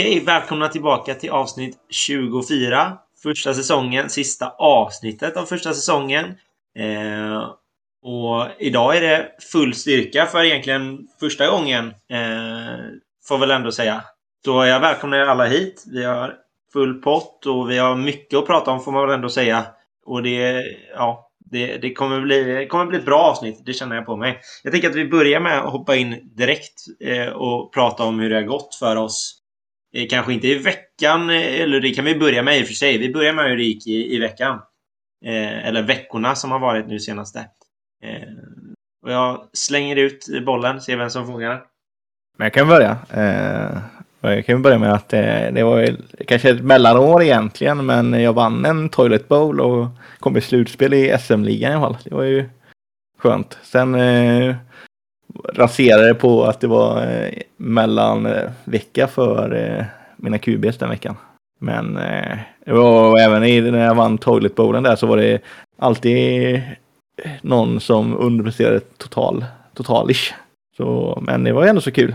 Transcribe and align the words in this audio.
Okej, 0.00 0.24
välkomna 0.24 0.68
tillbaka 0.68 1.14
till 1.14 1.30
avsnitt 1.30 1.78
24. 1.90 2.98
Första 3.22 3.54
säsongen, 3.54 4.10
sista 4.10 4.48
avsnittet 4.58 5.36
av 5.36 5.44
första 5.44 5.74
säsongen. 5.74 6.24
Eh, 6.78 7.38
och 8.02 8.46
idag 8.58 8.96
är 8.96 9.00
det 9.00 9.28
full 9.52 9.74
styrka 9.74 10.26
för 10.26 10.44
egentligen 10.44 10.98
första 11.20 11.50
gången, 11.50 11.86
eh, 11.86 12.78
får 13.28 13.38
väl 13.38 13.50
ändå 13.50 13.72
säga. 13.72 14.04
Så 14.44 14.64
jag 14.64 14.80
välkomnar 14.80 15.18
er 15.18 15.26
alla 15.26 15.46
hit. 15.46 15.84
Vi 15.92 16.04
har 16.04 16.34
full 16.72 17.02
pott 17.02 17.46
och 17.46 17.70
vi 17.70 17.78
har 17.78 17.96
mycket 17.96 18.38
att 18.38 18.46
prata 18.46 18.70
om 18.70 18.80
får 18.80 18.92
man 18.92 19.06
väl 19.06 19.14
ändå 19.14 19.28
säga. 19.28 19.66
Och 20.06 20.22
det, 20.22 20.62
ja, 20.94 21.30
det, 21.50 21.76
det, 21.76 21.92
kommer 21.92 22.20
bli, 22.20 22.66
kommer 22.70 22.86
bli 22.86 22.98
ett 22.98 23.04
bra 23.04 23.20
avsnitt, 23.20 23.62
det 23.66 23.72
känner 23.72 23.96
jag 23.96 24.06
på 24.06 24.16
mig. 24.16 24.40
Jag 24.62 24.72
tänker 24.72 24.90
att 24.90 24.96
vi 24.96 25.08
börjar 25.08 25.40
med 25.40 25.58
att 25.58 25.72
hoppa 25.72 25.96
in 25.96 26.30
direkt 26.36 26.84
eh, 27.00 27.28
och 27.28 27.72
prata 27.74 28.04
om 28.04 28.20
hur 28.20 28.30
det 28.30 28.36
har 28.36 28.42
gått 28.42 28.74
för 28.74 28.96
oss. 28.96 29.39
Eh, 29.94 30.06
kanske 30.10 30.32
inte 30.32 30.48
i 30.48 30.58
veckan, 30.58 31.30
eh, 31.30 31.60
eller 31.60 31.80
det 31.80 31.90
kan 31.90 32.04
vi 32.04 32.14
börja 32.14 32.42
med 32.42 32.58
i 32.58 32.62
och 32.62 32.66
för 32.66 32.74
sig. 32.74 32.98
Vi 32.98 33.12
börjar 33.12 33.32
med 33.32 33.48
hur 33.48 33.56
det 33.56 33.62
gick 33.62 33.86
i, 33.86 34.14
i 34.14 34.18
veckan. 34.18 34.60
Eh, 35.24 35.66
eller 35.66 35.82
veckorna 35.82 36.34
som 36.34 36.50
har 36.50 36.58
varit 36.58 36.86
nu 36.88 37.00
senaste. 37.00 37.38
Eh, 38.02 38.28
och 39.02 39.12
jag 39.12 39.48
slänger 39.52 39.96
ut 39.96 40.26
bollen, 40.46 40.80
ser 40.80 40.96
vem 40.96 41.10
som 41.10 41.26
fångar 41.26 41.50
den. 41.50 41.60
Men 42.38 42.44
jag 42.44 42.52
kan 42.52 42.68
börja. 42.68 42.98
Eh, 43.10 43.78
jag 44.20 44.46
kan 44.46 44.62
börja 44.62 44.78
med 44.78 44.92
att 44.92 45.12
eh, 45.12 45.52
det 45.52 45.62
var 45.62 45.96
kanske 46.26 46.50
ett 46.50 46.64
mellanår 46.64 47.22
egentligen, 47.22 47.86
men 47.86 48.12
jag 48.12 48.32
vann 48.32 48.64
en 48.64 48.88
Toilet 48.88 49.28
Bowl 49.28 49.60
och 49.60 49.86
kom 50.18 50.36
i 50.36 50.40
slutspel 50.40 50.94
i 50.94 51.18
SM-ligan 51.20 51.72
i 51.72 51.74
alla 51.74 51.86
fall. 51.86 52.02
Det 52.04 52.14
var 52.14 52.22
ju 52.22 52.48
skönt. 53.18 53.58
Sen 53.62 53.94
eh, 53.94 54.56
raserade 55.54 56.14
på 56.14 56.44
att 56.44 56.60
det 56.60 56.66
var 56.66 57.06
eh, 57.06 57.32
mellanvecka 57.56 59.02
eh, 59.02 59.08
för 59.08 59.54
eh, 59.54 59.84
mina 60.16 60.38
QBs 60.38 60.78
den 60.78 60.90
veckan. 60.90 61.16
Men 61.60 61.96
eh, 61.96 62.38
det 62.66 62.72
var 62.72 63.18
även 63.18 63.44
i, 63.44 63.60
när 63.60 63.84
jag 63.84 63.94
vann 63.94 64.18
Toilet 64.18 64.54
Bowlen 64.54 64.82
där 64.82 64.96
så 64.96 65.06
var 65.06 65.16
det 65.16 65.42
alltid 65.78 66.54
eh, 66.54 66.62
någon 67.42 67.80
som 67.80 68.16
underpresterade 68.16 68.80
total, 68.80 69.44
totalish. 69.74 70.34
Så, 70.76 71.18
men 71.22 71.44
det 71.44 71.52
var 71.52 71.66
ändå 71.66 71.80
så 71.80 71.90
kul 71.90 72.14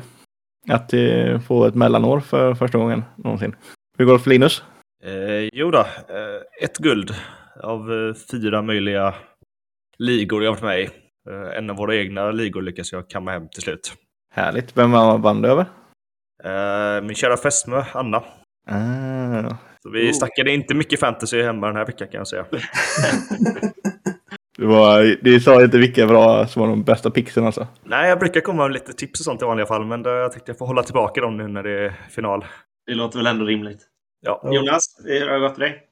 att 0.69 0.93
eh, 0.93 1.39
få 1.39 1.65
ett 1.65 1.75
mellanår 1.75 2.19
för 2.19 2.53
första 2.53 2.77
gången 2.77 3.03
någonsin. 3.15 3.55
Hur 3.97 4.05
går 4.05 4.13
det 4.13 4.19
för 4.19 4.29
Linus? 4.29 4.63
Eh, 5.03 5.49
jo 5.53 5.71
då, 5.71 5.79
eh, 5.79 6.63
ett 6.63 6.77
guld 6.77 7.15
av 7.63 7.93
eh, 7.93 8.15
fyra 8.31 8.61
möjliga 8.61 9.13
ligor 9.97 10.43
jag 10.43 10.51
varit 10.51 10.63
med 10.63 10.81
i. 10.81 10.89
Eh, 11.29 11.57
en 11.57 11.69
av 11.69 11.75
våra 11.75 11.95
egna 11.95 12.31
ligor 12.31 12.61
lyckas 12.61 12.91
jag 12.91 13.09
kamma 13.09 13.31
hem 13.31 13.49
till 13.49 13.61
slut. 13.63 13.93
Härligt. 14.33 14.77
Vem 14.77 14.91
vann 14.91 15.41
du 15.41 15.49
över? 15.49 15.65
Eh, 16.43 17.03
min 17.03 17.15
kära 17.15 17.37
fästmö 17.37 17.83
Anna. 17.93 18.17
Ah. 18.67 19.57
Så 19.83 19.89
vi 19.89 20.09
oh. 20.09 20.13
snackade 20.13 20.51
inte 20.51 20.73
mycket 20.73 20.99
fantasy 20.99 21.41
hemma 21.41 21.67
den 21.67 21.75
här 21.75 21.85
veckan 21.85 22.07
kan 22.07 22.17
jag 22.17 22.27
säga. 22.27 22.45
Du, 24.57 24.65
var, 24.65 25.17
du 25.21 25.39
sa 25.39 25.63
inte 25.63 25.77
vilka 25.77 26.07
bra 26.07 26.47
som 26.47 26.61
var 26.61 26.69
de 26.69 26.83
bästa 26.83 27.11
pixen 27.11 27.45
alltså? 27.45 27.67
Nej, 27.83 28.09
jag 28.09 28.19
brukar 28.19 28.41
komma 28.41 28.63
med 28.63 28.73
lite 28.73 28.93
tips 28.93 29.19
och 29.19 29.23
sånt 29.23 29.41
i 29.41 29.45
vanliga 29.45 29.65
fall, 29.65 29.85
men 29.85 30.03
då, 30.03 30.09
jag 30.09 30.31
tänkte 30.31 30.51
jag 30.51 30.57
får 30.57 30.65
hålla 30.65 30.83
tillbaka 30.83 31.21
dem 31.21 31.37
nu 31.37 31.47
när 31.47 31.63
det 31.63 31.85
är 31.85 31.93
final. 32.09 32.45
Det 32.85 32.93
låter 32.93 33.17
väl 33.17 33.27
ändå 33.27 33.45
rimligt. 33.45 33.79
Ja. 34.21 34.41
Jonas, 34.53 34.83
hur 35.05 35.27
har 35.27 35.33
det 35.33 35.39
gått 35.39 35.53
för 35.53 35.61
dig? 35.61 35.83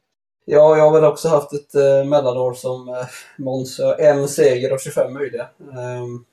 Ja, 0.46 0.78
jag 0.78 0.84
har 0.84 0.94
väl 0.94 1.12
också 1.12 1.28
haft 1.28 1.54
ett 1.54 1.76
eh, 1.76 2.10
mellanår 2.10 2.54
som 2.54 2.90
eh, 2.90 3.06
Måns. 3.38 3.80
En 4.00 4.28
seger 4.28 4.72
av 4.72 4.78
25 4.78 5.14
möjliga. 5.14 5.48
Um, 5.58 6.26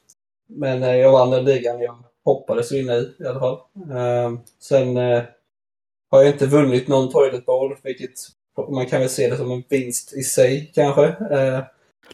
men 0.49 0.83
eh, 0.83 0.97
jag 0.97 1.13
vann 1.13 1.31
den 1.31 1.45
ligan 1.45 1.81
jag 1.81 2.05
hoppades 2.25 2.73
vinna 2.73 2.95
i, 2.95 3.15
i 3.19 3.27
alla 3.27 3.41
fall. 3.41 3.59
Um, 4.27 4.41
sen 4.61 4.97
eh, 4.97 5.23
har 6.11 6.23
jag 6.23 6.33
inte 6.33 6.47
vunnit 6.47 6.89
någon 6.89 7.13
Toilet 7.13 7.47
Bowl, 7.47 7.77
vilket 7.83 8.11
man 8.71 8.87
kan 8.87 9.01
väl 9.01 9.09
se 9.09 9.31
det 9.31 9.37
som 9.37 9.51
en 9.51 9.63
vinst 9.69 10.13
i 10.13 10.23
sig 10.23 10.73
kanske. 10.75 11.03
Uh, 11.07 11.61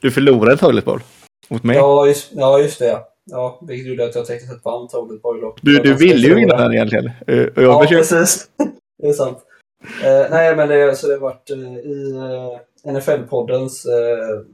du 0.00 0.10
förlorade 0.10 0.56
Toilet 0.56 0.84
Bowl 0.84 1.00
mot 1.48 1.62
mig. 1.62 1.76
Ja, 1.76 2.06
just, 2.06 2.32
ja, 2.32 2.58
just 2.58 2.78
det. 2.78 3.00
Ja, 3.24 3.60
vilket 3.62 3.88
gjorde 3.88 4.04
att 4.04 4.14
jag 4.14 4.26
tänkte 4.26 4.54
att 4.54 4.64
vann 4.64 4.88
Toilet 4.88 5.22
Bowl. 5.22 5.54
Du, 5.62 5.78
du 5.78 5.94
ville 5.94 6.28
ju 6.28 6.34
vinna 6.34 6.56
den 6.56 6.72
egentligen. 6.72 7.10
Uh, 7.30 7.46
och 7.46 7.62
jag 7.62 7.72
ja, 7.72 7.82
försökte... 7.82 8.14
precis. 8.14 8.50
det 9.02 9.08
är 9.08 9.12
sant. 9.12 9.38
Uh, 9.86 10.30
nej, 10.30 10.56
men 10.56 10.68
det, 10.68 10.96
så 10.96 11.06
det 11.06 11.12
har 11.12 11.20
varit 11.20 11.50
uh, 11.50 11.78
i 11.78 12.12
uh, 12.12 12.92
NFL-poddens 12.94 13.86
uh, 13.86 14.44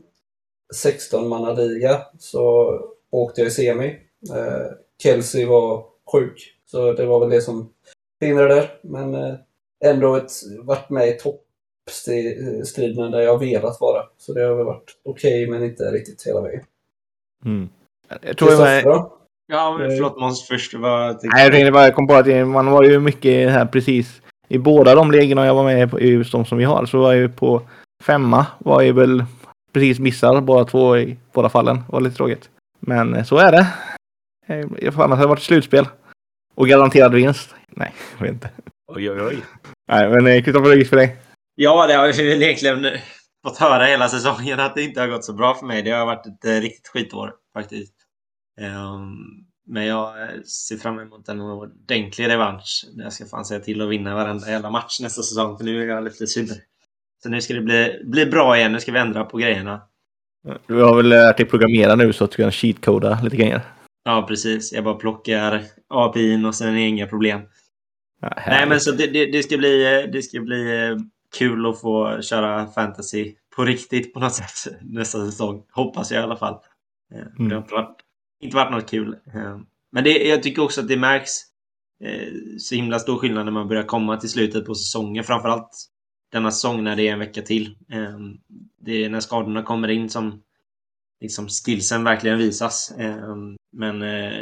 16-mannaliga 0.84 2.00
så 2.19 2.75
åkte 3.10 3.41
jag 3.41 3.48
i 3.48 3.50
semi. 3.50 3.98
Uh, 4.31 4.72
Kelsey 5.03 5.47
var 5.47 5.84
sjuk, 6.12 6.56
så 6.66 6.93
det 6.93 7.06
var 7.06 7.20
väl 7.20 7.31
det 7.31 7.41
som 7.41 7.72
hindrade 8.20 8.54
där. 8.54 8.78
Men 8.82 9.38
ändå 9.84 10.16
ett, 10.16 10.32
varit 10.62 10.91
med 10.91 11.09
i 11.09 11.12
topp 11.12 11.44
striderna 12.64 13.10
där 13.10 13.20
jag 13.20 13.38
velat 13.38 13.81
vara. 13.81 14.03
Så 14.19 14.32
det 14.32 14.41
har 14.43 14.54
väl 14.54 14.64
varit 14.64 14.97
okej, 15.04 15.44
okay, 15.44 15.50
men 15.50 15.69
inte 15.69 15.82
riktigt 15.82 16.26
hela 16.26 16.41
vägen. 16.41 16.64
Mm. 17.44 17.69
Jag 18.22 18.37
tror 18.37 18.50
jag 18.50 18.60
med... 18.60 18.84
Ja, 19.47 19.76
förlåt 19.78 20.20
Måns 20.20 20.47
först. 20.49 20.75
Vad 20.75 21.19
Nej, 21.22 21.44
jag 21.44 21.53
tänkte 21.53 21.72
bara, 21.72 21.84
jag 21.84 21.94
kom 21.94 22.06
på 22.06 22.14
att 22.14 22.26
man 22.47 22.70
var 22.70 22.82
ju 22.82 23.00
mycket 23.00 23.50
här 23.50 23.66
precis 23.66 24.22
i 24.52 24.58
båda 24.58 24.94
de 24.94 25.10
ligorna 25.10 25.46
jag 25.46 25.54
var 25.54 25.64
med 25.64 25.94
i, 26.00 26.08
just 26.08 26.32
de 26.32 26.44
som 26.44 26.58
vi 26.58 26.64
har, 26.64 26.86
så 26.86 26.98
var 27.00 27.12
jag 27.12 27.20
ju 27.20 27.28
på 27.28 27.62
femma. 28.02 28.46
Var 28.58 28.82
ju 28.82 28.92
väl 28.92 29.24
precis 29.72 29.98
missar 29.98 30.40
båda 30.40 30.64
två 30.64 30.96
i 30.96 31.16
båda 31.32 31.48
fallen. 31.48 31.76
Det 31.76 31.92
var 31.92 32.00
lite 32.00 32.16
tråkigt. 32.16 32.50
Men 32.80 33.14
eh, 33.14 33.24
så 33.24 33.36
är 33.36 33.52
det. 33.52 33.66
Jag 34.78 34.94
får 34.94 35.02
annars 35.02 35.16
hade 35.16 35.22
det 35.22 35.28
varit 35.28 35.42
slutspel. 35.42 35.88
Och 36.54 36.68
garanterad 36.68 37.14
vinst. 37.14 37.54
Nej, 37.68 37.92
jag 38.18 38.24
vet 38.24 38.32
inte. 38.32 38.50
Oj, 38.92 39.10
oj, 39.10 39.22
oj. 39.22 39.42
Nej, 39.88 40.22
men 40.22 40.42
Kristoffer, 40.42 40.70
hur 40.70 40.76
gick 40.76 40.88
för 40.88 40.96
dig? 40.96 41.16
Ja, 41.54 41.86
det 41.86 41.94
har 41.94 42.12
vi 42.12 42.28
väl 42.28 42.42
egentligen 42.42 42.86
fått 43.46 43.58
höra 43.58 43.84
hela 43.84 44.08
säsongen 44.08 44.60
att 44.60 44.74
det 44.74 44.82
inte 44.82 45.00
har 45.00 45.08
gått 45.08 45.24
så 45.24 45.32
bra 45.32 45.54
för 45.54 45.66
mig. 45.66 45.82
Det 45.82 45.90
har 45.90 46.06
varit 46.06 46.26
ett 46.26 46.44
eh, 46.44 46.60
riktigt 46.60 46.88
skitår 46.88 47.34
faktiskt. 47.54 47.94
Um, 48.60 49.46
men 49.72 49.86
jag 49.86 50.14
ser 50.46 50.76
fram 50.76 50.98
emot 50.98 51.28
en 51.28 51.40
ordentlig 51.40 52.28
revansch. 52.28 52.84
Jag 52.96 53.12
ska 53.12 53.26
fan 53.26 53.44
säga 53.44 53.60
till 53.60 53.82
att 53.82 53.88
vinna 53.88 54.14
varenda 54.14 54.50
jävla 54.50 54.70
match 54.70 55.00
nästa 55.00 55.22
säsong, 55.22 55.56
för 55.58 55.64
nu 55.64 55.82
är 55.82 55.86
jag 55.86 56.04
lite 56.04 56.26
sur. 56.26 56.46
Så 57.22 57.28
nu 57.28 57.40
ska 57.40 57.54
det 57.54 57.60
bli, 57.60 58.02
bli 58.04 58.26
bra 58.26 58.56
igen. 58.56 58.72
Nu 58.72 58.80
ska 58.80 58.92
vi 58.92 58.98
ändra 58.98 59.24
på 59.24 59.38
grejerna. 59.38 59.80
Du 60.66 60.82
har 60.82 60.96
väl 60.96 61.08
lärt 61.08 61.36
dig 61.36 61.46
programmera 61.46 61.94
nu 61.94 62.12
så 62.12 62.24
att 62.24 62.30
du 62.30 62.36
kan 62.36 62.52
cheatcoda 62.52 63.20
lite 63.22 63.36
grejer? 63.36 63.60
Ja, 64.04 64.24
precis. 64.28 64.72
Jag 64.72 64.84
bara 64.84 64.94
plockar 64.94 65.62
API'n 65.88 66.46
och 66.46 66.54
sen 66.54 66.68
är 66.68 66.72
det 66.72 66.80
inga 66.80 67.06
problem. 67.06 67.40
Ja, 68.20 68.32
Nej, 68.46 68.66
men 68.68 68.80
så 68.80 68.92
det, 68.92 69.06
det, 69.06 69.26
det, 69.26 69.42
ska 69.42 69.58
bli, 69.58 70.06
det 70.12 70.22
ska 70.22 70.40
bli 70.40 70.88
eh, 70.88 70.96
kul 71.38 71.66
att 71.66 71.80
få 71.80 72.22
köra 72.22 72.66
fantasy 72.66 73.34
på 73.56 73.64
riktigt 73.64 74.14
på 74.14 74.20
något 74.20 74.34
sätt 74.34 74.74
nästa 74.82 75.26
säsong. 75.26 75.62
Hoppas 75.70 76.10
jag 76.10 76.20
i 76.20 76.24
alla 76.24 76.36
fall. 76.36 76.58
Eh, 77.14 77.20
mm. 77.20 77.48
Det 77.48 77.54
har 77.54 77.62
inte 77.62 77.74
varit, 77.74 77.96
inte 78.42 78.56
varit 78.56 78.72
något 78.72 78.91
kul. 78.91 79.16
Eh, 79.34 79.58
men 79.92 80.04
det, 80.04 80.28
jag 80.28 80.42
tycker 80.42 80.62
också 80.62 80.80
att 80.80 80.88
det 80.88 80.97
märks 80.97 81.30
eh, 82.04 82.28
så 82.58 82.75
himla 82.75 82.98
stor 82.98 83.19
skillnad 83.19 83.44
när 83.44 83.53
man 83.53 83.69
börjar 83.69 83.82
komma 83.82 84.16
till 84.16 84.28
slutet 84.28 84.66
på 84.66 84.75
säsongen. 84.75 85.25
Framförallt 85.25 85.88
denna 86.32 86.50
säsong 86.50 86.84
när 86.84 86.97
det 86.97 87.08
är 87.08 87.12
en 87.12 87.19
vecka 87.19 87.42
till. 87.42 87.76
Det 88.81 89.04
är 89.04 89.08
när 89.08 89.20
skadorna 89.20 89.62
kommer 89.62 89.88
in 89.88 90.10
som 90.10 90.42
liksom 91.20 91.48
skillsen 91.48 92.04
verkligen 92.04 92.38
visas. 92.38 92.93
Men 93.72 94.00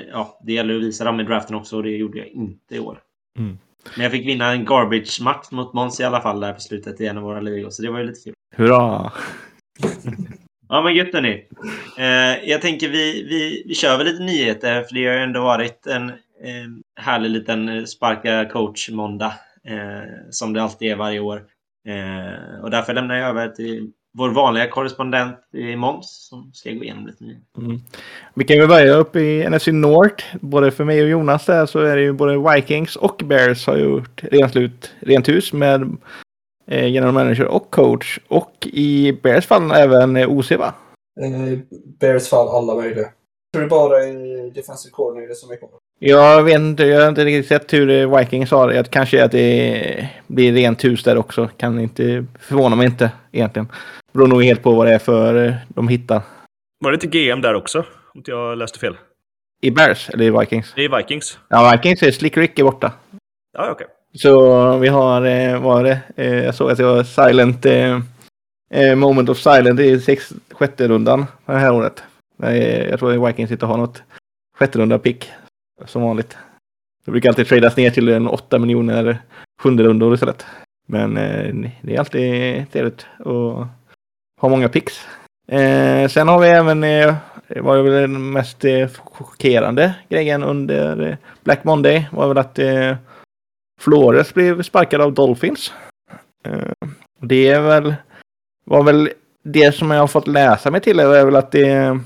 ja, 0.09 0.41
det 0.47 0.53
gäller 0.53 0.77
att 0.77 0.83
visa 0.83 1.05
dem 1.05 1.21
i 1.21 1.25
draften 1.25 1.57
också 1.57 1.77
och 1.77 1.83
det 1.83 1.91
gjorde 1.91 2.19
jag 2.19 2.29
inte 2.29 2.77
i 2.77 2.79
år. 2.79 3.03
Mm. 3.39 3.59
Men 3.97 4.03
jag 4.03 4.13
fick 4.13 4.27
vinna 4.27 4.53
en 4.53 4.65
garbage-match 4.65 5.51
mot 5.51 5.73
Måns 5.73 6.01
i 6.01 6.05
alla 6.05 6.21
fall 6.21 6.41
där 6.41 6.53
på 6.53 6.61
slutet 6.61 7.01
i 7.01 7.07
en 7.07 7.19
av 7.19 7.23
våra 7.23 7.41
ligor, 7.41 7.71
så 7.71 7.83
det 7.83 7.91
var 7.91 7.99
ju 7.99 8.07
lite 8.07 8.21
kul. 8.21 8.35
Hurra! 8.57 9.13
ja 10.71 10.83
men 10.83 10.95
gött 10.95 11.23
ni. 11.23 11.47
Eh, 11.99 12.51
jag 12.51 12.63
tänker 12.63 12.89
vi, 12.89 13.23
vi, 13.23 13.65
vi 13.67 13.75
kör 13.75 13.99
väl 13.99 14.07
lite 14.07 14.23
nyheter, 14.23 14.83
för 14.83 14.95
det 14.95 15.07
har 15.07 15.15
ju 15.15 15.23
ändå 15.23 15.41
varit 15.41 15.87
en 15.87 16.09
eh, 16.09 17.03
härlig 17.03 17.31
liten 17.31 17.87
sparka 17.87 18.45
coach-måndag. 18.45 19.33
Eh, 19.65 20.31
som 20.31 20.53
det 20.53 20.63
alltid 20.63 20.93
är 20.93 20.97
varje 20.97 21.21
år. 21.21 21.43
Eh, 21.89 22.63
och 22.63 22.71
därför 22.71 22.95
lämnar 22.95 23.15
jag 23.15 23.29
över 23.29 23.49
till 23.49 23.91
vår 24.13 24.31
vanliga 24.31 24.69
korrespondent 24.69 25.37
i 25.53 25.77
Måns 25.77 26.29
som 26.29 26.51
ska 26.53 26.71
gå 26.71 26.85
igenom 26.85 27.07
lite 27.07 27.25
nyheter. 27.25 27.59
Mm. 27.59 27.81
Vi 28.35 28.45
kan 28.45 28.57
ju 28.57 28.67
börja 28.67 28.95
upp 28.95 29.17
i 29.17 29.49
NFC 29.51 29.67
North. 29.67 30.25
Både 30.41 30.71
för 30.71 30.85
mig 30.85 31.03
och 31.03 31.09
Jonas 31.09 31.47
där 31.47 31.67
så 31.67 31.79
är 31.79 31.97
det 31.97 32.03
ju 32.03 32.13
både 32.13 32.55
Vikings 32.55 32.97
och 32.97 33.23
Bears 33.25 33.67
har 33.67 33.77
gjort 33.77 34.23
rent 34.23 34.53
slut, 34.53 34.95
rent 35.01 35.29
hus 35.29 35.53
med 35.53 35.97
eh, 36.71 36.87
general 36.87 37.15
manager 37.15 37.45
och 37.45 37.71
coach. 37.71 38.19
Och 38.29 38.69
i 38.73 39.13
Bears 39.23 39.47
fall 39.47 39.71
även 39.71 40.17
eh, 40.17 40.31
OC 40.31 40.51
va? 40.51 40.75
Eh, 41.21 41.59
Bears 42.01 42.29
fall 42.29 42.49
alla 42.49 42.75
möjliga. 42.75 43.09
Jag 43.53 43.53
tror 43.53 43.63
det 43.63 43.69
bara 43.69 44.05
är 44.05 44.51
defensive 44.55 44.93
coordinator 44.93 45.35
som 45.35 45.51
är 45.51 45.57
kvar. 45.57 45.71
Jag 45.99 46.43
vet 46.43 46.55
inte, 46.55 46.85
jag 46.85 47.01
har 47.01 47.09
inte 47.09 47.25
riktigt 47.25 47.49
sett 47.49 47.73
hur 47.73 47.91
eh, 47.91 48.19
Vikings 48.19 48.51
har 48.51 48.69
det. 48.69 48.91
Kanske 48.91 49.25
att 49.25 49.33
det 49.33 50.09
blir 50.27 50.53
rent 50.53 50.85
hus 50.85 51.05
där 51.05 51.19
också. 51.19 51.49
Kan 51.57 51.81
inte 51.81 52.27
förvåna 52.39 52.77
mig 52.77 52.87
inte 52.87 53.11
egentligen. 53.33 53.69
Beror 54.13 54.27
nog 54.27 54.45
helt 54.45 54.63
på 54.63 54.73
vad 54.73 54.87
det 54.87 54.95
är 54.95 54.99
för 54.99 55.57
de 55.69 55.89
hittar. 55.89 56.23
Var 56.81 56.91
det 56.91 56.95
inte 56.95 57.19
GM 57.19 57.41
där 57.41 57.55
också? 57.55 57.79
Om 57.79 58.19
inte 58.19 58.31
jag 58.31 58.59
läste 58.59 58.79
fel. 58.79 58.97
I 59.63 59.71
Bears 59.71 60.11
eller 60.11 60.25
i 60.25 60.31
Vikings? 60.31 60.73
I 60.77 60.89
Vikings. 60.89 61.39
Ja, 61.49 61.73
Vikings 61.73 62.03
är 62.03 62.11
Slick 62.11 62.37
Rick 62.37 62.59
är 62.59 62.65
borta. 62.65 62.93
Ja, 63.53 63.71
okej. 63.71 63.73
Okay. 63.73 63.87
Så 64.15 64.77
vi 64.79 64.89
har, 64.89 65.25
eh, 65.27 65.53
vad 65.53 65.63
var 65.63 65.85
det? 65.85 66.01
Eh, 66.17 66.45
jag 66.45 66.55
såg 66.55 66.71
att 66.71 66.79
det 66.79 66.85
var 66.85 67.03
silent, 67.03 67.67
eh, 67.67 68.01
eh, 68.71 68.97
moment 68.97 69.29
of 69.29 69.39
silent 69.39 69.81
i 69.81 70.01
sex, 70.01 70.33
sjätte 70.51 70.89
rundan 70.89 71.27
det 71.47 71.53
här 71.53 71.73
året. 71.73 72.03
Eh, 72.43 72.89
jag 72.89 72.99
tror 72.99 73.25
att 73.25 73.29
Vikings 73.29 73.51
inte 73.51 73.67
har 73.67 73.77
något 73.77 74.03
sjätte 74.59 74.79
runda 74.79 74.99
pick 74.99 75.31
som 75.85 76.03
vanligt. 76.03 76.37
Det 77.05 77.11
brukar 77.11 77.29
alltid 77.29 77.47
tradas 77.47 77.77
ner 77.77 77.91
till 77.91 78.09
en 78.09 78.29
8 78.29 78.59
miljoner 78.59 79.19
sjunde 79.63 79.85
rundor 79.85 80.15
istället. 80.15 80.47
Men 80.87 81.17
eh, 81.17 81.71
det 81.83 81.95
är 81.95 81.99
alltid 81.99 82.73
trevligt 82.73 83.07
att 83.19 83.69
ha 84.41 84.49
många 84.49 84.69
picks. 84.69 85.07
Eh, 85.49 86.09
sen 86.09 86.29
har 86.29 86.39
vi 86.39 86.49
även, 86.49 86.85
eh, 86.85 87.15
det 87.49 87.61
var 87.61 87.83
väl 87.83 87.93
den 87.93 88.33
mest 88.33 88.65
eh, 88.65 88.89
chockerande 88.89 89.95
grejen 90.09 90.43
under 90.43 91.09
eh, 91.09 91.17
Black 91.45 91.65
Monday 91.65 92.09
var 92.13 92.29
väl 92.29 92.39
att 92.39 92.59
eh, 92.59 92.97
Flores 93.81 94.35
blev 94.35 94.63
sparkad 94.63 95.01
av 95.01 95.15
Dolphins. 95.15 95.73
Eh, 96.45 96.73
det 97.21 97.49
är 97.49 97.61
väl, 97.61 97.95
var 98.65 98.83
väl 98.85 99.11
det 99.45 99.73
som 99.75 99.91
jag 99.91 100.01
har 100.01 100.07
fått 100.07 100.29
läsa 100.29 100.71
mig 100.71 100.81
till 100.81 101.01
är 101.01 101.25
väl 101.25 101.37
att 101.37 101.53
det 101.53 102.01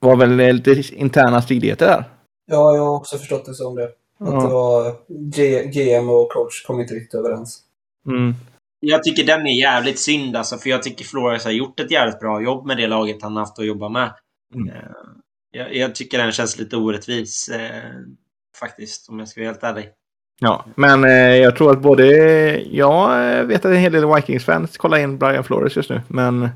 var 0.00 0.16
väl 0.16 0.36
lite 0.36 0.82
interna 0.94 1.42
stridigheter 1.42 1.86
där. 1.86 2.04
Ja, 2.46 2.76
jag 2.76 2.82
har 2.84 2.96
också 2.96 3.18
förstått 3.18 3.46
det 3.46 3.54
som 3.54 3.74
det. 3.74 3.84
Att 3.84 3.92
Ja. 4.18 4.40
det 4.42 4.48
var 4.52 4.96
G- 5.08 5.64
GM 5.64 6.10
och 6.10 6.30
coach 6.32 6.66
kom 6.66 6.80
inte 6.80 6.94
riktigt 6.94 7.14
överens. 7.14 7.60
Mm. 8.06 8.34
Jag 8.80 9.02
tycker 9.04 9.24
den 9.26 9.46
är 9.46 9.60
jävligt 9.60 9.98
synd 9.98 10.36
alltså, 10.36 10.56
för 10.58 10.70
jag 10.70 10.82
tycker 10.82 11.04
Flores 11.04 11.44
har 11.44 11.50
gjort 11.52 11.80
ett 11.80 11.90
jävligt 11.90 12.20
bra 12.20 12.42
jobb 12.42 12.66
med 12.66 12.76
det 12.76 12.86
laget 12.86 13.22
han 13.22 13.36
haft 13.36 13.58
att 13.58 13.66
jobba 13.66 13.88
med. 13.88 14.14
Mm. 14.54 14.68
Eh, 14.68 14.74
Jag, 15.52 15.74
jag 15.76 15.94
tycker 15.94 16.18
den 16.18 16.32
känns 16.32 16.58
lite 16.58 16.76
orättvis, 16.76 17.48
eh, 17.48 17.90
faktiskt, 18.60 19.08
om 19.08 19.18
jag 19.18 19.28
ska 19.28 19.40
vara 19.40 19.50
helt 19.50 19.62
ärlig. 19.62 19.88
Ja, 20.42 20.64
men 20.74 21.04
eh, 21.04 21.36
jag 21.36 21.56
tror 21.56 21.72
att 21.72 21.80
både 21.80 22.06
jag 22.60 23.28
eh, 23.38 23.44
vet 23.44 23.64
att 23.64 23.70
en 23.70 23.76
hel 23.76 23.92
del 23.92 24.14
Vikings-fans 24.14 24.76
kollar 24.76 24.98
in 24.98 25.18
Brian 25.18 25.44
Flores 25.44 25.76
just 25.76 25.90
nu. 25.90 26.00
Men 26.08 26.48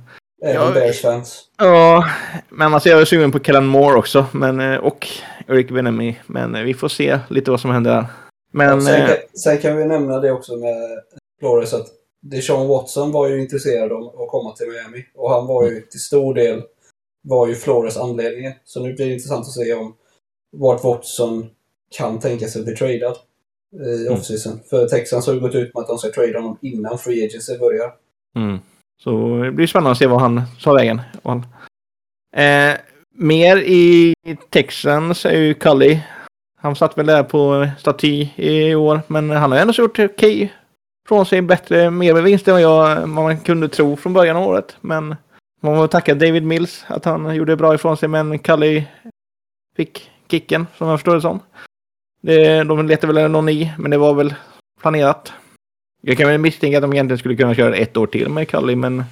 Även 0.44 0.62
Ja, 0.62 0.72
Bears-fans. 0.74 1.44
ja, 1.58 2.04
men 2.48 2.74
alltså 2.74 2.88
jag 2.88 3.00
är 3.00 3.04
sugen 3.04 3.32
på 3.32 3.38
Kellen 3.38 3.66
Moore 3.66 3.98
också. 3.98 4.26
Men, 4.32 4.60
eh, 4.60 4.76
och 4.78 5.08
Eric 5.48 5.68
Benemy. 5.68 6.16
Men 6.26 6.54
eh, 6.54 6.62
vi 6.62 6.74
får 6.74 6.88
se 6.88 7.18
lite 7.30 7.50
vad 7.50 7.60
som 7.60 7.70
händer 7.70 7.90
där. 7.94 8.06
Men 8.52 8.82
sen, 8.82 9.00
eh, 9.00 9.06
kan, 9.06 9.16
sen 9.34 9.58
kan 9.58 9.76
vi 9.76 9.84
nämna 9.84 10.20
det 10.20 10.32
också 10.32 10.56
med 10.56 10.98
Flores 11.40 11.74
att 11.74 11.86
Deshaun 12.22 12.68
Watson 12.68 13.12
var 13.12 13.28
ju 13.28 13.40
intresserad 13.40 13.92
av 13.92 14.06
att 14.06 14.28
komma 14.28 14.52
till 14.52 14.66
Miami. 14.66 15.04
Och 15.14 15.30
han 15.30 15.46
var 15.46 15.64
ju 15.64 15.80
till 15.80 16.00
stor 16.00 16.34
del 16.34 16.62
var 17.28 17.46
ju 17.48 17.54
Flores 17.54 17.96
anledningen. 17.96 18.52
Så 18.64 18.80
nu 18.80 18.92
blir 18.94 19.06
det 19.06 19.12
intressant 19.12 19.46
att 19.46 19.52
se 19.52 19.74
om 19.74 19.94
vart 20.56 20.84
Watson 20.84 21.50
kan 21.96 22.20
tänka 22.20 22.46
sig 22.46 22.64
bli 22.64 22.76
tradad 22.76 23.16
i 23.74 24.06
Mm. 24.06 24.12
offseason. 24.12 24.60
För 24.70 24.86
Texans 24.88 25.26
har 25.26 25.34
ju 25.34 25.40
gått 25.40 25.54
ut 25.54 25.74
med 25.74 25.80
att 25.80 25.86
de 25.88 25.98
ska 25.98 26.10
trada 26.10 26.38
honom 26.38 26.58
innan 26.60 26.98
Free 26.98 27.24
Agency 27.26 27.58
börjar. 27.58 27.92
Mm. 28.36 28.58
Så 29.02 29.42
det 29.44 29.52
blir 29.52 29.66
spännande 29.66 29.90
att 29.90 29.98
se 29.98 30.06
vad 30.06 30.20
han 30.20 30.42
tar 30.62 30.74
vägen. 30.74 31.00
Han- 31.24 31.46
Eh, 32.36 32.74
mer 33.16 33.56
i 33.56 34.14
Texans 34.50 35.26
är 35.26 35.38
ju 35.38 35.54
Cully. 35.54 35.98
Han 36.56 36.76
satt 36.76 36.98
väl 36.98 37.06
där 37.06 37.22
på 37.22 37.68
staty 37.78 38.28
i 38.36 38.74
år, 38.74 39.00
men 39.06 39.30
han 39.30 39.52
har 39.52 39.58
ändå 39.58 39.72
gjort 39.76 39.98
okej 39.98 40.52
från 41.08 41.26
sig. 41.26 41.42
Bättre, 41.42 41.90
mer 41.90 42.14
vinst 42.14 42.48
än 42.48 42.54
vad, 42.54 42.62
jag, 42.62 42.96
vad 43.00 43.08
man 43.08 43.40
kunde 43.40 43.68
tro 43.68 43.96
från 43.96 44.12
början 44.12 44.36
av 44.36 44.48
året. 44.48 44.76
Men 44.80 45.16
man 45.62 45.76
får 45.76 45.86
tacka 45.86 46.14
David 46.14 46.42
Mills 46.42 46.84
att 46.88 47.04
han 47.04 47.34
gjorde 47.36 47.56
bra 47.56 47.74
ifrån 47.74 47.96
sig, 47.96 48.08
men 48.08 48.38
Cully 48.38 48.84
fick 49.76 50.10
kicken, 50.30 50.66
som 50.78 50.88
jag 50.88 50.98
förstår 50.98 51.14
det 51.14 51.20
som. 51.20 51.40
Det, 52.24 52.64
de 52.64 52.86
letade 52.88 53.12
väl 53.12 53.30
någon 53.30 53.48
i, 53.48 53.72
men 53.78 53.90
det 53.90 53.98
var 53.98 54.14
väl 54.14 54.34
planerat. 54.80 55.32
Jag 56.02 56.16
kan 56.16 56.28
väl 56.28 56.40
misstänka 56.40 56.78
att 56.78 56.82
de 56.82 56.92
egentligen 56.92 57.18
skulle 57.18 57.36
kunna 57.36 57.54
köra 57.54 57.76
ett 57.76 57.96
år 57.96 58.06
till 58.06 58.28
med 58.28 58.48
Cully, 58.48 58.76
men 58.76 59.04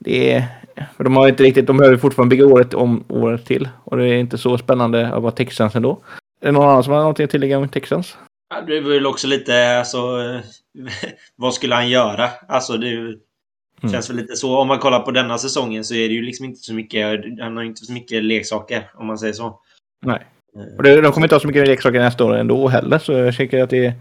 det 0.00 0.32
är... 0.32 0.44
För 0.96 1.04
de 1.04 1.16
har 1.16 1.28
inte 1.28 1.42
riktigt, 1.42 1.66
de 1.66 1.76
behöver 1.76 1.96
fortfarande 1.96 2.36
bygga 2.36 2.46
året 2.46 2.74
om 2.74 3.04
året 3.08 3.46
till. 3.46 3.68
Och 3.84 3.96
det 3.96 4.04
är 4.08 4.14
inte 4.18 4.38
så 4.38 4.58
spännande 4.58 5.08
att 5.08 5.22
vara 5.22 5.32
Texans 5.32 5.76
ändå. 5.76 6.00
Är 6.40 6.46
det 6.46 6.52
någon 6.52 6.68
annan 6.68 6.84
som 6.84 6.92
har 6.92 7.00
någonting 7.00 7.24
att 7.24 7.30
tillägga 7.30 7.58
om 7.58 7.68
Texans? 7.68 8.18
Ja, 8.54 8.60
Det 8.60 8.76
är 8.76 8.80
väl 8.80 9.06
också 9.06 9.26
lite, 9.26 9.78
alltså, 9.78 9.98
vad 11.36 11.54
skulle 11.54 11.74
han 11.74 11.88
göra? 11.88 12.28
Alltså, 12.48 12.76
det 12.76 13.14
Mm. 13.82 13.92
känns 13.92 14.10
väl 14.10 14.16
lite 14.16 14.36
så. 14.36 14.58
Om 14.58 14.68
man 14.68 14.78
kollar 14.78 15.00
på 15.00 15.10
denna 15.10 15.38
säsongen 15.38 15.84
så 15.84 15.94
är 15.94 16.08
det 16.08 16.14
ju 16.14 16.22
liksom 16.22 16.44
inte 16.44 16.60
så 16.60 16.74
mycket, 16.74 17.20
han 17.40 17.56
har 17.56 17.64
inte 17.64 17.84
så 17.84 17.92
mycket 17.92 18.24
leksaker, 18.24 18.90
om 18.94 19.06
man 19.06 19.18
säger 19.18 19.32
så. 19.32 19.60
Nej. 20.06 20.26
Och 20.76 20.82
det, 20.82 21.00
de 21.00 21.12
kommer 21.12 21.26
inte 21.26 21.34
ha 21.34 21.40
så 21.40 21.46
mycket 21.46 21.68
leksaker 21.68 21.98
nästa 21.98 22.24
år 22.24 22.34
ändå 22.36 22.68
heller, 22.68 22.98
så 22.98 23.12
jag 23.12 23.36
tycker 23.36 23.62
att 23.62 23.70
det... 23.70 23.94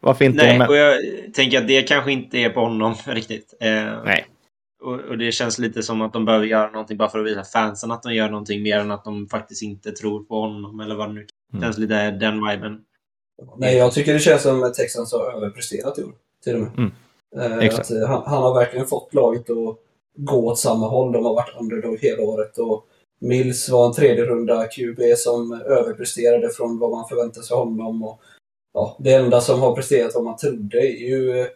Varför 0.00 0.24
inte? 0.24 0.44
Nej, 0.44 0.58
men, 0.58 0.68
och 0.68 0.76
jag 0.76 0.98
tänker 1.34 1.58
att 1.58 1.68
det 1.68 1.82
kanske 1.82 2.12
inte 2.12 2.38
är 2.38 2.50
på 2.50 2.60
honom 2.60 2.94
riktigt. 3.06 3.54
Eh, 3.60 4.02
Nej. 4.04 4.26
Och, 4.82 5.00
och 5.00 5.18
det 5.18 5.32
känns 5.32 5.58
lite 5.58 5.82
som 5.82 6.02
att 6.02 6.12
de 6.12 6.24
behöver 6.24 6.46
göra 6.46 6.70
någonting 6.70 6.96
bara 6.96 7.08
för 7.08 7.18
att 7.18 7.26
visa 7.26 7.44
fansen 7.44 7.90
att 7.90 8.02
de 8.02 8.14
gör 8.14 8.28
någonting 8.28 8.62
mer 8.62 8.78
än 8.78 8.90
att 8.90 9.04
de 9.04 9.28
faktiskt 9.28 9.62
inte 9.62 9.92
tror 9.92 10.24
på 10.24 10.40
honom 10.40 10.80
eller 10.80 10.94
vad 10.94 11.08
det 11.08 11.12
nu 11.14 11.26
Mm. 11.52 11.62
känns 11.62 11.78
lite 11.78 12.10
den 12.10 12.48
viben. 12.48 12.80
Nej, 13.56 13.76
jag 13.76 13.92
tycker 13.92 14.12
det 14.12 14.18
känns 14.18 14.42
som 14.42 14.62
att 14.62 14.74
Texans 14.74 15.12
har 15.12 15.36
överpresterat 15.36 15.98
i 15.98 16.02
år. 16.02 16.12
Till 16.44 16.54
och 16.54 16.60
med. 16.60 16.70
Mm. 16.78 16.92
Eh, 17.62 17.78
att, 17.78 17.90
eh, 17.90 18.08
han, 18.08 18.22
han 18.26 18.42
har 18.42 18.54
verkligen 18.54 18.86
fått 18.86 19.14
laget 19.14 19.50
att 19.50 19.76
gå 20.16 20.46
åt 20.46 20.58
samma 20.58 20.88
håll. 20.88 21.12
De 21.12 21.24
har 21.24 21.34
varit 21.34 21.60
underdog 21.60 21.98
hela 21.98 22.22
året. 22.22 22.58
Och 22.58 22.86
Mills 23.18 23.68
var 23.68 23.86
en 23.86 23.92
tredje 23.92 24.24
runda 24.24 24.66
QB 24.66 25.00
som 25.16 25.52
överpresterade 25.52 26.48
från 26.48 26.78
vad 26.78 26.90
man 26.90 27.08
förväntade 27.08 27.46
sig 27.46 27.54
av 27.54 27.64
honom. 27.64 28.02
Och, 28.02 28.20
ja, 28.74 28.96
det 29.00 29.14
enda 29.14 29.40
som 29.40 29.60
har 29.60 29.74
presterat 29.74 30.14
vad 30.14 30.24
man 30.24 30.36
trodde 30.36 30.78
är 30.78 31.08
ju 31.08 31.40
eh, 31.40 31.46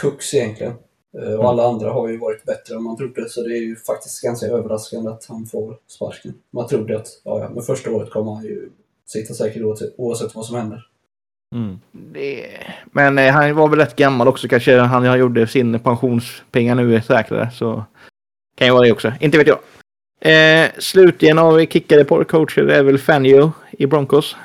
Cooks 0.00 0.34
egentligen. 0.34 0.72
Eh, 1.18 1.34
och 1.34 1.48
alla 1.48 1.66
andra 1.66 1.90
har 1.90 2.08
ju 2.08 2.18
varit 2.18 2.44
bättre 2.44 2.74
än 2.74 2.82
man 2.82 2.96
trodde. 2.96 3.28
Så 3.28 3.42
det 3.42 3.56
är 3.56 3.60
ju 3.60 3.76
faktiskt 3.76 4.22
ganska 4.22 4.46
överraskande 4.46 5.10
att 5.10 5.26
han 5.28 5.46
får 5.46 5.76
sparken. 5.86 6.34
Man 6.50 6.66
trodde 6.66 6.96
att 6.96 7.08
ja, 7.24 7.40
ja, 7.40 7.50
men 7.54 7.62
första 7.62 7.90
året 7.90 8.10
kommer 8.10 8.34
han 8.34 8.44
ju 8.44 8.70
sitta 9.06 9.34
säkert 9.34 9.62
oavsett, 9.62 9.94
oavsett 9.96 10.34
vad 10.34 10.46
som 10.46 10.56
händer. 10.56 10.86
Mm. 11.54 11.78
Det... 11.92 12.46
Men 12.92 13.18
eh, 13.18 13.32
han 13.32 13.54
var 13.54 13.68
väl 13.68 13.78
rätt 13.78 13.96
gammal 13.96 14.28
också 14.28 14.48
kanske. 14.48 14.78
Han 14.78 15.18
gjorde 15.18 15.46
sin 15.46 15.80
pensionspengar 15.80 16.74
nu 16.74 16.96
är 16.96 17.00
säkrare. 17.00 17.50
Så 17.50 17.84
kan 18.56 18.66
ju 18.66 18.72
vara 18.72 18.84
det 18.84 18.92
också. 18.92 19.12
Inte 19.20 19.38
vet 19.38 19.46
jag. 19.46 19.58
Eh, 20.24 20.70
slutligen 20.78 21.38
av 21.38 21.54
vi 21.54 21.66
kickade 21.66 22.04
på 22.04 22.24
coacher 22.24 22.68
är 22.68 22.82
väl 22.82 22.98
Fanio 22.98 23.52
i 23.70 23.86
Broncos. 23.86 24.36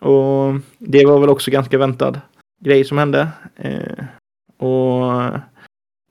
Och 0.00 0.54
det 0.78 1.06
var 1.06 1.20
väl 1.20 1.30
också 1.30 1.50
ganska 1.50 1.78
väntad 1.78 2.20
grej 2.60 2.84
som 2.84 2.98
hände. 2.98 3.28
Eh, 3.56 4.04
och 4.66 5.02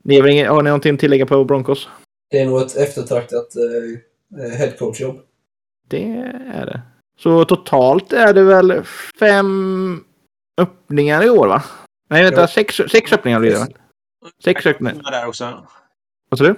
ni 0.04 0.20
har, 0.20 0.28
ingen, 0.28 0.48
har 0.48 0.62
ni 0.62 0.70
någonting 0.70 0.94
att 0.94 1.00
tillägga 1.00 1.26
på 1.26 1.44
Broncos? 1.44 1.88
Det 2.30 2.38
är 2.38 2.46
nog 2.46 2.60
ett 2.62 2.76
eftertraktat 2.76 3.56
eh, 3.56 4.44
eh, 4.44 4.58
headcoach-jobb. 4.58 5.20
Det 5.88 6.04
är 6.54 6.66
det. 6.66 6.80
Så 7.18 7.44
totalt 7.44 8.12
är 8.12 8.34
det 8.34 8.42
väl 8.42 8.82
fem 9.20 10.04
öppningar 10.60 11.24
i 11.26 11.30
år 11.30 11.46
va? 11.48 11.62
Nej 12.08 12.24
vänta, 12.24 12.40
Ja. 12.40 12.48
sex, 12.48 12.74
sex 12.74 13.12
öppningar 13.12 13.40
blir 13.40 13.50
det 13.50 13.58
väl? 13.58 13.74
Sex 14.44 14.66
öppningar. 14.66 14.94
Med 14.94 15.12
där 15.12 15.26
också. 15.28 15.66
Vad 16.28 16.38
sa 16.38 16.44
du? 16.44 16.54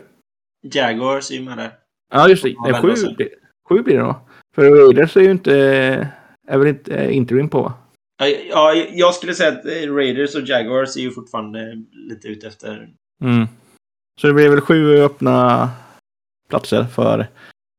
Jaguars 0.63 1.31
är 1.31 1.35
ju 1.35 1.43
med 1.43 1.59
där. 1.59 1.73
Ja 2.13 2.29
just 2.29 2.43
det, 2.43 2.55
Nej, 2.65 2.83
sju, 2.83 2.95
sju 3.69 3.83
blir 3.83 3.95
det 3.95 4.03
då. 4.03 4.21
För 4.55 4.71
Raiders 4.71 5.17
är 5.17 5.21
ju 5.21 5.31
inte, 5.31 5.55
är 6.49 6.59
väl 6.59 6.69
inte 6.69 7.13
interim 7.13 7.49
på 7.49 7.63
va? 7.63 7.73
Ja, 8.19 8.27
Ja, 8.51 8.75
jag 8.93 9.15
skulle 9.15 9.35
säga 9.35 9.53
att 9.53 9.67
eh, 9.67 9.95
Raiders 9.95 10.35
och 10.35 10.43
Jaguars 10.43 10.97
är 10.97 11.01
ju 11.01 11.11
fortfarande 11.11 11.83
lite 11.93 12.29
ute 12.29 12.47
efter... 12.47 12.89
Mm. 13.25 13.47
Så 14.21 14.27
det 14.27 14.33
blir 14.33 14.49
väl 14.49 14.61
sju 14.61 14.97
öppna 14.97 15.71
platser 16.49 16.85
för 16.85 17.27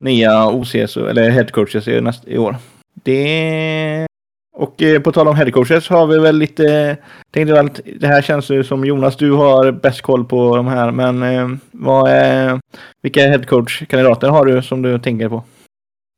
nya 0.03 0.49
OCS, 0.49 0.97
eller 0.97 1.29
headcoaches 1.29 1.87
i, 1.87 2.11
i 2.25 2.37
år. 2.37 2.55
Det... 3.03 4.07
Och 4.53 4.81
eh, 4.81 5.01
på 5.01 5.11
tal 5.11 5.27
om 5.27 5.35
headcoaches 5.35 5.89
har 5.89 6.07
vi 6.07 6.19
väl 6.19 6.37
lite... 6.37 6.97
Tänkte 7.31 7.53
väl 7.53 7.65
att 7.65 7.79
det 7.99 8.07
här 8.07 8.21
känns 8.21 8.49
ju 8.49 8.63
som 8.63 8.85
Jonas, 8.85 9.17
du 9.17 9.31
har 9.31 9.71
bäst 9.71 10.01
koll 10.01 10.25
på 10.25 10.55
de 10.55 10.67
här, 10.67 10.91
men 10.91 11.23
eh, 11.23 11.57
vad 11.71 12.09
är, 12.09 12.59
vilka 13.01 13.21
headcoach-kandidater 13.21 14.27
har 14.27 14.45
du 14.45 14.61
som 14.61 14.81
du 14.81 14.99
tänker 14.99 15.29
på? 15.29 15.43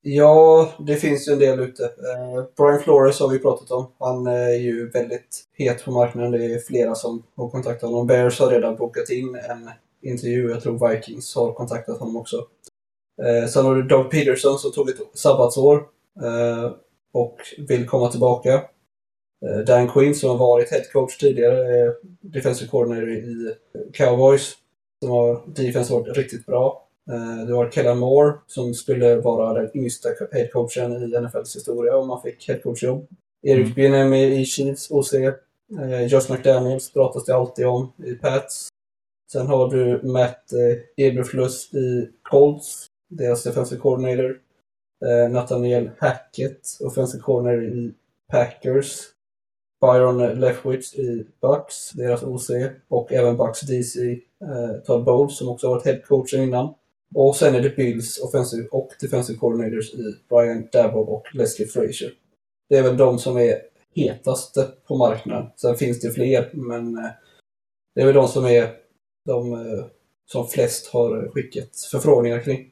Ja, 0.02 0.70
det 0.80 0.96
finns 0.96 1.30
ju 1.30 1.34
en 1.34 1.40
del 1.40 1.60
ute. 1.60 1.84
Eh, 1.84 2.44
Brian 2.58 2.80
Flores 2.80 3.20
har 3.20 3.30
vi 3.30 3.40
pratat 3.40 3.72
om. 3.72 3.88
Han 4.00 4.28
är 4.28 4.54
ju 4.54 4.90
väldigt 4.90 5.44
het 5.58 5.86
på 5.86 5.92
marknaden. 5.92 6.32
Det 6.32 6.46
är 6.46 6.60
flera 6.60 6.96
som 6.96 7.24
har 7.36 7.50
kontaktat 7.50 7.90
honom. 7.90 8.08
Bears 8.08 8.40
har 8.40 8.50
redan 8.50 8.76
bokat 8.76 9.10
in 9.10 9.36
en 9.36 9.70
intervju. 10.12 10.50
Jag 10.50 10.62
tror 10.62 10.90
Vikings 10.90 11.36
har 11.36 11.54
kontaktat 11.54 12.00
honom 12.00 12.18
också. 12.18 12.38
Eh, 13.24 13.48
sen 13.50 13.66
har 13.66 13.76
du 13.76 13.84
Doug 13.84 14.12
Peterson 14.12 14.60
som 14.60 14.72
tog 14.72 14.90
ett 14.90 15.00
sabbatsår 15.14 15.76
eh, 16.24 16.72
och 17.16 17.38
vill 17.58 17.88
komma 17.88 18.12
tillbaka. 18.12 18.54
Eh, 19.46 19.58
Dan 19.68 19.88
Quinn 19.90 20.16
som 20.16 20.30
har 20.30 20.38
varit 20.38 20.72
head 20.72 20.84
coach 20.94 21.18
tidigare, 21.18 21.78
är 21.80 21.96
defensive 22.22 22.70
coordinator 22.70 23.10
i 23.10 23.56
Cowboys. 23.94 24.54
Som 25.04 25.12
har 25.12 25.42
defense 25.48 25.94
varit 25.94 26.18
riktigt 26.18 26.46
bra. 26.46 26.88
Eh, 27.12 27.48
Du 27.48 27.54
har 27.54 27.72
Kellen 27.72 27.98
Moore 27.98 28.34
som 28.48 28.74
skulle 28.74 29.16
vara 29.16 29.54
den 29.54 29.72
yngsta 29.78 30.10
headcoachen 30.32 30.92
i 30.92 31.20
NFLs 31.22 31.56
historia 31.56 31.98
om 31.98 32.10
han 32.10 32.22
fick 32.22 32.48
headcoachjobb. 32.48 33.08
Erik 33.44 33.78
Mm. 33.78 34.14
I 34.14 34.46
Chiefs 34.46 34.92
OC 34.92 35.14
Eh, 35.74 36.06
Josh 36.06 36.32
McDaniels 36.32 36.94
pratas 36.94 37.26
det 37.26 37.36
alltid 37.36 37.68
om 37.68 37.92
i 38.06 38.14
Pats. 38.14 38.68
Sen 39.32 39.48
har 39.48 39.70
du 39.70 40.02
Matt 40.04 40.54
eh, 40.54 41.06
Eberflus 41.06 41.74
i 41.74 42.10
Colts, 42.22 42.86
deras 43.10 43.44
defensive 43.44 43.82
coordinator. 43.82 44.40
Eh, 45.06 45.30
Nathaniel 45.32 45.90
Hackett, 46.00 46.78
offensive 46.82 47.22
coordinator 47.24 47.64
i 47.64 47.94
Packers. 48.32 49.02
Byron 49.82 50.40
Leftwich 50.40 50.94
i 50.94 51.26
Bucks, 51.42 51.92
deras 51.92 52.24
OC. 52.24 52.50
Och 52.88 53.14
även 53.14 53.38
Bucks 53.38 53.62
DC, 53.62 54.12
eh, 54.12 54.82
Todd 54.86 55.04
Bowles, 55.04 55.38
som 55.38 55.50
också 55.50 55.68
har 55.68 55.76
varit 55.76 55.86
headcoachen 55.86 56.44
innan. 56.44 56.74
Och 57.16 57.36
sen 57.36 57.56
är 57.56 57.62
det 57.62 57.76
Bills 57.76 58.20
offensive 58.20 58.68
och 58.72 58.90
defensive 59.02 59.40
coordinators 59.40 59.94
i 59.94 60.16
Brian 60.30 60.68
Dabble 60.72 61.02
och 61.02 61.36
Leslie 61.36 61.68
Frazier. 61.68 62.14
Det 62.70 62.78
är 62.78 62.84
väl 62.84 62.98
de 62.98 63.20
som 63.20 63.38
är 63.38 63.62
hetaste 63.96 64.68
på 64.88 64.98
marknaden. 64.98 65.50
Sen 65.56 65.76
finns 65.76 66.00
det 66.00 66.12
fler, 66.12 66.50
men 66.54 66.98
eh, 66.98 67.12
det 67.96 68.02
är 68.02 68.06
väl 68.06 68.16
de 68.16 68.28
som 68.28 68.46
är 68.46 68.76
de 69.26 69.54
eh, 69.54 69.86
som 70.26 70.48
flest 70.48 70.88
har 70.88 71.30
skickat 71.30 71.70
förfrågningar 71.92 72.40
kring. 72.40 72.72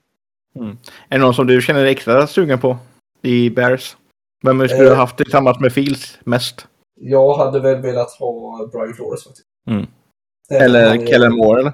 Mm. 0.55 0.77
Är 1.10 1.17
det 1.17 1.17
någon 1.17 1.33
som 1.33 1.48
du 1.48 1.62
känner 1.62 1.81
dig 1.83 1.91
extra 1.91 2.27
sugen 2.27 2.60
på 2.60 2.77
i 3.22 3.50
Bears? 3.50 3.98
Vem 4.45 4.67
skulle 4.67 4.81
du 4.83 4.88
Eh. 4.88 4.91
ha 4.95 5.01
haft 5.01 5.17
tillsammans 5.17 5.60
med 5.60 5.74
Fields 5.74 6.19
mest? 6.24 6.67
Jag 7.01 7.33
hade 7.38 7.60
väl 7.60 7.81
velat 7.81 8.12
ha 8.12 8.57
Brian 8.72 8.93
Flores 8.93 9.24
faktiskt. 9.24 9.48
Mm. 9.69 9.86
Även 10.51 10.63
Eller 10.65 10.95
är- 11.00 11.07
Kellen 11.07 11.36
Moore 11.36 11.60
eller? 11.62 11.74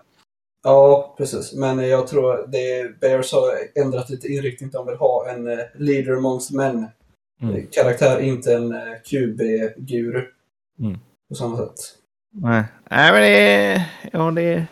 Ja, 0.63 1.15
precis. 1.17 1.53
Men 1.53 1.89
jag 1.89 2.07
tror 2.07 2.47
det 2.47 2.99
Bears 2.99 3.33
har 3.33 3.51
ändrat 3.85 4.09
lite 4.09 4.27
inriktning. 4.27 4.69
De 4.69 4.85
vill 4.87 4.95
ha 4.97 5.29
en 5.29 5.47
eh, 5.47 5.57
leader 5.75 6.17
amongst 6.17 6.51
men. 6.51 6.87
Mm. 7.41 7.67
Karaktär, 7.71 8.19
inte 8.19 8.53
en 8.55 8.71
eh, 8.71 8.79
QB-guru. 9.09 10.25
Mm. 10.79 10.99
På 11.29 11.35
samma 11.35 11.57
sätt. 11.57 11.75
Nej, 12.33 12.63
Nej 12.89 13.11
men 13.11 13.21
det... 13.21 13.85
Ja, 14.11 14.31
det... 14.31 14.41
det 14.41 14.67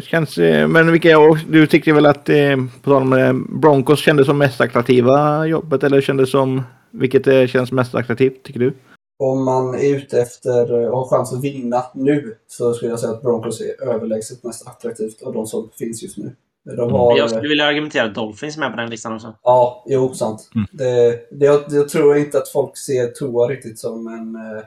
känns, 0.00 0.38
eh, 0.38 0.68
men 0.68 0.92
vilka... 0.92 1.18
och 1.18 1.38
Du 1.48 1.66
tyckte 1.66 1.92
väl 1.92 2.06
att, 2.06 2.28
eh, 2.28 2.56
på 2.82 2.90
tal 2.90 3.02
om 3.02 3.12
eh, 3.12 3.32
Broncos 3.32 4.00
kändes 4.00 4.26
som 4.26 4.38
mest 4.38 4.60
attraktiva 4.60 5.46
jobbet 5.46 5.84
eller 5.84 6.00
kändes 6.00 6.30
som... 6.30 6.62
Vilket 6.90 7.50
känns 7.50 7.72
mest 7.72 7.94
attraktivt, 7.94 8.42
tycker 8.42 8.60
du? 8.60 8.74
Om 9.18 9.44
man 9.44 9.74
är 9.74 9.96
ute 9.96 10.20
efter 10.20 10.84
att 10.86 10.92
ha 10.92 11.08
chans 11.08 11.32
att 11.32 11.44
vinna 11.44 11.84
nu 11.94 12.34
så 12.46 12.74
skulle 12.74 12.90
jag 12.90 13.00
säga 13.00 13.12
att 13.12 13.22
Broncos 13.22 13.60
är 13.60 13.88
överlägset 13.88 14.44
mest 14.44 14.68
attraktivt 14.68 15.22
av 15.22 15.32
de 15.32 15.46
som 15.46 15.70
finns 15.78 16.02
just 16.02 16.18
nu. 16.18 16.36
De 16.76 16.92
har... 16.92 17.18
Jag 17.18 17.30
skulle 17.30 17.48
vilja 17.48 17.64
argumentera 17.64 18.04
att 18.04 18.14
Dolphins 18.14 18.56
är 18.56 18.60
med 18.60 18.70
på 18.70 18.76
den 18.76 18.90
listan 18.90 19.14
också. 19.14 19.34
Ja, 19.42 19.84
jo, 19.86 20.14
sant. 20.14 20.50
Mm. 20.54 20.66
Det, 20.72 21.10
det, 21.30 21.46
jag, 21.46 21.60
jag 21.68 21.88
tror 21.88 22.16
inte 22.16 22.38
att 22.38 22.48
folk 22.48 22.76
ser 22.76 23.06
Tua 23.06 23.48
riktigt 23.48 23.78
som 23.78 24.06
en 24.06 24.34
eh, 24.34 24.64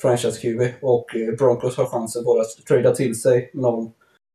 franchise 0.00 0.40
QB 0.40 0.60
och 0.82 1.06
Broncos 1.38 1.76
har 1.76 1.86
chansen 1.86 2.24
både 2.24 2.40
att 2.40 2.66
trada 2.68 2.94
till 2.94 3.20
sig 3.20 3.50
någon 3.54 3.92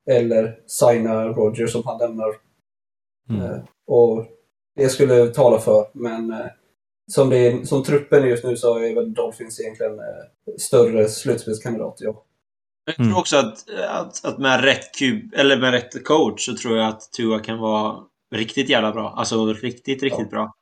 eller 0.10 0.60
signa 0.68 1.28
Roger 1.28 1.68
som 1.68 1.82
han 1.86 1.98
lämnar. 2.00 2.36
Mm. 3.30 3.42
Eh, 3.42 3.60
och 3.88 4.26
det 4.76 4.90
skulle 4.90 5.28
tala 5.28 5.60
för, 5.60 5.86
men 5.94 6.32
eh, 6.32 6.46
som, 7.12 7.30
det 7.30 7.38
är, 7.38 7.66
som 7.66 7.84
truppen 7.84 8.24
är 8.24 8.28
just 8.28 8.44
nu 8.44 8.58
så 8.58 8.78
är 8.80 8.96
väl 8.96 9.14
Dolphins 9.14 9.60
egentligen 9.60 10.00
eh, 10.00 10.56
större 10.60 11.08
slutspelskandidat, 11.08 11.98
ja. 12.00 12.24
Jag 12.86 13.00
Mm. 13.00 13.12
tror 13.12 13.20
också 13.20 13.38
att, 13.38 13.70
att, 13.90 14.26
att 14.26 14.38
med 14.38 14.64
rätt 14.64 14.96
kub, 15.00 15.34
eller 15.34 15.58
med 15.58 15.72
rätt 15.72 16.04
coach 16.04 16.46
så 16.46 16.56
tror 16.56 16.78
jag 16.78 16.88
att 16.88 17.12
Tua 17.12 17.40
kan 17.40 17.58
vara 17.60 18.04
riktigt 18.36 18.70
jävla 18.70 18.92
bra. 18.92 19.14
Alltså 19.18 19.46
riktigt, 19.54 20.04
riktigt 20.04 20.30
bra. 20.30 20.54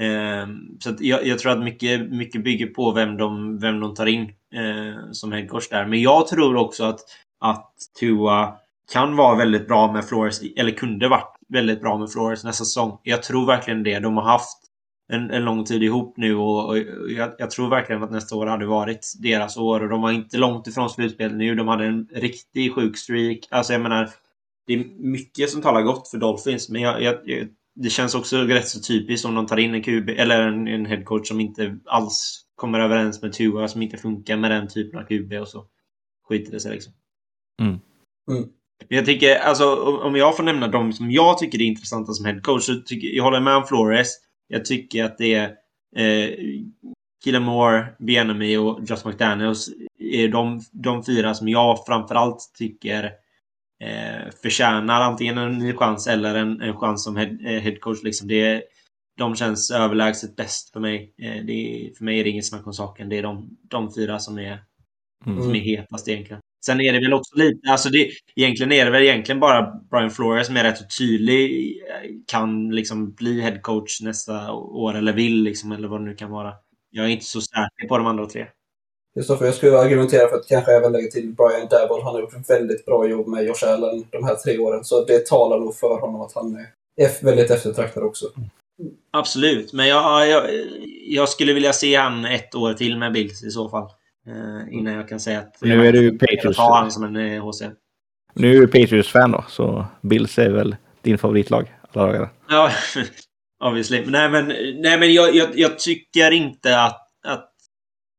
Ehm, 0.00 0.78
så 0.80 0.90
att 0.90 1.00
jag, 1.00 1.26
jag 1.26 1.38
tror 1.38 1.52
att 1.52 1.64
mycket, 1.64 2.10
mycket 2.12 2.44
bygger 2.44 2.66
på 2.66 2.92
vem 2.92 3.16
de, 3.16 3.58
vem 3.58 3.80
de 3.80 3.94
tar 3.94 4.06
in 4.06 4.22
eh, 4.54 5.10
som 5.12 5.32
headcoach 5.32 5.68
där. 5.68 5.86
Men 5.86 6.00
jag 6.02 6.26
tror 6.26 6.56
också 6.56 6.84
att, 6.84 7.00
att 7.40 7.74
Tua 8.00 8.56
kan 8.92 9.16
vara 9.16 9.36
väldigt 9.36 9.68
bra 9.68 9.92
med 9.92 10.04
Flores, 10.04 10.40
eller 10.56 10.70
kunde 10.70 11.08
varit 11.08 11.36
väldigt 11.48 11.80
bra 11.80 11.98
med 11.98 12.10
Flores 12.10 12.44
nästa 12.44 12.64
säsong. 12.64 12.98
Jag 13.02 13.22
tror 13.22 13.46
verkligen 13.46 13.82
det. 13.82 13.98
De 13.98 14.16
har 14.16 14.24
haft 14.24 14.58
en, 15.12 15.30
en 15.30 15.44
lång 15.44 15.64
tid 15.64 15.82
ihop 15.82 16.16
nu 16.16 16.36
och, 16.36 16.68
och 16.68 16.78
jag, 17.10 17.30
jag 17.38 17.50
tror 17.50 17.70
verkligen 17.70 18.02
att 18.02 18.10
nästa 18.10 18.36
år 18.36 18.46
hade 18.46 18.66
varit 18.66 19.12
deras 19.22 19.56
år 19.56 19.82
och 19.82 19.88
de 19.88 20.02
var 20.02 20.12
inte 20.12 20.38
långt 20.38 20.66
ifrån 20.66 20.90
slutspel 20.90 21.36
nu. 21.36 21.54
De 21.54 21.68
hade 21.68 21.86
en 21.86 22.08
riktig 22.12 22.74
sjuk 22.74 22.98
streak. 22.98 23.38
Alltså 23.50 23.72
jag 23.72 23.82
menar, 23.82 24.10
det 24.66 24.72
är 24.72 24.84
mycket 24.98 25.50
som 25.50 25.62
talar 25.62 25.82
gott 25.82 26.08
för 26.08 26.18
Dolphins, 26.18 26.68
men 26.68 26.82
jag, 26.82 27.02
jag, 27.02 27.14
jag, 27.24 27.48
det 27.74 27.90
känns 27.90 28.14
också 28.14 28.36
rätt 28.36 28.68
så 28.68 28.80
typiskt 28.80 29.26
om 29.26 29.34
de 29.34 29.46
tar 29.46 29.56
in 29.56 29.74
en 29.74 29.82
QB 29.82 30.08
eller 30.08 30.42
en, 30.42 30.68
en 30.68 30.86
headcoach 30.86 31.28
som 31.28 31.40
inte 31.40 31.78
alls 31.86 32.44
kommer 32.54 32.80
överens 32.80 33.22
med 33.22 33.32
Tua, 33.32 33.68
som 33.68 33.82
inte 33.82 33.96
funkar 33.96 34.36
med 34.36 34.50
den 34.50 34.68
typen 34.68 35.00
av 35.00 35.04
QB 35.04 35.32
och 35.32 35.48
så 35.48 35.66
skiter 36.28 36.52
det 36.52 36.60
sig 36.60 36.72
liksom. 36.72 36.92
Mm. 37.62 37.78
Mm. 38.30 38.48
Men 38.88 38.96
Jag 38.96 39.06
tycker, 39.06 39.36
alltså 39.38 39.74
om 40.02 40.16
jag 40.16 40.36
får 40.36 40.42
nämna 40.42 40.68
de 40.68 40.92
som 40.92 41.10
jag 41.10 41.38
tycker 41.38 41.58
är 41.58 41.64
intressanta 41.64 42.12
som 42.12 42.24
headcoach 42.26 42.62
så 42.62 42.74
tycker 42.74 43.08
jag 43.08 43.24
håller 43.24 43.40
med 43.40 43.56
om 43.56 43.64
Flores. 43.64 44.08
Jag 44.48 44.64
tycker 44.64 45.04
att 45.04 45.18
det 45.18 45.34
är 45.34 45.48
eh, 45.96 46.30
Keelan 47.24 47.42
Moore, 47.42 47.86
Bienemy 47.98 48.56
och 48.56 48.80
Josh 48.82 49.06
McDaniels 49.08 49.68
är 49.98 50.28
de, 50.28 50.60
de 50.72 51.04
fyra 51.04 51.34
som 51.34 51.48
jag 51.48 51.86
framförallt 51.86 52.52
tycker 52.58 53.04
eh, 53.84 54.30
förtjänar 54.42 55.00
antingen 55.00 55.38
en 55.38 55.58
ny 55.58 55.72
chans 55.72 56.06
eller 56.06 56.34
en, 56.34 56.60
en 56.60 56.76
chans 56.76 57.04
som 57.04 57.16
head, 57.16 57.38
eh, 57.44 57.60
headcoach. 57.62 58.02
Liksom. 58.02 58.28
Det, 58.28 58.62
de 59.18 59.36
känns 59.36 59.70
överlägset 59.70 60.36
bäst 60.36 60.72
för 60.72 60.80
mig. 60.80 61.14
Eh, 61.22 61.44
det 61.44 61.90
för 61.98 62.04
mig 62.04 62.20
är 62.20 62.24
det 62.24 62.30
inget 62.30 62.46
snack 62.46 62.66
om 62.66 62.72
saken. 62.72 63.08
Det 63.08 63.18
är 63.18 63.22
de, 63.22 63.56
de 63.62 63.94
fyra 63.94 64.18
som 64.18 64.38
är, 64.38 64.58
Mm. 65.26 65.42
som 65.42 65.54
är 65.54 65.60
hetast 65.60 66.08
egentligen. 66.08 66.40
Sen 66.66 66.80
är 66.80 66.92
det 66.92 67.00
väl 67.00 67.12
också 67.12 67.36
lite, 67.36 67.70
alltså 67.70 67.88
det, 67.88 68.10
egentligen 68.36 68.72
är 68.72 68.84
det 68.84 68.90
väl 68.90 69.02
egentligen 69.02 69.40
bara 69.40 69.80
Brian 69.90 70.10
Flores 70.10 70.46
som 70.46 70.56
är 70.56 70.64
rätt 70.64 70.78
så 70.78 70.84
tydlig, 70.98 71.76
kan 72.26 72.70
liksom 72.70 73.12
bli 73.12 73.40
headcoach 73.40 74.00
nästa 74.02 74.52
år 74.52 74.94
eller 74.94 75.12
vill 75.12 75.42
liksom, 75.42 75.72
eller 75.72 75.88
vad 75.88 76.00
det 76.00 76.04
nu 76.04 76.14
kan 76.14 76.30
vara. 76.30 76.52
Jag 76.90 77.04
är 77.04 77.08
inte 77.08 77.24
så 77.24 77.40
säker 77.40 77.88
på 77.88 77.98
de 77.98 78.06
andra 78.06 78.26
tre. 78.26 78.46
Kristoffer, 79.14 79.46
jag 79.46 79.54
skulle 79.54 79.78
argumentera 79.78 80.28
för 80.28 80.36
att 80.36 80.48
kanske 80.48 80.72
även 80.72 80.92
lägga 80.92 81.10
till 81.10 81.34
Brian 81.34 81.68
Dabble. 81.70 82.02
Han 82.04 82.14
har 82.14 82.20
gjort 82.20 82.34
ett 82.34 82.50
väldigt 82.50 82.84
bra 82.84 83.08
jobb 83.08 83.28
med 83.28 83.44
Josh 83.44 83.64
Allen 83.66 84.04
de 84.10 84.24
här 84.24 84.34
tre 84.34 84.58
åren. 84.58 84.84
Så 84.84 85.04
det 85.04 85.26
talar 85.26 85.58
nog 85.58 85.74
för 85.74 86.00
honom 86.00 86.20
att 86.20 86.32
han 86.32 86.66
är 86.96 87.24
väldigt 87.24 87.50
eftertraktad 87.50 88.02
också. 88.02 88.26
Absolut, 89.10 89.72
men 89.72 89.88
jag, 89.88 90.28
jag, 90.28 90.44
jag 91.06 91.28
skulle 91.28 91.52
vilja 91.52 91.72
se 91.72 91.96
han 91.96 92.24
ett 92.24 92.54
år 92.54 92.74
till 92.74 92.98
med 92.98 93.12
Bills 93.12 93.44
i 93.44 93.50
så 93.50 93.68
fall. 93.68 93.90
Eh, 94.28 94.74
innan 94.74 94.94
jag 94.94 95.08
kan 95.08 95.20
säga 95.20 95.38
att... 95.38 95.56
Nu 95.62 95.86
är 95.86 95.92
du 95.92 96.18
Patriots. 96.18 96.56
tar 96.56 96.76
han 96.76 96.90
som 96.90 97.04
en 97.04 97.16
eh, 97.16 97.44
HC. 97.44 97.62
Nu 98.34 98.56
är 98.56 98.60
du 98.60 98.66
Patriots-fan 98.66 99.30
då, 99.30 99.44
så 99.48 99.86
Bills 100.02 100.38
är 100.38 100.50
väl 100.50 100.76
din 101.02 101.18
favoritlag 101.18 101.74
alla 101.92 102.06
dagar. 102.06 102.28
Ja, 102.48 102.70
obviously. 103.64 104.04
Nej, 104.06 104.30
men, 104.30 104.46
nej, 104.82 104.98
men 104.98 105.14
jag, 105.14 105.34
jag, 105.34 105.48
jag 105.54 105.78
tycker 105.78 106.30
inte 106.30 106.80
att, 106.80 107.08
att 107.26 107.50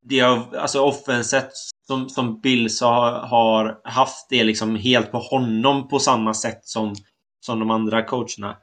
det 0.01 0.19
har, 0.19 0.55
alltså 0.55 0.81
offenset 0.81 1.49
som, 1.87 2.09
som 2.09 2.41
Bills 2.41 2.81
har, 2.81 3.11
har 3.11 3.79
haft 3.83 4.29
det 4.29 4.43
liksom 4.43 4.75
helt 4.75 5.11
på 5.11 5.17
honom 5.17 5.87
på 5.87 5.99
samma 5.99 6.33
sätt 6.33 6.59
som, 6.65 6.95
som 7.45 7.59
de 7.59 7.71
andra 7.71 8.03
coacherna. 8.03 8.57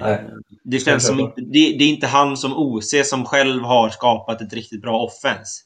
Nej. 0.00 0.12
Eh, 0.12 0.20
Det 0.64 0.78
känns 0.78 1.06
som 1.06 1.32
det, 1.36 1.78
det 1.78 1.84
är 1.84 1.88
inte 1.88 2.06
han 2.06 2.36
som 2.36 2.56
OC 2.56 2.94
som 3.04 3.24
själv 3.24 3.62
har 3.62 3.88
skapat 3.88 4.40
ett 4.40 4.52
riktigt 4.52 4.82
bra 4.82 5.00
offens. 5.00 5.64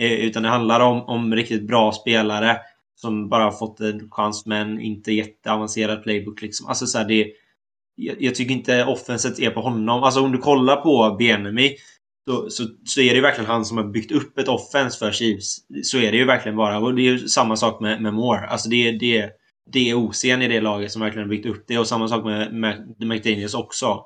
Eh, 0.00 0.12
Utan 0.12 0.42
det 0.42 0.48
handlar 0.48 0.80
om, 0.80 1.02
om 1.02 1.34
riktigt 1.34 1.66
bra 1.66 1.92
spelare 1.92 2.56
som 2.94 3.28
bara 3.28 3.44
har 3.44 3.52
fått 3.52 3.80
en 3.80 4.10
chans 4.10 4.46
med 4.46 4.62
en 4.62 4.80
inte 4.80 5.12
jätteavancerad 5.12 6.02
playbook. 6.02 6.42
Liksom. 6.42 6.66
Alltså 6.66 6.86
så 6.86 6.98
här, 6.98 7.04
det, 7.08 7.32
jag, 7.94 8.16
jag 8.22 8.34
tycker 8.34 8.54
inte 8.54 8.84
offenset 8.84 9.38
är 9.38 9.50
på 9.50 9.60
honom. 9.60 10.02
Alltså 10.02 10.20
om 10.20 10.32
du 10.32 10.38
kollar 10.38 10.76
på 10.76 11.16
Benemy 11.18 11.76
så, 12.28 12.50
så, 12.50 12.64
så 12.84 13.00
är 13.00 13.08
det 13.08 13.14
ju 13.16 13.20
verkligen 13.20 13.50
han 13.50 13.64
som 13.64 13.76
har 13.76 13.84
byggt 13.84 14.12
upp 14.12 14.38
ett 14.38 14.48
offens 14.48 14.98
för 14.98 15.12
Chiefs. 15.12 15.56
Så 15.82 15.98
är 15.98 16.12
det 16.12 16.18
ju 16.18 16.24
verkligen 16.24 16.56
bara. 16.56 16.78
Och 16.78 16.94
det 16.94 17.02
är 17.02 17.12
ju 17.12 17.18
samma 17.28 17.56
sak 17.56 17.80
med, 17.80 18.02
med 18.02 18.14
Moore. 18.14 18.46
Alltså 18.46 18.68
det, 18.68 18.92
det, 18.92 19.30
det 19.72 19.90
är 19.90 19.94
OC'n 19.94 20.42
i 20.42 20.48
det 20.48 20.60
laget 20.60 20.92
som 20.92 21.02
verkligen 21.02 21.28
har 21.28 21.30
byggt 21.30 21.46
upp 21.46 21.64
det. 21.66 21.78
Och 21.78 21.86
samma 21.86 22.08
sak 22.08 22.24
med, 22.24 22.52
med 22.54 22.94
McDaniels 22.98 23.54
också. 23.54 24.04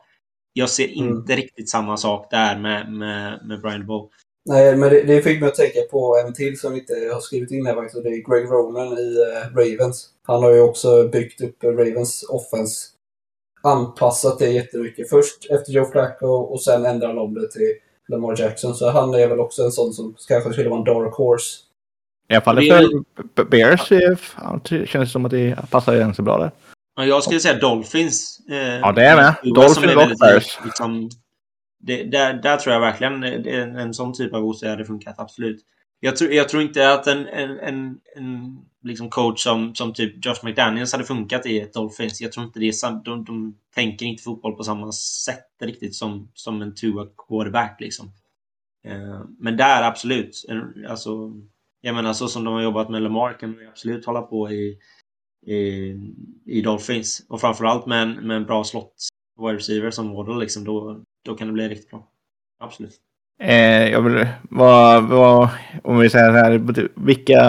Jag 0.53 0.71
ser 0.71 0.89
Mm. 0.89 1.17
inte 1.17 1.37
riktigt 1.37 1.69
samma 1.69 1.97
sak 1.97 2.31
där 2.31 2.59
med, 2.59 2.93
med, 2.93 3.41
med 3.47 3.61
Brian 3.61 3.87
Bow. 3.87 4.11
Nej, 4.47 4.77
men 4.77 4.91
det, 4.91 5.03
det 5.03 5.23
fick 5.23 5.41
mig 5.41 5.49
att 5.49 5.55
tänka 5.55 5.81
på 5.91 6.17
en 6.27 6.35
till 6.35 6.61
som 6.61 6.75
inte 6.75 6.93
har 7.13 7.21
skrivit 7.21 7.51
in 7.51 7.67
här 7.67 7.75
faktiskt. 7.75 7.97
Och 7.97 8.03
det 8.03 8.09
är 8.09 8.31
Greg 8.31 8.51
Ronan 8.51 8.99
i 8.99 9.17
eh, 9.23 9.57
Ravens. 9.57 10.09
Han 10.27 10.43
har 10.43 10.51
ju 10.51 10.61
också 10.61 11.09
byggt 11.09 11.41
upp 11.41 11.65
Ravens 11.65 12.25
offense. 12.29 12.87
Anpassat 13.63 14.39
det 14.39 14.49
jättemycket. 14.49 15.11
Först 15.11 15.51
efter 15.51 15.73
Joe 15.73 15.85
Flacco 15.85 16.27
och 16.27 16.63
sen 16.63 16.85
ändrar 16.87 17.09
han 17.09 17.19
om 17.19 17.35
det 17.35 17.51
till 17.51 17.73
Lamar 18.09 18.41
Jackson. 18.41 18.75
Så 18.75 18.91
han 18.91 19.15
är 19.15 19.29
väl 19.29 19.41
också 19.41 19.63
en 19.63 19.73
sån 19.73 19.93
som 19.93 20.15
kanske 20.29 20.53
skulle 20.53 20.69
vara 20.69 20.79
en 20.79 20.85
dark 20.85 21.15
horse. 21.15 21.61
I 22.29 22.35
alla 22.35 22.41
fall 22.41 22.57
Det 22.57 22.69
är 22.69 22.89
för 23.37 23.45
Bears 23.45 23.89
det 24.69 24.87
känns 24.89 25.13
som 25.13 25.25
att 25.25 25.31
det 25.31 25.71
passar 25.71 25.97
ganska 25.97 26.23
bra 26.23 26.39
där. 26.39 26.51
Ja, 26.97 27.05
Jag 27.05 27.23
skulle 27.23 27.41
säga 27.41 27.59
Dolphins. 27.59 28.39
Eh, 28.51 28.57
Ja, 28.57 28.93
det 28.93 29.05
är 29.05 29.17
med. 29.17 29.35
som 29.43 29.53
Dolphins 29.53 30.13
och 30.13 30.19
Bears. 30.21 30.59
Liksom, 30.65 31.11
det, 31.87 32.05
där, 32.05 32.35
där 32.35 32.57
tror 32.57 32.73
jag 32.73 32.81
verkligen 32.81 33.25
eh, 33.25 33.63
en, 33.63 33.77
en 33.77 33.95
sån 33.95 34.13
typ 34.13 34.35
av 34.35 34.45
OC 34.45 34.63
hade 34.63 34.85
funkat, 34.85 35.19
absolut. 35.19 35.61
Jag 36.01 36.17
tror, 36.17 36.33
jag 36.33 36.49
tror 36.49 36.63
inte 36.63 36.93
att 36.93 37.07
en, 37.07 37.27
en, 37.27 37.59
en, 37.59 37.99
en 38.17 38.59
liksom 38.83 39.11
coach 39.11 39.43
som, 39.43 39.75
som 39.75 39.93
typ 39.93 40.27
Josh 40.27 40.45
McDaniels 40.45 40.93
hade 40.93 41.05
funkat 41.05 41.47
i 41.47 41.61
ett 41.61 41.73
Dolphins. 41.73 42.21
Jag 42.21 42.33
tror 42.33 42.47
inte 42.47 42.59
det 42.59 42.69
är. 42.69 43.05
De, 43.05 43.25
de 43.25 43.59
tänker 43.75 44.07
inte 44.07 44.23
fotboll 44.23 44.57
på 44.57 44.65
samma 44.65 44.93
sätt 44.93 45.49
riktigt 45.61 45.95
som, 45.95 46.31
som 46.35 46.63
en 46.63 46.75
Tua 46.75 47.07
quarterback 47.29 47.81
liksom. 47.81 48.11
Eh, 48.85 49.21
men 49.39 49.57
där 49.57 49.83
absolut. 49.83 50.45
Alltså, 50.89 51.33
jag 51.81 51.95
menar 51.95 52.13
så 52.13 52.29
som 52.29 52.45
de 52.45 52.55
har 52.55 52.63
jobbat 52.63 52.91
med 52.91 53.03
Lamar 53.03 53.39
kan 53.39 53.57
de 53.57 53.67
absolut 53.67 54.07
hålla 54.07 54.23
på 54.23 54.51
i, 54.51 54.79
i, 55.47 55.95
i 56.47 56.61
Dolphins. 56.61 57.27
Och 57.29 57.41
framförallt 57.41 57.87
med 57.87 58.03
en, 58.03 58.27
med 58.27 58.37
en 58.37 58.45
bra 58.45 58.65
slott 58.65 58.95
wide 59.39 59.57
receiver 59.57 59.91
som 59.91 60.15
Waddle 60.15 60.39
liksom. 60.39 60.65
Då, 60.65 61.01
då 61.25 61.35
kan 61.35 61.47
det 61.47 61.53
bli 61.53 61.69
riktigt 61.69 61.91
bra. 61.91 62.07
Absolut. 62.61 63.01
Eh, 63.41 63.91
jag 63.91 64.01
vill, 64.03 64.27
vad, 64.51 65.05
vad, 65.05 65.49
om 65.85 65.99
vi 65.99 66.11
säger 66.11 66.31
så 66.31 66.33
här, 66.33 66.89
vilka, 66.95 67.41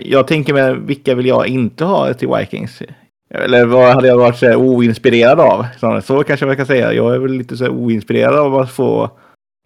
jag 0.00 0.26
tänker 0.26 0.54
mig, 0.54 0.76
vilka 0.78 1.14
vill 1.14 1.26
jag 1.26 1.46
inte 1.46 1.84
ha 1.84 2.14
till 2.14 2.28
Vikings? 2.28 2.82
Eller 3.30 3.66
vad 3.66 3.94
hade 3.94 4.08
jag 4.08 4.18
varit 4.18 4.36
så 4.36 4.46
här, 4.46 4.56
oinspirerad 4.56 5.40
av? 5.40 5.66
Så, 5.80 6.00
så 6.00 6.24
kanske 6.24 6.46
man 6.46 6.56
kan 6.56 6.66
säga. 6.66 6.92
Jag 6.92 7.14
är 7.14 7.18
väl 7.18 7.32
lite 7.32 7.56
så 7.56 7.64
här, 7.64 7.72
oinspirerad 7.72 8.34
av 8.34 8.56
att 8.56 8.70
få 8.70 9.10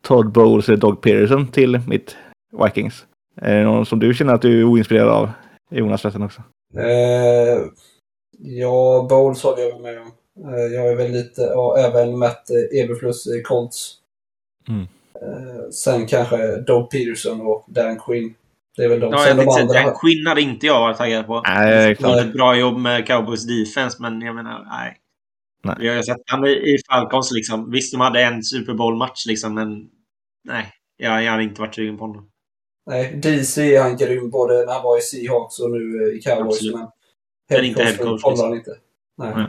Todd 0.02 0.32
Bowles 0.32 0.68
eller 0.68 0.78
Doug 0.78 1.00
Peterson 1.00 1.46
till 1.46 1.80
mitt 1.88 2.16
Vikings. 2.64 3.06
Är 3.40 3.54
det 3.54 3.64
någon 3.64 3.86
som 3.86 3.98
du 3.98 4.14
känner 4.14 4.34
att 4.34 4.42
du 4.42 4.60
är 4.60 4.64
oinspirerad 4.64 5.08
av? 5.08 5.30
Jonas 5.70 6.02
förresten 6.02 6.22
också. 6.22 6.42
Eh, 6.76 7.62
ja, 8.38 9.06
Bowles 9.10 9.42
håller 9.42 9.62
jag 9.62 9.80
med 9.80 9.98
om. 9.98 10.12
Eh, 10.44 10.74
jag 10.74 10.88
är 10.88 10.96
väl 10.96 11.12
lite, 11.12 11.46
och 11.46 11.78
även 11.78 12.18
Matt 12.18 12.50
eh, 12.50 12.80
Eberflus 12.80 13.26
i 13.26 13.42
Colts. 13.42 13.94
Mm. 14.68 14.86
Eh, 15.22 15.70
sen 15.70 16.06
kanske 16.06 16.56
Doug 16.56 16.90
Peterson 16.90 17.40
och 17.40 17.64
Dan 17.68 17.98
Quinn. 17.98 18.34
Det 18.76 18.84
är 18.84 18.88
väl 18.88 19.00
de. 19.00 19.12
Ja, 19.12 19.18
sen 19.18 19.36
jag 19.36 19.46
de 19.46 19.60
andra. 19.60 19.82
Dan 19.82 19.94
Quinn 19.94 20.26
hade 20.26 20.40
inte 20.40 20.66
jag 20.66 20.80
varit 20.80 20.96
taggad 20.96 21.26
på. 21.26 21.42
Nej, 21.46 21.96
Han 22.00 22.10
gjorde 22.10 22.22
ett 22.22 22.32
bra 22.32 22.56
jobb 22.56 22.78
med 22.78 23.06
Cowboys 23.06 23.46
defense, 23.46 24.02
men 24.02 24.20
jag 24.20 24.34
menar, 24.34 24.66
nej. 24.70 24.96
Nej. 25.64 25.76
Vi 25.78 25.88
har 25.88 26.02
sett 26.02 26.16
han 26.26 26.46
i 26.46 26.76
Falcons 26.90 27.32
liksom. 27.32 27.70
Visst, 27.70 27.92
de 27.92 28.00
hade 28.00 28.22
en 28.22 28.42
Super 28.42 28.74
Bowl-match 28.74 29.26
liksom, 29.26 29.54
men 29.54 29.88
nej. 30.44 30.72
Jag, 30.96 31.22
jag 31.22 31.30
hade 31.30 31.42
inte 31.42 31.60
varit 31.60 31.74
sugen 31.74 31.98
på 31.98 32.04
honom. 32.04 32.30
Nej, 32.86 33.20
DC 33.22 33.76
är 33.76 33.82
han 33.82 33.96
grym 33.96 34.30
både 34.30 34.66
när 34.66 34.72
han 34.72 34.82
var 34.82 34.98
i 34.98 35.00
Seahawks 35.00 35.58
och 35.58 35.70
nu 35.70 35.78
eh, 35.78 36.18
i 36.18 36.20
Cowboys. 36.20 36.56
Absolut. 36.56 36.74
Men 36.74 36.88
Men 37.48 37.64
inte 37.64 37.82
head 37.82 37.96
coach, 37.96 38.22
håller 38.22 38.34
liksom. 38.34 38.48
han 38.48 38.58
inte. 38.58 38.76
Nej. 39.18 39.32
Nej. 39.36 39.46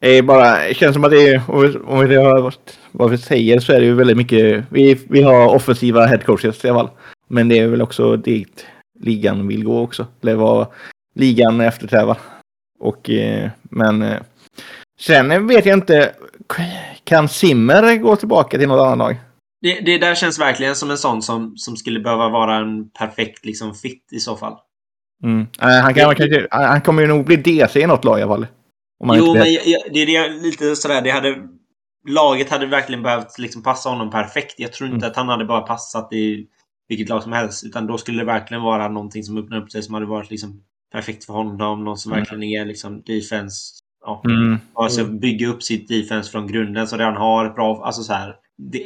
Är 0.00 0.22
bara, 0.22 0.68
det 0.68 0.74
känns 0.74 0.94
som 0.94 1.04
att 1.04 1.10
det 1.10 1.28
är, 1.28 1.42
om 1.86 2.08
vi, 2.08 2.16
har, 2.16 2.54
vad 2.92 3.10
vi 3.10 3.18
säger 3.18 3.60
så 3.60 3.72
är 3.72 3.80
det 3.80 3.86
ju 3.86 3.94
väldigt 3.94 4.16
mycket, 4.16 4.64
vi, 4.70 5.00
vi 5.08 5.22
har 5.22 5.54
offensiva 5.54 6.06
headcoaches 6.06 6.64
i 6.64 6.68
alla 6.68 6.78
fall. 6.78 6.90
Men 7.28 7.48
det 7.48 7.58
är 7.58 7.66
väl 7.66 7.82
också 7.82 8.16
dit 8.16 8.66
ligan 9.00 9.48
vill 9.48 9.64
gå 9.64 9.80
också. 9.80 10.06
Eller 10.22 10.34
vad 10.34 10.66
ligan 11.14 11.60
eftersträvar. 11.60 12.18
Och, 12.78 13.10
eh, 13.10 13.50
men 13.62 14.02
eh, 14.02 14.20
sen 15.00 15.46
vet 15.46 15.66
jag 15.66 15.78
inte, 15.78 16.12
kan 17.04 17.28
Simmer 17.28 17.96
gå 17.96 18.16
tillbaka 18.16 18.58
till 18.58 18.68
något 18.68 18.86
annat 18.86 18.98
lag? 18.98 19.16
Det, 19.60 19.80
det 19.80 19.98
där 19.98 20.14
känns 20.14 20.40
verkligen 20.40 20.76
som 20.76 20.90
en 20.90 20.98
sån 20.98 21.22
som, 21.22 21.56
som 21.56 21.76
skulle 21.76 22.00
behöva 22.00 22.28
vara 22.28 22.56
en 22.56 22.90
perfekt 22.90 23.44
liksom, 23.44 23.74
fit 23.74 24.12
i 24.12 24.18
så 24.18 24.36
fall. 24.36 24.56
Mm. 25.24 25.46
Eh, 25.62 25.68
han, 25.68 25.94
kan, 25.94 26.14
han 26.50 26.64
han 26.64 26.80
kommer 26.80 27.02
ju 27.02 27.08
nog 27.08 27.24
bli 27.24 27.36
DC 27.36 27.80
i 27.80 27.86
något 27.86 28.04
lag 28.04 28.18
i 28.18 28.22
alla 28.22 28.34
fall. 28.34 28.46
Jo, 29.04 29.06
men 29.06 29.42
blir- 29.42 29.54
jag, 29.54 29.66
jag, 29.66 29.82
det 29.92 30.00
är 30.00 30.06
det 30.28 30.42
lite 30.42 30.76
sådär, 30.76 31.02
det 31.02 31.10
hade... 31.10 31.36
Laget 32.08 32.50
hade 32.50 32.66
verkligen 32.66 33.02
behövt 33.02 33.38
liksom 33.38 33.62
passa 33.62 33.88
honom 33.88 34.10
perfekt. 34.10 34.54
Jag 34.58 34.72
tror 34.72 34.88
inte 34.90 34.96
Mm. 35.06 35.10
att 35.10 35.16
han 35.16 35.28
hade 35.28 35.44
bara 35.44 35.60
passat 35.60 36.12
i 36.12 36.46
vilket 36.88 37.08
lag 37.08 37.22
som 37.22 37.32
helst. 37.32 37.64
Utan 37.64 37.86
då 37.86 37.98
skulle 37.98 38.18
det 38.18 38.24
verkligen 38.24 38.62
vara 38.62 38.88
någonting 38.88 39.22
som 39.22 39.38
öppnade 39.38 39.62
upp 39.62 39.70
sig 39.72 39.82
som 39.82 39.94
hade 39.94 40.06
varit 40.06 40.30
liksom 40.30 40.62
perfekt 40.92 41.24
för 41.24 41.32
honom. 41.32 41.84
Någon 41.84 41.96
som 41.98 42.12
Mm. 42.12 42.20
verkligen 42.20 42.42
är 42.42 42.64
liksom 42.64 43.02
defense. 43.02 43.56
Ja, 44.04 44.22
Mm. 44.24 44.58
Alltså 44.74 45.04
bygga 45.04 45.48
upp 45.48 45.62
sitt 45.62 45.88
defense 45.88 46.30
från 46.30 46.46
grunden 46.46 46.86
så 46.88 46.96
redan 46.96 47.16
har 47.16 47.46
ett 47.46 47.54
bra... 47.54 47.84
Alltså 47.84 48.02
så 48.02 48.12
här, 48.12 48.34
det, 48.72 48.78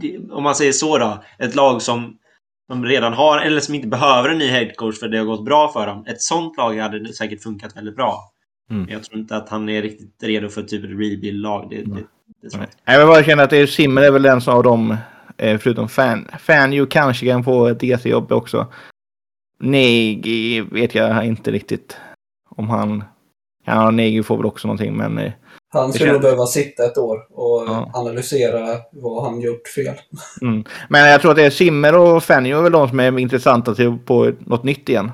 det, 0.00 0.18
om 0.32 0.42
man 0.42 0.54
säger 0.54 0.72
så 0.72 0.98
då. 0.98 1.22
Ett 1.38 1.54
lag 1.54 1.82
som, 1.82 2.16
som 2.72 2.84
redan 2.84 3.12
har, 3.12 3.38
eller 3.40 3.60
som 3.60 3.74
inte 3.74 3.88
behöver 3.88 4.28
en 4.28 4.38
ny 4.38 4.46
headcoach 4.48 4.98
för 4.98 5.08
det 5.08 5.18
har 5.18 5.24
gått 5.24 5.44
bra 5.44 5.72
för 5.72 5.86
dem. 5.86 6.04
Ett 6.06 6.22
sånt 6.22 6.56
lag 6.56 6.78
hade 6.78 7.12
säkert 7.12 7.42
funkat 7.42 7.76
väldigt 7.76 7.96
bra. 7.96 8.18
Mm. 8.70 8.82
Men 8.82 8.92
jag 8.92 9.02
tror 9.04 9.20
inte 9.20 9.36
att 9.36 9.48
han 9.48 9.68
är 9.68 9.82
riktigt 9.82 10.22
redo 10.22 10.48
för 10.48 10.62
typ 10.62 10.84
ett 10.84 10.90
rebuild-lag. 10.90 11.66
Det, 11.70 11.76
det, 11.76 11.94
det. 12.42 12.58
Nej, 12.86 12.98
jag 12.98 13.08
bara 13.08 13.24
känner 13.24 13.44
att 13.44 13.50
det 13.50 13.56
är 13.56 13.66
Simmer 13.66 14.02
är 14.02 14.10
väl 14.10 14.22
den 14.22 14.40
som 14.40 14.54
av 14.54 14.62
dem, 14.62 14.96
eh, 15.36 15.58
förutom 15.58 15.88
Fan. 15.88 16.28
Fan 16.38 16.72
ju 16.72 16.86
kanske 16.86 17.26
kan 17.26 17.44
få 17.44 17.66
ett 17.66 17.80
DC-jobb 17.80 18.32
också. 18.32 18.66
Negi 19.60 20.60
vet 20.60 20.94
jag 20.94 21.26
inte 21.26 21.50
riktigt 21.50 21.96
om 22.56 22.68
han... 22.70 23.04
Ja, 23.66 23.90
Negi 23.90 24.22
får 24.22 24.36
väl 24.36 24.46
också 24.46 24.68
någonting, 24.68 24.96
men... 24.96 25.18
eh, 25.18 25.32
Han 25.72 25.92
skulle 25.92 26.04
känns- 26.06 26.12
nog 26.14 26.22
behöva 26.22 26.46
sitta 26.46 26.84
ett 26.84 26.98
år 26.98 27.16
och 27.30 27.64
Ja. 27.68 27.90
analysera 27.94 28.66
vad 28.92 29.24
han 29.24 29.40
gjort 29.40 29.68
fel. 29.68 29.94
Mm. 30.42 30.64
Men 30.88 31.08
jag 31.10 31.20
tror 31.20 31.30
att 31.30 31.36
det 31.36 31.44
är 31.44 31.50
Simmer 31.50 31.96
och 31.98 32.22
Fanny 32.24 32.50
är 32.50 32.62
väl 32.62 32.72
de 32.72 32.88
som 32.88 33.00
är 33.00 33.18
intressanta 33.18 33.74
till 33.74 33.98
på 34.04 34.32
något 34.38 34.64
nytt 34.64 34.88
igen. 34.88 35.10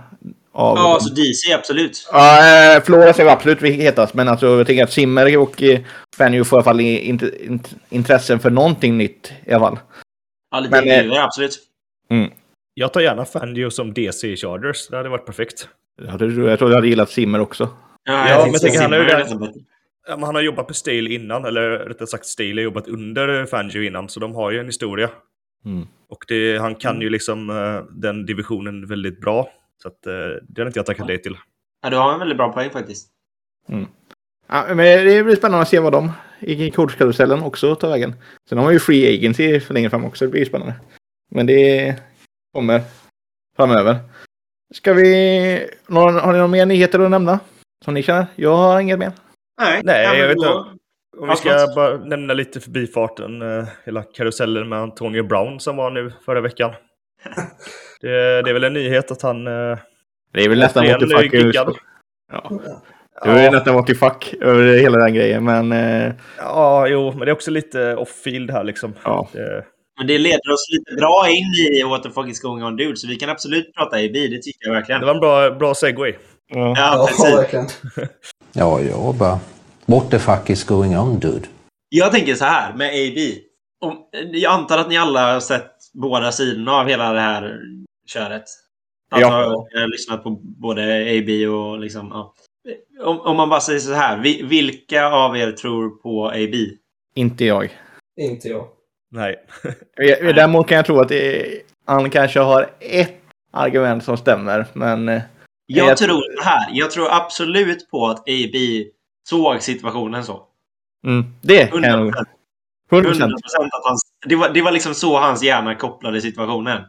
Av 0.56 0.76
Ja, 0.76 0.94
alltså 0.94 1.14
DC 1.14 1.52
absolut. 1.52 2.08
Ja, 2.12 2.74
eh, 2.76 2.82
Flores 2.82 3.18
är 3.18 3.26
absolut 3.26 3.62
hetast, 3.62 4.14
men 4.14 4.28
alltså, 4.28 4.46
jag 4.46 4.66
tänker 4.66 4.84
att 4.84 4.92
Simmer 4.92 5.36
och 5.36 5.62
eh, 5.62 5.80
Fanny 6.16 6.44
får 6.44 6.56
i 6.56 6.58
alla 6.58 6.64
fall 6.64 6.80
inte 6.80 7.44
int, 7.44 7.74
intressen 7.88 8.38
för 8.38 8.50
någonting 8.50 8.98
nytt 8.98 9.32
i 9.44 9.52
alla 9.52 9.66
fall. 9.66 9.78
Ja, 10.50 10.60
lite 10.60 10.84
Men, 10.84 11.12
eh, 11.12 11.24
absolut. 11.24 11.58
Jag 12.74 12.92
tar 12.92 13.00
gärna 13.00 13.24
Fangio 13.24 13.70
som 13.70 13.94
DC 13.94 14.28
i 14.28 14.36
Chargers. 14.36 14.88
Det 14.88 14.96
hade 14.96 15.08
varit 15.08 15.26
perfekt. 15.26 15.68
Jag 16.02 16.18
tror 16.18 16.48
jag, 16.48 16.58
tror 16.58 16.70
jag 16.70 16.76
hade 16.76 16.88
gillat 16.88 17.10
Simmer 17.10 17.40
också. 17.40 17.68
Ja, 18.04 18.30
Ja, 18.30 18.46
men 18.46 18.60
tänker 18.60 18.82
han 18.82 18.92
är 18.92 18.98
ju 18.98 19.36
men 20.08 20.22
han 20.22 20.34
har 20.34 20.42
jobbat 20.42 20.68
med 20.68 20.76
Stale 20.76 21.10
innan, 21.10 21.44
eller 21.44 21.70
rättare 21.70 22.06
sagt 22.06 22.26
Stale 22.26 22.54
har 22.54 22.64
jobbat 22.64 22.88
under 22.88 23.46
Fangio 23.46 23.82
innan, 23.82 24.08
så 24.08 24.20
de 24.20 24.34
har 24.34 24.50
ju 24.50 24.60
en 24.60 24.66
historia. 24.66 25.10
Mm. 25.64 25.86
Och 26.08 26.24
det, 26.28 26.58
han 26.58 26.74
kan 26.74 27.00
ju 27.00 27.10
liksom 27.10 27.50
eh, 27.50 27.94
den 27.96 28.26
divisionen 28.26 28.86
väldigt 28.86 29.20
bra. 29.20 29.48
Så 29.82 29.88
att, 29.88 30.06
eh, 30.06 30.12
det 30.48 30.60
hade 30.60 30.66
inte 30.66 30.78
jag 30.78 30.86
tackat 30.86 31.06
nej 31.06 31.22
till. 31.22 31.36
Ja, 31.82 31.90
du 31.90 31.96
har 31.96 32.12
en 32.12 32.18
väldigt 32.18 32.36
bra 32.38 32.52
poäng 32.52 32.70
faktiskt. 32.70 33.08
Ja, 34.48 34.64
men 34.68 34.76
det 35.06 35.24
blir 35.24 35.36
spännande 35.36 35.62
att 35.62 35.68
se 35.68 35.78
vad 35.80 35.92
de 35.92 36.12
i 36.40 36.70
coachkarusellen 36.70 37.42
också 37.42 37.74
tar 37.74 37.88
vägen. 37.90 38.14
Sen 38.48 38.58
har 38.58 38.64
man 38.64 38.72
ju 38.72 38.78
free 38.80 39.14
agency 39.18 39.60
för 39.60 39.74
längre 39.74 39.90
fram 39.90 40.04
också. 40.04 40.24
Det 40.24 40.30
blir 40.30 40.44
spännande. 40.44 40.74
Men 41.30 41.46
det 41.46 41.96
kommer 42.54 42.80
framöver. 43.56 43.96
Ska 44.74 44.92
vi... 44.92 45.70
Har 45.88 46.12
ni 46.12 46.32
några 46.32 46.46
mer 46.46 46.66
nyheter 46.66 46.98
att 47.00 47.10
nämna? 47.10 47.40
Som 47.84 47.94
ni 47.94 48.02
känner? 48.02 48.26
Jag 48.36 48.56
har 48.56 48.80
inget 48.80 48.98
mer. 48.98 49.12
Nej, 49.60 49.80
Nej, 49.84 50.18
jag 50.18 50.28
vet 50.28 50.36
då- 50.36 50.42
inte. 50.42 50.76
Om 51.18 51.28
vi 51.28 51.36
ska 51.36 51.66
bara 51.74 51.96
nämna 51.98 52.34
lite 52.34 52.60
förbifarten, 52.60 53.42
eh, 53.42 53.64
hela 53.84 54.02
karusellen 54.02 54.68
med 54.68 54.78
Antonio 54.78 55.22
Brown 55.22 55.60
som 55.60 55.76
var 55.76 55.90
nu 55.90 56.12
förra 56.24 56.40
veckan. 56.40 56.72
Det, 58.00 58.42
det 58.42 58.50
är 58.50 58.52
väl 58.52 58.64
en 58.64 58.72
nyhet 58.72 59.10
att 59.10 59.22
han... 59.22 59.46
eh, 59.46 59.78
Det 60.32 60.44
är 60.44 60.48
väl 60.48 60.58
nästan 60.58 60.86
what 60.86 61.00
the 61.00 61.06
fuck. 61.06 61.34
är 61.34 61.38
giggad. 61.38 61.76
Ja. 62.32 62.50
Det 63.24 63.30
är 63.30 63.34
väl 63.34 63.52
nästan 63.52 63.74
what 63.74 63.86
the 63.86 63.94
fuck 63.94 64.34
över 64.40 64.78
hela 64.78 64.98
den 64.98 65.14
grejen. 65.14 65.44
Men 65.44 65.72
eh, 65.72 66.12
Ja, 66.38 66.86
jo, 66.88 67.10
men 67.10 67.18
det 67.20 67.26
är 67.30 67.32
också 67.32 67.50
lite 67.50 67.96
off-field 67.96 68.50
här 68.50 68.64
liksom. 68.64 68.94
ja. 69.04 69.28
Det, 69.32 69.64
Men 69.98 70.06
det 70.06 70.18
leder 70.18 70.52
oss 70.52 70.66
lite 70.72 70.94
bra 71.00 71.26
in 71.30 71.76
i 71.76 71.82
what 71.82 72.02
the 72.02 72.10
fuck 72.10 72.28
is 72.28 72.40
going 72.42 72.64
on 72.64 72.76
dude. 72.76 72.96
Så 72.96 73.08
vi 73.08 73.16
kan 73.16 73.30
absolut 73.30 73.74
prata 73.74 73.96
AB, 73.96 74.12
det 74.12 74.42
tycker 74.42 74.66
jag 74.66 74.72
verkligen. 74.74 75.00
det 75.00 75.06
var 75.06 75.14
en 75.14 75.20
bra, 75.20 75.50
bra 75.50 75.74
segway. 75.74 76.14
ja. 76.48 76.74
Ja, 76.76 76.94
Ja, 76.96 77.06
precis. 77.06 77.36
verkligen. 77.38 77.66
Ja, 78.52 78.80
jag 78.80 79.14
bara... 79.14 79.38
What 79.86 80.10
the 80.10 80.18
fuck 80.18 80.50
is 80.50 80.64
going 80.64 80.98
on, 80.98 81.18
dude? 81.20 81.46
Jag 81.88 82.12
tänker 82.12 82.34
så 82.34 82.44
här 82.44 82.72
med 82.74 82.88
AB. 82.88 83.18
Om, 83.80 83.96
jag 84.32 84.52
antar 84.52 84.78
att 84.78 84.88
ni 84.88 84.96
alla 84.98 85.32
har 85.32 85.40
sett 85.40 85.70
båda 85.94 86.32
sidorna 86.32 86.72
av 86.72 86.86
hela 86.88 87.12
det 87.12 87.20
här 87.20 87.58
köret. 88.06 88.44
Alltså, 89.10 89.28
Ja. 89.30 89.66
Jag 89.70 89.80
har 89.80 89.88
lyssnat 89.88 90.22
på 90.22 90.30
både 90.42 90.82
AB 91.18 91.50
och 91.54 91.78
liksom... 91.80 92.08
Ja. 92.10 92.34
Om, 93.04 93.20
om 93.20 93.36
man 93.36 93.48
bara 93.48 93.60
säger 93.60 93.80
så 93.80 93.92
här. 93.92 94.18
vi- 94.18 94.42
Vilka 94.42 95.06
av 95.06 95.36
er 95.36 95.52
tror 95.52 95.90
på 95.90 96.28
AB? 96.28 96.54
Inte 97.14 97.44
jag. 97.44 97.70
Inte 98.20 98.48
jag. 98.48 98.66
Nej. 99.10 99.36
Däremot 100.20 100.68
kan 100.68 100.76
jag 100.76 100.86
tro 100.86 101.00
att 101.00 101.12
han 101.86 102.10
kanske 102.10 102.40
har 102.40 102.70
ett 102.80 103.14
argument 103.52 104.04
som 104.04 104.16
stämmer. 104.16 104.66
Men 104.72 105.08
eh, 105.08 105.22
Jag 105.66 105.86
Jag- 105.88 105.96
tror 105.96 106.36
så 106.42 106.48
här. 106.48 106.68
Jag 106.72 106.90
tror 106.90 107.08
absolut 107.12 107.90
på 107.90 108.06
att 108.06 108.18
AB 108.18 108.54
såg 109.28 109.62
situationen 109.62 110.24
så. 110.24 110.42
mm, 111.06 111.24
det 111.42 111.66
kan 111.66 111.82
jag 111.82 111.92
100%. 111.94 112.04
nog. 112.04 112.14
100% 112.90 113.04
100%. 113.12 113.30
att 113.72 113.84
hans, 113.84 114.02
det, 114.26 114.36
var, 114.36 114.48
det 114.50 114.62
var 114.62 114.72
liksom 114.72 114.94
så 114.94 115.18
hans 115.18 115.42
hjärna 115.42 115.74
kopplade 115.74 116.20
situationen. 116.20 116.82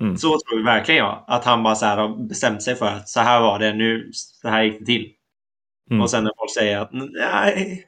Mm. 0.00 0.16
Så 0.16 0.28
tror 0.28 0.56
vi 0.58 0.62
verkligen 0.62 1.04
jag. 1.04 1.24
Att 1.26 1.44
han 1.44 1.62
bara 1.62 1.74
så 1.74 1.86
här 1.86 1.96
har 1.96 2.28
bestämt 2.28 2.62
sig 2.62 2.74
för 2.74 2.86
att 2.86 3.08
så 3.08 3.20
här 3.20 3.40
var 3.40 3.58
det, 3.58 3.72
nu 3.72 4.10
så 4.12 4.48
här 4.48 4.62
gick 4.62 4.78
det 4.78 4.84
till. 4.84 5.12
Mm. 5.90 6.02
Och 6.02 6.10
sen 6.10 6.24
när 6.24 6.32
folk 6.38 6.50
säger 6.50 6.78
att 6.78 6.90
nej, 6.92 7.84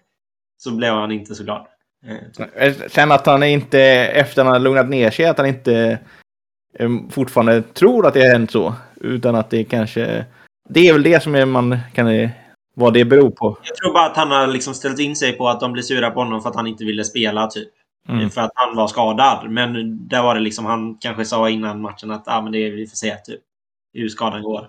så 0.58 0.70
blev 0.70 0.94
han 0.94 1.12
inte 1.12 1.34
så 1.34 1.44
glad. 1.44 1.66
Eh, 2.06 2.66
Eh, 2.66 2.74
Sen 2.88 3.12
att 3.12 3.26
han 3.26 3.42
inte, 3.42 3.80
efter 3.80 4.44
han 4.44 4.52
har 4.52 4.60
lugnat 4.60 4.88
ner 4.88 5.10
sig, 5.10 5.24
att 5.24 5.38
han 5.38 5.46
inte 5.46 5.98
eh, 6.78 6.90
fortfarande 7.10 7.62
tror 7.62 8.06
att 8.06 8.14
det 8.14 8.20
har 8.20 8.32
hänt 8.32 8.50
så. 8.50 8.74
Utan 9.00 9.34
att 9.34 9.50
det 9.50 9.64
kanske... 9.64 10.26
Det 10.68 10.88
är 10.88 10.92
väl 10.92 11.02
det 11.02 11.22
som 11.22 11.52
man 11.52 11.78
kan... 11.94 12.28
Vad 12.74 12.94
det 12.94 13.04
beror 13.04 13.30
på. 13.30 13.58
Jag 13.62 13.76
tror 13.76 13.92
bara 13.92 14.06
att 14.06 14.16
han 14.16 14.30
har 14.30 14.46
liksom 14.46 14.74
ställt 14.74 15.00
in 15.00 15.16
sig 15.16 15.32
på 15.32 15.48
att 15.48 15.60
de 15.60 15.72
blir 15.72 15.82
sura 15.82 16.10
på 16.10 16.20
honom 16.20 16.42
för 16.42 16.48
att 16.48 16.56
han 16.56 16.66
inte 16.66 16.84
ville 16.84 17.04
spela, 17.04 17.46
typ. 17.46 17.68
Mm. 18.08 18.30
För 18.30 18.40
att 18.40 18.50
han 18.54 18.76
var 18.76 18.88
skadad. 18.88 19.50
Men 19.50 19.98
där 20.08 20.22
var 20.22 20.34
det 20.34 20.40
liksom, 20.40 20.66
han 20.66 20.98
kanske 21.00 21.24
sa 21.24 21.48
innan 21.50 21.80
matchen 21.80 22.10
att 22.10 22.22
ah, 22.26 22.42
men 22.42 22.52
det 22.52 22.58
är, 22.58 22.70
vi 22.70 22.86
får 22.86 22.96
se 22.96 23.16
typ, 23.16 23.40
hur 23.92 24.08
skadan 24.08 24.42
går. 24.42 24.68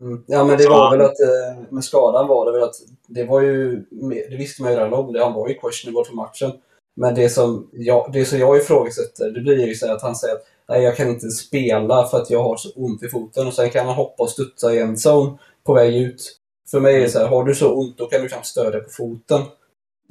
Mm. 0.00 0.24
Ja, 0.26 0.44
men 0.44 0.56
det 0.56 0.62
Så- 0.62 0.70
var 0.70 0.90
väl 0.90 1.00
att 1.00 1.20
eh, 1.20 1.62
med 1.70 1.84
skadan 1.84 2.28
var 2.28 2.46
det 2.46 2.52
väl 2.52 2.62
att 2.62 2.74
det 3.06 3.24
var 3.24 3.40
ju, 3.40 3.84
det 4.30 4.36
visste 4.36 4.62
man 4.62 4.72
ju 4.72 4.78
redan 4.78 4.92
om, 4.94 5.12
det, 5.12 5.24
han 5.24 5.32
var 5.32 5.48
ju 5.48 5.54
questionable 5.54 6.04
för 6.04 6.14
matchen. 6.14 6.52
Men 6.96 7.14
det 7.14 7.28
som 7.28 7.70
jag, 7.72 8.10
det 8.12 8.24
som 8.24 8.38
jag 8.38 8.56
ifrågasätter, 8.56 9.30
det 9.30 9.40
blir 9.40 9.66
ju 9.66 9.74
så 9.74 9.92
att 9.92 10.02
han 10.02 10.16
säger 10.16 10.34
att 10.34 10.42
nej, 10.68 10.82
jag 10.82 10.96
kan 10.96 11.08
inte 11.08 11.30
spela 11.30 12.06
för 12.06 12.18
att 12.18 12.30
jag 12.30 12.42
har 12.42 12.56
så 12.56 12.68
ont 12.74 13.02
i 13.02 13.08
foten 13.08 13.46
och 13.46 13.54
sen 13.54 13.70
kan 13.70 13.86
han 13.86 13.94
hoppa 13.94 14.22
och 14.22 14.30
studsa 14.30 14.74
i 14.74 14.78
en 14.78 14.96
zone 14.96 15.38
på 15.64 15.74
väg 15.74 15.96
ut. 15.96 16.34
För 16.70 16.80
mig 16.80 16.96
är 16.96 17.00
det 17.00 17.08
så 17.08 17.18
här, 17.18 17.26
har 17.26 17.44
du 17.44 17.54
så 17.54 17.74
ont 17.74 17.98
då 17.98 18.06
kan 18.06 18.22
du 18.22 18.28
knappt 18.28 18.46
stödja 18.46 18.80
på 18.80 18.90
foten. 18.90 19.40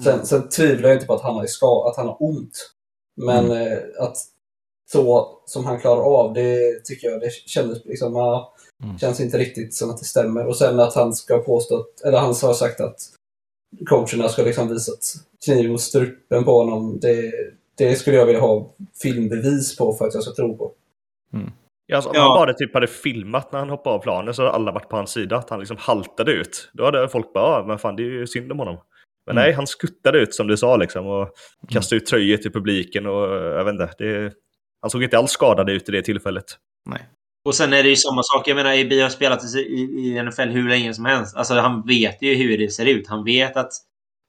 Sen, 0.03 0.13
Mm. 0.13 0.25
sen 0.25 0.49
tvivlar 0.49 0.89
jag 0.89 0.95
inte 0.95 1.05
på 1.07 1.13
att 1.13 1.21
han 1.21 1.35
har, 1.35 1.45
ska, 1.45 1.87
att 1.89 1.97
han 1.97 2.07
har 2.07 2.17
ont. 2.19 2.71
Men 3.21 3.51
eh, 3.51 3.77
att 3.99 4.17
så 4.91 5.29
som 5.45 5.65
han 5.65 5.79
klarar 5.79 6.01
av, 6.01 6.33
det 6.33 6.85
tycker 6.85 7.07
jag 7.07 7.19
det 7.21 7.29
kändes 7.31 7.85
liksom, 7.85 8.15
ja, 8.15 8.53
Mm. 8.83 8.97
känns 8.99 9.19
inte 9.19 9.37
riktigt 9.37 9.73
som 9.75 9.89
att 9.89 9.97
det 9.97 10.05
stämmer. 10.05 10.45
Och 10.45 10.55
sen 10.57 10.79
att 10.79 10.93
han 10.95 11.13
ska 11.13 11.37
påstå 11.37 11.75
att, 11.79 12.01
eller 12.05 12.17
han 12.17 12.27
har 12.41 12.53
sagt 12.53 12.81
att 12.81 12.99
coacherna 13.89 14.29
ska 14.29 14.43
liksom 14.43 14.69
visat 14.69 14.99
kniv 15.45 15.71
mot 15.71 15.81
strupen 15.81 16.43
på 16.43 16.51
honom. 16.57 16.99
Det, 16.99 17.31
det 17.77 17.95
skulle 17.95 18.17
jag 18.17 18.25
vilja 18.25 18.41
ha 18.41 18.69
filmbevis 19.01 19.77
på 19.77 19.93
för 19.93 20.07
att 20.07 20.13
jag 20.13 20.23
ska 20.23 20.33
tro 20.33 20.57
på. 20.57 20.71
Ja, 21.85 21.95
alltså, 21.95 22.09
om 22.09 22.15
Ja. 22.15 22.21
han 22.21 22.29
bara 22.39 22.53
typ 22.53 22.73
hade 22.73 22.87
filmat 22.87 23.51
när 23.51 23.59
han 23.59 23.69
hoppade 23.69 23.95
av 23.95 23.99
planen 23.99 24.33
så 24.33 24.41
hade 24.41 24.53
alla 24.55 24.71
varit 24.71 24.89
på 24.89 24.95
hans 24.95 25.11
sida. 25.11 25.37
Att 25.37 25.49
han 25.49 25.59
liksom 25.59 25.77
haltade 25.79 26.31
ut. 26.31 26.69
Då 26.73 26.85
hade 26.85 27.09
folk 27.09 27.33
bara, 27.33 27.59
"Ja, 27.59 27.65
men 27.67 27.79
fan 27.79 27.95
det 27.95 28.03
är 28.03 28.11
ju 28.11 28.27
synd 28.27 28.51
om 28.51 28.59
honom. 28.59 28.77
Men 29.27 29.37
Mm. 29.37 29.43
nej, 29.43 29.53
han 29.53 29.67
skuttade 29.67 30.19
ut 30.19 30.35
som 30.35 30.47
du 30.47 30.57
sa 30.57 30.77
liksom 30.77 31.07
och 31.07 31.29
kastade 31.69 32.01
ut 32.01 32.05
tröjor 32.05 32.37
till 32.37 32.51
publiken 32.51 33.05
och 33.05 33.23
jag 33.35 33.65
vet 33.65 33.71
inte. 33.71 33.89
Det, 33.97 34.33
han 34.81 34.89
såg 34.89 35.03
inte 35.03 35.17
alls 35.17 35.31
skadad 35.31 35.69
ut 35.69 35.89
i 35.89 35.91
det 35.91 36.01
tillfället. 36.01 36.45
Och 37.45 37.55
sen 37.55 37.73
är 37.73 37.83
det 37.83 37.89
ju 37.89 37.95
samma 37.95 38.23
sak. 38.23 38.47
Jag 38.47 38.55
menar, 38.55 38.73
EB 38.73 39.01
har 39.01 39.09
spelat 39.09 39.55
i, 39.55 39.59
i, 39.59 40.23
NFL 40.23 40.41
hur 40.49 40.69
länge 40.69 40.93
som 40.93 41.05
helst. 41.05 41.35
Alltså, 41.35 41.53
han 41.53 41.83
vet 41.87 42.21
ju 42.21 42.35
hur 42.35 42.57
det 42.57 42.69
ser 42.69 42.85
ut. 42.85 43.07
Han 43.07 43.23
vet 43.23 43.57
att... 43.57 43.71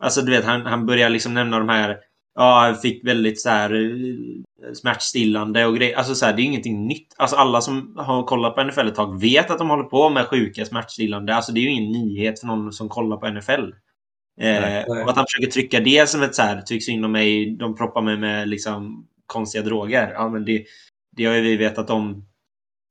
Alltså, 0.03 0.23
du 0.23 0.31
vet, 0.33 0.45
han, 0.45 0.67
han 0.67 0.87
börjar 0.87 1.09
liksom 1.09 1.35
nämna 1.35 1.59
de 1.59 1.69
här... 1.69 1.97
Ja, 2.35 2.67
jag 2.67 2.83
fick 2.83 3.07
väldigt 3.07 3.41
så 3.41 3.49
här 3.49 3.75
eh, 3.75 4.73
smärtstillande 4.75 5.67
och 5.67 5.77
grejer. 5.77 5.97
Alltså, 5.97 6.15
så 6.15 6.27
här, 6.27 6.33
det 6.33 6.41
är 6.41 6.43
ju 6.43 6.49
ingenting 6.49 6.87
nytt. 6.87 7.15
Alltså, 7.17 7.37
alla 7.37 7.61
som 7.61 7.95
har 7.99 8.23
kollat 8.23 8.55
på 8.55 8.65
NFL 8.65 8.89
ett 8.89 8.95
tag 8.95 9.21
vet 9.21 9.51
att 9.51 9.59
de 9.59 9.71
håller 9.71 9.85
på 9.85 10.11
med 10.11 10.27
sjuka 10.27 10.65
smärtstillande. 10.65 11.35
Alltså, 11.35 11.53
det 11.53 11.61
är 11.61 11.63
ju 11.63 11.71
ingen 11.71 11.93
nyhet 11.93 12.41
för 12.41 12.47
någon 12.47 12.73
som 12.73 12.89
kollar 12.89 13.17
på 13.17 13.29
NFL. 13.31 13.73
Eh, 14.41 14.85
och 14.85 15.11
att 15.11 15.17
han 15.17 15.27
försöker 15.31 15.51
trycka 15.51 15.81
det 15.81 16.09
som 16.09 16.23
ett 16.23 16.35
så 16.35 16.43
här, 16.43 16.63
tycks 16.63 16.85
synd 16.85 17.05
om 17.05 17.13
mig, 17.13 17.57
de 17.57 17.77
proppar 17.77 18.03
mig 18.03 18.17
med 18.17 18.49
liksom 18.49 19.09
konstiga 19.27 19.65
droger. 19.65 20.13
Ja, 20.13 20.29
men 20.29 20.45
det, 20.45 20.65
det 21.17 21.25
har 21.25 21.35
ju 21.35 21.41
vi 21.41 21.57
vetat 21.57 21.91
om 21.91 22.25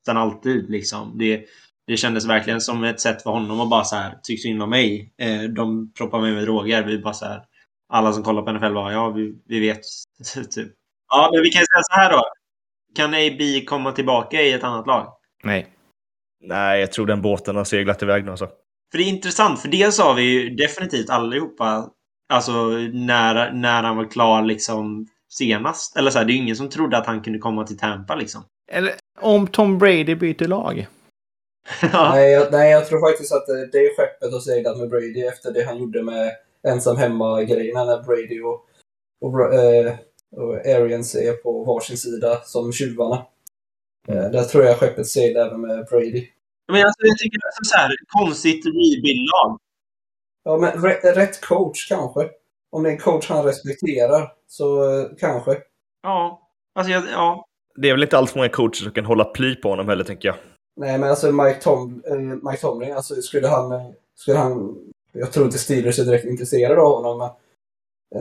sedan 0.06 0.18
alltid. 0.18 0.70
Liksom. 0.70 1.18
Det, 1.18 1.46
det 1.88 1.98
kändes 1.98 2.26
verkligen 2.26 2.62
som 2.62 2.84
ett 2.84 3.00
sätt 3.00 3.24
för 3.24 3.32
honom 3.32 3.60
att 3.60 3.70
bara 3.70 3.84
så 3.84 3.96
här, 3.96 4.20
tycks 4.24 4.42
synd 4.42 4.64
om 4.64 4.70
mig. 4.70 5.14
Eh, 5.18 5.42
de 5.42 5.94
proppar 5.94 6.22
mig 6.22 6.32
med 6.32 6.44
droger. 6.44 6.84
Vi 6.84 7.00
bara 7.00 7.14
så 7.14 7.26
här, 7.26 7.44
alla 7.90 8.14
som 8.14 8.24
kollar 8.24 8.42
på 8.42 8.52
NFL 8.52 8.74
bara, 8.74 8.94
ja, 8.94 9.10
vi, 9.10 9.36
vi 9.46 9.60
vet. 9.60 9.82
typ. 10.52 10.72
Ja, 11.10 11.30
men 11.34 11.42
vi 11.42 11.50
kan 11.50 11.60
säga 11.60 11.84
så 11.84 12.00
här 12.00 12.12
då. 12.12 12.24
Kan 12.96 13.14
AB 13.14 13.66
komma 13.66 13.92
tillbaka 13.92 14.42
i 14.42 14.54
ett 14.54 14.64
annat 14.64 14.88
lag? 14.88 15.14
Nej. 15.44 15.68
Nej, 16.42 16.80
jag 16.80 16.92
tror 16.92 17.06
den 17.06 17.22
båten 17.22 17.56
har 17.56 17.64
seglat 17.64 18.04
iväg 18.04 18.26
nu 18.26 18.32
alltså. 18.32 18.50
För 18.92 18.98
det 18.98 19.04
är 19.04 19.10
intressant, 19.10 19.62
för 19.62 19.68
dels 19.68 20.00
har 20.00 20.14
vi 20.14 20.22
ju 20.22 20.50
definitivt 20.50 21.10
allihopa, 21.10 21.90
alltså 22.30 22.52
när, 22.94 23.52
när 23.52 23.84
han 23.84 23.98
var 23.98 24.12
klar 24.12 24.44
liksom 24.44 25.08
senast. 25.30 25.98
Eller 25.98 26.12
så 26.12 26.18
här, 26.18 26.26
det 26.26 26.32
är 26.32 26.34
ju 26.34 26.42
ingen 26.42 26.56
som 26.56 26.70
trodde 26.70 26.98
att 26.98 27.06
han 27.06 27.22
kunde 27.22 27.40
komma 27.40 27.68
till 27.68 27.78
Tampa 27.78 28.16
liksom. 28.16 28.44
Eller 28.72 28.94
om 29.20 29.48
Tom 29.48 29.78
Brady 29.78 30.16
byter 30.16 30.48
lag. 30.48 30.88
ja. 31.82 32.12
Nej, 32.14 32.32
jag, 32.32 32.52
nej, 32.52 32.72
jag 32.72 32.88
tror 32.88 33.10
faktiskt 33.12 33.34
att 33.34 33.48
det, 33.48 33.68
det 33.72 33.78
är 33.78 33.96
skeppet 33.96 34.34
har 34.34 34.40
seglat 34.40 34.78
med 34.78 34.90
Brady 34.90 35.22
efter 35.22 35.52
det 35.52 35.64
han 35.64 35.78
gjorde 35.78 36.04
med 36.04 36.32
ensam 36.68 36.98
hemma-grejerna 36.98 37.86
när 37.86 38.04
Brady 38.04 38.42
och, 38.42 38.66
och, 39.22 39.54
eh, 39.54 39.94
och 40.32 40.56
Arians 40.56 41.16
är 41.16 41.34
på 41.34 41.64
varsin 41.64 41.98
sida 41.98 42.42
som 42.44 42.74
tjuvarna. 42.74 43.26
Eh, 44.08 44.32
där 44.32 44.44
tror 44.44 44.64
jag 44.64 44.78
skeppet 44.78 45.08
seglar 45.08 45.48
även 45.48 45.62
med 45.62 45.86
Brady. 45.86 46.28
Men 46.68 46.86
alltså, 46.86 47.06
jag 47.06 47.18
tycker 47.18 47.40
det 47.40 47.48
är 47.48 47.66
så 47.66 47.78
här 47.78 47.96
konstigt 48.08 48.66
rebuild-lag. 48.66 49.60
Ja, 50.44 50.58
men 50.58 50.72
rätt, 51.16 51.42
coach 51.42 51.88
kanske. 51.88 52.30
Om 52.72 52.84
det 52.84 52.90
är 52.90 52.94
en 52.94 53.00
coach 53.00 53.30
han 53.30 53.46
respekterar, 53.46 54.32
så 54.48 55.00
eh, 55.00 55.08
kanske. 55.20 55.58
Ja. 56.04 56.50
Alltså, 56.76 56.92
jag, 56.92 57.04
ja. 57.12 57.46
Det 57.76 57.90
är 57.90 57.94
väl 57.94 58.04
inte 58.04 58.18
allt 58.18 58.30
för 58.30 58.38
många 58.38 58.50
coacher 58.50 58.84
som 58.84 58.92
kan 58.92 59.06
hålla 59.06 59.26
ply 59.26 59.56
på 59.56 59.70
honom 59.70 59.90
heller, 59.90 60.04
tänker 60.04 60.28
jag. 60.28 60.38
Nej, 60.76 60.98
men 60.98 61.10
alltså 61.10 61.32
Mike, 61.32 61.62
Tom, 61.62 62.04
eh, 62.08 62.16
Mike 62.18 62.62
Tomlin, 62.62 62.94
alltså 62.94 63.22
skulle 63.22 63.48
han, 63.48 63.72
eh, 63.72 63.88
skulle 64.16 64.38
han... 64.38 64.78
Jag 65.12 65.32
tror 65.32 65.46
inte 65.46 65.58
Steelers 65.58 66.00
är 66.00 66.06
direkt 66.06 66.26
intresserade 66.26 66.82
av 66.82 66.96
honom, 66.96 67.18
men 67.18 67.30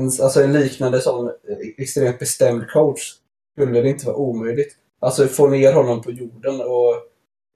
en, 0.00 0.04
alltså 0.04 0.42
en 0.42 0.52
liknande 0.52 1.00
sån 1.00 1.26
eh, 1.26 1.58
extremt 1.78 2.18
bestämd 2.18 2.70
coach 2.70 3.14
skulle 3.52 3.80
det 3.80 3.88
inte 3.88 4.06
vara 4.06 4.16
omöjligt. 4.16 4.76
Alltså 5.00 5.26
få 5.26 5.48
ner 5.48 5.72
honom 5.72 6.02
på 6.02 6.10
jorden 6.10 6.60
och 6.60 6.94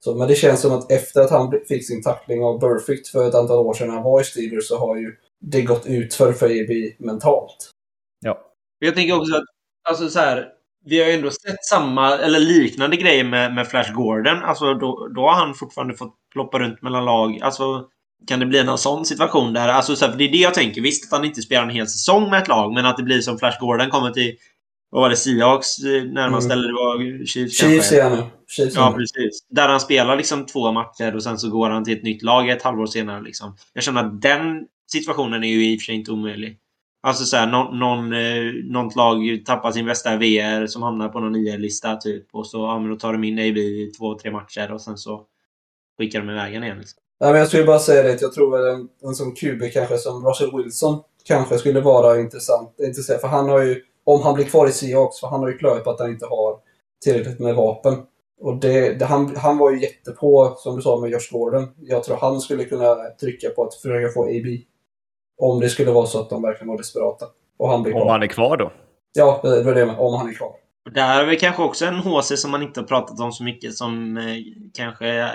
så. 0.03 0.15
Men 0.15 0.27
det 0.27 0.35
känns 0.35 0.61
som 0.61 0.71
att 0.71 0.91
efter 0.91 1.21
att 1.21 1.31
han 1.31 1.53
fick 1.67 1.87
sin 1.87 2.03
tackling 2.03 2.43
av 2.43 2.59
Burfict 2.59 3.07
för 3.07 3.27
ett 3.27 3.35
antal 3.35 3.57
år 3.57 3.73
sedan 3.73 3.87
när 3.87 3.93
han 3.93 4.03
var 4.03 4.21
i 4.21 4.23
Steelers 4.23 4.67
så 4.67 4.77
har 4.77 4.97
ju 4.97 5.15
det 5.41 5.61
gått 5.61 5.85
ut 5.85 6.13
för 6.13 6.51
EB 6.51 6.93
mentalt. 6.99 7.71
Ja. 8.19 8.37
Jag 8.79 8.95
tänker 8.95 9.17
också 9.17 9.35
att, 9.35 9.43
alltså 9.89 10.09
så 10.09 10.19
här, 10.19 10.47
vi 10.85 10.99
har 10.99 11.07
ju 11.07 11.13
ändå 11.13 11.31
sett 11.31 11.65
samma, 11.65 12.17
eller 12.17 12.39
liknande 12.39 12.97
grejer 12.97 13.23
med, 13.23 13.55
med 13.55 13.67
Flash 13.67 13.93
Gordon. 13.93 14.43
Alltså 14.43 14.73
då, 14.73 15.07
då 15.15 15.21
har 15.21 15.35
han 15.35 15.53
fortfarande 15.53 15.93
fått 15.93 16.15
ploppa 16.33 16.59
runt 16.59 16.81
mellan 16.81 17.05
lag. 17.05 17.39
Alltså, 17.41 17.87
kan 18.27 18.39
det 18.39 18.45
bli 18.45 18.63
någon 18.63 18.77
sån 18.77 19.05
situation 19.05 19.53
där? 19.53 19.67
Alltså, 19.67 19.95
så 19.95 20.05
här, 20.05 20.11
för 20.11 20.19
det 20.19 20.23
är 20.23 20.31
det 20.31 20.37
jag 20.37 20.53
tänker. 20.53 20.81
Visst 20.81 21.05
att 21.05 21.17
han 21.17 21.25
inte 21.25 21.41
spelar 21.41 21.63
en 21.63 21.69
hel 21.69 21.87
säsong 21.87 22.29
med 22.29 22.41
ett 22.41 22.47
lag, 22.47 22.73
men 22.73 22.85
att 22.85 22.97
det 22.97 23.03
blir 23.03 23.21
som 23.21 23.37
Flash 23.37 23.59
Gordon 23.59 23.89
kommer 23.89 24.11
till, 24.11 24.35
vad 24.93 25.01
var 25.01 25.09
det, 25.09 25.15
Seahawks 25.15 25.79
eh, 25.79 26.03
närmast, 26.03 26.45
Mm. 26.45 26.57
eller 26.57 26.67
det 26.67 26.73
var 26.73 27.25
Chiefs 27.25 27.57
Chiefs 27.59 27.91
är 27.91 28.09
nu. 28.09 28.23
Chiefs 28.47 28.75
Ja, 28.75 28.93
precis. 28.97 29.45
Där 29.49 29.67
han 29.67 29.79
spelar 29.79 30.15
liksom 30.15 30.45
två 30.45 30.71
matcher 30.71 31.15
och 31.15 31.23
sen 31.23 31.37
så 31.37 31.49
går 31.49 31.69
han 31.69 31.83
till 31.83 31.97
ett 31.97 32.03
nytt 32.03 32.21
lag 32.23 32.49
ett 32.49 32.61
halvår 32.61 32.85
senare. 32.85 33.21
Liksom. 33.21 33.55
Jag 33.73 33.83
känner 33.83 34.03
att 34.03 34.21
den 34.21 34.65
situationen 34.91 35.43
är 35.43 35.47
ju 35.47 35.71
i 35.73 35.77
och 35.77 35.81
för 35.81 35.85
sig 35.85 35.95
inte 35.95 36.11
omöjlig. 36.11 36.57
Alltså 37.03 37.23
såhär, 37.25 37.47
någon, 37.47 37.79
någon, 37.79 38.13
eh, 38.13 38.53
något 38.63 38.95
lag 38.95 39.17
tappar 39.45 39.71
sin 39.71 39.85
bästa 39.85 40.17
VR 40.17 40.67
som 40.67 40.81
hamnar 40.83 41.09
på 41.09 41.19
någon 41.19 41.35
IR-lista 41.35 41.95
typ. 41.95 42.25
Och 42.31 42.47
så 42.47 42.57
ja, 42.57 42.79
men 42.79 42.89
då 42.89 42.95
tar 42.95 43.13
de 43.13 43.23
in 43.23 43.39
AB 43.39 43.57
i 43.57 43.91
två, 43.97 44.15
tre 44.19 44.31
matcher 44.31 44.71
och 44.71 44.81
sen 44.81 44.97
så 44.97 45.21
skickar 45.97 46.19
de 46.19 46.29
iväg 46.29 46.55
en 46.55 46.63
igen. 46.63 46.77
Liksom. 46.77 46.99
Nej, 47.19 47.31
men 47.31 47.39
jag 47.39 47.47
skulle 47.47 47.63
bara 47.63 47.79
säga 47.79 48.03
det 48.03 48.21
jag 48.21 48.33
tror 48.33 48.51
väl 48.57 48.75
en, 48.75 48.87
en 49.03 49.15
som 49.15 49.35
QB 49.35 49.61
kanske 49.73 49.97
som 49.97 50.27
Russell 50.27 50.57
Wilson 50.57 51.01
kanske 51.27 51.57
skulle 51.57 51.81
vara 51.81 52.19
intressant. 52.19 52.75
intressant. 52.79 53.21
För 53.21 53.27
han 53.27 53.49
har 53.49 53.61
ju, 53.61 53.81
om 54.13 54.21
han 54.21 54.33
blir 54.33 54.45
kvar 54.45 54.67
i 54.67 54.71
Seahawks, 54.71 55.19
för 55.19 55.27
han 55.27 55.39
har 55.39 55.47
ju 55.49 55.57
klarat 55.57 55.83
på 55.83 55.89
att 55.89 55.99
han 55.99 56.09
inte 56.09 56.25
har 56.25 56.59
tillräckligt 57.03 57.39
med 57.39 57.55
vapen. 57.55 57.93
Och 58.41 58.55
det, 58.55 58.99
det, 58.99 59.05
han, 59.05 59.35
han 59.35 59.57
var 59.57 59.71
ju 59.71 59.81
jättepå, 59.81 60.55
som 60.57 60.75
du 60.75 60.81
sa, 60.81 60.99
med 60.99 61.09
Josh 61.09 61.31
Gordon. 61.31 61.67
Jag 61.79 62.03
tror 62.03 62.17
han 62.17 62.39
skulle 62.41 62.65
kunna 62.65 62.95
trycka 63.21 63.49
på 63.49 63.63
att 63.63 63.73
försöka 63.75 64.13
få 64.13 64.23
AB. 64.23 64.45
Om 65.41 65.59
det 65.59 65.69
skulle 65.69 65.91
vara 65.91 66.05
så 66.05 66.19
att 66.19 66.29
de 66.29 66.41
verkligen 66.41 66.67
var 66.69 66.77
desperata. 66.77 67.25
Och 67.59 67.69
han 67.69 67.83
blir 67.83 67.93
Om 67.93 68.01
kvar. 68.01 68.11
han 68.11 68.23
är 68.23 68.27
kvar 68.27 68.57
då. 68.57 68.71
Ja, 69.13 69.39
det 69.43 69.63
var 69.63 69.75
det 69.75 69.85
med. 69.85 69.99
Om 69.99 70.13
han 70.13 70.29
är 70.29 70.33
kvar. 70.33 70.51
Och 70.85 70.93
där 70.93 71.21
är 71.21 71.25
väl 71.25 71.39
kanske 71.39 71.63
också 71.63 71.85
en 71.85 71.95
HC 71.99 72.41
som 72.41 72.51
man 72.51 72.61
inte 72.61 72.79
har 72.79 72.87
pratat 72.87 73.19
om 73.19 73.31
så 73.31 73.43
mycket 73.43 73.73
som 73.73 74.17
eh, 74.17 74.23
kanske 74.73 75.19
eh, 75.19 75.27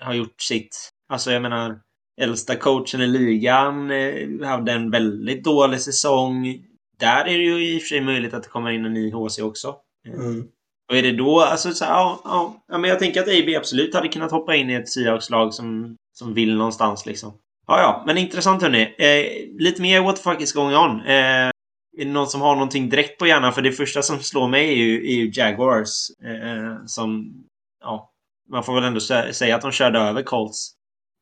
har 0.00 0.14
gjort 0.14 0.40
sitt. 0.40 0.90
Alltså 1.08 1.32
jag 1.32 1.42
menar, 1.42 1.80
äldsta 2.20 2.56
coachen 2.56 3.00
i 3.00 3.06
ligan 3.06 3.90
eh, 3.90 4.48
hade 4.48 4.72
en 4.72 4.90
väldigt 4.90 5.44
dålig 5.44 5.80
säsong. 5.80 6.64
Där 7.00 7.24
är 7.24 7.38
det 7.38 7.44
ju 7.44 7.74
i 7.74 7.78
och 7.78 7.82
för 7.82 7.88
sig 7.88 8.00
möjligt 8.00 8.34
att 8.34 8.42
det 8.42 8.48
kommer 8.48 8.70
in 8.70 8.84
en 8.84 8.94
ny 8.94 9.12
HC 9.12 9.38
också. 9.38 9.76
Mm. 10.08 10.44
Och 10.90 10.96
är 10.96 11.02
det 11.02 11.12
då, 11.12 11.40
alltså 11.40 11.72
så 11.72 11.84
här, 11.84 11.92
ja, 11.92 12.20
ja, 12.24 12.64
ja, 12.68 12.78
men 12.78 12.90
jag 12.90 12.98
tänker 12.98 13.20
att 13.20 13.28
AB 13.28 13.48
absolut 13.56 13.94
hade 13.94 14.08
kunnat 14.08 14.30
hoppa 14.30 14.54
in 14.56 14.70
i 14.70 14.74
ett 14.74 14.88
Seahawks-lag 14.88 15.54
som, 15.54 15.96
som 16.12 16.34
vill 16.34 16.56
någonstans 16.56 17.06
liksom. 17.06 17.32
Ja, 17.66 17.78
ja, 17.78 18.02
men 18.06 18.18
intressant 18.18 18.62
hörni. 18.62 18.82
Eh, 18.82 19.50
lite 19.58 19.82
mer 19.82 20.00
what 20.02 20.16
the 20.16 20.22
fuck 20.22 20.40
is 20.40 20.52
going 20.52 20.76
on. 20.76 21.00
Eh, 21.00 21.50
är 21.98 22.04
det 22.04 22.10
någon 22.10 22.26
som 22.26 22.40
har 22.40 22.54
någonting 22.54 22.88
direkt 22.88 23.18
på 23.18 23.26
hjärnan? 23.26 23.52
För 23.52 23.62
det 23.62 23.72
första 23.72 24.02
som 24.02 24.18
slår 24.18 24.48
mig 24.48 24.68
är 24.68 24.76
ju, 24.76 25.10
är 25.10 25.14
ju 25.14 25.30
Jaguars. 25.34 26.10
Eh, 26.24 26.84
som, 26.86 27.32
ja, 27.80 28.12
man 28.50 28.64
får 28.64 28.74
väl 28.74 28.84
ändå 28.84 29.00
sä- 29.00 29.32
säga 29.32 29.56
att 29.56 29.62
de 29.62 29.70
körde 29.70 29.98
över 29.98 30.22
Colts. 30.22 30.72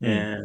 Mm. 0.04 0.32
Eh, 0.32 0.38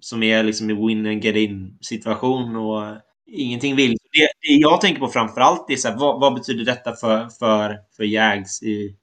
som 0.00 0.22
är 0.22 0.42
liksom 0.42 0.70
i 0.70 0.74
win 0.74 1.06
and 1.06 1.24
get 1.24 1.36
in 1.36 1.78
situation 1.80 2.56
och 2.56 2.86
eh, 2.86 2.96
ingenting 3.26 3.76
vill. 3.76 3.96
Det, 4.14 4.28
det 4.48 4.54
jag 4.54 4.80
tänker 4.80 5.00
på 5.00 5.08
framförallt 5.08 5.70
är 5.70 5.76
så 5.76 5.88
här, 5.88 5.96
vad, 5.96 6.20
vad 6.20 6.34
betyder 6.34 6.64
detta 6.64 6.92
för, 6.92 7.28
för, 7.28 7.78
för 7.96 8.04
Jags 8.04 8.62
i, 8.62 8.96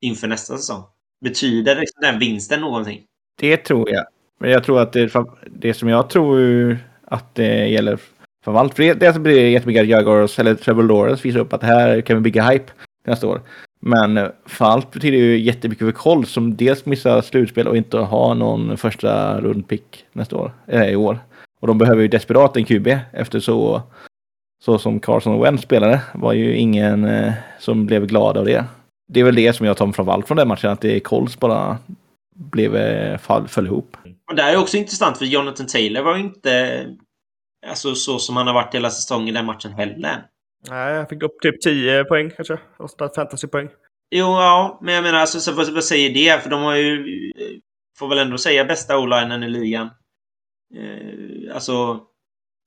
inför 0.00 0.28
nästa 0.28 0.56
säsong? 0.56 0.82
Betyder 1.24 1.76
liksom 1.76 2.00
den 2.02 2.18
vinsten 2.18 2.60
någonting? 2.60 3.00
Det 3.40 3.56
tror 3.56 3.90
jag. 3.90 4.04
Men 4.40 4.50
jag 4.50 4.64
tror 4.64 4.80
att 4.80 4.92
det, 4.92 5.12
det 5.46 5.74
som 5.74 5.88
jag 5.88 6.10
tror 6.10 6.78
att 7.04 7.34
det 7.34 7.68
gäller 7.68 7.98
framförallt, 8.44 8.74
för 8.74 8.94
det, 8.94 9.06
är 9.06 9.18
blir 9.18 9.48
jättemycket 9.48 9.82
att 9.82 9.88
Jaguars 9.88 10.38
eller 10.38 10.54
Trevor 10.54 10.82
Lawrence 10.82 11.22
visar 11.22 11.40
upp 11.40 11.52
att 11.52 11.62
här 11.62 12.00
kan 12.00 12.16
vi 12.16 12.22
bygga 12.22 12.50
hype 12.50 12.72
nästa 13.06 13.26
år. 13.26 13.40
Men 13.80 14.14
framförallt 14.46 14.90
betyder 14.90 15.18
ju 15.18 15.38
jättemycket 15.38 15.86
för 15.86 15.92
Koll 15.92 16.26
som 16.26 16.56
dels 16.56 16.86
missar 16.86 17.22
slutspel 17.22 17.68
och 17.68 17.76
inte 17.76 17.98
har 17.98 18.34
någon 18.34 18.76
första 18.76 19.40
rundpick 19.40 20.04
nästa 20.12 20.36
år, 20.36 20.52
eller 20.66 20.90
i 20.90 20.96
år. 20.96 21.18
Och 21.60 21.66
de 21.66 21.78
behöver 21.78 22.02
ju 22.02 22.08
desperat 22.08 22.56
en 22.56 22.64
QB 22.64 22.88
efter 23.12 23.40
så, 23.40 23.82
så 24.60 24.78
som 24.78 25.00
Carson 25.00 25.40
Wentz 25.40 25.62
spelade. 25.62 26.00
var 26.14 26.32
ju 26.32 26.56
ingen 26.56 27.04
eh, 27.04 27.32
som 27.58 27.86
blev 27.86 28.06
glad 28.06 28.36
av 28.36 28.44
det. 28.44 28.64
Det 29.08 29.20
är 29.20 29.24
väl 29.24 29.34
det 29.34 29.52
som 29.52 29.66
jag 29.66 29.76
tar 29.76 29.92
framförallt 29.92 30.26
från 30.26 30.36
den 30.36 30.48
matchen, 30.48 30.70
att 30.70 30.80
det 30.80 30.96
är 30.96 31.00
Colts 31.00 31.40
bara 31.40 31.78
blev, 32.34 32.76
eh, 32.76 33.18
fall, 33.18 33.48
föll 33.48 33.66
ihop. 33.66 33.96
Och 34.30 34.36
det 34.36 34.42
här 34.42 34.52
är 34.52 34.56
också 34.56 34.76
intressant 34.76 35.18
för 35.18 35.24
Jonathan 35.24 35.66
Taylor 35.66 36.02
var 36.02 36.16
ju 36.16 36.22
inte 36.22 36.84
alltså, 37.66 37.94
så 37.94 38.18
som 38.18 38.36
han 38.36 38.46
har 38.46 38.54
varit 38.54 38.74
hela 38.74 38.90
säsongen 38.90 39.28
i 39.28 39.32
den 39.32 39.46
matchen 39.46 39.72
heller. 39.72 40.24
Nej, 40.68 40.94
jag 40.94 41.08
fick 41.08 41.22
upp 41.22 41.40
typ 41.40 41.60
10 41.60 42.04
poäng 42.04 42.30
kanske. 42.36 42.58
Fantasypoäng. 43.16 43.68
Jo, 44.10 44.26
ja, 44.26 44.78
men 44.82 44.94
jag 44.94 45.02
menar, 45.02 45.18
alltså, 45.18 45.40
så, 45.40 45.52
vad, 45.52 45.74
vad 45.74 45.84
säger 45.84 46.14
det? 46.14 46.42
För 46.42 46.50
de 46.50 46.62
har 46.62 46.76
ju, 46.76 47.04
får 47.98 48.08
väl 48.08 48.18
ändå 48.18 48.38
säga, 48.38 48.64
bästa 48.64 48.98
o-linen 48.98 49.42
i 49.42 49.48
ligan. 49.48 49.90
Eh, 50.74 51.54
alltså, 51.54 52.00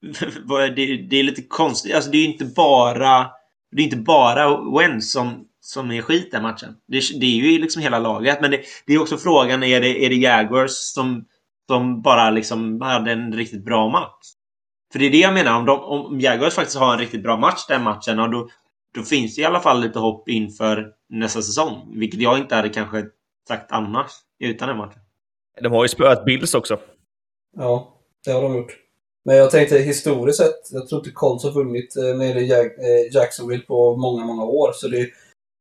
det, 0.75 0.97
det, 1.09 1.19
är 1.19 1.23
lite 1.23 1.41
konstigt. 1.41 1.95
Alltså, 1.95 2.11
det 2.11 2.17
är 2.17 2.21
ju 2.21 2.31
inte 2.31 2.45
bara, 2.45 3.29
det 3.71 3.81
är 3.81 3.85
inte 3.85 3.97
bara 3.97 4.71
Wentz 4.77 5.11
som, 5.11 5.47
som 5.61 5.91
är 5.91 6.01
skit 6.01 6.31
den 6.31 6.43
matchen. 6.43 6.75
Det, 6.87 7.19
det, 7.19 7.25
är 7.25 7.51
ju 7.51 7.59
liksom 7.59 7.81
hela 7.81 7.99
laget. 7.99 8.41
Men 8.41 8.51
det, 8.51 8.61
det, 8.85 8.93
är 8.93 9.01
också 9.01 9.17
frågan, 9.17 9.63
är 9.63 9.81
det, 9.81 10.05
är 10.05 10.09
det 10.09 10.15
Jaguars 10.15 10.71
som, 10.71 11.25
som 11.67 12.01
bara 12.01 12.29
liksom 12.29 12.81
hade 12.81 13.11
en 13.11 13.33
riktigt 13.33 13.65
bra 13.65 13.89
match? 13.89 14.27
För 14.91 14.99
det 14.99 15.05
är 15.05 15.11
det 15.11 15.17
jag 15.17 15.33
menar, 15.33 15.59
om, 15.59 15.65
de, 15.65 15.79
om 15.79 16.19
Jaguars 16.19 16.53
faktiskt 16.53 16.77
har 16.77 16.93
en 16.93 16.99
riktigt 16.99 17.23
bra 17.23 17.37
match 17.37 17.65
den 17.67 17.83
matchen, 17.83 18.19
och 18.19 18.29
då, 18.29 18.49
då 18.95 19.03
finns 19.03 19.35
det 19.35 19.41
i 19.41 19.45
alla 19.45 19.59
fall 19.59 19.81
lite 19.81 19.99
hopp 19.99 20.29
inför 20.29 20.87
nästa 21.09 21.41
säsong. 21.41 21.99
Vilket 21.99 22.21
jag 22.21 22.37
inte 22.37 22.55
hade 22.55 22.69
kanske 22.69 23.05
sagt 23.47 23.71
annars, 23.71 24.11
utan 24.39 24.67
den 24.67 24.77
matchen. 24.77 24.99
De 25.61 25.71
har 25.71 25.83
ju 25.83 25.87
spöat 25.87 26.25
Bills 26.25 26.53
också. 26.53 26.79
Ja, 27.57 27.97
det 28.25 28.31
har 28.31 28.41
de 28.41 28.57
gjort. 28.57 28.80
Men 29.25 29.35
jag 29.35 29.51
tänkte 29.51 29.77
historiskt 29.77 30.37
sett, 30.37 30.71
jag 30.71 30.87
tror 30.87 30.99
inte 30.99 31.11
Colts 31.11 31.43
har 31.43 31.51
vunnit 31.51 31.97
eh, 31.97 32.17
nere 32.17 32.39
i 32.39 32.51
eh, 32.51 33.15
Jacksonville 33.15 33.63
på 33.63 33.97
många, 33.97 34.25
många 34.25 34.43
år. 34.43 34.71
Så 34.73 34.87
det, 34.87 35.09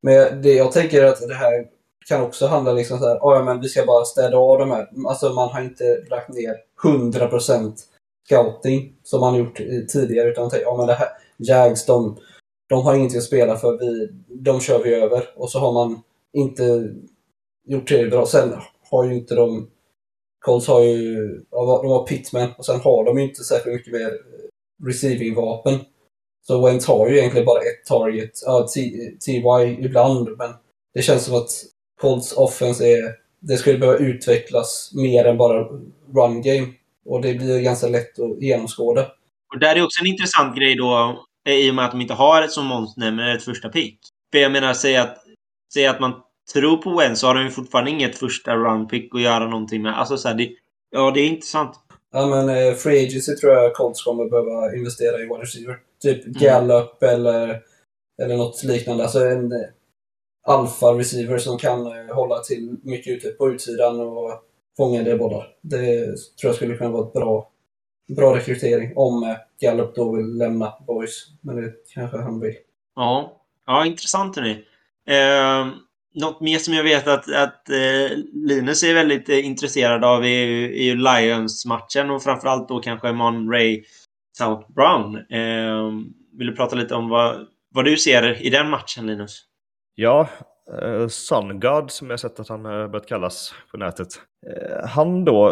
men 0.03 0.43
det 0.43 0.55
jag 0.55 0.73
tänker 0.73 1.03
är 1.03 1.07
att 1.07 1.29
det 1.29 1.35
här 1.35 1.67
kan 2.07 2.23
också 2.23 2.47
handla 2.47 2.73
liksom 2.73 2.99
så 2.99 3.09
här, 3.09 3.19
oh, 3.19 3.35
ja 3.35 3.45
men 3.45 3.61
vi 3.61 3.69
ska 3.69 3.85
bara 3.85 4.05
städa 4.05 4.37
av 4.37 4.59
de 4.59 4.71
här. 4.71 4.89
Alltså 5.09 5.33
man 5.33 5.49
har 5.49 5.63
inte 5.63 5.85
lagt 6.11 6.29
ner 6.29 6.57
100% 6.85 7.73
scouting 8.27 8.93
som 9.03 9.21
man 9.21 9.35
gjort 9.35 9.57
tidigare. 9.93 10.31
Utan 10.31 10.43
man 10.43 10.51
tänker, 10.51 10.67
ja 10.67 10.77
men 10.77 10.87
det 10.87 10.95
här, 10.95 11.09
Jags, 11.37 11.87
de, 11.87 12.17
de 12.69 12.83
har 12.83 12.95
ingenting 12.95 13.19
att 13.19 13.25
spela 13.25 13.57
för, 13.57 13.79
vi, 13.79 14.09
de 14.29 14.61
kör 14.61 14.83
vi 14.83 14.95
över. 14.95 15.31
Och 15.37 15.51
så 15.51 15.59
har 15.59 15.73
man 15.73 16.03
inte 16.33 16.95
gjort 17.67 17.89
det 17.89 18.11
bra. 18.11 18.27
Sen 18.27 18.53
har 18.91 19.05
ju 19.05 19.15
inte 19.15 19.35
de 19.35 19.69
Colts 20.41 20.69
har 20.69 20.81
ju, 20.81 21.29
de 21.51 21.91
har 21.91 22.07
Pittman 22.07 22.53
och 22.59 22.67
sen 22.67 22.81
har 22.81 23.05
de 23.05 23.19
ju 23.19 23.25
inte 23.25 23.45
särskilt 23.45 23.77
mycket 23.77 23.93
mer 23.93 24.07
eh, 24.09 24.87
receiving-vapen. 24.87 25.81
Så 26.47 26.67
Wentz 26.67 26.87
har 26.87 27.09
ju 27.09 27.19
egentligen 27.19 27.47
bara 27.47 27.61
ett 27.61 27.85
target, 27.89 28.31
ja, 28.47 28.67
TY 29.27 29.85
ibland, 29.85 30.29
men 30.39 30.51
det 30.95 31.03
känns 31.03 31.25
som 31.25 31.35
att 31.35 31.51
Colts 32.01 32.33
offense 32.33 32.87
är, 32.87 33.15
det 33.41 33.57
skulle 33.57 33.79
behöva 33.79 33.99
utvecklas 33.99 34.93
mer 34.95 35.25
än 35.25 35.37
bara 35.37 35.63
run 36.15 36.43
game. 36.43 36.67
Och 37.07 37.23
det 37.23 37.35
blir 37.35 37.61
ganska 37.61 37.87
lätt 37.87 38.19
att 38.19 38.43
genomskåda. 38.43 39.07
Och 39.55 39.61
där 39.61 39.77
är 39.77 39.85
också 39.85 40.01
en 40.01 40.07
intressant 40.07 40.57
grej 40.57 40.77
då, 40.77 41.21
eh, 41.49 41.55
i 41.55 41.71
och 41.71 41.75
med 41.75 41.85
att 41.85 41.91
de 41.91 42.01
inte 42.01 42.15
har 42.15 42.43
ett 42.43 42.53
som 42.53 42.67
Måns 42.67 42.97
nämner, 42.97 43.37
ett 43.37 43.45
första 43.45 43.69
pick. 43.69 43.99
För 44.33 44.39
jag 44.39 44.53
menar, 44.53 44.75
säg 44.75 44.97
att, 44.97 45.17
säg 45.75 45.87
att 45.87 46.01
man 46.01 46.23
tror 46.53 46.77
på 46.77 46.97
Wentz 46.97 47.21
så 47.21 47.27
har 47.27 47.35
de 47.35 47.45
ju 47.45 47.51
fortfarande 47.51 47.91
inget 47.91 48.19
första 48.19 48.57
roundpick 48.57 49.15
att 49.15 49.21
göra 49.21 49.49
någonting 49.49 49.83
med. 49.83 49.99
Alltså 49.99 50.17
så 50.17 50.29
här, 50.29 50.35
det, 50.35 50.51
ja, 50.91 51.11
det 51.11 51.21
är 51.21 51.27
intressant. 51.27 51.75
Ja, 52.13 52.27
men 52.27 52.49
eh, 52.49 52.75
Free 52.75 53.07
Agency 53.07 53.37
tror 53.37 53.53
jag 53.53 53.75
Colts 53.75 54.05
kommer 54.05 54.31
behöva 54.31 54.77
investera 54.77 55.19
i 55.19 55.23
wide 55.23 55.43
receiver. 55.43 55.79
Typ 56.03 56.25
mm. 56.25 56.37
Gallup 56.41 57.03
eller, 57.03 57.63
eller 58.23 58.37
något 58.37 58.63
liknande. 58.63 59.03
Alltså 59.03 59.27
en 59.27 59.53
eh, 59.53 59.69
alfa-receiver 60.47 61.39
som 61.39 61.59
kan 61.59 61.87
eh, 61.87 62.15
hålla 62.15 62.39
till 62.39 62.77
mycket 62.83 63.13
ute 63.13 63.29
på 63.29 63.51
utsidan 63.51 64.01
och 64.01 64.33
fånga 64.77 65.03
det 65.03 65.17
bollar. 65.17 65.49
Det 65.63 66.07
tror 66.07 66.49
jag 66.49 66.55
skulle 66.55 66.77
kunna 66.77 66.91
vara 66.91 67.07
ett 67.07 67.13
bra, 67.13 67.51
bra 68.17 68.37
rekrytering 68.37 68.93
om 68.97 69.23
eh, 69.23 69.37
Gallup 69.61 69.95
då 69.95 70.17
vill 70.17 70.39
lämna 70.39 70.73
Boys. 70.87 71.27
Men 71.41 71.57
det 71.57 71.73
kanske 71.95 72.19
han 72.19 72.41
vill. 72.41 72.55
Ja, 72.97 73.43
ja 73.67 73.87
intressant 73.87 74.37
hörni. 74.37 74.65
Eh, 75.07 75.69
något 76.15 76.41
mer 76.41 76.59
som 76.59 76.75
jag 76.75 76.85
vet 76.85 77.09
att, 77.09 77.33
att 77.33 77.71
eh, 77.71 78.17
Linus 78.33 78.83
är 78.83 78.95
väldigt 78.95 79.29
eh, 79.29 79.47
intresserad 79.47 80.05
av 80.05 80.25
är 80.25 80.29
ju, 80.29 80.65
är 80.65 80.83
ju 80.83 80.95
Lions-matchen 80.95 82.11
och 82.11 82.23
framförallt 82.23 82.69
då 82.69 82.79
kanske 82.79 83.13
Monray 83.13 83.85
South 84.39 84.73
Brown. 84.73 85.17
Eh, 85.17 85.91
vill 86.39 86.47
du 86.47 86.57
prata 86.57 86.77
lite 86.77 86.95
om 86.95 87.09
vad, 87.09 87.47
vad 87.75 87.85
du 87.85 87.97
ser 87.97 88.47
i 88.47 88.51
den 88.51 88.71
matchen, 88.71 89.07
Linus? 89.07 89.43
Ja, 89.95 90.29
eh, 90.83 91.09
SunGod 91.09 91.91
som 91.91 92.11
jag 92.11 92.21
sett 92.21 92.41
att 92.41 92.49
han 92.49 92.63
börjat 92.63 93.09
kallas 93.09 93.55
på 93.71 93.77
nätet. 93.77 94.09
Eh, 94.47 94.89
han 94.89 95.25
då 95.25 95.49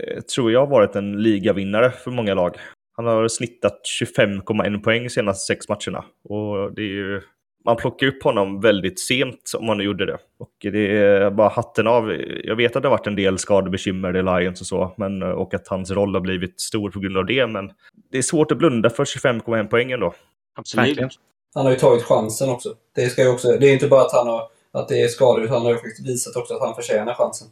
eh, 0.00 0.20
tror 0.20 0.52
jag 0.52 0.60
har 0.60 0.66
varit 0.66 0.96
en 0.96 1.22
ligavinnare 1.22 1.90
för 1.90 2.10
många 2.10 2.34
lag. 2.34 2.56
Han 2.96 3.06
har 3.06 3.28
snittat 3.28 3.80
25,1 4.02 4.82
poäng 4.82 5.02
de 5.02 5.10
senaste 5.10 5.54
sex 5.54 5.68
matcherna. 5.68 6.04
Och 6.24 6.74
det 6.74 6.82
är 6.82 6.86
ju 6.86 7.22
man 7.64 7.76
plockar 7.76 8.06
upp 8.06 8.22
honom 8.22 8.60
väldigt 8.60 9.00
sent 9.00 9.52
om 9.58 9.66
man 9.66 9.78
nu 9.78 9.84
gjorde 9.84 10.06
det. 10.06 10.18
Och 10.38 10.52
det 10.60 10.96
är 10.96 11.30
bara 11.30 11.48
hatten 11.48 11.86
av. 11.86 12.12
Jag 12.44 12.56
vet 12.56 12.76
att 12.76 12.82
det 12.82 12.88
har 12.88 12.96
varit 12.96 13.06
en 13.06 13.16
del 13.16 13.38
skadebekymmer 13.38 14.16
i 14.16 14.22
Lions 14.22 14.60
och 14.60 14.66
så, 14.66 14.94
men, 14.96 15.22
och 15.22 15.54
att 15.54 15.68
hans 15.68 15.90
roll 15.90 16.14
har 16.14 16.20
blivit 16.20 16.60
stor 16.60 16.90
på 16.90 17.00
grund 17.00 17.16
av 17.16 17.26
det. 17.26 17.46
Men 17.46 17.72
det 18.10 18.18
är 18.18 18.22
svårt 18.22 18.52
att 18.52 18.58
blunda 18.58 18.90
för 18.90 19.04
25,1 19.04 19.66
poäng 19.66 19.92
ändå. 19.92 20.14
Absolut. 20.56 21.18
Han 21.54 21.64
har 21.64 21.72
ju 21.72 21.78
tagit 21.78 22.02
chansen 22.02 22.50
också. 22.50 22.74
Det, 22.94 23.08
ska 23.08 23.22
ju 23.22 23.28
också, 23.28 23.48
det 23.48 23.68
är 23.68 23.72
inte 23.72 23.88
bara 23.88 24.02
att, 24.02 24.12
han 24.12 24.26
har, 24.26 24.48
att 24.72 24.88
det 24.88 25.02
är 25.02 25.08
skador, 25.08 25.42
utan 25.42 25.54
han 25.56 25.62
har 25.62 25.72
ju 25.72 25.78
faktiskt 25.78 26.08
visat 26.08 26.36
också 26.36 26.54
att 26.54 26.60
han 26.60 26.74
förtjänar 26.74 27.14
chansen. 27.14 27.48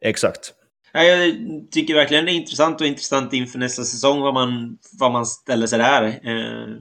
Exakt. 0.00 0.54
Jag 0.92 1.34
tycker 1.70 1.94
verkligen 1.94 2.24
det 2.24 2.32
är 2.32 2.34
intressant 2.34 2.80
och 2.80 2.86
intressant 2.86 3.32
inför 3.32 3.58
nästa 3.58 3.84
säsong 3.84 4.20
vad 4.20 4.34
man, 4.34 4.78
vad 4.98 5.12
man 5.12 5.26
ställer 5.26 5.66
sig 5.66 5.78
där. 5.78 6.04
Eh, 6.04 6.74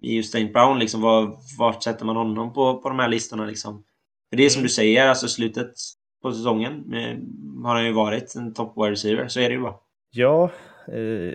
i 0.00 0.18
Usain 0.18 0.52
Brown. 0.52 0.78
Liksom, 0.78 1.00
var, 1.00 1.36
vart 1.58 1.82
sätter 1.82 2.04
man 2.04 2.16
honom 2.16 2.52
på, 2.52 2.78
på 2.78 2.88
de 2.88 2.98
här 2.98 3.08
listorna? 3.08 3.46
Liksom? 3.46 3.84
För 4.30 4.36
det 4.36 4.44
är 4.44 4.48
som 4.50 4.58
mm. 4.58 4.66
du 4.66 4.68
säger, 4.68 5.08
alltså 5.08 5.28
slutet 5.28 5.72
på 6.22 6.32
säsongen 6.32 6.82
med, 6.86 7.26
har 7.64 7.74
han 7.74 7.86
ju 7.86 7.92
varit 7.92 8.34
en 8.34 8.54
top 8.54 8.72
wide 8.76 8.90
receiver. 8.90 9.28
Så 9.28 9.40
är 9.40 9.48
det 9.48 9.54
ju 9.54 9.60
bara. 9.60 9.74
Ja, 10.10 10.50
eh, 10.88 11.34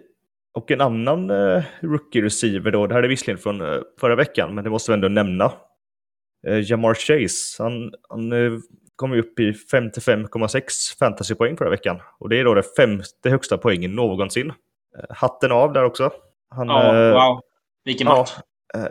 och 0.53 0.71
en 0.71 0.81
annan 0.81 1.29
eh, 1.29 1.63
rookie 1.81 2.21
receiver 2.21 2.71
då. 2.71 2.87
Det 2.87 2.95
här 2.95 3.03
är 3.03 3.07
visserligen 3.07 3.39
från 3.39 3.61
eh, 3.61 3.81
förra 3.99 4.15
veckan, 4.15 4.55
men 4.55 4.63
det 4.63 4.69
måste 4.69 4.91
vi 4.91 4.93
ändå 4.93 5.07
nämna. 5.07 5.51
Eh, 6.47 6.71
Jamar 6.71 6.93
Chase, 6.93 7.63
han, 7.63 7.93
han 8.09 8.31
eh, 8.31 8.59
kom 8.95 9.13
ju 9.13 9.19
upp 9.19 9.39
i 9.39 9.51
55,6 9.51 10.97
fantasypoäng 10.99 11.57
förra 11.57 11.69
veckan. 11.69 11.99
Och 12.19 12.29
det 12.29 12.39
är 12.39 12.43
då 12.43 12.53
det 12.53 12.63
femte 12.75 13.29
högsta 13.29 13.57
poängen 13.57 13.95
någonsin. 13.95 14.49
Eh, 14.49 15.15
hatten 15.15 15.51
av 15.51 15.73
där 15.73 15.83
också. 15.83 16.11
Han, 16.49 16.67
ja, 16.67 16.95
eh, 16.95 17.13
wow. 17.13 17.41
Vilken 17.85 18.07
match. 18.07 18.31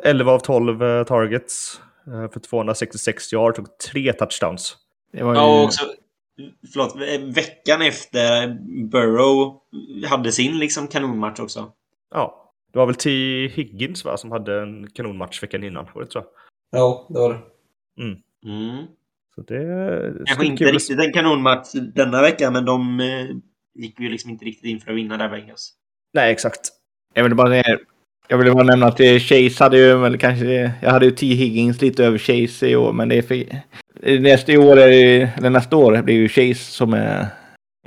11 0.04 0.32
av 0.32 0.38
12 0.38 0.82
uh, 0.82 1.04
targets 1.04 1.80
uh, 2.08 2.30
för 2.30 2.40
266 2.40 3.32
yards 3.32 3.58
och 3.58 3.78
tre 3.78 4.12
touchdowns. 4.12 4.76
Det 5.12 5.22
var 5.22 5.34
ju... 5.34 5.40
Ja, 5.40 5.64
också, 5.64 5.84
förlåt, 6.72 6.96
veckan 7.36 7.82
efter 7.82 8.48
Burrow 8.90 9.60
hade 10.08 10.32
sin 10.32 10.58
liksom 10.58 10.88
kanonmatch 10.88 11.40
också. 11.40 11.72
Ja, 12.14 12.52
det 12.72 12.78
var 12.78 12.86
väl 12.86 12.94
T. 12.94 13.10
Higgins 13.48 14.04
va, 14.04 14.16
som 14.16 14.32
hade 14.32 14.62
en 14.62 14.90
kanonmatch 14.90 15.42
veckan 15.42 15.64
innan, 15.64 15.88
var 15.94 16.02
det 16.02 16.10
så? 16.10 16.24
Ja, 16.70 17.06
det 17.08 17.18
var 17.18 17.28
det. 17.28 17.40
Mm. 18.02 18.18
Mm. 18.44 18.86
Så 19.34 19.40
det 19.40 20.24
Kanske 20.26 20.46
inte 20.46 20.64
kul. 20.64 20.72
riktigt 20.72 20.98
en 20.98 21.12
kanonmatch 21.12 21.72
denna 21.72 22.22
vecka, 22.22 22.50
men 22.50 22.64
de 22.64 23.00
eh, 23.00 23.26
gick 23.74 24.00
ju 24.00 24.08
liksom 24.08 24.30
inte 24.30 24.44
riktigt 24.44 24.64
in 24.64 24.80
för 24.80 24.90
att 24.90 24.96
vinna 24.96 25.16
där 25.16 25.28
Bengals. 25.28 25.72
Nej, 26.12 26.32
exakt. 26.32 26.60
Jag 27.14 27.22
vill 27.22 27.34
bara 27.34 27.48
säga, 27.48 27.78
jag 28.32 28.38
vill 28.38 28.52
bara 28.52 28.64
nämna 28.64 28.86
att 28.86 28.98
Chase 28.98 29.64
hade 29.64 29.78
ju 29.78 29.96
väl 29.96 30.18
kanske, 30.18 30.72
jag 30.82 30.90
hade 30.90 31.04
ju 31.04 31.10
T. 31.10 31.26
Higgins 31.26 31.80
lite 31.82 32.04
över 32.04 32.18
Chase 32.18 32.68
i 32.68 32.76
år, 32.76 32.92
men 32.92 33.08
det 33.08 33.18
är 33.18 33.22
för, 33.22 33.44
nästa 34.18 34.58
år, 34.58 34.76
är 34.76 34.88
det, 34.88 35.30
eller 35.36 35.50
nästa 35.50 35.76
år 35.76 36.02
blir 36.02 36.14
ju 36.14 36.28
Chase 36.28 36.54
som 36.54 36.94
är 36.94 37.26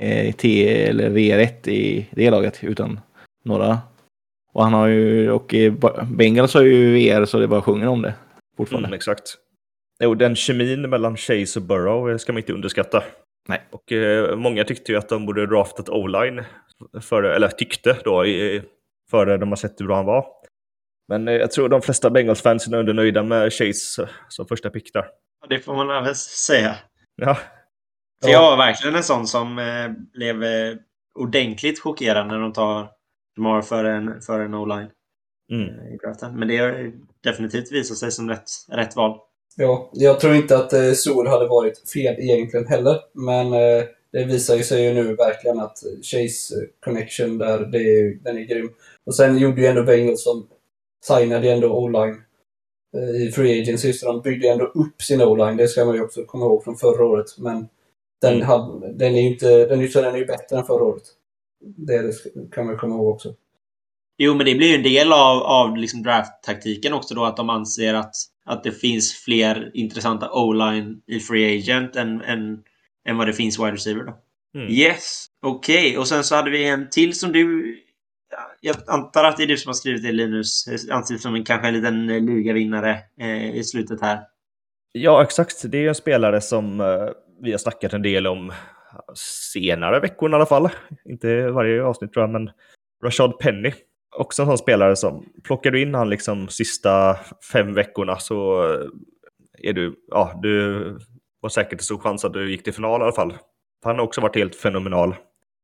eh, 0.00 0.34
T 0.34 0.68
eller 0.88 1.10
VR1 1.10 1.68
i 1.68 2.06
det 2.10 2.30
laget, 2.30 2.64
utan 2.64 3.00
några. 3.44 3.78
Och 4.52 4.64
han 4.64 4.72
har 4.72 4.86
ju, 4.86 5.30
och 5.30 5.54
Bengals 6.12 6.54
har 6.54 6.62
ju 6.62 6.94
VR 6.94 7.24
så 7.24 7.38
det 7.38 7.48
bara 7.48 7.62
sjunger 7.62 7.86
om 7.86 8.02
det 8.02 8.14
fortfarande. 8.56 8.88
Mm, 8.88 8.96
exakt. 8.96 9.36
Jo, 10.02 10.14
den 10.14 10.36
kemin 10.36 10.90
mellan 10.90 11.16
Chase 11.16 11.58
och 11.58 11.64
Burrow 11.64 12.18
ska 12.18 12.32
man 12.32 12.38
inte 12.42 12.52
underskatta. 12.52 13.02
Nej. 13.48 13.62
Och 13.70 13.92
eh, 13.92 14.36
många 14.36 14.64
tyckte 14.64 14.92
ju 14.92 14.98
att 14.98 15.08
de 15.08 15.26
borde 15.26 15.46
draftat 15.46 15.88
o-line, 15.88 16.42
före- 17.00 17.34
eller 17.36 17.48
tyckte 17.48 17.96
då, 18.04 18.26
i, 18.26 18.62
före 19.10 19.36
de 19.36 19.48
har 19.48 19.56
sett 19.56 19.80
hur 19.80 19.86
bra 19.86 19.96
han 19.96 20.06
var. 20.06 20.26
Men 21.08 21.28
eh, 21.28 21.34
jag 21.34 21.50
tror 21.50 21.68
de 21.68 21.82
flesta 21.82 22.10
Bengals-fansen 22.10 22.74
är 22.74 22.78
undernöjda 22.78 23.22
med 23.22 23.52
Chase 23.52 24.02
eh, 24.02 24.08
som 24.28 24.46
första 24.46 24.70
pick 24.70 24.92
där. 24.92 25.04
Det 25.48 25.58
får 25.58 25.74
man 25.74 26.04
väl 26.04 26.14
säga. 26.14 26.76
Ja, 27.16 27.38
För 28.22 28.30
jag 28.30 28.42
var 28.42 28.56
verkligen 28.56 28.96
en 28.96 29.02
sån 29.02 29.26
som 29.26 29.58
eh, 29.58 29.88
blev 30.12 30.44
ordentligt 31.14 31.80
chockerad 31.80 32.26
när 32.26 32.38
de 32.38 32.52
tar 32.52 32.88
Jamar 33.36 33.62
för 33.62 33.84
en, 33.84 34.20
för 34.22 34.40
en 34.40 34.54
o-line 34.54 34.90
mm. 35.52 35.94
i 35.94 35.96
draften. 35.96 36.38
Men 36.38 36.48
det 36.48 36.56
har 36.56 36.68
ju 36.68 36.92
definitivt 37.24 37.72
visat 37.72 37.96
sig 37.96 38.10
som 38.10 38.28
rätt, 38.28 38.50
rätt 38.68 38.96
val. 38.96 39.18
Ja, 39.56 39.90
jag 39.92 40.20
tror 40.20 40.34
inte 40.34 40.56
att 40.56 40.72
eh, 40.72 40.92
Sol 40.92 41.26
hade 41.26 41.46
varit 41.46 41.90
fel 41.90 42.14
egentligen 42.18 42.66
heller. 42.66 43.00
Men 43.12 43.52
eh, 43.52 43.84
det 44.12 44.24
visar 44.24 44.56
ju 44.56 44.62
sig 44.62 44.84
ju 44.84 44.94
nu 44.94 45.14
verkligen 45.14 45.60
att 45.60 45.78
Chase 46.02 46.54
connection 46.84 47.38
där, 47.38 47.58
det 47.58 47.78
är, 47.78 48.24
den 48.24 48.38
är 48.38 48.42
grym. 48.42 48.70
Och 49.06 49.14
sen 49.14 49.38
gjorde 49.38 49.60
ju 49.60 49.66
ändå 49.66 49.82
Bengals 49.82 50.24
som 50.24 50.48
signade 51.06 51.52
ändå 51.52 51.68
o-line 51.68 52.22
eh, 52.96 53.26
i 53.28 53.32
Free 53.32 53.62
Agency, 53.62 53.92
så 53.92 54.06
de 54.06 54.20
byggde 54.22 54.48
ändå 54.48 54.64
upp 54.64 55.02
sin 55.02 55.22
o-line. 55.22 55.56
Det 55.56 55.68
ska 55.68 55.84
man 55.84 55.94
ju 55.94 56.02
också 56.02 56.24
komma 56.24 56.44
ihåg 56.46 56.64
från 56.64 56.76
förra 56.76 57.04
året. 57.04 57.38
Men 57.38 57.68
den, 58.20 58.34
Mm. 58.34 58.46
hade, 58.46 58.92
den 58.92 59.14
är 59.14 59.20
ju 59.20 59.28
inte, 59.28 59.66
den 59.66 59.80
är, 59.80 59.88
så 59.88 60.00
den 60.02 60.14
är 60.14 60.18
ju 60.18 60.26
bättre 60.26 60.56
än 60.58 60.64
förra 60.64 60.84
året. 60.84 61.02
Det, 61.60 62.02
det 62.02 62.12
kan 62.52 62.64
man 62.66 62.74
ju 62.74 62.78
komma 62.78 62.94
ihåg 62.94 63.08
också. 63.14 63.34
Jo, 64.18 64.34
men 64.34 64.46
det 64.46 64.54
blir 64.54 64.68
ju 64.68 64.74
en 64.74 64.82
del 64.82 65.12
av, 65.12 65.42
av 65.42 65.76
liksom 65.76 66.02
draft-taktiken 66.02 66.92
också 66.92 67.14
då 67.14 67.24
att 67.24 67.36
de 67.36 67.50
anser 67.50 67.94
att, 67.94 68.14
att 68.44 68.64
det 68.64 68.72
finns 68.72 69.12
fler 69.14 69.70
intressanta 69.74 70.30
o-line 70.32 71.00
i 71.06 71.20
Free 71.20 71.58
Agent 71.58 71.96
än, 71.96 72.20
än, 72.20 72.62
än 73.08 73.16
vad 73.16 73.26
det 73.26 73.32
finns 73.32 73.58
wide 73.58 73.72
receiver 73.72 74.04
då. 74.04 74.14
Mm. 74.60 74.72
Yes, 74.72 75.26
okej. 75.42 75.98
Och 75.98 76.08
sen 76.08 76.24
så 76.24 76.34
hade 76.34 76.50
vi 76.50 76.64
en 76.64 76.90
till 76.90 77.14
som 77.18 77.32
du... 77.32 77.76
ja, 78.60 78.74
Jag 78.86 78.94
antar 78.94 79.24
att 79.24 79.36
det 79.36 79.42
är 79.42 79.46
du 79.46 79.56
som 79.56 79.68
har 79.68 79.74
skrivit 79.74 80.02
det 80.02 80.12
Linus. 80.12 80.64
Anses 80.90 81.22
som 81.22 81.34
en, 81.34 81.44
kanske 81.44 81.68
en 81.68 81.74
liten 81.74 82.10
eh, 82.10 82.20
ligavinnare 82.20 82.98
eh, 83.20 83.56
i 83.56 83.64
slutet 83.64 84.00
här. 84.00 84.20
Ja, 84.92 85.22
exakt. 85.22 85.62
Det 85.70 85.78
är 85.78 85.88
en 85.88 85.94
spelare 85.94 86.40
som 86.40 86.80
eh, 86.80 87.08
vi 87.42 87.50
har 87.50 87.58
snackat 87.58 87.92
en 87.92 88.02
del 88.02 88.26
om 88.26 88.52
senare 89.52 90.00
veckor 90.00 90.30
i 90.30 90.34
alla 90.34 90.46
fall. 90.46 90.68
Inte 91.04 91.50
varje 91.50 91.82
avsnitt 91.82 92.12
tror 92.12 92.22
jag, 92.22 92.30
men 92.30 92.50
Rashad 93.04 93.38
Penny. 93.38 93.72
Också 94.16 94.42
en 94.42 94.48
sån 94.48 94.58
spelare 94.58 94.96
som 94.96 95.24
plockar 95.44 95.70
du 95.70 95.82
in 95.82 95.94
han 95.94 96.10
liksom 96.10 96.48
sista 96.48 97.16
fem 97.52 97.74
veckorna 97.74 98.16
så 98.16 98.64
eh, 98.72 98.86
är 99.62 99.72
du, 99.72 99.94
ja, 100.08 100.40
du 100.42 100.80
var 101.40 101.48
säkert 101.50 101.72
en 101.72 101.84
stor 101.84 101.98
chans 101.98 102.24
att 102.24 102.32
du 102.32 102.50
gick 102.50 102.62
till 102.62 102.74
final 102.74 103.00
i 103.00 103.04
alla 103.04 103.12
fall. 103.12 103.34
Han 103.84 103.96
har 103.96 104.02
också 104.02 104.20
varit 104.20 104.36
helt 104.36 104.56
fenomenal. 104.56 105.14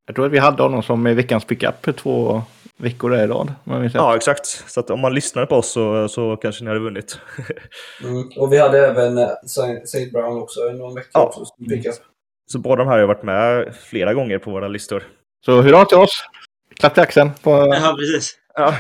Jag 0.07 0.15
tror 0.15 0.27
att 0.27 0.33
vi 0.33 0.39
hade 0.39 0.63
honom 0.63 0.83
som 0.83 1.07
i 1.07 1.15
veckans 1.15 1.45
pickup 1.45 1.97
två 1.97 2.43
veckor 2.79 3.15
i 3.15 3.27
rad. 3.27 3.55
Ja, 3.95 4.17
exakt. 4.17 4.47
Så 4.47 4.81
att 4.81 4.91
om 4.91 5.01
man 5.01 5.15
lyssnar 5.15 5.47
på 5.47 5.57
oss 5.57 5.69
så, 5.73 6.09
så 6.09 6.37
kanske 6.37 6.65
ni 6.65 6.69
hade 6.71 6.81
vunnit. 6.81 7.19
Mm. 8.05 8.29
Och 8.37 8.53
vi 8.53 8.59
hade 8.59 8.87
även 8.87 9.19
eh, 9.19 9.29
Saint 9.85 10.13
Brown 10.13 10.43
också, 10.43 10.61
någon 10.61 10.95
vecka 10.95 11.09
Ja. 11.13 11.23
också, 11.23 11.45
pickade. 11.69 11.97
Så 12.47 12.59
båda 12.59 12.85
de 12.85 12.89
här 12.91 12.99
har 12.99 13.07
varit 13.07 13.23
med 13.23 13.75
flera 13.91 14.15
gånger 14.15 14.39
på 14.39 14.51
våra 14.51 14.69
listor. 14.69 15.03
Så 15.45 15.61
hurra 15.61 15.85
till 15.85 15.99
oss! 15.99 16.25
Klapp 16.81 16.95
till 16.95 17.03
axeln. 17.03 17.31
På... 17.43 17.51
Ja, 17.51 17.97
precis. 17.99 18.35
Ja. 18.55 18.75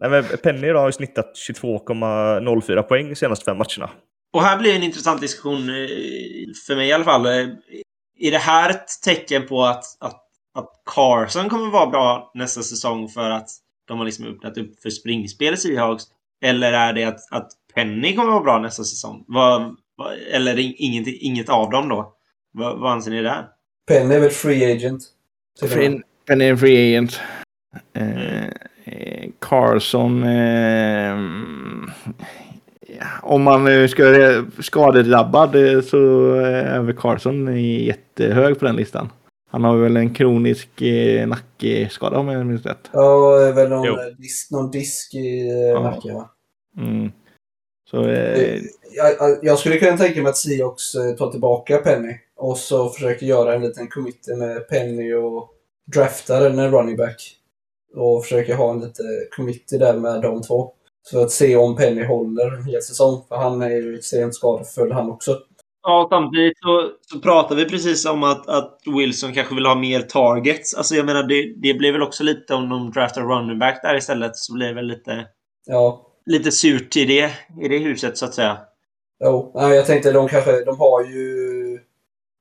Nej, 0.00 0.10
men 0.10 0.24
Penny 0.42 0.68
då 0.68 0.78
har 0.78 0.88
ju 0.88 0.92
snittat 0.92 1.32
22,04 1.50 2.82
poäng 2.82 3.08
de 3.08 3.14
senaste 3.14 3.44
fem 3.44 3.56
matcherna. 3.58 3.90
Och 4.32 4.42
här 4.42 4.58
blir 4.58 4.76
en 4.76 4.82
intressant 4.82 5.20
diskussion, 5.20 5.68
eh, 5.68 5.86
för 6.66 6.76
mig 6.76 6.88
i 6.88 6.92
alla 6.92 7.04
fall. 7.04 7.26
Eh, 7.26 7.32
Är 8.20 8.30
det 8.30 8.38
här 8.38 8.70
ett 8.70 8.88
tecken 9.04 9.46
på 9.46 9.64
att, 9.64 9.84
att, 10.00 10.22
att 10.54 10.82
Carson 10.94 11.48
kommer 11.48 11.70
vara 11.70 11.86
bra 11.86 12.30
nästa 12.34 12.62
säsong 12.62 13.08
för 13.08 13.30
att 13.30 13.50
de 13.84 13.98
har 13.98 14.04
liksom 14.04 14.26
öppnat 14.26 14.58
upp 14.58 14.80
för 14.82 14.90
springspel 14.90 15.54
i 15.54 15.56
Seahawks? 15.56 16.04
Eller 16.44 16.72
är 16.72 16.92
det 16.92 17.04
att, 17.04 17.20
att 17.30 17.48
Penny 17.74 18.16
kommer 18.16 18.30
vara 18.30 18.42
bra 18.42 18.58
nästa 18.58 18.84
säsong? 18.84 19.24
Vad, 19.28 19.76
vad, 19.96 20.12
eller 20.32 20.58
in- 20.58 20.74
inget, 20.76 21.06
inget 21.06 21.48
av 21.48 21.70
dem 21.70 21.88
då? 21.88 22.14
Vad, 22.52 22.78
vad 22.78 22.92
anser 22.92 23.10
ni 23.10 23.22
där? 23.22 23.46
Penny 23.88 24.14
är 24.14 24.20
väl 24.20 24.30
free 24.30 24.72
agent? 24.72 25.02
Penny 26.26 26.44
är 26.44 26.56
free 26.56 26.96
agent. 26.96 27.20
Eh, 27.92 28.44
eh, 28.84 29.30
Carson. 29.38 30.22
Eh, 30.22 31.16
ja, 32.98 33.06
om 33.22 33.42
man 33.42 33.64
nu 33.64 33.88
ska 33.88 34.04
vara 34.04 34.44
skadedrabbad 34.58 35.54
eh, 35.54 35.80
så 35.80 36.34
är 36.34 36.80
väl 36.80 36.96
Carson 36.96 37.62
jättehög 37.64 38.58
på 38.58 38.64
den 38.64 38.76
listan. 38.76 39.08
Han 39.50 39.64
har 39.64 39.76
väl 39.76 39.96
en 39.96 40.14
kronisk 40.14 40.82
eh, 40.82 41.28
nackskada 41.28 42.18
om 42.18 42.28
jag 42.28 42.46
minns 42.46 42.66
rätt. 42.66 42.90
Ja, 42.92 43.40
är 43.40 43.52
väl 43.52 43.68
någon, 43.68 43.86
Jo. 43.86 43.92
eh, 43.92 44.06
disk, 44.18 44.50
någon 44.50 44.70
disk 44.70 45.14
i 45.14 45.48
eh, 45.48 45.56
Ja. 45.56 45.80
nacken 45.82 46.14
va? 46.14 46.30
Mm. 46.78 47.12
Så 47.90 48.08
eh, 48.08 48.60
Jag, 48.96 49.38
jag 49.42 49.58
skulle 49.58 49.76
kunna 49.78 49.96
tänka 49.96 50.22
mig 50.22 50.30
att 50.30 50.36
Seahawks 50.36 50.94
eh, 50.94 51.14
tar 51.16 51.30
tillbaka 51.30 51.78
Penny 51.78 52.14
och 52.36 52.58
så 52.58 52.88
försöker 52.88 53.26
göra 53.26 53.54
en 53.54 53.62
liten 53.62 53.88
committee 53.88 54.36
med 54.36 54.68
Penny 54.68 55.12
och 55.14 55.48
draftar 55.94 56.46
en 56.46 56.70
running 56.70 56.96
back. 56.96 57.36
Och 57.96 58.22
försöker 58.22 58.54
ha 58.54 58.70
en 58.72 58.80
liten 58.80 59.06
committee 59.36 59.78
där 59.78 59.96
med 59.96 60.22
de 60.22 60.42
två. 60.42 60.72
Så 61.02 61.22
att 61.22 61.30
se 61.30 61.56
om 61.56 61.76
Penny 61.76 62.04
håller 62.04 62.52
en 62.56 62.64
hel 62.64 62.82
säsong. 62.82 63.24
För 63.28 63.36
han 63.36 63.62
är 63.62 63.70
ju 63.70 63.98
extremt 63.98 64.34
skadefull 64.34 64.92
han 64.92 65.10
också. 65.10 65.38
Ja, 65.82 66.06
samtidigt 66.10 66.58
så, 66.58 66.90
så 67.00 67.20
pratar 67.20 67.56
vi 67.56 67.64
precis 67.64 68.06
om 68.06 68.22
att, 68.22 68.48
att 68.48 68.78
Wilson 68.96 69.32
kanske 69.32 69.54
vill 69.54 69.66
ha 69.66 69.74
mer 69.74 70.00
targets. 70.00 70.74
Alltså 70.74 70.94
jag 70.94 71.06
menar, 71.06 71.22
det, 71.22 71.54
det 71.56 71.74
blir 71.74 71.92
väl 71.92 72.02
också 72.02 72.24
lite 72.24 72.54
om 72.54 72.68
de 72.68 72.90
draftar 72.90 73.22
running 73.22 73.58
back 73.58 73.82
där 73.82 73.96
istället 73.96 74.36
så 74.36 74.54
blir 74.54 74.66
det 74.68 74.74
väl 74.74 74.86
lite, 74.86 75.26
Ja, 75.66 76.06
lite 76.26 76.52
surt 76.52 76.96
i 76.96 77.04
det, 77.04 77.30
i 77.64 77.68
det 77.68 77.78
huset 77.78 78.18
så 78.18 78.24
att 78.24 78.34
säga. 78.34 78.58
jo. 79.24 79.52
Nej, 79.54 79.76
jag 79.76 79.86
tänkte 79.86 80.12
de 80.12 80.28
kanske, 80.28 80.64
de 80.64 80.78
har 80.78 81.04
ju... 81.04 81.36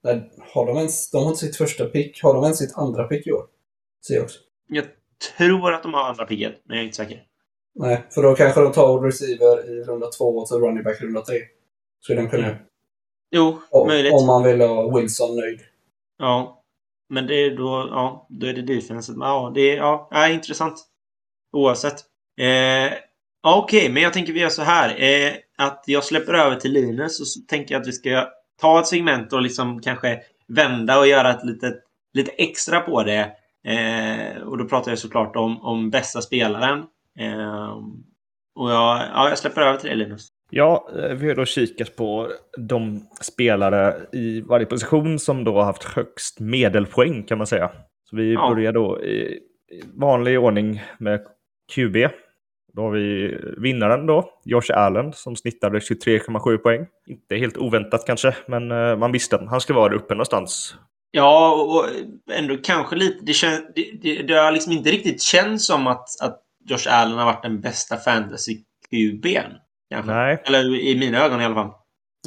Nej, 0.04 0.32
har 0.54 0.66
de 0.66 0.78
ens, 0.78 1.12
de 1.12 1.18
har 1.18 1.30
inte 1.30 1.40
sitt 1.46 1.56
första 1.58 1.86
pick. 1.86 2.24
Har 2.24 2.34
de 2.34 2.44
ens 2.44 2.58
sitt 2.58 2.78
andra 2.78 3.04
pick 3.04 3.28
i 3.28 3.32
år? 3.32 3.44
Seahawks. 4.08 4.34
Jag 4.68 4.86
tror 5.38 5.74
att 5.74 5.84
de 5.84 5.94
har 5.94 6.04
andra 6.04 6.26
picket, 6.26 6.54
men 6.66 6.78
jag 6.78 6.82
är 6.82 6.86
inte 6.86 6.98
säker. 6.98 7.24
Nej, 7.76 8.04
för 8.12 8.22
då 8.22 8.36
kanske 8.36 8.62
de 8.62 8.72
tar 8.72 9.02
receiver 9.02 9.70
i 9.70 9.84
runda 9.84 10.08
två 10.08 10.26
och 10.26 10.48
så 10.48 10.60
running 10.60 10.84
back 10.84 11.02
i 11.02 11.06
runda 11.06 11.22
tre. 11.22 11.38
Skulle 12.02 12.22
de 12.22 12.30
kunna 12.30 12.44
göra. 12.48 12.58
Jo, 13.32 13.62
Om, 13.70 13.88
möjligt. 13.88 14.14
om 14.14 14.28
man 14.28 14.44
vill 14.44 14.62
ha 14.62 14.98
Wilson 14.98 15.36
nöjd. 15.36 15.60
Ja. 16.18 16.56
Men 17.10 17.28
det 17.28 17.36
är 17.36 17.58
då, 17.58 17.88
ja, 17.92 18.28
då 18.30 18.48
är 18.48 18.54
det 18.54 18.62
defenset. 18.62 19.18
Men 19.18 19.28
ja, 19.28 19.52
det 19.56 19.62
är, 19.62 19.78
ja, 19.78 20.10
är 20.12 20.30
intressant. 20.30 20.86
Oavsett. 21.54 21.96
Eh, 22.40 22.94
Okej, 23.44 23.90
men 23.90 24.04
jag 24.04 24.14
tänker 24.14 24.34
vi 24.34 24.40
gör 24.40 24.50
så 24.50 24.62
här. 24.62 25.02
Eh, 25.02 25.34
att 25.58 25.84
jag 25.88 26.04
släpper 26.04 26.34
över 26.34 26.56
till 26.56 26.72
Linus 26.72 27.20
och 27.20 27.28
så 27.28 27.40
tänker 27.48 27.76
jag 27.76 27.82
att 27.82 27.88
vi 27.88 27.92
ska 27.92 28.28
ta 28.62 28.80
ett 28.80 28.88
segment 28.88 29.34
och 29.34 29.42
liksom 29.42 29.82
kanske 29.82 30.20
vända 30.48 31.00
och 31.00 31.08
göra 31.08 31.32
ett 31.34 31.46
litet, 31.46 31.84
lite 32.14 32.32
extra 32.32 32.80
på 32.80 33.04
det. 33.04 33.32
Eh, 33.66 34.42
och 34.42 34.58
då 34.58 34.66
pratar 34.66 34.92
jag 34.92 35.00
såklart 35.00 35.36
om, 35.36 35.62
om 35.62 35.90
bästa 35.90 36.22
spelaren. 36.22 36.80
Eh, 37.20 37.78
och 38.56 38.72
jag, 38.72 39.02
ja, 39.14 39.30
jag 39.30 39.38
släpper 39.38 39.62
över 39.62 39.80
till 39.80 39.90
dig 39.90 39.98
Linus. 39.98 40.29
Ja, 40.50 40.90
eh, 40.98 41.16
vi 41.16 41.28
har 41.28 41.36
då 41.36 41.46
kikat 41.46 41.96
på 41.96 42.32
de 42.58 43.08
spelare 43.22 43.96
i 44.12 44.42
varje 44.42 44.66
position 44.66 45.20
som 45.20 45.44
då 45.44 45.54
har 45.54 45.64
haft 45.64 45.84
högst 45.84 46.40
medelpoäng 46.40 47.24
kan 47.24 47.38
man 47.38 47.48
säga. 47.48 47.72
Så 48.10 48.16
vi 48.16 48.34
Ja. 48.34 48.50
börjar 48.50 48.72
då 48.74 49.02
i 49.04 49.40
vanlig 49.94 50.40
ordning 50.40 50.82
med 51.00 51.20
QB. 51.76 52.10
Då 52.74 52.82
har 52.82 52.92
vi 52.92 53.38
vinnaren 53.58 54.06
då, 54.06 54.30
Josh 54.46 54.72
Allen, 54.74 55.14
som 55.14 55.36
snittade 55.36 55.80
23,7 55.80 56.58
poäng. 56.58 56.86
Inte 57.08 57.36
helt 57.36 57.58
oväntat 57.58 58.06
kanske, 58.06 58.36
men 58.48 58.72
eh, 58.72 58.98
man 58.98 59.12
visste 59.12 59.36
att 59.36 59.50
han 59.50 59.62
skulle 59.62 59.80
vara 59.80 59.90
där 59.90 59.96
uppe 59.96 60.14
någonstans. 60.14 60.76
Ja, 61.12 61.54
och 61.54 61.76
och 61.76 61.86
ändå 62.34 62.58
kanske 62.58 62.96
lite. 62.96 63.26
Det, 63.26 63.34
kän, 63.34 63.66
det, 63.76 63.92
det, 64.02 64.24
det 64.24 64.34
har 64.34 64.52
liksom 64.52 64.74
inte 64.74 64.90
riktigt 64.92 65.22
känts 65.22 65.68
som 65.68 65.88
att, 65.88 66.22
att 66.22 66.42
Josh 66.70 66.88
Allen 66.94 67.18
har 67.18 67.26
varit 67.26 67.44
den 67.44 67.62
bästa 67.62 67.96
fantasy-QB'n. 67.96 69.52
Kanske. 69.90 70.12
Nej, 70.12 70.44
Eller 70.46 70.76
i 70.76 71.00
mina 71.00 71.26
ögon 71.26 71.42
i 71.42 71.46
alla 71.46 71.56
fall. 71.56 71.70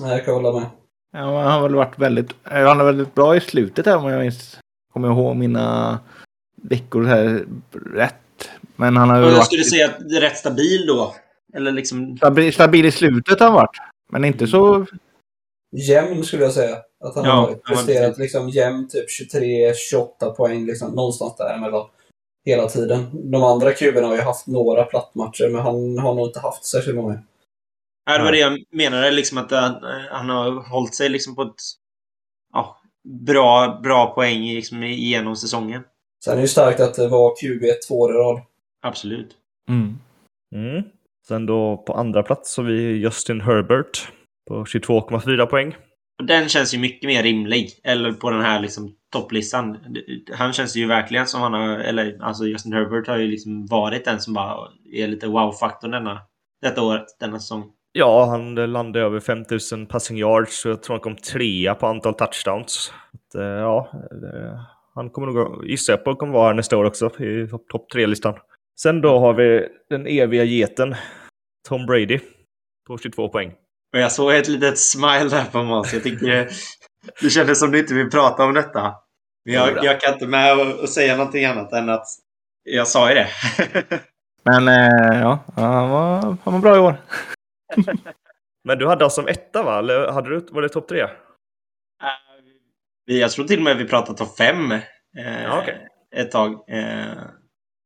Nej, 0.00 0.10
jag 0.10 0.24
kan 0.24 0.34
hålla 0.34 0.52
med. 0.52 0.70
ja, 1.12 1.42
han 1.42 1.52
har 1.52 1.62
väl 1.62 1.74
varit 1.74 1.98
väldigt, 1.98 2.30
eh, 2.50 2.66
han 2.66 2.80
är 2.80 2.84
väldigt 2.84 3.14
bra 3.14 3.36
i 3.36 3.40
slutet 3.40 3.86
här 3.86 3.96
om 3.96 4.10
jag 4.10 4.20
minns, 4.20 4.58
kommer 4.92 5.08
ihåg 5.08 5.36
mina 5.36 5.98
veckor 6.62 7.04
här 7.04 7.44
rätt. 7.94 8.14
Men 8.76 8.96
han 8.96 9.08
har 9.10 9.16
ju 9.16 9.22
Och 9.22 9.28
jag 9.30 9.34
varit 9.34 9.46
skulle 9.46 9.64
säga 9.64 9.86
att 9.86 10.08
det 10.08 10.16
är 10.16 10.20
rätt 10.20 10.36
stabil 10.38 10.86
då. 10.86 11.14
Eller 11.54 11.72
liksom... 11.72 12.16
stabil, 12.16 12.52
stabil 12.52 12.86
i 12.86 12.90
slutet 12.92 13.40
har 13.40 13.46
han 13.46 13.54
varit. 13.56 13.76
Men 14.10 14.24
inte 14.24 14.46
så 14.46 14.86
Jämn 15.88 16.24
skulle 16.24 16.42
jag 16.42 16.52
säga. 16.52 16.76
Att 17.04 17.14
han 17.14 17.24
Ja, 17.24 17.32
har 17.32 17.50
ja, 17.50 17.56
presterat 17.68 18.06
precis. 18.16 18.18
liksom 18.18 18.48
jämn, 18.48 18.88
typ 18.88 19.06
23-28 19.34 20.30
poäng, 20.36 20.66
liksom, 20.66 20.90
någonstans 20.94 21.36
däremellan. 21.36 21.86
Hela 22.44 22.68
tiden. 22.68 23.30
De 23.30 23.42
andra 23.42 23.72
kuberna 23.72 24.06
har 24.06 24.14
ju 24.16 24.20
haft 24.22 24.46
några 24.46 24.84
plattmatcher, 24.84 25.48
men 25.52 25.60
han 25.62 25.98
har 25.98 26.14
nog 26.14 26.26
inte 26.26 26.40
haft 26.40 26.64
särskilt 26.64 26.96
många. 26.96 27.22
Ja, 28.04 28.18
det 28.18 28.24
var 28.24 28.32
det 28.32 28.38
jag 28.38 28.64
menade, 28.72 29.10
liksom 29.10 29.38
att 29.38 29.50
han, 29.50 29.84
han 30.10 30.28
har 30.28 30.68
hållit 30.70 30.94
sig 30.94 31.08
liksom 31.08 31.34
på 31.34 31.42
ett 31.42 31.60
ja, 32.52 32.80
bra, 33.26 33.80
bra 33.82 34.14
poäng 34.14 34.40
liksom, 34.40 34.82
genom 34.82 35.36
säsongen. 35.36 35.82
Sen 36.24 36.32
är 36.32 36.36
det 36.36 36.42
ju 36.42 36.48
starkt 36.48 36.80
att 36.80 36.94
det 36.94 37.08
var 37.08 37.34
QB 37.40 37.64
två 37.88 38.00
år 38.00 38.14
i 38.14 38.14
rad. 38.14 38.40
Absolut. 38.82 39.36
Mm. 39.68 39.98
Mm. 40.54 40.82
Sen 41.28 41.46
då 41.46 41.76
på 41.76 41.94
andra 41.94 42.22
plats 42.22 42.56
har 42.56 42.64
vi 42.64 42.92
Justin 42.92 43.40
Herbert 43.40 44.08
på 44.48 44.64
22,4 44.64 45.46
poäng. 45.46 45.76
Och 46.18 46.26
den 46.26 46.48
känns 46.48 46.74
ju 46.74 46.78
mycket 46.78 47.06
mer 47.06 47.22
rimlig. 47.22 47.70
Eller 47.84 48.12
på 48.12 48.30
den 48.30 48.40
här 48.40 48.60
liksom 48.60 48.94
topplistan. 49.12 49.78
Han 50.32 50.52
känns 50.52 50.76
ju 50.76 50.86
verkligen 50.86 51.26
som 51.26 51.40
han 51.40 51.52
har... 51.52 51.78
Eller 51.78 52.18
alltså 52.22 52.44
Justin 52.44 52.72
Herbert 52.72 53.06
har 53.06 53.16
ju 53.16 53.28
liksom 53.28 53.66
varit 53.66 54.04
den 54.04 54.20
som 54.20 54.34
bara 54.34 54.68
är 54.92 55.08
lite 55.08 55.26
wow-faktorn 55.26 55.90
denna, 55.90 56.20
detta 56.62 56.82
året, 56.82 57.06
denna 57.20 57.38
säsong. 57.38 57.72
Ja, 57.92 58.24
han 58.24 58.54
landade 58.54 59.04
över 59.04 59.20
5000 59.20 59.86
passing 59.86 60.18
yards 60.18 60.60
så 60.60 60.68
jag 60.68 60.82
tror 60.82 60.94
han 60.94 61.00
kom 61.00 61.16
trea 61.16 61.74
på 61.74 61.86
antal 61.86 62.14
touchdowns. 62.14 62.92
Att, 63.12 63.34
eh, 63.34 63.42
ja, 63.42 63.90
det, 64.10 64.60
han 64.94 65.10
kommer 65.10 65.26
nog, 65.26 65.66
gissar 65.66 65.92
jag 65.92 66.04
på, 66.04 66.14
kommer 66.14 66.32
vara 66.32 66.46
här 66.46 66.54
nästa 66.54 66.76
år 66.76 66.84
också 66.84 67.22
i 67.22 67.48
topp 67.48 67.68
top 67.68 67.90
tre-listan. 67.90 68.34
Sen 68.80 69.00
då 69.00 69.18
har 69.18 69.34
vi 69.34 69.68
den 69.90 70.06
eviga 70.06 70.44
geten 70.44 70.94
Tom 71.68 71.86
Brady 71.86 72.20
på 72.86 72.98
22 72.98 73.28
poäng. 73.28 73.52
Och 73.92 73.98
jag 73.98 74.12
såg 74.12 74.32
ett 74.32 74.48
litet 74.48 74.78
smile 74.78 75.28
där 75.28 75.44
på 75.44 75.62
Måns. 75.62 75.92
Jag 75.92 76.02
tycker 76.02 76.48
det, 77.20 77.30
kändes 77.30 77.60
som 77.60 77.70
du 77.70 77.78
inte 77.78 77.94
vill 77.94 78.10
prata 78.10 78.44
om 78.44 78.54
detta. 78.54 78.94
Men 79.44 79.54
jag, 79.54 79.84
jag 79.84 80.00
kan 80.00 80.12
inte 80.12 80.26
med 80.26 80.60
och, 80.60 80.80
och 80.80 80.88
säga 80.88 81.16
någonting 81.16 81.44
annat 81.44 81.72
än 81.72 81.88
att 81.88 82.06
jag 82.62 82.88
sa 82.88 83.08
ju 83.08 83.14
det. 83.14 83.28
Men 84.44 84.68
eh, 84.68 85.20
ja, 85.20 85.38
han 85.54 85.90
var, 85.90 86.36
han 86.44 86.52
var 86.52 86.58
bra 86.58 86.76
i 86.76 86.78
år. 86.78 86.96
Men 88.64 88.78
du 88.78 88.86
hade 88.86 89.04
oss 89.04 89.14
som 89.14 89.28
etta 89.28 89.62
va? 89.62 89.78
Eller 89.78 90.12
hade 90.12 90.28
du, 90.30 90.46
var 90.50 90.62
det 90.62 90.68
topp 90.68 90.88
tre? 90.88 91.06
Vi- 93.06 93.20
jag 93.20 93.30
tror 93.30 93.44
till 93.44 93.58
och 93.58 93.64
med 93.64 93.76
vi 93.76 93.84
pratade 93.84 94.18
topp 94.18 94.36
fem 94.36 94.72
eh, 94.72 94.80
Ja, 95.44 95.58
okej. 95.62 95.86
ett 96.16 96.30
tag. 96.30 96.52
Eh, 96.68 97.12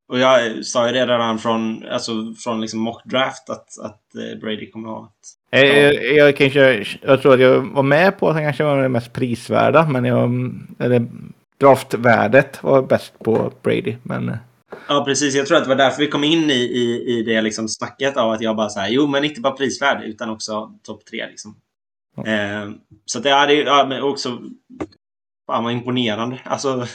och 0.09 0.18
jag 0.18 0.64
sa 0.64 0.87
ju 0.87 0.93
redan 0.93 1.39
från, 1.39 1.87
alltså, 1.91 2.12
från 2.45 2.61
liksom 2.61 2.80
mock 2.80 3.05
draft 3.05 3.51
att, 3.51 3.78
att 3.82 4.14
eh, 4.14 4.39
Brady 4.41 4.70
kommer 4.70 4.89
ha 4.89 5.07
ett... 5.51 5.61
Jag, 5.66 5.95
jag, 5.95 6.14
jag, 6.16 6.37
kanske, 6.37 6.87
jag 7.03 7.22
tror 7.22 7.34
att 7.34 7.41
jag 7.41 7.61
var 7.61 7.82
med 7.82 8.18
på 8.18 8.28
att 8.28 8.34
han 8.34 8.45
kanske 8.45 8.64
var 8.64 8.82
den 8.82 8.93
mest 8.93 9.12
prisvärda, 9.12 9.87
men 9.89 10.05
jag, 10.05 10.30
eller 10.78 11.07
draftvärdet 11.61 12.62
var 12.62 12.82
bäst 12.82 13.18
på 13.18 13.53
Brady. 13.62 13.97
Men 14.03 14.28
eh, 14.28 14.37
Ja, 14.88 15.04
precis. 15.04 15.34
Jag 15.34 15.46
tror 15.46 15.58
att 15.58 15.64
det 15.64 15.68
var 15.68 15.76
därför 15.76 16.02
vi 16.02 16.08
kom 16.08 16.24
in 16.24 16.50
i, 16.50 16.54
i, 16.54 17.18
i 17.18 17.22
det 17.22 17.40
liksom 17.40 17.68
snacket 17.68 18.16
av 18.16 18.30
att 18.30 18.40
jag 18.40 18.56
bara 18.56 18.68
så 18.68 18.80
här, 18.80 18.88
jo, 18.88 19.06
men 19.06 19.24
inte 19.24 19.40
bara 19.40 19.56
prisvärd 19.56 20.02
utan 20.04 20.30
också 20.30 20.78
topp 20.82 21.04
tre. 21.04 21.26
Liksom. 21.26 21.56
Ja. 22.16 22.26
Eh, 22.26 22.70
så 23.04 23.18
att 23.18 23.24
det 23.24 23.30
är 23.30 23.48
ja, 23.48 24.02
också... 24.02 24.38
Fan 25.46 25.64
vad 25.64 25.72
imponerande. 25.72 26.40
Alltså, 26.44 26.86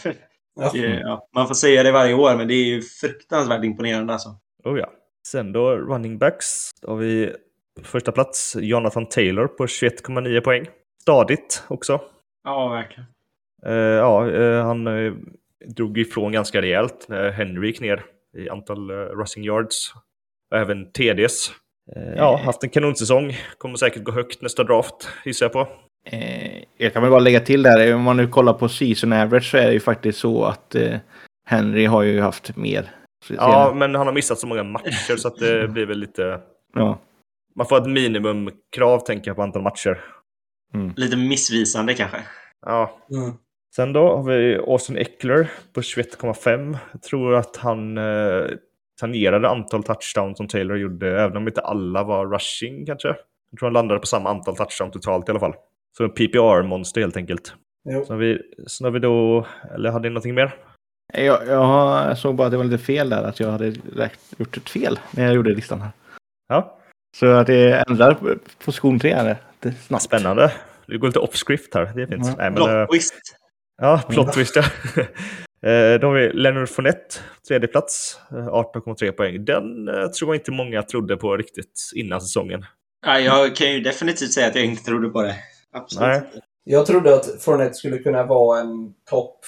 Ja. 0.56 0.72
ja, 0.76 1.28
man 1.36 1.48
får 1.48 1.56
säga 1.56 1.84
det 1.84 1.92
varje 1.92 2.14
år, 2.14 2.36
men 2.36 2.48
det 2.48 2.54
är 2.54 2.66
ju 2.66 2.82
fruktansvärt 2.82 3.64
imponerande 3.64 4.14
alltså. 4.14 4.30
Oh 4.64 4.80
ja. 4.80 4.92
Sen 5.28 5.52
då 5.52 5.76
running 5.76 6.18
backs. 6.18 6.70
Då 6.82 6.90
har 6.90 6.98
vi 6.98 7.34
första 7.84 8.12
plats 8.12 8.56
Jonathan 8.60 9.06
Taylor 9.06 9.48
på 9.48 9.66
21,9 9.66 10.42
poäng. 10.42 10.66
Stadigt 11.02 11.64
också. 11.68 12.02
Ja, 12.44 12.68
verkligen. 12.68 13.06
Eh, 13.66 13.74
ja, 13.74 14.30
eh, 14.32 14.66
han 14.66 14.88
eh, 14.88 15.14
drog 15.66 15.98
ifrån 15.98 16.32
ganska 16.32 16.62
rejält 16.62 17.06
när 17.10 17.32
Henry 17.32 17.68
gick 17.68 17.82
ner 17.82 18.06
i 18.38 18.50
antal 18.50 18.92
uh, 18.92 18.98
rushing 18.98 19.44
yards. 19.44 19.94
Och 20.52 20.58
även 20.58 20.92
TDs. 20.92 21.52
Eh, 21.96 22.14
ja, 22.16 22.38
haft 22.46 22.64
en 22.64 22.70
kanonsäsong. 22.70 23.38
Kommer 23.58 23.76
säkert 23.76 24.04
gå 24.04 24.12
högt 24.12 24.42
nästa 24.42 24.64
draft, 24.64 25.10
gissar 25.26 25.46
jag 25.46 25.54
på. 25.54 25.68
eh, 26.06 26.64
jag 26.78 26.94
kan 26.94 27.02
väl 27.02 27.12
bara 27.12 27.20
lägga 27.20 27.40
till 27.40 27.64
där, 27.64 27.96
om 27.96 28.02
man 28.02 28.18
nu 28.18 28.28
kollar 28.28 28.54
på 28.54 28.70
season 28.70 29.14
average 29.14 29.52
så 29.52 29.58
är 29.58 29.66
det 29.66 29.74
ju 29.74 29.80
faktiskt 29.80 30.20
så 30.20 30.44
att 30.44 30.76
eh, 30.76 30.98
Henry 31.46 31.86
har 31.86 32.02
ju 32.02 32.22
haft 32.22 32.56
mer. 32.58 32.96
Ja, 33.30 33.74
men 33.76 33.96
han 33.96 34.08
har 34.08 34.14
missat 34.14 34.40
så 34.40 34.48
många 34.48 34.64
matcher 34.64 35.16
så 35.18 35.28
att 35.28 35.38
det 35.38 35.68
blir 35.72 35.86
väl 35.86 36.00
lite... 36.00 36.40
ja. 36.74 37.00
Man 37.56 37.68
får 37.68 37.78
ett 37.78 37.90
minimumkrav, 37.90 39.00
tänker 39.00 39.30
jag, 39.30 39.36
på 39.36 39.44
antal 39.44 39.62
matcher. 39.62 40.04
Lite 40.96 41.18
missvisande 41.18 41.94
kanske. 41.94 42.18
Ja. 42.66 42.98
Mm. 43.12 43.32
Sen 43.76 43.94
då 43.94 44.16
har 44.16 44.24
vi 44.24 44.58
Austin 44.58 44.98
Eckler 44.98 45.52
på 45.74 45.82
21,5. 45.82 46.78
Jag 46.92 47.02
tror 47.02 47.36
att 47.36 47.58
han 47.58 47.98
eh, 47.98 48.44
tangerade 49.00 49.50
antal 49.50 49.84
touchdowns 49.84 50.38
som 50.38 50.48
Taylor 50.48 50.78
gjorde, 50.78 51.22
även 51.22 51.38
om 51.38 51.48
inte 51.48 51.62
alla 51.62 52.04
var 52.04 52.28
rushing 52.28 52.86
kanske. 52.86 53.08
Jag 53.52 53.60
tror 53.60 53.68
han 53.68 53.74
landade 53.74 54.00
på 54.00 54.06
samma 54.06 54.30
antal 54.30 54.56
touchdown 54.56 54.92
totalt 54.92 55.28
i 55.30 55.32
alla 55.32 55.40
fall. 55.40 55.54
Så 55.98 56.04
en 56.04 56.10
PPR-monster 56.10 57.02
helt 57.02 57.18
enkelt. 57.18 57.54
Jo. 57.90 58.06
Sen 58.06 58.14
har, 58.16 58.18
vi, 58.18 58.42
sen 58.68 58.86
har 58.86 58.92
vi 58.92 59.00
då, 59.00 59.46
eller 59.76 59.92
hade 59.92 60.10
ni 60.10 60.14
någonting 60.14 60.36
mer? 60.36 60.56
Jag, 61.14 61.48
jag 61.48 62.18
såg 62.18 62.36
bara 62.36 62.46
att 62.46 62.52
det 62.52 62.58
var 62.58 62.64
lite 62.64 62.84
fel 62.84 63.10
där, 63.10 63.24
att 63.24 63.40
jag 63.40 63.52
hade 63.52 63.70
räknat, 63.70 64.34
gjort 64.38 64.58
ett 64.58 64.70
fel 64.70 65.00
när 65.12 65.26
jag 65.26 65.34
gjorde 65.36 65.54
listan 65.54 65.82
här. 65.82 65.92
Ja, 66.50 66.78
Så 67.18 67.26
att 67.26 67.48
det 67.48 67.84
ändrar 67.90 68.18
position 68.66 69.00
tre 69.00 69.14
här. 69.14 69.36
Det 69.60 69.70
är 69.70 69.74
snabbt. 69.74 70.04
spännande. 70.04 70.52
Det 70.88 70.98
går 70.98 71.08
lite 71.08 71.20
off-script 71.20 71.76
här, 71.76 71.92
det 71.96 72.02
är 72.02 72.08
fint. 72.08 72.26
Ja. 72.26 72.34
Nej, 72.38 72.52
men, 72.52 72.62
eh, 72.62 72.68
Plot 72.68 72.90
twist. 72.92 73.14
Ja, 73.82 74.02
plot 74.10 74.34
twist 74.34 74.56
ja. 74.56 74.64
Eh, 75.64 76.00
Då 76.00 76.08
har 76.08 76.14
vi 76.14 76.30
Leonard 76.34 76.70
Fournette, 76.70 77.16
tredje 77.48 77.68
plats, 77.68 78.20
eh, 78.32 78.48
18,3 78.48 79.12
poäng. 79.12 79.46
Den 79.46 79.88
eh, 79.88 80.08
tror 80.08 80.30
jag 80.30 80.36
inte 80.42 80.52
många 80.52 80.84
trodde 80.84 81.18
på 81.18 81.38
riktigt 81.38 81.92
innan 81.96 82.22
säsongen. 82.22 82.66
Ja, 83.06 83.20
jag 83.20 83.56
kan 83.56 83.72
ju 83.74 83.80
definitivt 83.80 84.32
säga 84.34 84.48
att 84.48 84.56
jag 84.56 84.66
inte 84.66 84.84
trodde 84.84 85.10
på 85.10 85.22
det. 85.22 85.36
Absolut. 85.74 86.08
Nej. 86.08 86.22
Jag 86.64 86.86
trodde 86.86 87.14
att 87.16 87.42
Fournette 87.42 87.74
skulle 87.74 87.98
kunna 87.98 88.24
vara 88.26 88.60
en 88.60 88.94
topp 89.10 89.40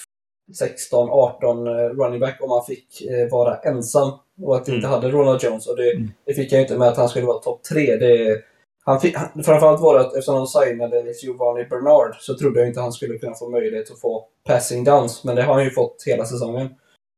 16-18 0.92 1.68
eh, 1.68 1.90
running 2.04 2.20
back 2.20 2.38
om 2.42 2.52
han 2.52 2.66
fick 2.66 3.02
eh, 3.02 3.32
vara 3.32 3.56
ensam 3.58 4.12
och 4.42 4.56
att 4.56 4.70
vi 4.70 4.76
inte 4.76 4.88
Mm. 4.88 5.02
hade 5.02 5.10
Ronald 5.12 5.44
Jones. 5.44 5.68
Och 5.68 5.78
det, 5.78 5.92
Mm. 5.92 6.12
det 6.26 6.34
fick 6.34 6.52
jag 6.52 6.62
inte 6.62 6.78
med 6.78 6.88
att 6.88 6.98
han 6.98 7.10
skulle 7.10 7.26
vara 7.26 7.40
topp 7.40 7.64
3. 7.64 7.96
Det, 7.96 8.42
han 8.86 9.00
fick, 9.00 9.16
han, 9.18 9.44
framförallt 9.44 9.82
var 9.82 9.94
det 9.94 10.02
att 10.02 10.14
eftersom 10.14 10.36
de 10.36 10.48
signade 10.48 11.14
Giovanni 11.24 11.66
Bernard 11.66 12.16
så 12.20 12.38
trodde 12.38 12.60
jag 12.60 12.70
inte 12.70 12.82
han 12.82 12.92
skulle 12.92 13.18
kunna 13.18 13.34
få 13.36 13.50
möjlighet 13.50 13.92
att 13.92 14.00
få 14.02 14.26
passing 14.48 14.84
downs. 14.84 15.24
Men 15.24 15.36
det 15.36 15.44
har 15.44 15.54
han 15.54 15.64
ju 15.64 15.70
fått 15.70 16.04
hela 16.06 16.26
säsongen. 16.26 16.68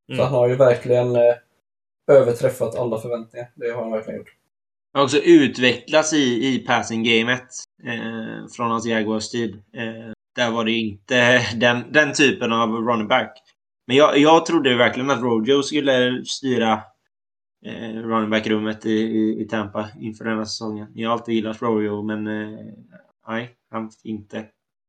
Så 0.07 0.13
Mm. 0.13 0.25
han 0.25 0.33
har 0.33 0.47
ju 0.47 0.55
verkligen 0.55 1.15
eh, 1.15 1.35
överträffat 2.11 2.75
alla 2.75 2.97
förväntningar. 2.97 3.47
Det 3.55 3.71
har 3.71 3.81
han 3.81 3.91
verkligen 3.91 4.17
gjort. 4.19 4.33
Han 4.93 4.99
har 4.99 5.03
också 5.05 5.17
utvecklats 5.17 6.13
i, 6.13 6.47
i 6.47 6.59
passing-gamet 6.67 7.47
eh, 7.85 8.47
från 8.55 8.71
hans 8.71 8.85
Jaguars-tid. 8.85 9.53
Eh, 9.55 10.11
där 10.35 10.51
var 10.51 10.65
det 10.65 10.71
inte 10.71 11.41
den, 11.55 11.91
den 11.91 12.13
typen 12.13 12.53
av 12.53 12.69
running 12.69 13.07
back. 13.07 13.37
Men 13.87 13.97
jag, 13.97 14.17
jag 14.17 14.45
trodde 14.45 14.75
verkligen 14.75 15.11
att 15.11 15.21
Rojo 15.21 15.63
skulle 15.63 16.25
styra 16.25 16.81
eh, 17.65 18.01
running 18.01 18.29
back-rummet 18.29 18.85
i, 18.85 18.89
i, 18.91 19.41
i 19.41 19.47
Tampa 19.47 19.89
inför 19.99 20.25
den 20.25 20.37
här 20.37 20.45
säsongen. 20.45 20.87
Jag 20.93 21.09
har 21.09 21.13
alltid 21.13 21.35
gillat 21.35 21.61
Rojo, 21.61 22.01
men 22.01 22.27
eh, 22.27 22.59
nej, 23.27 23.49
han 23.71 23.89
fick 23.89 24.05
inte 24.05 24.45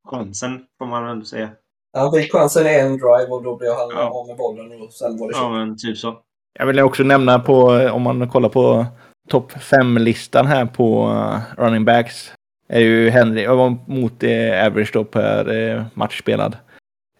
chansen, 0.09 0.65
får 0.79 0.87
man 0.87 1.09
ändå 1.09 1.25
säga. 1.25 1.49
Han 1.97 2.13
fick 2.13 2.33
chansen 2.33 2.67
i 2.67 2.75
en 2.75 2.93
drive 2.99 3.27
och 3.31 3.43
då 3.43 3.57
blev 3.57 3.71
han 3.71 3.89
Ja. 3.91 4.11
av 4.11 4.27
med 4.27 4.37
bollen 4.37 4.83
och 4.83 4.93
sen 4.93 5.19
var 5.19 5.29
det 5.29 5.35
Ja, 5.37 5.51
men 5.51 5.77
typ 5.79 5.97
så. 5.99 6.19
Jag 6.59 6.67
vill 6.67 6.81
också 6.81 7.03
nämna 7.03 7.39
på, 7.39 7.63
om 7.93 8.03
man 8.03 8.29
kollar 8.29 8.49
på 8.49 8.87
topp 9.29 9.53
5-listan 9.53 10.47
här 10.47 10.67
på 10.67 11.09
eh, 11.11 11.63
running 11.65 11.85
backs. 11.85 12.33
Är 12.69 12.81
ju 12.81 13.11
Henry, 13.11 13.43
jag 13.43 13.57
var 13.57 13.77
mot 13.87 14.23
eh, 14.23 14.67
average 14.67 14.91
då 14.93 15.05
per 15.05 15.53
eh, 15.59 15.83
match 15.95 16.21
spelad. 16.21 16.57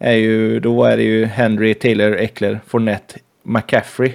Är 0.01 0.13
ju, 0.17 0.61
då 0.61 0.85
är 0.85 0.97
det 0.97 1.03
ju 1.03 1.25
Henry, 1.25 1.75
Taylor, 1.75 2.17
Eckler, 2.17 2.61
Fournette, 2.67 3.19
McCaffrey. 3.43 4.13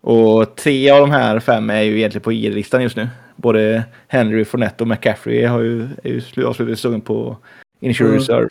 Och 0.00 0.56
tre 0.56 0.90
av 0.90 1.00
de 1.00 1.10
här 1.10 1.40
fem 1.40 1.70
är 1.70 1.82
ju 1.82 1.96
egentligen 1.98 2.22
på 2.22 2.32
I-listan 2.32 2.82
just 2.82 2.96
nu. 2.96 3.08
Både 3.36 3.84
Henry, 4.08 4.44
Fournette 4.44 4.84
och 4.84 4.88
McCaffrey 4.88 5.44
har 5.44 5.60
ju, 5.60 5.82
är 5.82 6.08
ju 6.08 6.20
slu- 6.20 6.44
avslutat 6.44 6.78
säsongen 6.78 7.00
på 7.00 7.36
initial 7.80 8.08
Mm. 8.08 8.18
reserve. 8.20 8.48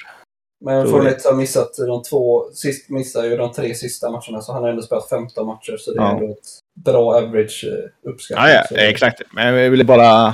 Men 0.66 0.88
Fournette 0.88 1.28
har 1.30 1.36
missat 1.36 1.74
de 1.88 2.04
två, 2.04 2.44
sist 2.54 2.90
missade 2.90 3.28
ju 3.28 3.38
de 3.38 3.52
tre 3.54 3.74
sista 3.76 4.10
matcherna 4.12 4.42
så 4.42 4.54
han 4.54 4.64
har 4.64 4.70
ändå 4.70 4.82
spelat 4.82 5.10
15 5.10 5.48
matcher 5.48 5.76
så 5.80 5.92
det 5.94 6.00
är 6.00 6.04
Ja. 6.04 6.12
ändå 6.12 6.32
ett 6.32 6.84
bra 6.86 7.16
average 7.18 7.66
eh, 7.68 8.10
uppskattning. 8.12 8.48
Ja, 8.54 8.64
ja, 8.72 8.78
exakt. 8.78 9.22
Men 9.32 9.54
jag 9.56 9.70
ville 9.70 9.84
bara 9.84 10.28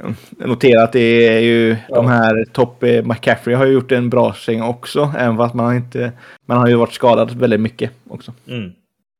eh, 0.00 0.10
notera 0.38 0.82
att 0.82 0.92
det 0.92 1.28
är 1.36 1.40
ju 1.40 1.76
Ja. 1.88 1.94
de 1.94 2.06
här 2.06 2.44
topp... 2.52 2.82
eh, 2.82 3.04
McCaffrey 3.04 3.56
har 3.56 3.66
ju 3.66 3.72
gjort 3.72 3.92
en 3.92 4.10
bra 4.10 4.34
säng 4.34 4.62
också, 4.62 5.12
även 5.18 5.36
fast 5.36 5.54
man 5.54 5.76
inte... 5.76 6.12
Man 6.46 6.58
har 6.58 6.68
ju 6.68 6.74
varit 6.74 6.92
skadad 6.92 7.30
väldigt 7.38 7.60
mycket 7.60 7.90
också. 8.08 8.32
Mm. 8.48 8.72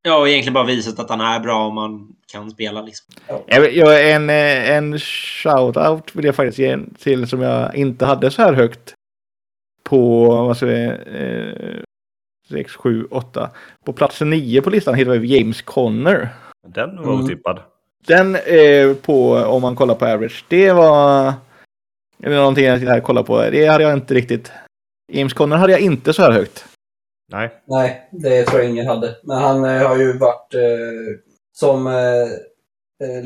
Ja, 0.03 0.17
och 0.19 0.29
egentligen 0.29 0.53
bara 0.53 0.63
visat 0.63 0.99
att 0.99 1.09
han 1.09 1.21
är 1.21 1.39
bra 1.39 1.65
om 1.67 1.75
man 1.75 2.07
kan 2.31 2.51
spela 2.51 2.81
liksom. 2.81 3.05
Jag, 3.47 3.73
jag, 3.73 4.11
en, 4.11 4.29
eh, 4.29 4.69
en 4.71 4.97
shout-out 4.97 6.09
vill 6.13 6.25
jag 6.25 6.35
faktiskt 6.35 6.57
ge 6.59 6.67
en 6.67 6.93
till 6.99 7.27
som 7.27 7.41
jag 7.41 7.75
inte 7.75 8.05
hade 8.05 8.31
så 8.31 8.41
här 8.41 8.53
högt 8.53 8.93
på, 9.83 10.25
vad 10.25 10.57
ska 10.57 10.65
vi, 10.65 10.83
eh, 10.85 11.83
6, 12.49 12.75
7, 12.75 13.07
8. 13.11 13.49
På 13.85 13.93
plats 13.93 14.21
9 14.21 14.61
på 14.61 14.69
listan 14.69 14.95
hittar 14.95 15.11
vi 15.11 15.37
James 15.37 15.61
Conner. 15.61 16.29
Den 16.67 16.95
var 16.97 17.13
Mm. 17.13 17.25
otippad. 17.25 17.59
den 18.07 18.35
eh, 18.35 18.93
på, 19.01 19.33
om 19.33 19.61
man 19.61 19.75
kollar 19.75 19.95
på 19.95 20.05
average, 20.05 20.45
det 20.47 20.71
var 20.71 21.33
det 22.17 22.29
var 22.29 22.35
någonting 22.35 22.65
jag 22.65 22.77
här 22.77 22.99
kolla 22.99 23.23
på. 23.23 23.37
Det 23.41 23.65
hade 23.67 23.83
jag 23.83 23.93
inte 23.93 24.13
riktigt. 24.13 24.51
James 25.11 25.33
Conner 25.33 25.57
hade 25.57 25.71
jag 25.71 25.81
inte 25.81 26.13
så 26.13 26.21
här 26.21 26.31
högt. 26.31 26.65
Nej. 27.31 27.61
Nej, 27.65 28.09
det 28.11 28.45
tror 28.45 28.61
jag 28.61 28.69
ingen 28.69 28.87
hade. 28.87 29.15
Men 29.23 29.37
han 29.37 29.65
eh, 29.65 29.87
har 29.87 29.97
ju 29.97 30.17
varit 30.17 30.53
eh, 30.53 31.19
som 31.53 31.87
eh, 31.87 32.23
eh, 33.07 33.25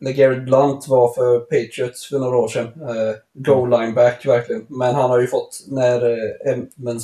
när 0.00 0.12
Garrett 0.12 0.44
Blunt 0.44 0.88
var 0.88 1.14
för 1.14 1.40
Patriots 1.40 2.08
för 2.08 2.18
några 2.18 2.36
år 2.36 2.48
sedan. 2.48 2.66
Eh, 2.66 3.14
goal 3.32 3.70
line 3.70 3.94
back 3.94 4.26
verkligen. 4.26 4.66
Men 4.68 4.94
han 4.94 5.10
har 5.10 5.20
ju 5.20 5.26
fått, 5.26 5.64
när 5.68 6.10
eh, 6.10 6.56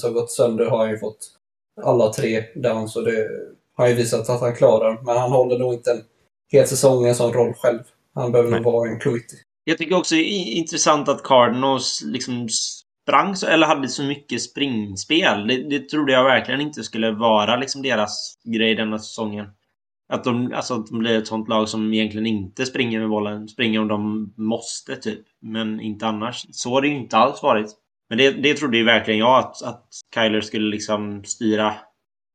har 0.02 0.12
gått 0.12 0.30
sönder 0.30 0.66
har 0.66 0.78
han 0.78 0.90
ju 0.90 0.98
fått 0.98 1.18
alla 1.82 2.12
tre 2.12 2.44
down. 2.54 2.88
Så 2.88 3.00
det 3.00 3.28
har 3.76 3.84
han 3.84 3.90
ju 3.90 3.94
visat 3.94 4.30
att 4.30 4.40
han 4.40 4.54
klarar. 4.54 5.02
Men 5.02 5.16
han 5.16 5.32
håller 5.32 5.58
nog 5.58 5.74
inte 5.74 5.90
en 5.90 6.02
hel 6.52 6.66
säsong 6.66 7.06
en 7.06 7.14
sån 7.14 7.32
roll 7.32 7.54
själv. 7.54 7.80
Han 8.14 8.32
behöver 8.32 8.50
nog 8.50 8.72
vara 8.72 8.90
en 8.90 9.00
committee. 9.00 9.36
Jag 9.64 9.78
tycker 9.78 9.96
också 9.96 10.14
det 10.14 10.20
är 10.20 10.52
intressant 10.52 11.08
att 11.08 11.22
Cardinals 11.22 12.02
liksom 12.04 12.48
sprang 13.06 13.36
så, 13.36 13.46
eller 13.46 13.66
hade 13.66 13.88
så 13.88 14.02
mycket 14.02 14.42
springspel. 14.42 15.46
Det, 15.46 15.56
det 15.56 15.88
trodde 15.88 16.12
jag 16.12 16.24
verkligen 16.24 16.60
inte 16.60 16.82
skulle 16.82 17.10
vara 17.10 17.56
liksom 17.56 17.82
deras 17.82 18.38
grej 18.44 18.74
denna 18.74 18.98
säsongen. 18.98 19.46
Att 20.08 20.24
de, 20.24 20.52
alltså, 20.54 20.74
att 20.74 20.86
de 20.86 20.98
blir 20.98 21.18
ett 21.18 21.26
sånt 21.26 21.48
lag 21.48 21.68
som 21.68 21.92
egentligen 21.92 22.26
inte 22.26 22.66
springer 22.66 23.00
med 23.00 23.08
bollen. 23.08 23.48
Springer 23.48 23.80
om 23.80 23.88
de 23.88 24.32
måste, 24.36 24.96
typ. 24.96 25.20
Men 25.40 25.80
inte 25.80 26.06
annars. 26.06 26.46
Så 26.50 26.70
har 26.70 26.82
det 26.82 26.88
ju 26.88 26.94
inte 26.94 27.16
alls 27.16 27.42
varit. 27.42 27.70
Men 28.08 28.18
det, 28.18 28.30
det 28.30 28.54
trodde 28.54 28.76
ju 28.76 28.84
verkligen 28.84 29.20
jag 29.20 29.38
att, 29.38 29.62
att 29.62 29.88
Kyler 30.14 30.40
skulle 30.40 30.70
liksom 30.70 31.24
styra 31.24 31.74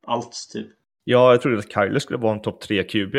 allt, 0.07 0.31
typ. 0.53 0.67
Ja, 1.03 1.31
jag 1.31 1.41
trodde 1.41 1.59
att 1.59 1.73
Kyler 1.73 1.99
skulle 1.99 2.19
vara 2.19 2.33
en 2.33 2.41
topp 2.41 2.61
3 2.61 2.83
QB 2.83 3.15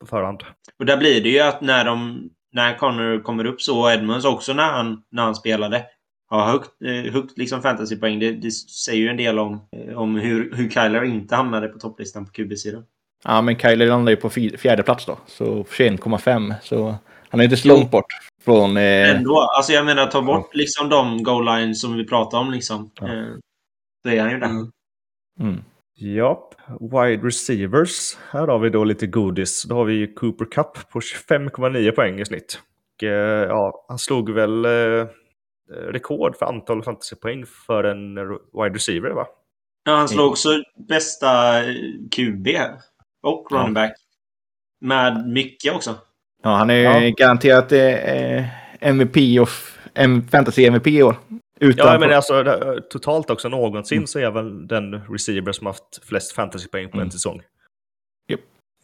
på 0.00 0.06
förhand. 0.06 0.40
Och 0.78 0.86
där 0.86 0.96
blir 0.96 1.22
det 1.22 1.28
ju 1.28 1.40
att 1.40 1.60
när 1.60 1.84
de... 1.84 2.28
När 2.52 2.78
Connor 2.78 3.22
kommer 3.22 3.44
upp 3.44 3.62
så, 3.62 3.80
och 3.80 3.92
Edmonds 3.92 4.24
också 4.24 4.52
när 4.52 4.72
han, 4.72 5.02
när 5.10 5.22
han 5.22 5.34
spelade, 5.34 5.86
har 6.28 6.46
högt, 6.52 6.82
eh, 6.82 7.12
högt 7.12 7.38
liksom 7.38 7.62
fantasypoäng. 7.62 8.18
Det, 8.18 8.32
det 8.32 8.50
säger 8.50 9.02
ju 9.02 9.08
en 9.08 9.16
del 9.16 9.38
om, 9.38 9.60
eh, 9.72 9.98
om 9.98 10.16
hur, 10.16 10.54
hur 10.54 10.70
Kyler 10.70 11.04
inte 11.04 11.34
hamnade 11.34 11.68
på 11.68 11.78
topplistan 11.78 12.26
på 12.26 12.32
QB-sidan. 12.32 12.84
Ja, 13.24 13.42
men 13.42 13.58
Kyler 13.58 13.86
landar 13.86 14.10
ju 14.10 14.16
på 14.16 14.30
fjärde 14.30 14.82
plats 14.82 15.06
då. 15.06 15.18
Så 15.26 15.62
21,5. 15.62 16.54
Så 16.62 16.96
han 17.28 17.40
är 17.40 17.44
inte 17.44 17.56
så 17.56 17.68
långt 17.68 17.90
bort 17.90 18.12
från... 18.44 18.76
Eh, 18.76 19.16
Ändå, 19.16 19.40
alltså 19.56 19.72
jag 19.72 19.84
menar 19.84 20.06
ta 20.06 20.22
bort 20.22 20.54
liksom 20.54 20.88
de 20.88 21.22
goal 21.22 21.44
lines 21.44 21.80
som 21.80 21.96
vi 21.96 22.06
pratade 22.06 22.42
om 22.42 22.50
liksom. 22.50 22.90
Ja. 23.00 23.06
Eh, 23.06 23.24
så 24.02 24.10
är 24.10 24.20
han 24.20 24.30
ju 24.30 24.38
där. 24.38 24.46
Mm. 24.46 24.70
mm. 25.40 25.64
Ja, 25.98 26.50
wide 26.80 27.26
receivers. 27.26 28.16
Här 28.30 28.46
har 28.46 28.58
vi 28.58 28.70
då 28.70 28.84
lite 28.84 29.06
godis. 29.06 29.62
Då 29.62 29.74
har 29.74 29.84
vi 29.84 29.94
ju 29.94 30.14
Cooper 30.14 30.44
Cup 30.44 30.90
på 30.92 31.00
25,9 31.00 31.90
poäng 31.90 32.20
i 32.20 32.24
snitt. 32.24 32.60
Och, 32.96 33.02
eh, 33.02 33.48
ja, 33.48 33.84
han 33.88 33.98
slog 33.98 34.30
väl 34.30 34.64
eh, 34.64 35.06
rekord 35.68 36.36
för 36.36 36.46
antal 36.46 36.82
fantasypoäng 36.82 37.46
för 37.46 37.84
en 37.84 38.14
wide 38.52 38.74
receiver, 38.74 39.10
va? 39.10 39.26
Ja, 39.84 39.92
han 39.96 40.08
slog 40.08 40.30
också 40.30 40.48
bästa 40.88 41.58
eh, 41.64 41.74
QB 42.10 42.46
och 43.22 43.52
running 43.52 43.74
back. 43.74 43.92
Med 44.80 45.28
mycket 45.28 45.74
också. 45.74 45.94
Ja, 46.42 46.50
han 46.50 46.70
är 46.70 46.74
ju 46.74 46.82
Ja. 46.82 47.14
garanterat 47.18 47.72
eh, 47.72 48.44
MVP 48.80 49.40
och 49.40 49.48
en 49.94 50.28
fantasy 50.28 50.64
MVP 50.66 50.86
i 50.86 51.02
år. 51.02 51.16
Utan 51.60 51.86
Ja, 51.92 51.98
men 51.98 52.12
alltså 52.12 52.44
totalt 52.90 53.30
också 53.30 53.48
någonsin 53.48 54.06
så 54.06 54.18
är 54.18 54.30
väl 54.30 54.66
den 54.66 54.94
receiver 55.08 55.52
som 55.52 55.66
haft 55.66 56.04
flest 56.04 56.32
fantasypoäng 56.32 56.88
på 56.88 56.96
en 56.96 57.00
Mm. 57.00 57.10
säsong. 57.10 57.42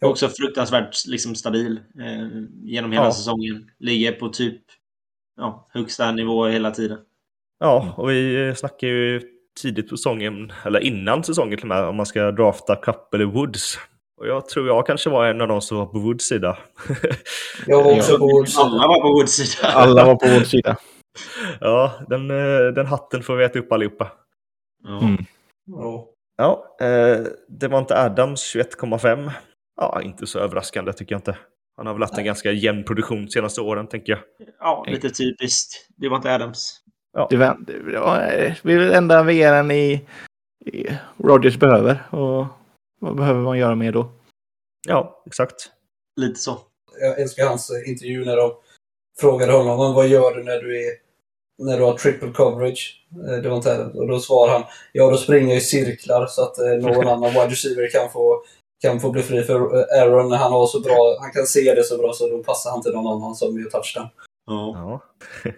Också 0.01 0.29
fruktansvärt 0.29 1.07
liksom, 1.07 1.35
stabil 1.35 1.79
eh, 1.99 2.27
genom 2.63 2.91
hela 2.91 3.05
Ja. 3.05 3.11
säsongen. 3.11 3.71
Ligger 3.79 4.11
på 4.11 4.29
typ 4.29 4.61
ja, 5.37 5.67
högsta 5.73 6.11
nivå 6.11 6.45
hela 6.47 6.71
tiden. 6.71 6.97
Ja, 7.59 7.93
och 7.97 8.09
vi 8.09 8.53
snackar 8.55 8.87
ju 8.87 9.21
tidigt 9.61 9.89
på 9.89 9.97
säsongen, 9.97 10.53
eller 10.65 10.79
innan 10.79 11.23
säsongen 11.23 11.57
till 11.57 11.71
och 11.71 11.75
med, 11.75 11.83
om 11.83 11.95
man 11.95 12.05
ska 12.05 12.31
drafta 12.31 12.75
Cup 12.75 13.13
eller 13.13 13.25
Woods. 13.25 13.79
Och 14.17 14.27
jag 14.27 14.49
tror 14.49 14.67
jag 14.67 14.87
kanske 14.87 15.09
var 15.09 15.25
en 15.25 15.41
av 15.41 15.47
de 15.47 15.61
som 15.61 15.77
var 15.77 15.85
på 15.85 15.99
Woods 15.99 16.25
sida. 16.25 16.57
Jag 17.67 17.83
var 17.83 17.95
också 17.95 18.17
på 18.17 18.27
Woods. 18.27 18.57
Alla 18.57 18.87
var 18.87 19.01
på 19.01 19.07
Woods 19.07 19.31
sida. 19.35 19.67
alla 19.73 20.05
var 20.05 20.15
på 20.15 20.27
vår 20.27 20.43
sida. 20.43 20.77
ja, 21.59 21.93
den, 22.07 22.31
eh, 22.31 22.73
den 22.75 22.85
hatten 22.85 23.23
får 23.23 23.35
vi 23.35 23.43
äta 23.43 23.59
upp 23.59 23.71
allihopa. 23.71 24.11
Ja. 24.83 25.01
Mm. 25.01 25.25
Ja. 25.65 26.09
Ja, 26.37 26.77
eh, 26.81 27.19
det 27.47 27.67
var 27.67 27.79
inte 27.79 28.01
Adams 28.01 28.55
21,5. 28.55 29.31
Ja, 29.75 30.01
inte 30.01 30.27
så 30.27 30.39
överraskande 30.39 30.93
tycker 30.93 31.15
jag 31.15 31.19
inte. 31.19 31.37
Han 31.77 31.87
har 31.87 31.93
väl 31.93 32.03
haft 32.03 32.17
en 32.17 32.25
ganska 32.25 32.51
jämn 32.51 32.83
produktion 32.83 33.25
de 33.25 33.31
senaste 33.31 33.61
åren, 33.61 33.87
tänker 33.87 34.11
jag. 34.13 34.47
ja, 34.59 34.85
lite 34.87 35.09
typiskt. 35.09 35.87
Det 35.97 36.09
var 36.09 36.17
inte 36.17 36.35
Adams. 36.35 36.79
Det 37.29 37.37
var, 37.37 37.57
det 37.67 37.99
var, 37.99 38.19
vi 38.63 38.73
är 38.73 38.79
väl 38.79 38.93
enda 38.93 39.23
VR'n 39.23 39.71
i, 39.73 40.01
i 40.65 40.87
Rogers 41.17 41.57
behöver. 41.57 42.03
Och 42.09 42.45
vad 43.01 43.15
behöver 43.15 43.41
man 43.41 43.57
göra 43.57 43.75
mer 43.75 43.91
då? 43.91 44.09
Ja, 44.87 45.23
exakt. 45.25 45.55
Lite 46.21 46.39
så. 46.39 46.57
Jag 47.01 47.19
älskar 47.21 47.47
hans 47.47 47.69
eh, 47.69 47.89
intervju 47.89 48.25
när 48.25 48.37
de 48.37 48.51
frågade 49.19 49.51
honom 49.53 49.77
"Men 49.79 49.93
vad 49.93 50.07
gör 50.07 50.35
du 50.35 50.43
när 50.43 50.61
du 50.61 50.87
är 50.87 50.91
när 51.63 51.77
du 51.77 51.83
har 51.83 51.97
triple 51.97 52.31
coverage. 52.31 53.05
Eh, 53.29 53.37
Det 53.41 53.49
var 53.49 53.55
inte 53.55 53.73
Adams. 53.73 53.95
Och 53.95 54.07
då 54.07 54.19
svarar 54.19 54.53
han 54.53 54.63
ja 54.91 55.09
då 55.09 55.17
springer 55.17 55.47
jag 55.47 55.57
i 55.57 55.61
cirklar 55.61 56.27
så 56.27 56.41
att 56.43 56.57
eh, 56.59 56.65
någon 56.65 57.07
annan 57.13 57.29
wide 57.33 57.47
receiver 57.47 57.89
kan 57.91 58.09
få, 58.09 58.43
kan 58.83 58.99
få 58.99 59.11
bli 59.11 59.21
fri 59.23 59.43
för 59.43 59.55
eh, 59.55 60.01
Aaron 60.01 60.29
när 60.29 60.37
han 60.37 60.51
har 60.51 60.67
så 60.67 60.79
bra, 60.79 61.17
han 61.21 61.31
kan 61.31 61.45
se 61.45 61.75
det 61.75 61.83
så 61.83 61.97
bra 61.97 62.13
så 62.13 62.29
då 62.29 62.43
passar 62.43 62.71
han 62.71 62.81
till 62.81 62.91
någon 62.91 63.13
annan 63.13 63.35
som 63.35 63.59
gör 63.59 63.69
touchdown. 63.69 64.07
Ja. 64.45 65.01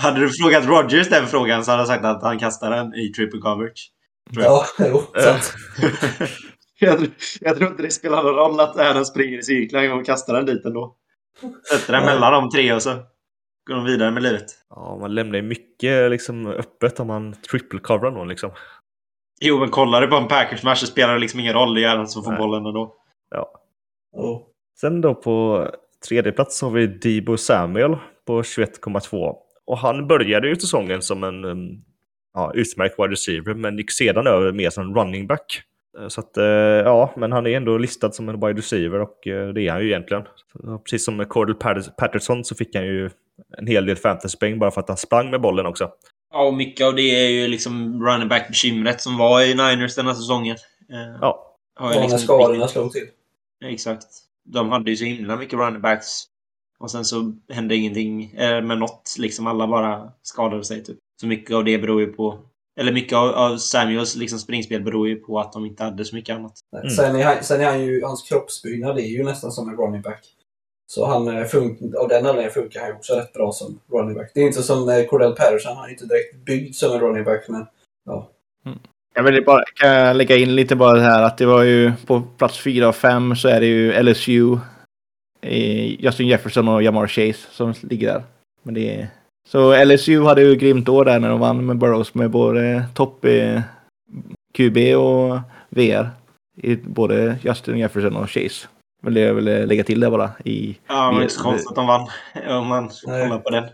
Hade 0.00 0.20
du 0.20 0.28
frågat 0.30 0.66
Rogers 0.66 1.08
den 1.08 1.26
frågan 1.26 1.64
så 1.64 1.70
hade 1.70 1.80
han 1.80 1.86
sagt 1.86 2.04
att 2.04 2.22
han 2.22 2.38
kastar 2.38 2.70
den 2.70 2.94
i 2.94 3.08
triple 3.08 3.40
coverage. 3.40 3.92
Ja, 4.30 4.64
jo, 4.78 5.02
sant. 5.22 5.52
jag, 6.78 6.98
tror- 6.98 7.10
jag 7.40 7.56
tror 7.56 7.70
inte 7.70 7.82
det 7.82 7.90
spelar 7.90 8.22
någon 8.22 8.34
roll 8.34 8.60
att 8.60 8.76
Adams 8.78 9.08
springer 9.08 9.38
i 9.38 9.42
cirklar 9.42 9.92
och 9.98 10.06
kastar 10.06 10.34
den 10.34 10.46
dit 10.46 10.64
ändå. 10.64 10.96
Sätter 11.70 11.92
den 11.92 12.04
mellan 12.04 12.32
de 12.32 12.50
tre 12.50 12.72
och 12.72 12.82
så 12.82 12.90
går 13.68 13.74
de 13.74 13.84
vidare 13.84 14.10
med 14.10 14.22
livet. 14.22 14.46
ja, 14.70 14.98
man 15.00 15.14
lämnar 15.14 15.36
ju 15.36 15.42
mycket 15.42 16.10
liksom, 16.10 16.46
öppet 16.46 17.00
om 17.00 17.06
man 17.06 17.34
triple 17.50 17.80
coverar 17.80 18.10
någon. 18.10 18.28
Liksom. 18.28 18.50
Jo, 19.40 19.58
men 19.58 19.70
kollar 19.70 20.00
du 20.00 20.06
på 20.06 20.16
en 20.16 20.28
Packers-match 20.28 20.78
så 20.80 20.86
spelar 20.86 21.14
det 21.14 21.20
liksom 21.20 21.40
ingen 21.40 21.52
roll. 21.54 21.74
Det 21.74 21.84
är 21.84 21.96
han 21.96 22.08
som 22.08 22.24
får 22.24 22.30
Nej. 22.30 22.40
bollen 22.40 22.66
ändå. 22.66 22.94
Ja. 23.30 23.50
Jo. 24.16 24.46
Sen 24.80 25.00
då 25.00 25.14
på 25.14 25.66
tredje 26.08 26.32
plats 26.32 26.62
har 26.62 26.70
vi 26.70 26.86
Debo 26.86 27.36
Samuel 27.36 27.96
på 28.26 28.42
21,2. 28.42 29.34
Och 29.66 29.78
han 29.78 30.06
började 30.06 30.48
ju 30.48 30.56
säsongen 30.56 31.02
som 31.02 31.24
en 31.24 31.44
um, 31.44 31.68
ja, 32.34 32.52
utmärkt 32.54 32.98
wide 32.98 33.08
receiver, 33.12 33.54
men 33.54 33.76
gick 33.78 33.92
sedan 33.92 34.26
över 34.26 34.52
mer 34.52 34.70
som 34.70 34.84
en 34.88 34.94
running 34.94 35.26
back. 35.26 35.62
Eh, 35.98 36.08
Så 36.08 36.20
att, 36.20 36.36
eh, 36.36 36.44
ja, 36.44 37.12
men 37.16 37.32
han 37.32 37.46
är 37.46 37.56
ändå 37.56 37.78
listad 37.78 38.12
som 38.12 38.28
en 38.28 38.40
wide 38.40 38.58
receiver 38.58 39.00
och 39.00 39.26
eh, 39.26 39.48
det 39.48 39.68
är 39.68 39.72
han 39.72 39.80
ju 39.80 39.86
egentligen. 39.88 40.22
Precis 40.84 41.04
som 41.04 41.16
med 41.16 41.28
Cordell 41.28 41.54
Patter- 41.56 41.90
Patterson 41.98 42.44
så 42.44 42.54
fick 42.54 42.74
han 42.74 42.84
ju 42.86 43.10
en 43.58 43.66
hel 43.66 43.86
del 43.86 43.96
fantasypoäng 43.96 44.58
bara 44.58 44.70
för 44.70 44.80
att 44.80 44.88
han 44.88 44.96
sprang 44.96 45.30
med 45.30 45.40
bollen 45.40 45.66
också. 45.66 45.90
Ja, 46.32 46.46
och 46.46 46.54
mycket 46.54 46.86
av 46.86 46.94
det 46.94 47.02
är 47.26 47.28
ju 47.28 47.48
liksom 47.48 48.04
running 48.06 48.28
back-bekymret 48.28 49.00
som 49.00 49.16
var 49.18 49.42
i 49.42 49.54
Niners 49.54 49.94
den 49.94 50.06
här 50.06 50.14
säsongen. 50.14 50.56
Eh, 50.90 51.18
Ja, 51.20 51.56
har 51.76 51.94
ju 51.94 52.00
liksom- 52.00 52.18
skadorna 52.18 52.68
slog 52.68 52.92
till. 52.92 53.06
Exakt. 53.64 54.06
De 54.44 54.70
hade 54.70 54.90
ju 54.90 54.96
så 54.96 55.04
himla 55.04 55.36
mycket 55.36 55.58
running 55.58 55.80
backs. 55.82 56.06
Och 56.78 56.90
sen 56.90 57.04
så 57.04 57.32
hände 57.52 57.76
ingenting 57.76 58.32
eh, 58.36 58.62
med 58.62 58.78
något. 58.78 59.16
Liksom 59.18 59.46
alla 59.46 59.66
bara 59.66 60.12
skadade 60.22 60.64
sig 60.64 60.84
typ. 60.84 60.98
Så 61.20 61.26
mycket 61.26 61.56
av 61.56 61.64
det 61.64 61.78
beror 61.78 62.00
ju 62.00 62.06
på... 62.06 62.38
Eller 62.80 62.92
mycket 62.92 63.12
av, 63.18 63.28
av 63.28 63.56
Samuels 63.56 64.16
liksom 64.16 64.38
springspel 64.38 64.82
beror 64.82 65.08
ju 65.08 65.16
på 65.16 65.40
att 65.40 65.52
de 65.52 65.66
inte 65.66 65.84
hade 65.84 66.04
så 66.04 66.14
mycket 66.16 66.36
annat. 66.36 66.52
Mm. 66.76 66.90
Sen, 66.90 67.16
är 67.16 67.24
han, 67.24 67.44
sen 67.44 67.60
är 67.60 67.64
han 67.64 67.80
ju, 67.80 68.04
hans 68.04 68.22
kroppsbyggnad 68.22 68.98
är 68.98 69.02
ju 69.02 69.24
nästan 69.24 69.52
som 69.52 69.68
en 69.68 69.76
running 69.76 70.02
back. 70.02 70.24
Så 70.90 71.06
han, 71.06 71.28
eh, 71.28 71.44
funkar 71.44 71.86
fun- 71.86 71.96
av 71.96 72.08
den 72.08 72.26
anledningen 72.26 72.52
funkar 72.52 72.80
han 72.80 72.92
också 72.92 73.14
rätt 73.14 73.32
bra 73.32 73.52
som 73.52 73.80
running 73.92 74.14
back. 74.14 74.30
Det 74.34 74.40
är 74.40 74.46
inte 74.46 74.62
som 74.62 74.88
eh, 74.88 75.04
Cordell 75.04 75.32
Patterson, 75.32 75.76
han 75.76 75.86
är 75.86 75.90
inte 75.90 76.06
direkt 76.06 76.36
byggd 76.44 76.74
som 76.74 76.92
en 76.92 77.00
running 77.00 77.24
back, 77.24 77.44
men 77.48 77.66
ja. 78.06 78.30
Mm. 78.66 78.78
Jag 79.14 79.22
vill 79.22 79.44
bara 79.44 79.64
kan 79.74 79.90
jag 79.90 80.16
lägga 80.16 80.36
in 80.36 80.54
lite 80.54 80.76
bara 80.76 80.92
det 80.92 81.02
här 81.02 81.22
att 81.22 81.38
det 81.38 81.46
var 81.46 81.62
ju 81.62 81.92
på 82.06 82.22
plats 82.38 82.58
fyra 82.58 82.88
och 82.88 82.96
fem 82.96 83.36
så 83.36 83.48
är 83.48 83.60
det 83.60 83.66
ju 83.66 84.02
LSU, 84.02 84.58
eh, 85.40 86.04
Justin 86.04 86.28
Jefferson 86.28 86.68
och 86.68 86.82
Jamar 86.82 87.06
Chase 87.06 87.38
som 87.50 87.74
ligger 87.82 88.12
där. 88.12 88.22
Men 88.62 88.74
det 88.74 88.94
är... 88.94 89.08
Så 89.48 89.84
LSU 89.84 90.22
hade 90.22 90.42
ju 90.42 90.56
grymt 90.56 90.88
år 90.88 91.04
där 91.04 91.20
när 91.20 91.28
de 91.28 91.40
vann 91.40 91.66
med 91.66 91.78
Burrows 91.78 92.14
med 92.14 92.30
både 92.30 92.84
topp 92.94 93.24
QB 94.54 94.76
och 94.96 95.38
VR. 95.68 96.10
I 96.56 96.76
både 96.76 97.38
Justin 97.42 97.78
Jefferson 97.78 98.16
och 98.16 98.30
Chase. 98.30 98.68
Vill 99.02 99.16
jag 99.16 99.34
vill 99.34 99.44
lägga 99.44 99.84
till 99.84 100.00
det 100.00 100.10
bara 100.10 100.30
i... 100.44 100.78
Ja, 100.86 100.94
det 101.08 101.14
var 101.14 101.20
i- 101.20 101.22
inte 101.22 101.34
så 101.34 101.42
konstigt 101.42 101.68
att 101.68 101.74
de 101.76 101.86
vann. 101.86 102.08
Om 102.48 102.66
man 102.66 102.90
Nej. 103.06 103.28
kollar 103.28 103.38
på 103.38 103.50
den. 103.50 103.64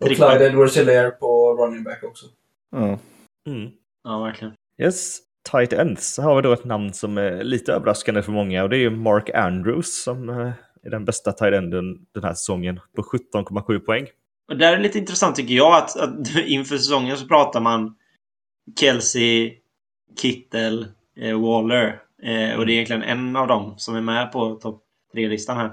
Och. 0.00 0.06
Clyde 0.08 0.46
Edwards 0.46 0.76
Hilaire 0.76 1.10
på 1.10 1.54
running 1.54 1.84
back 1.84 2.04
också. 2.04 2.26
Ja. 2.70 2.98
mm. 3.46 3.70
Ja, 4.04 4.18
verkligen. 4.22 4.54
Yes. 4.82 5.18
tight 5.50 5.72
ends 5.72 6.14
så 6.14 6.22
har 6.22 6.36
vi 6.36 6.42
då 6.42 6.52
ett 6.52 6.64
namn 6.64 6.92
som 6.92 7.18
är 7.18 7.44
lite 7.44 7.72
överraskande 7.72 8.22
för 8.22 8.32
många 8.32 8.62
och 8.62 8.68
det 8.70 8.76
är 8.76 8.80
ju 8.80 8.90
Mark 8.90 9.30
Andrews 9.30 10.02
som 10.02 10.28
eh, 10.28 10.50
är 10.82 10.90
den 10.90 11.04
bästa 11.04 11.32
tight 11.32 11.54
enden 11.54 12.06
den 12.14 12.24
här 12.24 12.34
säsongen 12.34 12.80
på 12.96 13.02
17,7 13.02 13.78
poäng. 13.78 14.06
Och 14.48 14.56
där 14.56 14.72
är 14.72 14.76
det 14.76 14.82
lite 14.82 14.98
intressant 14.98 15.36
tycker 15.36 15.54
jag 15.54 15.74
att, 15.76 15.96
att 15.96 16.36
inför 16.46 16.76
säsongen 16.76 17.16
så 17.16 17.26
pratar 17.26 17.60
man 17.60 17.96
Kelsey, 18.80 19.54
Kittel, 20.20 20.86
eh, 21.16 21.40
Waller. 21.40 22.02
Eh, 22.22 22.58
och 22.58 22.66
det 22.66 22.72
är 22.72 22.74
egentligen 22.74 23.02
en 23.02 23.36
av 23.36 23.46
dem 23.46 23.74
som 23.76 23.96
är 23.96 24.00
med 24.00 24.32
på 24.32 24.54
topp 24.54 24.82
tre-listan 25.12 25.56
här. 25.56 25.72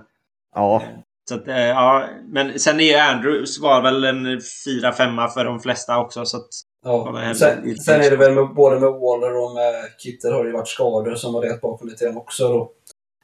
Ja, 0.55 0.83
Så 1.29 1.35
att, 1.35 1.47
eh, 1.47 1.57
ja, 1.57 2.03
men 2.27 2.59
sen 2.59 2.79
är 2.79 2.83
ju 2.83 2.95
Andrews 2.95 3.59
var 3.59 3.81
väl 3.81 4.03
en 4.03 4.41
fyra 4.65 4.91
femma 4.91 5.27
för 5.27 5.45
de 5.45 5.59
flesta 5.59 5.99
också. 5.99 6.25
Så 6.25 6.37
att, 6.37 6.49
Ja, 6.85 7.33
Sen, 7.35 7.77
sen 7.77 8.01
är 8.01 8.09
det 8.09 8.17
väl 8.17 8.33
med, 8.35 8.53
både 8.55 8.79
med 8.79 8.89
Waller 8.89 9.43
och 9.43 9.53
med 9.53 9.73
Kittel 9.97 10.33
har 10.33 10.43
det 10.43 10.49
ju 10.49 10.53
varit 10.55 10.67
skador 10.67 11.15
som 11.15 11.33
har 11.33 11.41
legat 11.41 11.61
bakom 11.61 11.87
lite 11.87 12.05
grann 12.05 12.17
också 12.17 12.47
då. 12.47 12.71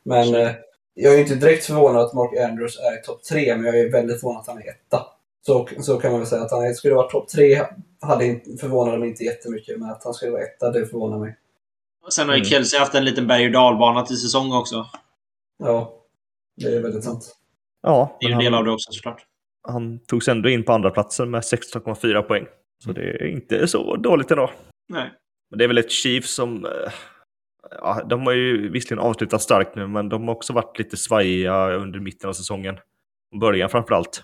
Men 0.04 0.36
eh, 0.36 0.52
jag 0.94 1.14
är 1.14 1.20
inte 1.20 1.36
direkt 1.36 1.66
förvånad 1.66 2.02
att 2.02 2.14
Mark 2.14 2.50
Andrews 2.50 2.80
är 2.80 3.00
i 3.00 3.04
topp 3.04 3.24
tre, 3.24 3.58
men 3.58 3.66
jag 3.66 3.80
är 3.80 3.92
väldigt 3.92 4.20
förvånad 4.20 4.42
att 4.42 4.48
han 4.48 4.58
är 4.58 4.70
etta. 4.70 5.06
Så, 5.46 5.70
så 5.80 5.98
kan 5.98 6.12
man 6.12 6.20
väl 6.20 6.30
säga 6.30 6.42
att 6.42 6.52
han 6.52 6.76
skulle 6.76 6.96
vara 6.96 7.10
topp 7.10 7.30
tre 7.30 7.62
hade 8.02 8.26
inte, 8.26 8.58
förvånade 8.58 8.98
mig 8.98 9.10
inte 9.10 9.24
jättemycket, 9.24 9.80
men 9.80 9.90
att 9.90 10.04
han 10.04 10.14
skulle 10.14 10.32
vara 10.32 10.44
etta, 10.44 10.72
det 10.72 10.86
förvånar 10.86 11.18
mig. 11.18 11.36
Sen 12.10 12.28
har 12.30 12.36
ju 12.36 12.40
Mm. 12.40 12.50
Kelsey 12.50 12.80
haft 12.80 12.96
en 12.96 13.06
liten 13.06 13.28
berg 13.28 13.46
och 13.46 13.52
dalbana 13.52 14.06
till 14.06 14.18
säsong 14.18 14.54
också. 14.54 14.86
Ja, 15.58 15.94
det 16.58 16.68
är 16.68 16.82
väldigt 16.82 17.04
sant. 17.04 17.36
ja 17.82 18.18
Det 18.20 18.26
är 18.26 18.30
ju 18.30 18.34
en 18.34 18.40
del 18.40 18.54
han, 18.54 18.60
av 18.60 18.66
det 18.66 18.72
också 18.72 18.92
såklart. 18.92 19.26
han 19.68 20.00
togs 20.06 20.28
ändå 20.28 20.50
in 20.50 20.64
på 20.64 20.74
andra 20.74 20.90
platsen 20.90 21.32
med 21.32 21.42
16,4 21.42 22.22
poäng. 22.22 22.46
Så 22.84 22.92
det 22.92 23.02
är 23.02 23.26
inte 23.28 23.68
så 23.68 23.96
dåligt 23.96 24.32
ändå. 24.32 24.52
Nej. 24.90 25.12
Men 25.50 25.58
det 25.58 25.64
är 25.64 25.68
väl 25.68 25.78
ett 25.78 25.92
Chiefs 25.92 26.34
som... 26.36 26.66
eh, 26.66 26.92
Ja, 27.82 28.04
de 28.10 28.22
har 28.26 28.34
ju 28.34 28.70
visserligen 28.70 29.04
avslutat 29.06 29.42
starkt 29.42 29.76
nu, 29.76 29.88
men 29.88 30.10
de 30.10 30.28
har 30.28 30.36
också 30.36 30.54
varit 30.54 30.80
lite 30.80 30.98
svajiga 30.98 31.72
under 31.74 32.00
mitten 32.00 32.30
av 32.30 32.34
säsongen. 32.34 32.78
Början 33.40 33.70
framför 33.70 33.96
allt. 33.96 34.24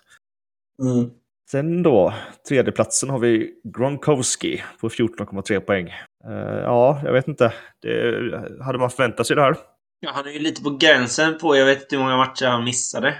Mm. 0.84 1.10
Sen 1.52 1.84
då, 1.84 2.14
tredjeplatsen 2.50 3.10
har 3.10 3.20
vi 3.20 3.54
Gronkowski 3.78 4.64
på 4.82 4.90
14,3 4.90 5.60
poäng. 5.60 5.94
Eh, 6.28 6.60
ja, 6.64 7.02
jag 7.04 7.14
vet 7.14 7.28
inte. 7.28 7.54
Det, 7.82 8.64
hade 8.64 8.78
man 8.80 8.90
förväntat 8.90 9.28
sig 9.28 9.36
det 9.36 9.42
här? 9.42 9.56
Ja, 10.00 10.12
han 10.14 10.28
är 10.28 10.32
ju 10.32 10.40
lite 10.40 10.64
på 10.64 10.70
gränsen 10.70 11.38
på, 11.38 11.56
jag 11.58 11.66
vet 11.66 11.82
inte 11.82 11.96
hur 11.96 12.04
många 12.04 12.18
matcher 12.18 12.46
han 12.46 12.64
missade. 12.64 13.16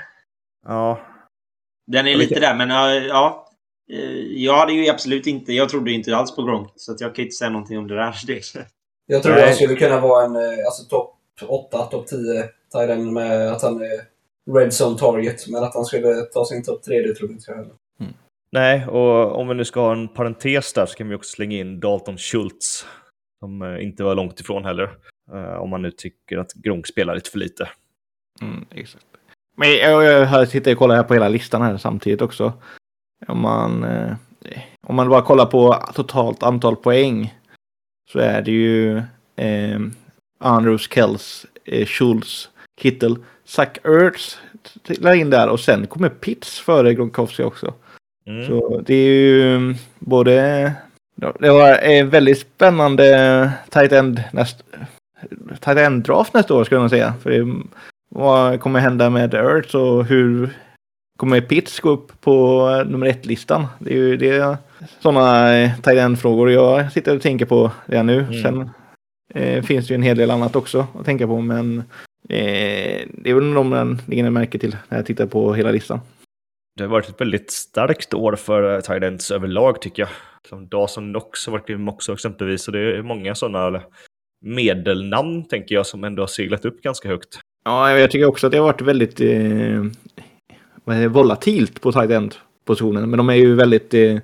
Ja, 0.68 1.00
Den 1.92 2.08
är 2.08 2.12
Jag 2.12 2.18
vet 2.18 2.30
lite 2.30 2.42
där, 2.42 2.56
men 2.56 2.70
ja, 2.70 2.94
ja. 2.94 3.48
Eh, 3.94 4.22
Jag 4.44 4.58
hade 4.58 4.74
ju 4.74 4.90
absolut 4.90 5.28
inte, 5.28 5.54
jag 5.54 5.70
trodde 5.70 5.92
inte 5.92 6.16
alls 6.16 6.36
på 6.36 6.44
Gronk. 6.44 6.72
Så 6.76 6.92
att 6.92 7.02
jag 7.02 7.16
kan 7.16 7.26
inte 7.26 7.36
säga 7.36 7.50
någonting 7.50 7.78
om 7.78 7.88
det 7.88 7.96
där. 7.96 8.16
Det- 8.28 8.68
Jag 9.10 9.24
tror 9.24 9.34
han 9.34 9.54
skulle 9.54 9.76
kunna 9.76 10.00
vara 10.00 10.26
en 10.26 10.36
eh, 10.36 10.66
alltså, 10.66 10.84
topp 10.90 11.14
8, 11.48 11.78
topp 11.86 12.08
10 12.08 12.44
tight 12.72 12.90
end 12.90 13.14
med 13.14 13.52
att 13.52 13.62
han 13.62 13.82
är 13.82 14.02
red 14.60 14.72
zone 14.82 14.98
target. 14.98 15.48
Men 15.48 15.64
att 15.64 15.74
han 15.76 15.86
skulle 15.86 16.14
ta 16.22 16.46
sin 16.46 16.64
topp 16.64 16.84
3, 16.84 17.02
det 17.02 17.16
tror 17.16 17.32
inte 17.32 17.44
jag 17.52 17.56
heller 17.58 17.74
nej, 18.52 18.88
och 18.88 19.40
om 19.40 19.48
vi 19.48 19.54
nu 19.54 19.66
ska 19.66 19.80
ha 19.80 19.92
en 19.92 20.08
parentes 20.08 20.74
där 20.74 20.86
så 20.86 20.96
kan 20.96 21.10
vi 21.10 21.16
också 21.16 21.36
slänga 21.36 21.58
in 21.58 21.80
Dalton 21.80 22.18
Schultz. 22.18 22.86
Som 23.40 23.62
eh, 23.62 23.84
inte 23.84 24.04
var 24.04 24.16
långt 24.16 24.40
ifrån 24.40 24.66
heller. 24.66 24.90
Eh, 25.34 25.54
om 25.54 25.70
man 25.70 25.82
nu 25.82 25.92
tycker 25.92 26.38
att 26.38 26.54
Gronk 26.54 26.88
spelar 26.88 27.16
lite 27.16 27.30
för 27.30 27.40
lite. 27.40 27.70
Mm, 28.42 28.66
exakt. 28.72 29.06
Men 29.58 29.70
jag, 29.70 30.04
jag, 30.04 30.22
jag 30.22 30.48
sitter 30.48 30.72
och 30.72 30.78
kollar 30.78 30.96
här 30.96 31.04
på 31.04 31.14
hela 31.14 31.30
listan 31.30 31.62
här 31.62 31.78
samtidigt 31.78 32.22
också. 32.22 32.54
Om 33.28 33.42
man, 33.42 33.84
eh, 33.84 34.14
om 34.88 34.96
man 34.96 35.10
bara 35.10 35.22
kollar 35.22 35.46
på 35.46 35.74
totalt 35.94 36.44
antal 36.44 36.76
poäng 36.76 37.38
så 38.12 38.20
är 38.20 38.42
det 38.42 38.52
ju 38.52 38.98
eh, 39.36 39.80
Andrews, 40.40 40.90
Kells, 40.92 41.46
eh, 41.66 41.86
Schultz, 41.86 42.50
Kittel, 42.82 43.16
Zach 43.46 43.78
Ertz 43.84 44.40
trillar 44.84 45.14
in 45.14 45.30
där 45.30 45.50
och 45.50 45.60
sen 45.60 45.88
kommer 45.88 46.10
Pitts 46.10 46.60
före 46.60 46.94
Gronkowski 46.94 47.44
också. 47.44 47.74
Mm. 48.28 48.48
Så 48.48 48.82
det 48.86 48.94
är 48.94 49.10
ju 49.10 49.56
mm, 49.56 49.76
både... 50.00 50.74
Det 51.16 51.50
var 51.50 51.78
en 51.78 52.10
väldigt 52.10 52.40
spännande 52.40 53.52
tight 53.70 53.92
end 53.92 54.24
näst, 54.32 54.64
tight 55.60 55.78
end 55.78 56.04
draft 56.04 56.34
nästa 56.34 56.54
år 56.54 56.64
skulle 56.64 56.82
nog 56.82 56.90
säga. 56.90 57.14
För 57.24 57.30
det, 57.30 57.54
vad 58.10 58.60
kommer 58.60 58.80
hända 58.80 59.10
med 59.10 59.34
Earth 59.34 59.76
och 59.76 60.06
hur 60.06 60.50
kommer 61.18 61.42
Pitts 61.42 61.80
gå 61.80 61.90
upp 61.90 62.22
på 62.22 62.68
nummer 62.88 63.08
ett-listan? 63.08 63.68
Det 63.80 63.92
är 63.92 63.98
ju 63.98 64.18
det, 64.18 64.58
sådana 65.00 65.50
tight 65.84 65.98
end-frågor 65.98 66.52
jag 66.52 66.92
sitter 66.92 67.16
och 67.16 67.22
tänker 67.22 67.46
på 67.46 67.72
redan 67.86 68.06
nu. 68.06 68.20
Mm. 68.20 68.44
Sen 68.44 68.70
eh, 69.34 69.64
finns 69.64 69.88
det 69.88 69.92
ju 69.92 69.96
en 69.96 70.04
hel 70.04 70.18
del 70.18 70.32
annat 70.32 70.56
också 70.56 70.88
att 71.00 71.06
tänka 71.06 71.28
på, 71.28 71.42
men 71.42 71.78
eh, 72.30 73.02
det 73.14 73.30
är 73.30 73.34
väl 73.34 73.54
de 73.54 73.70
man 73.70 74.02
lägger 74.06 74.30
märke 74.30 74.60
till 74.60 74.78
när 74.90 74.98
jag 74.98 75.06
tittar 75.06 75.26
på 75.26 75.54
hela 75.54 75.72
listan. 75.72 76.00
Det 76.78 76.84
har 76.84 76.90
varit 76.90 77.10
ett 77.10 77.22
väldigt 77.22 77.52
starkt 77.52 78.14
år 78.14 78.36
för 78.36 78.82
tight 78.82 79.04
ends 79.04 79.32
överlag 79.32 79.82
tycker 79.82 80.02
jag. 80.02 80.10
Som 80.50 80.68
Dawson 80.68 81.14
Knox 81.14 81.46
har 81.46 81.52
varit 81.52 81.68
grym 81.68 81.90
också 81.90 82.14
exempelvis. 82.14 82.68
Och 82.68 82.74
det 82.74 82.80
är 82.80 83.02
många 83.02 83.36
sådana 83.36 83.82
medelnamn 84.42 85.48
tänker 85.48 85.76
jag 85.76 85.86
som 85.88 86.04
ändå 86.04 86.22
har 86.22 86.28
seglat 86.28 86.66
upp 86.66 86.82
ganska 86.82 87.10
högt. 87.10 87.40
Ja, 87.66 88.00
jag 88.00 88.12
tycker 88.12 88.26
också 88.26 88.48
att 88.48 88.52
det 88.52 88.58
har 88.58 88.66
varit 88.66 88.82
väldigt 88.82 89.22
eh, 89.22 89.84
volatilt 91.10 91.82
på 91.82 91.92
tight 91.92 92.12
end-positionen. 92.12 93.10
Men 93.10 93.18
de 93.18 93.30
är 93.30 93.36
ju 93.36 93.56
väldigt 93.56 93.94
eh, 93.94 94.18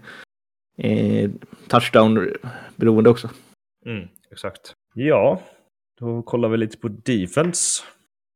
eh, 0.78 1.30
touchdown-beroende 1.68 3.10
också. 3.10 3.30
Mm, 3.86 4.08
exakt. 4.32 4.74
Ja, 4.94 5.42
då 6.00 6.22
kollar 6.22 6.50
vi 6.50 6.58
lite 6.58 6.78
på 6.78 6.88
defense. 6.88 7.84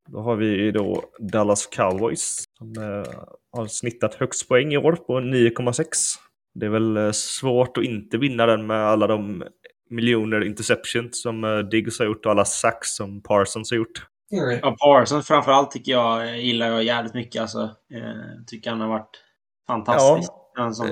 Då 0.07 0.19
har 0.19 0.35
vi 0.35 0.71
då 0.71 1.03
Dallas 1.19 1.65
Cowboys 1.65 2.43
som 2.57 2.67
eh, 2.77 3.13
har 3.51 3.67
snittat 3.67 4.15
högst 4.15 4.47
poäng 4.47 4.73
i 4.73 4.77
år 4.77 4.91
på 4.91 5.13
9,6. 5.19 5.83
Det 6.53 6.65
är 6.65 6.69
väl 6.69 6.97
eh, 6.97 7.11
svårt 7.11 7.77
att 7.77 7.83
inte 7.83 8.17
vinna 8.17 8.45
den 8.45 8.67
med 8.67 8.87
alla 8.87 9.07
de 9.07 9.43
miljoner 9.89 10.43
interceptions 10.43 11.21
som 11.21 11.43
eh, 11.43 11.57
Diggs 11.57 11.99
har 11.99 12.05
gjort 12.05 12.25
och 12.25 12.31
alla 12.31 12.45
sacks 12.45 12.95
som 12.95 13.23
Parsons 13.23 13.71
har 13.71 13.77
gjort. 13.77 14.07
Mm. 14.31 14.59
Ja, 14.61 14.75
Parsons 14.79 15.27
framförallt 15.27 15.71
tycker 15.71 15.91
jag 15.91 16.39
gillar 16.39 16.67
jag 16.67 16.83
jävligt 16.83 17.13
mycket. 17.13 17.41
Alltså, 17.41 17.61
eh, 17.93 18.43
tycker 18.47 18.69
han 18.69 18.81
har 18.81 18.87
varit 18.87 19.23
fantastisk. 19.67 20.31
Alltså, 20.57 20.83
Eh, 20.83 20.89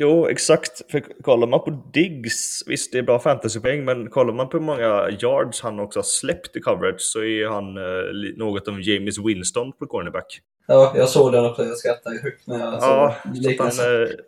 Jo, 0.00 0.26
exakt. 0.28 0.90
För 0.90 1.02
kollar 1.22 1.46
man 1.46 1.60
på 1.60 1.82
Diggs, 1.92 2.64
visst 2.66 2.92
det 2.92 2.98
är 2.98 3.02
bra 3.02 3.18
fantasypoäng, 3.18 3.84
men 3.84 4.10
kollar 4.10 4.32
man 4.34 4.48
på 4.48 4.56
hur 4.58 4.64
många 4.64 5.10
yards 5.10 5.60
han 5.62 5.80
också 5.80 5.98
har 5.98 6.04
släppt 6.04 6.56
i 6.56 6.60
coverage 6.60 7.00
så 7.00 7.18
är 7.24 7.46
han 7.48 7.76
eh, 7.76 8.36
något 8.36 8.68
av 8.68 8.80
James 8.80 9.18
Winston 9.18 9.72
på 9.72 9.86
cornerback. 9.86 10.40
Ja, 10.66 10.92
jag 10.96 11.08
såg 11.08 11.32
den 11.32 11.44
också. 11.44 11.62
Jag 11.64 11.76
skrattade 11.76 12.18
högt 12.22 12.46
när 12.46 12.58
jag 12.58 12.74
Ja, 12.74 13.14
såg 13.24 13.36
så 13.44 13.62
att 13.62 13.76
han 13.78 13.86
är 13.86 14.20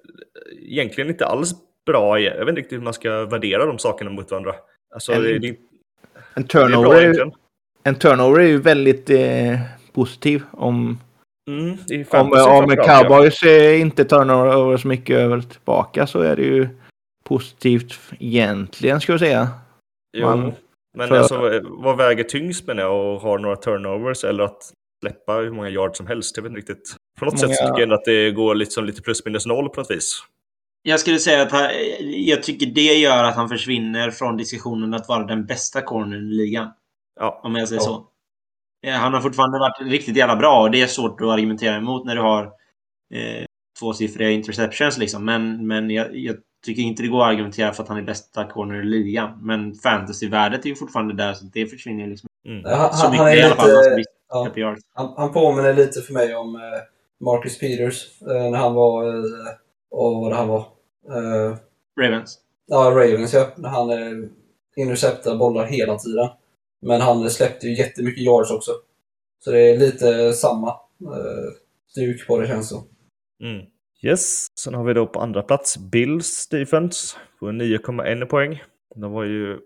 egentligen 0.63 1.11
inte 1.11 1.27
alls 1.27 1.53
bra. 1.87 2.19
i- 2.21 2.25
Jag 2.25 2.39
vet 2.39 2.49
inte 2.49 2.61
riktigt 2.61 2.79
hur 2.79 2.85
man 2.85 2.95
ska 2.95 3.25
värdera 3.25 3.67
de 3.67 3.79
sakerna 3.79 4.11
mot 4.11 4.31
varandra. 4.31 4.55
Alltså, 4.95 5.13
En- 5.13 5.23
det, 5.23 5.39
det, 5.39 5.49
En 5.49 5.57
är 6.35 6.41
bra 6.43 6.47
turnover, 6.49 6.91
är, 6.91 6.95
ju- 6.97 7.03
egentligen. 7.03 7.33
en 7.85 7.95
turnover 7.95 8.41
är 8.41 8.47
ju 8.47 8.61
väldigt 8.61 9.11
eh, 9.11 9.59
positiv 9.93 10.43
om, 10.53 10.99
Mm, 11.51 12.05
om, 12.11 12.33
om 12.33 12.75
ja. 12.77 12.85
cowboys 13.03 13.43
eh, 13.43 13.81
inte 13.81 14.05
turnover 14.05 14.77
så 14.77 14.89
mycket 14.89 15.17
över 15.17 15.41
tillbaka 15.41 16.07
så 16.07 16.21
är 16.21 16.37
det 16.37 16.43
ju 16.43 16.69
positivt 17.25 17.95
egentligen 18.19 19.01
ska 19.01 19.13
jag 19.13 19.21
säga. 19.21 19.49
Jo, 20.17 20.27
Man- 20.27 20.53
men 20.99 21.09
för- 21.09 21.17
alltså, 21.19 21.61
vad 21.69 21.97
väger 21.97 22.25
tyngst 22.25 22.67
med 22.67 22.77
det 22.77 22.85
och 22.87 23.21
har 23.21 23.39
några 23.39 23.57
turnovers 23.57 24.25
eller 24.25 24.45
att 24.45 24.73
släppa 25.05 25.33
hur 25.33 25.51
många 25.51 25.69
yards 25.71 25.99
som 25.99 26.07
helst? 26.07 26.37
Jag 26.37 26.43
vet 26.43 26.51
inte 26.51 26.61
riktigt. 26.61 26.95
På 27.19 27.25
något 27.25 27.35
Många- 27.43 27.55
sätt 27.55 27.67
tycker 27.67 27.81
jag 27.81 27.93
att 27.93 28.05
det 28.05 28.31
går 28.31 28.55
liksom 28.55 28.85
lite 28.85 29.03
plus 29.03 29.25
minus 29.25 29.47
noll 29.47 29.69
på 29.69 29.81
något 29.81 29.91
vis. 29.91 30.23
Jag 30.83 31.01
skulle 31.01 31.19
säga 31.19 31.43
att 31.43 31.53
han, 31.53 31.69
jag 32.01 32.43
tycker 32.43 32.67
det 32.67 32.81
gör 32.99 33.25
att 33.25 33.35
han 33.37 33.49
försvinner 33.49 34.11
från 34.11 34.37
diskussionen 34.37 34.95
att 34.95 35.09
vara 35.09 35.25
den 35.25 35.47
bästa 35.47 35.81
cornern 35.83 36.31
i 36.33 36.35
ligan. 36.35 36.69
Ja, 37.21 37.41
Om 37.45 37.57
jag 37.57 37.69
säger 37.69 37.81
Ja. 37.83 37.85
så. 37.85 38.07
Eh, 38.87 38.93
Han 38.93 39.15
har 39.15 39.21
fortfarande 39.21 39.59
varit 39.59 39.81
riktigt 39.81 40.17
jävla 40.17 40.37
bra 40.37 40.63
och 40.63 40.71
det 40.71 40.83
är 40.83 40.87
svårt 40.87 41.21
att 41.21 41.29
argumentera 41.29 41.77
emot 41.77 42.07
när 42.07 42.15
du 42.17 42.23
har 42.23 42.45
eh, 43.15 43.45
tvåsiffriga 43.81 44.31
interceptions 44.31 44.99
liksom. 44.99 45.25
Men, 45.25 45.67
men 45.67 45.91
jag, 45.91 46.17
jag 46.17 46.37
tycker 46.67 46.83
inte 46.83 47.03
det 47.03 47.09
går 47.09 47.23
att 47.23 47.29
argumentera 47.29 47.73
för 47.73 47.83
att 47.83 47.89
han 47.89 47.99
är 47.99 48.03
bästa 48.03 48.45
corner 48.45 48.83
i 48.83 48.85
ligan. 48.85 49.39
Men 49.43 49.75
fantasyvärdet 49.75 50.65
är 50.65 50.69
ju 50.69 50.77
fortfarande 50.77 51.15
där 51.15 51.35
så 51.35 51.45
det 51.45 51.67
försvinner 51.67 52.07
liksom 52.07 52.29
mm. 52.47 52.65
Han, 52.65 52.93
så 52.93 53.07
han, 53.07 53.11
mycket 53.11 53.25
han 53.25 53.35
i 53.35 53.39
är 53.39 53.45
alla 53.45 53.55
fall. 53.55 53.97
Lite... 53.97 54.11
Ja. 54.61 54.77
Han, 54.95 55.15
han 55.17 55.33
påminner 55.33 55.75
lite 55.75 56.01
för 56.01 56.13
mig 56.13 56.35
om 56.35 56.55
eh, 56.55 56.61
Marcus 57.21 57.59
Peters 57.59 58.23
eh, 58.23 58.51
när 58.51 58.59
han 58.59 58.75
var. 58.75 59.09
Eh, 59.09 59.23
och 59.91 60.21
vad 60.21 60.33
det 60.33 60.37
han 60.37 60.49
var. 60.49 60.61
Eh, 61.09 61.57
Ravens. 62.01 62.39
ja, 62.67 62.91
Ravens 62.91 63.35
ja. 63.35 63.49
När 63.57 63.69
han 63.69 63.91
eh, 63.91 64.29
interceptar 64.77 65.37
bollar 65.37 65.65
hela 65.65 65.99
tiden. 65.99 66.29
Men 66.83 67.01
han 67.01 67.31
släppte 67.31 67.67
ju 67.67 67.77
jättemycket 67.77 68.25
yards 68.25 68.51
också. 68.51 68.73
Så 69.45 69.51
det 69.51 69.61
är 69.61 69.79
lite 69.79 70.33
samma 70.33 70.69
eh, 71.01 71.53
stuk 71.89 72.27
på 72.27 72.39
det 72.39 72.47
känns 72.47 72.69
som. 72.69 72.85
Mm. 73.43 73.67
Yes, 74.03 74.47
sen 74.59 74.75
har 74.75 74.85
vi 74.85 74.95
då 74.95 75.07
på 75.07 75.21
andra 75.21 75.43
plats 75.43 75.79
Bills 75.79 76.49
defense 76.49 77.17
på 77.41 77.47
9,1 77.47 78.25
poäng. 78.25 78.63
De 78.95 79.13
var 79.13 79.25
ju 79.25 79.59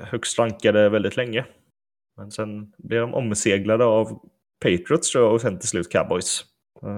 högst 0.00 0.38
rankade 0.38 0.88
väldigt 0.88 1.16
länge. 1.16 1.44
Men 2.16 2.30
sen 2.30 2.72
blev 2.78 3.00
de 3.00 3.14
omseglade 3.14 3.84
av 3.84 4.20
Patriots 4.62 5.10
tror 5.10 5.24
jag, 5.24 5.34
och 5.34 5.40
sen 5.40 5.58
till 5.58 5.68
slut 5.68 5.92
Cowboys. 5.92 6.44
Uh, 6.84 6.90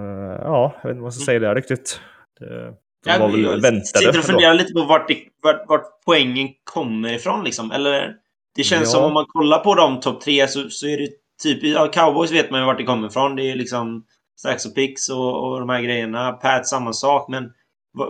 ja, 0.43 0.75
jag 0.83 0.89
vet 0.89 0.95
inte 0.95 1.01
vad 1.01 1.07
jag 1.07 1.15
ska 1.15 1.25
säga 1.25 1.39
där 1.39 1.55
riktigt. 1.55 2.01
Det, 2.41 2.75
de 3.05 3.19
var 3.19 3.29
väl 3.29 3.43
jag 3.43 3.63
väntade. 3.63 3.85
sitter 3.85 4.19
och 4.19 4.25
funderar 4.25 4.55
lite 4.55 4.73
på 4.73 4.85
vart, 4.85 5.09
det, 5.09 5.19
vart, 5.43 5.69
vart 5.69 6.05
poängen 6.05 6.49
kommer 6.65 7.13
ifrån. 7.13 7.45
Liksom. 7.45 7.71
Eller, 7.71 8.17
det 8.57 8.63
känns 8.63 8.83
Ja. 8.85 8.91
som 8.91 9.05
om 9.05 9.13
man 9.13 9.27
kollar 9.29 9.59
på 9.59 9.75
de 9.75 10.01
topp 10.01 10.21
tre 10.21 10.49
så, 10.49 10.71
så 10.71 10.87
är 10.87 10.99
det 10.99 11.09
typ... 11.43 11.63
Ja, 11.63 11.91
cowboys 11.93 12.33
vet 12.33 12.51
man 12.51 12.61
ju 12.61 12.67
vart 12.67 12.79
det 12.79 12.85
kommer 12.85 13.09
ifrån. 13.09 13.37
Det 13.37 13.51
är 13.51 13.57
liksom 13.57 14.05
Stacks 14.41 14.67
och 14.67 14.75
Picks 14.75 15.09
och, 15.09 15.45
och 15.45 15.61
de 15.61 15.69
här 15.69 15.83
grejerna. 15.83 16.33
Pat, 16.33 16.67
samma 16.67 16.93
sak. 16.93 17.29
Men 17.29 17.53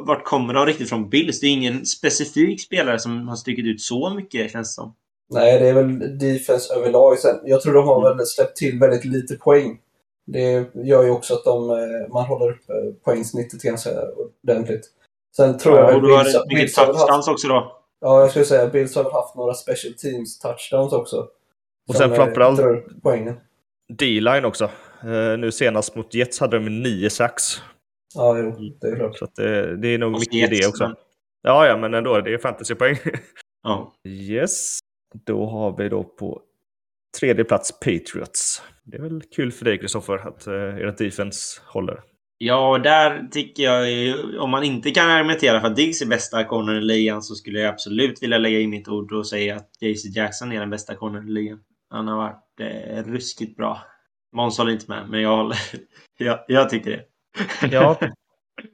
vart 0.07 0.24
kommer 0.24 0.55
de 0.55 0.66
riktigt 0.66 0.89
från 0.89 1.09
Bills? 1.09 1.41
Det 1.41 1.47
är 1.47 1.51
ingen 1.51 1.86
specifik 1.86 2.61
spelare 2.62 2.99
som 2.99 3.28
har 3.28 3.36
stuckit 3.36 3.66
ut 3.66 3.80
så 3.80 4.11
mycket, 4.11 4.53
känns 4.53 4.68
det 4.68 4.82
som. 4.82 4.95
Nej, 5.30 5.59
det 5.59 5.68
är 5.68 5.74
väl 5.74 6.18
defense 6.18 6.74
överlag. 6.74 7.18
Sen, 7.18 7.36
jag 7.45 7.61
tror 7.61 7.74
de 7.74 7.86
har 7.86 8.14
väl 8.16 8.26
släppt 8.26 8.57
till 8.57 8.78
väldigt 8.78 9.05
lite 9.05 9.34
poäng. 9.34 9.78
Det 10.26 10.70
gör 10.74 11.03
ju 11.03 11.11
också 11.11 11.34
att 11.34 11.45
de, 11.45 11.70
eh, 11.70 12.12
man 12.12 12.24
håller 12.24 12.51
upp 12.51 12.70
eh, 12.70 13.05
poängsnittet 13.05 13.62
ganska 13.62 13.91
ordentligt. 14.43 14.86
Sen 15.36 15.59
tror 15.59 15.76
jag 15.78 15.86
och 15.86 15.93
väl 15.93 16.03
du 16.03 16.14
har 16.14 16.55
mycket 16.55 16.74
touchdowns 16.74 17.28
också 17.28 17.49
då. 17.49 17.78
Ja, 18.01 18.20
jag 18.20 18.30
skulle 18.30 18.44
säga 18.44 18.68
Bills 18.68 18.94
har 18.96 19.11
haft 19.12 19.34
några 19.36 19.55
special 19.55 19.94
teams 19.94 20.38
touchdowns 20.38 20.92
också. 20.92 21.28
Och 21.88 21.94
sen 21.94 22.11
eh, 22.11 22.16
framförallt- 22.16 23.03
poängen. 23.03 23.40
D-line 23.99 24.44
också. 24.44 24.64
Eh, 25.03 25.38
nu 25.38 25.53
senast 25.53 25.96
mot 25.96 26.14
Jets 26.14 26.40
hade 26.40 26.59
de 26.59 26.82
nio 26.82 27.11
sacks. 27.11 27.62
Ja, 28.14 28.38
jo, 28.38 28.51
det 28.80 28.86
är 28.88 28.96
klart. 28.96 29.16
Så 29.18 29.24
att 29.24 29.34
det, 29.34 29.76
det 29.76 29.88
är 29.88 29.99
nog 29.99 30.14
Och 30.14 30.20
mycket 30.20 30.53
i 30.53 30.61
det 30.61 30.66
också. 30.68 30.84
men- 30.84 30.96
Ja, 31.42 31.66
ja, 31.66 31.76
men 31.76 31.94
ändå. 31.94 32.20
Det 32.20 32.34
är 32.34 32.38
fantasypoäng. 32.38 32.96
Ja. 33.62 33.94
yes. 34.09 34.78
Då 35.26 35.46
har 35.46 35.76
vi 35.76 35.88
då 35.88 36.05
på 36.05 36.42
tredje 37.20 37.44
plats 37.44 37.72
Patriots. 37.80 38.62
Det 38.84 38.96
är 38.96 39.01
väl 39.03 39.22
kul 39.36 39.53
för 39.53 39.64
dig, 39.64 39.78
Kristoffer, 39.78 40.28
att 40.28 40.49
uh, 40.49 40.76
ert 40.76 40.99
defense 40.99 41.61
håller. 41.66 42.03
Ja, 42.41 42.78
där 42.78 43.28
tycker 43.30 43.62
jag 43.62 43.91
ju, 43.91 44.39
om 44.39 44.51
man 44.51 44.64
inte 44.64 44.91
kan 44.91 45.11
argumentera 45.11 45.61
för 45.61 45.68
att 45.68 45.76
Diggs 45.76 46.03
är 46.03 46.07
bästa 46.07 46.45
cornern 46.45 46.76
i 46.76 46.80
ligan 46.80 47.22
så 47.22 47.34
skulle 47.34 47.59
jag 47.59 47.68
absolut 47.68 48.22
vilja 48.22 48.39
lägga 48.39 48.61
in 48.61 48.70
mitt 48.70 48.89
ord 48.89 49.12
och 49.12 49.26
säga 49.26 49.57
att 49.57 49.70
JC 49.80 50.16
Jackson 50.16 50.53
är 50.53 50.61
den 50.61 50.70
bästa 50.70 50.95
cornern 50.95 51.28
i 51.28 51.32
ligan. 51.32 51.61
Han 51.91 52.09
har 52.09 52.16
varit 52.16 52.61
eh, 52.61 53.12
ruskigt 53.12 53.57
bra. 53.57 53.80
Måns 54.32 54.59
håller 54.59 54.72
inte 54.72 54.84
med, 54.89 55.09
men 55.11 55.20
jag 55.20 55.36
håller. 55.36 55.59
jag, 56.18 56.45
jag 56.49 56.70
tycker 56.70 56.91
det. 56.91 57.05
Ja, 57.70 58.01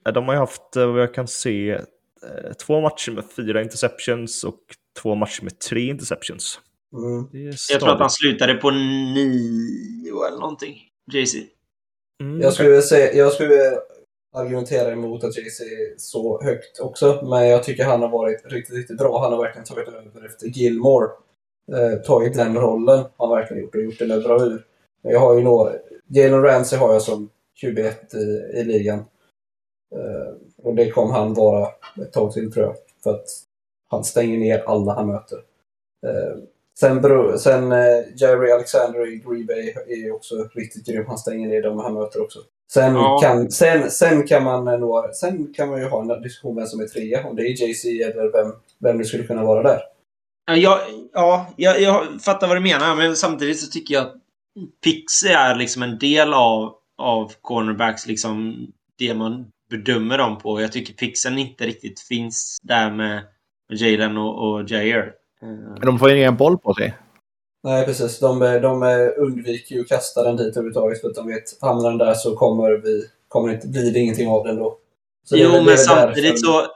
de 0.15 0.25
har 0.25 0.35
ju 0.35 0.41
haft, 0.41 0.77
eh, 0.77 0.87
vad 0.87 1.03
jag 1.03 1.15
kan 1.15 1.29
se, 1.29 1.71
eh, 1.71 2.53
två 2.67 2.81
matcher 2.81 3.13
med 3.13 3.25
fyra 3.37 3.63
interceptions 3.63 4.45
och 4.45 4.61
två 5.03 5.15
matcher 5.15 5.43
med 5.43 5.59
tre 5.59 5.87
interceptions. 5.87 6.61
Mm. 6.93 7.53
Jag 7.71 7.81
tror 7.81 7.93
att 7.93 8.01
han 8.01 8.11
slutade 8.11 8.55
på 8.55 8.71
nio 8.71 10.27
eller 10.29 10.39
någonting. 10.39 10.83
JC. 11.13 11.35
Mm. 12.23 12.41
Jag 12.41 12.53
skulle, 12.53 12.83
säga, 12.83 13.13
jag 13.13 13.33
skulle 13.33 13.79
argumentera 14.33 14.93
emot 14.93 15.25
att 15.25 15.37
JC 15.37 15.61
är 15.61 15.95
så 15.99 16.43
högt 16.43 16.81
också, 16.81 17.21
men 17.23 17.49
jag 17.49 17.63
tycker 17.63 17.85
han 17.85 18.03
har 18.03 18.09
varit 18.09 18.43
riktigt, 18.45 18.77
riktigt 18.77 18.99
bra. 18.99 19.21
Han 19.23 19.33
har 19.33 19.43
verkligen 19.43 19.67
tagit 19.67 19.89
över 19.89 20.27
efter 20.27 20.47
Gilmore. 20.47 21.09
Eh, 21.73 22.01
tagit 22.01 22.35
den 22.35 22.57
rollen 22.57 23.05
har 23.17 23.27
han 23.27 23.37
verkligen 23.37 23.63
gjort 23.63 23.75
och 23.75 23.83
gjort 23.83 23.99
det 23.99 24.07
med 24.07 24.23
bravur. 24.23 24.67
Jag 25.03 25.21
har 25.21 25.35
ju 25.35 25.43
några... 25.43 25.73
Jalen 26.07 26.43
Ramsey 26.43 26.79
har 26.79 26.93
jag 26.93 27.03
som 27.03 27.31
QB1 27.63 28.17
i, 28.17 28.59
i 28.61 28.65
ligan. 28.65 28.99
Eh, 29.95 30.35
och 30.63 30.75
det 30.75 30.91
kommer 30.91 31.15
han 31.15 31.35
vara 31.35 31.69
ett 32.03 32.13
tag 32.13 32.33
till 32.33 32.53
tror 32.53 32.65
jag. 32.65 32.77
För 33.03 33.11
att 33.11 33.27
han 33.91 34.05
stänger 34.05 34.39
ner 34.39 34.63
alla 34.67 34.93
han 34.93 35.07
möter. 35.07 35.39
Eh, 36.07 36.37
sen 36.81 37.01
bero, 37.01 37.39
sen 37.39 37.73
eh, 37.73 37.79
Jerry 38.17 38.51
Alexander 38.51 39.13
i 39.13 39.17
Green 39.17 39.47
Bay 39.47 39.75
är 39.89 40.13
också 40.15 40.35
riktigt 40.55 40.87
grym. 40.87 41.05
Han 41.07 41.19
stänger 41.19 41.49
ner 41.49 41.63
dem 41.63 41.79
han 41.79 41.95
möter 41.95 42.23
också. 42.23 42.39
Sen, 42.73 42.95
Ja. 42.95 43.19
kan, 43.23 43.51
sen, 43.51 43.91
sen, 43.91 44.27
kan 44.27 44.45
man 44.45 44.65
nå, 44.65 45.11
sen 45.15 45.55
kan 45.55 45.69
man 45.69 45.81
ju 45.81 45.89
ha 45.89 46.01
en 46.15 46.23
diskussion 46.23 46.57
vem 46.57 46.67
som 46.67 46.81
är 46.81 46.87
trea. 46.87 47.27
Om 47.27 47.37
det 47.37 47.43
är 47.43 47.69
JC 47.69 47.85
eller 47.85 48.33
vem, 48.33 48.53
vem 48.81 48.99
det 48.99 49.05
skulle 49.05 49.25
kunna 49.25 49.45
vara 49.45 49.63
där. 49.63 49.81
Ja, 50.57 50.81
ja 51.13 51.47
jag, 51.57 51.81
jag 51.81 52.23
fattar 52.23 52.49
vad 52.49 52.57
du 52.57 52.61
menar, 52.61 52.97
men 52.97 53.17
samtidigt 53.17 53.61
så 53.61 53.71
tycker 53.71 53.95
jag 53.95 54.03
att 54.05 54.15
Pixie 54.85 55.37
är 55.39 55.55
liksom 55.55 55.83
en 55.83 55.99
del 55.99 56.35
av, 56.35 56.75
av 56.99 57.33
cornerbacks, 57.41 58.07
liksom 58.07 58.67
det 58.99 59.15
man 59.15 59.47
bedömer 59.71 60.19
dem 60.19 60.39
på. 60.39 60.61
Jag 60.61 60.73
tycker 60.73 60.95
Pixen 60.95 61.39
inte 61.39 61.67
riktigt 61.67 62.01
finns 62.01 62.59
där 62.63 62.91
med 62.91 63.23
Jalen 63.73 64.17
och, 64.17 64.49
och 64.53 64.71
Jair. 64.71 65.13
Men 65.49 65.81
de 65.87 65.99
får 65.99 66.11
ju 66.11 66.17
ingen 66.19 66.37
boll 66.37 66.59
på 66.59 66.75
sig. 66.75 66.95
Nej, 67.63 67.85
precis. 67.87 68.19
De, 68.19 68.39
de 68.39 68.83
undviker 69.19 69.75
ju 69.75 69.81
att 69.81 69.89
kasta 69.89 70.23
den 70.23 70.37
dit 70.37 70.57
överhuvudtaget 70.57 71.01
för 71.01 71.09
att 71.09 71.15
de 71.15 71.27
vet 71.27 71.43
hamnar 71.61 71.89
den 71.91 71.99
där 71.99 72.15
så 72.15 72.37
kommer, 72.37 72.71
vi, 72.83 73.05
kommer 73.29 73.49
det 73.49 73.55
inte, 73.55 73.69
blir 73.69 73.93
det 73.93 73.99
ingenting 73.99 74.29
av 74.29 74.45
den 74.47 74.57
då. 74.57 74.79
Så 75.25 75.37
Jo, 75.37 75.51
det 75.51 75.63
men 75.65 75.79
samtidigt 75.79 76.43
därför- 76.43 76.67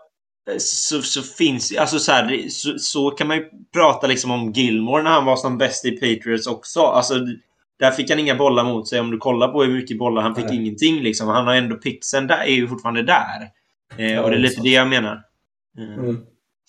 så, 0.58 0.98
så, 0.98 1.02
så 1.02 1.22
finns 1.22 1.76
alltså 1.78 1.98
så, 1.98 2.12
här, 2.12 2.48
så, 2.48 2.78
så 2.78 3.10
kan 3.10 3.26
man 3.28 3.36
ju 3.36 3.44
prata 3.74 4.06
liksom 4.06 4.30
om 4.30 4.52
Gilmore 4.52 5.02
när 5.02 5.10
han 5.10 5.24
var 5.24 5.36
som 5.36 5.58
bäst 5.58 5.84
i 5.84 5.90
Patriots 5.90 6.46
också. 6.46 6.80
Alltså, 6.80 7.14
där 7.78 7.90
fick 7.90 8.10
han 8.10 8.18
inga 8.18 8.34
bollar 8.34 8.64
mot 8.64 8.88
sig. 8.88 9.00
Om 9.00 9.10
du 9.10 9.18
kollar 9.18 9.48
på 9.48 9.62
hur 9.62 9.72
mycket 9.74 9.98
bollar 9.98 10.22
han 10.22 10.34
fick, 10.34 10.44
Nej. 10.44 10.56
ingenting 10.56 11.02
liksom. 11.02 11.28
Han 11.28 11.46
har 11.46 11.54
ändå 11.54 11.76
pixeln 11.76 12.26
där, 12.26 12.38
är 12.38 12.54
ju 12.54 12.68
fortfarande 12.68 13.02
där. 13.02 13.50
Eh, 13.96 14.12
Ja, 14.12 14.22
och 14.22 14.30
det 14.30 14.36
är 14.36 14.40
lite 14.40 14.60
det 14.62 14.68
jag 14.70 14.88
menar. 14.88 15.22
Eh, 15.78 15.98
Mm. 15.98 16.16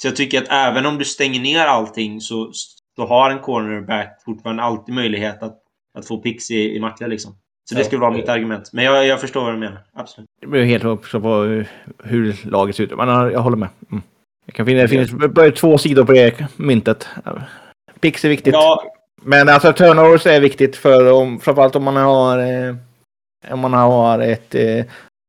Så 0.01 0.07
jag 0.07 0.15
tycker 0.15 0.41
att 0.41 0.47
även 0.51 0.85
om 0.85 0.97
du 0.97 1.05
stänger 1.05 1.39
ner 1.41 1.65
allting 1.65 2.21
så, 2.21 2.51
så 2.95 3.05
har 3.07 3.29
en 3.31 3.39
cornerback 3.39 4.21
fortfarande 4.25 4.63
alltid 4.63 4.95
möjlighet 4.95 5.43
att, 5.43 5.57
att 5.97 6.07
få 6.07 6.17
pix 6.17 6.51
i, 6.51 6.75
i 6.75 6.79
matcher 6.79 7.07
liksom. 7.07 7.35
Så 7.69 7.75
det 7.75 7.83
skulle 7.83 8.01
vara 8.01 8.11
mitt 8.11 8.29
argument. 8.29 8.69
Men 8.73 8.83
jag, 8.85 9.05
jag 9.07 9.21
förstår 9.21 9.41
vad 9.43 9.53
du 9.53 9.57
menar. 9.57 9.79
Absolut. 9.93 10.29
Det 10.41 10.47
beror 10.47 10.63
helt 10.63 10.83
också 10.83 11.21
på 11.21 11.35
hur- 11.35 11.67
hur 12.03 12.35
laget 12.49 12.75
ser 12.75 12.83
ut. 12.83 12.97
Men 12.97 13.07
ja, 13.07 13.31
jag 13.31 13.39
håller 13.39 13.57
med. 13.57 13.69
Mm. 13.91 14.03
Jag 14.45 14.55
kan 14.55 14.65
finna, 14.65 14.81
det 14.81 14.87
finns 14.87 15.11
bara 15.11 15.51
två 15.51 15.77
sidor 15.77 16.05
på 16.05 16.11
det 16.11 16.47
myntet. 16.55 17.07
Pix 17.99 18.25
är 18.25 18.29
viktigt. 18.29 18.53
Ja, 18.53 18.83
Men 19.21 19.49
alltså 19.49 19.73
turnovers 19.73 20.25
är 20.25 20.41
viktigt 20.41 20.75
för 20.75 21.11
om, 21.11 21.39
framförallt 21.39 21.75
om 21.75 21.83
man 21.83 21.95
har 21.95 22.39
eh, 22.39 22.75
om 23.51 23.59
man 23.59 23.73
har 23.73 24.19
ett 24.19 24.55
eh, 24.55 24.85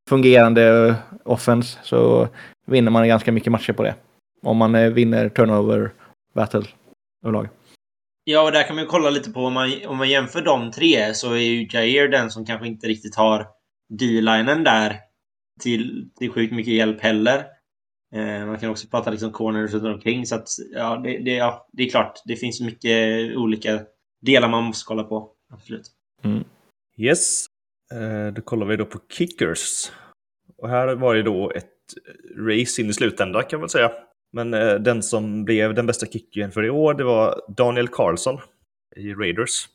fungerande 0.08 0.94
offense 1.24 1.78
så 1.82 2.28
vinner 2.66 2.90
man 2.90 3.08
ganska 3.08 3.32
mycket 3.32 3.52
matcher 3.52 3.72
på 3.72 3.82
det. 3.82 3.94
Om 4.42 4.56
man 4.56 4.74
eh, 4.74 4.90
vinner 4.90 5.28
turnover 5.28 5.92
battle 6.34 6.62
överlag. 7.24 7.48
Ja, 8.24 8.42
och 8.42 8.52
där 8.52 8.62
kan 8.62 8.76
man 8.76 8.84
ju 8.84 8.90
kolla 8.90 9.10
lite 9.10 9.30
på 9.30 9.40
om 9.40 9.52
man, 9.52 9.72
om 9.86 9.96
man 9.96 10.08
jämför 10.08 10.42
de 10.42 10.70
tre 10.70 11.14
så 11.14 11.32
är 11.32 11.38
ju 11.38 11.68
Jair 11.70 12.08
den 12.08 12.30
som 12.30 12.46
kanske 12.46 12.66
inte 12.66 12.86
riktigt 12.86 13.16
har 13.16 13.46
D-linen 13.88 14.64
där 14.64 14.96
till, 15.60 16.10
till 16.18 16.30
sjukt 16.30 16.52
mycket 16.52 16.74
hjälp 16.74 17.00
heller. 17.00 17.44
Eh, 18.14 18.46
man 18.46 18.58
kan 18.58 18.70
också 18.70 18.88
prata 18.88 19.10
liksom 19.10 19.32
corners 19.32 19.72
runt 19.72 19.84
omkring 19.84 20.26
så 20.26 20.34
att 20.34 20.48
ja 20.72 20.96
det, 20.96 21.18
det, 21.18 21.34
ja, 21.34 21.68
det 21.72 21.82
är 21.82 21.90
klart. 21.90 22.22
Det 22.24 22.36
finns 22.36 22.60
mycket 22.60 23.36
olika 23.36 23.80
delar 24.20 24.48
man 24.48 24.64
måste 24.64 24.86
kolla 24.86 25.02
på. 25.02 25.32
Absolut. 25.52 25.90
Yes. 26.96 27.46
Eh, 27.92 28.32
då 28.34 28.42
kollar 28.42 28.66
vi 28.66 28.76
då 28.76 28.84
på 28.84 28.98
kickers. 29.08 29.92
Och 30.58 30.68
här 30.68 30.94
var 30.94 31.14
det 31.14 31.22
då 31.22 31.50
ett 31.50 31.66
race 32.36 32.82
in 32.82 32.90
i 32.90 32.92
slutändan 32.92 33.44
kan 33.44 33.60
man 33.60 33.68
säga. 33.68 33.90
Men 34.32 34.54
eh, 34.54 34.74
den 34.74 35.02
som 35.02 35.44
blev 35.44 35.74
den 35.74 35.86
bästa 35.86 36.06
kickern 36.06 36.50
för 36.50 36.64
i 36.64 36.70
år, 36.70 36.94
det 36.94 37.04
var 37.04 37.40
Daniel 37.56 37.88
Carlson 37.88 38.38
i 38.96 39.14
Raiders. 39.14 39.68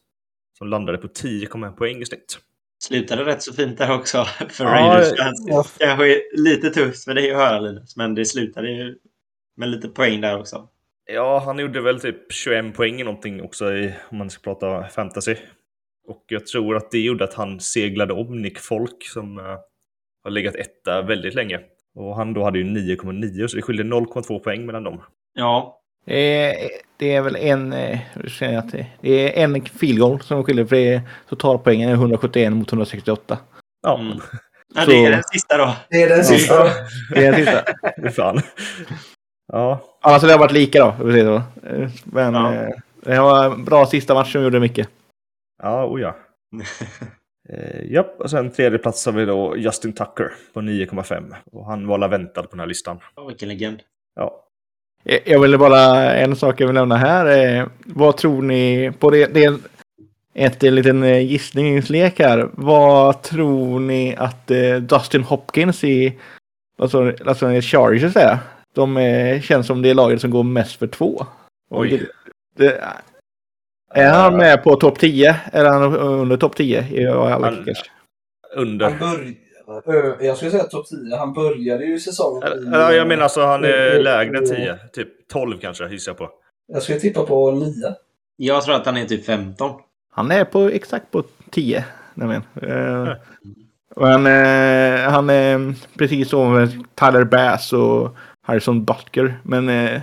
Som 0.57 0.67
landade 0.67 0.97
på 0.97 1.07
10,1 1.07 1.71
poäng 1.71 2.01
i 2.01 2.05
snitt. 2.05 2.39
Slutade 2.83 3.25
rätt 3.25 3.43
så 3.43 3.53
fint 3.53 3.77
där 3.77 3.91
också 3.91 4.25
för 4.49 4.63
Ja, 4.63 4.71
Raiders 4.71 5.17
fans. 5.17 5.45
Ja, 5.47 5.65
Kanske 5.77 6.21
lite 6.33 6.69
tufft 6.69 7.03
för 7.03 7.13
dig 7.13 7.31
att 7.31 7.37
höra 7.37 7.59
Linus, 7.59 7.95
men 7.95 8.15
det 8.15 8.25
slutade 8.25 8.71
ju 8.71 8.95
med 9.57 9.69
lite 9.69 9.87
poäng 9.87 10.21
där 10.21 10.39
också. 10.39 10.69
Ja, 11.05 11.39
han 11.45 11.59
gjorde 11.59 11.81
väl 11.81 11.99
typ 11.99 12.33
21 12.33 12.75
poäng 12.75 13.01
i 13.01 13.03
någonting 13.03 13.41
också 13.41 13.73
i, 13.73 13.93
om 14.09 14.17
man 14.17 14.29
ska 14.29 14.41
prata 14.41 14.89
fantasy. 14.89 15.35
Och 16.07 16.23
jag 16.27 16.47
tror 16.47 16.75
att 16.75 16.91
det 16.91 16.99
gjorde 16.99 17.23
att 17.23 17.33
han 17.33 17.59
seglade 17.59 18.13
om 18.13 18.41
Nick 18.41 18.59
Folk 18.59 19.05
som 19.05 19.37
eh, 19.37 19.57
har 20.23 20.29
legat 20.29 20.55
etta 20.55 21.01
väldigt 21.01 21.33
länge. 21.33 21.59
Och 21.95 22.15
han 22.15 22.33
då 22.33 22.43
hade 22.43 22.59
ju 22.59 22.63
9,9 22.65 23.47
så 23.47 23.55
det 23.55 23.61
skiljer 23.61 23.85
0,2 23.85 24.39
poäng 24.39 24.65
mellan 24.65 24.83
dem. 24.83 25.01
Ja, 25.33 25.81
Det 26.05 26.43
är, 26.43 26.69
det 26.97 27.15
är 27.15 27.21
väl 27.21 27.35
en, 27.35 27.73
eh, 27.73 27.99
hur 28.13 28.29
säger 28.29 28.53
jag 28.53 28.63
att 28.65 28.71
det, 29.01 29.37
är 29.37 29.43
en 29.43 29.65
field 29.65 29.99
goal 29.99 30.21
som 30.21 30.43
skiljer 30.43 30.65
för 30.65 30.75
det 30.75 30.93
är 30.93 31.01
totalpoängen 31.29 31.89
är 31.89 31.93
171 31.93 32.53
mot 32.53 32.69
168. 32.71 33.37
Ja, 33.81 33.99
Mm. 33.99 34.17
ja 34.75 34.85
det 34.85 35.05
är 35.05 35.11
den 35.11 35.23
sista 35.23 35.57
då. 35.57 35.75
det 35.89 36.03
är 36.03 36.09
den 36.09 36.23
sista. 36.25 36.63
Det 37.09 37.25
är 37.25 37.31
den 37.31 37.45
sista. 37.45 37.63
Fy 38.03 38.09
fan. 38.09 38.41
Ja, 39.53 39.79
Annars 40.01 40.21
hade 40.21 40.33
det 40.33 40.39
varit 40.39 40.51
lika 40.51 40.79
då. 40.79 40.87
Eh, 40.87 41.89
Men 42.03 42.33
Ja. 42.33 42.53
eh, 42.53 42.69
det 43.03 43.19
var 43.19 43.45
en 43.45 43.65
bra 43.65 43.85
sista 43.85 44.13
match 44.13 44.31
som 44.31 44.43
gjorde 44.43 44.59
mycket. 44.59 44.89
ja, 45.63 45.85
oh 45.85 46.01
ja. 46.01 46.15
Eh, 47.49 47.91
japp, 47.91 48.21
och 48.21 48.29
sen 48.29 48.51
tredje 48.51 48.79
plats 48.79 49.05
har 49.05 49.13
vi 49.13 49.25
då 49.25 49.57
Justin 49.57 49.93
Tucker 49.93 50.31
på 50.53 50.61
9,5. 50.61 51.33
Och 51.51 51.65
han 51.65 51.87
var 51.87 52.07
väntad 52.07 52.43
på 52.43 52.49
den 52.49 52.59
här 52.59 52.67
listan. 52.67 52.99
Ja, 53.15 53.25
vilken 53.25 53.49
legend. 53.49 53.79
Ja, 54.15 54.41
Jag 55.25 55.39
ville 55.39 55.57
bara, 55.57 56.13
en 56.15 56.35
sak 56.35 56.61
jag 56.61 56.67
vill 56.67 56.73
nämna 56.73 56.97
här. 56.97 57.25
är 57.25 57.69
vad 57.85 58.17
tror 58.17 58.41
ni, 58.41 58.91
på 58.99 59.09
det, 59.09 59.33
det 59.33 59.43
är 59.43 59.57
ett 60.35 60.63
en 60.63 60.75
liten 60.75 61.03
eh, 61.03 61.19
gissningslek 61.19 62.19
här. 62.19 62.49
Vad 62.53 63.21
tror 63.21 63.79
ni 63.79 64.15
att 64.15 64.51
eh, 64.51 64.75
Dustin 64.75 65.23
Hopkins 65.23 65.83
i 65.83 66.19
alltså, 66.77 67.13
alltså 67.25 67.45
Chargers 67.61 68.15
är? 68.15 68.37
De 68.73 68.97
eh, 68.97 69.41
känns 69.41 69.67
som 69.67 69.81
det 69.81 69.93
laget 69.93 70.21
som 70.21 70.31
går 70.31 70.43
mest 70.43 70.75
för 70.75 70.87
två. 70.87 71.25
Och 71.69 71.79
Oj. 71.79 71.89
Det, 71.89 72.65
det, 72.65 72.83
är 73.95 74.09
han 74.09 74.37
med 74.37 74.63
på 74.63 74.75
topp 74.75 74.99
10? 74.99 75.35
Eller 75.53 75.65
är 75.69 75.73
han 75.73 75.95
under 75.95 76.37
topp 76.37 76.55
10 76.55 76.87
i 76.91 77.07
alla 77.07 77.29
Han- 77.29 77.55
kickers? 77.55 77.77
Under. 78.55 78.89
Han 78.89 78.99
började, 79.85 80.25
jag 80.25 80.37
skulle 80.37 80.51
säga 80.51 80.63
topp 80.63 80.85
10. 80.87 81.17
Han 81.17 81.33
började 81.33 81.85
ju 81.85 81.99
säsongen 81.99 82.43
eller 82.43 82.91
jag 82.91 83.07
menar 83.07 83.23
alltså 83.23 83.41
han 83.45 83.63
är 83.63 83.99
lägre 84.03 84.37
än 84.37 84.43
i- 84.43 84.47
10. 84.47 84.77
Typ 84.93 85.07
12 85.33 85.57
kanske 85.61 85.87
gissar 85.89 86.09
jag 86.11 86.17
på. 86.17 86.29
Jag 86.67 86.81
skulle 86.83 86.99
tippa 86.99 87.23
på 87.23 87.51
9. 87.51 87.73
Jag 88.37 88.63
tror 88.63 88.75
att 88.75 88.85
han 88.85 88.97
är 88.97 89.05
typ 89.05 89.25
15. 89.25 89.71
Han 90.11 90.31
är 90.31 90.45
på 90.45 90.59
exakt 90.69 91.11
på 91.11 91.23
10. 91.51 91.83
nämligen. 92.13 92.43
Eh, 92.61 93.13
Men 93.97 94.25
eh, 94.25 95.11
han 95.11 95.29
är 95.29 95.73
precis 95.97 96.29
som 96.29 96.67
Tyler 96.95 97.23
Bass 97.23 97.73
och 97.73 98.15
Harrison 98.47 98.85
Butker. 98.85 99.39
Men 99.43 99.69
eh, 99.69 100.01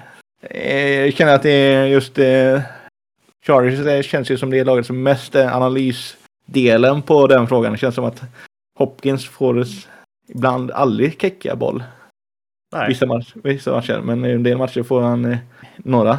eh, 0.51 1.01
jag 1.01 1.13
känner 1.15 1.35
att 1.35 1.43
det 1.43 1.51
är 1.51 1.87
just 1.87 2.19
eh, 2.19 2.61
Chargers 3.47 3.85
det 3.85 4.03
känns 4.03 4.31
ju 4.31 4.39
som 4.39 4.51
det 4.51 4.65
laget 4.65 4.87
som 4.87 5.03
mest 5.03 5.35
är 5.35 5.49
analysdelen 5.49 7.03
på 7.03 7.27
den 7.27 7.49
frågan. 7.49 7.73
Det 7.73 7.79
känns 7.79 7.95
som 7.95 8.05
att 8.05 8.23
Hopkins 8.79 9.29
får 9.29 9.65
ibland 10.29 10.71
aldrig 10.71 11.21
kicka 11.21 11.57
boll. 11.57 11.85
Nej. 12.73 12.89
Vissa, 12.89 13.07
match, 13.07 13.33
vissa 13.35 13.73
matcher. 13.73 14.01
Men 14.05 14.25
i 14.25 14.31
en 14.31 14.43
del 14.43 14.59
matcher 14.59 14.83
får 14.83 15.01
han 15.01 15.25
eh, 15.25 15.39
några. 15.77 16.19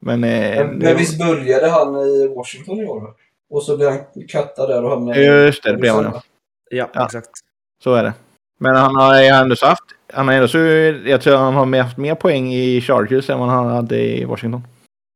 Men, 0.00 0.24
eh, 0.24 0.66
Men, 0.66 0.78
men 0.78 0.96
visst 0.96 1.18
började 1.18 1.70
han 1.70 1.96
i 1.96 2.34
Washington 2.36 2.80
i 2.80 2.86
år? 2.86 3.14
Och 3.50 3.62
så 3.62 3.76
blev 3.76 3.90
han 3.90 3.98
cuttad 4.28 4.68
där 4.68 4.84
och 4.84 4.90
hamnade 4.90 5.24
Just 5.24 5.62
det, 5.62 5.72
det 5.72 5.78
blev 5.78 5.94
han 5.94 6.04
ja. 6.04 6.22
Ja, 6.70 6.88
Ja. 6.94 7.04
exakt. 7.04 7.30
Så 7.84 7.94
är 7.94 8.02
det. 8.02 8.12
Men 8.58 8.76
han 8.76 8.96
har 8.96 9.22
ändå 9.22 9.56
haft, 9.62 9.82
han 10.12 10.28
har 10.28 10.34
ändå 10.34 10.48
så, 10.48 10.58
jag 10.58 11.20
tror 11.22 11.36
han 11.36 11.54
har 11.54 11.82
haft 11.82 11.98
mer 11.98 12.14
poäng 12.14 12.54
i 12.54 12.80
Chargers 12.80 13.30
än 13.30 13.38
vad 13.38 13.48
han 13.48 13.66
hade 13.66 13.98
i 13.98 14.24
Washington. 14.24 14.62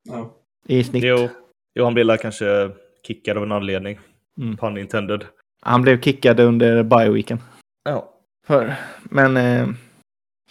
Ja. 0.08 0.30
I 0.68 0.84
snitt. 0.84 1.04
Jo, 1.04 1.28
jo, 1.74 1.84
han 1.84 1.94
blev 1.94 2.16
kanske 2.16 2.70
kickad 3.06 3.36
av 3.36 3.42
en 3.42 3.52
anledning. 3.52 3.98
Mm. 4.38 4.56
Pun 4.56 4.78
intended. 4.78 5.24
Han 5.62 5.82
blev 5.82 6.00
kickad 6.00 6.40
under 6.40 6.82
bye-weeken. 6.82 7.38
Ja. 7.84 8.12
För. 8.46 8.74
Men 9.02 9.36
eh, 9.36 9.68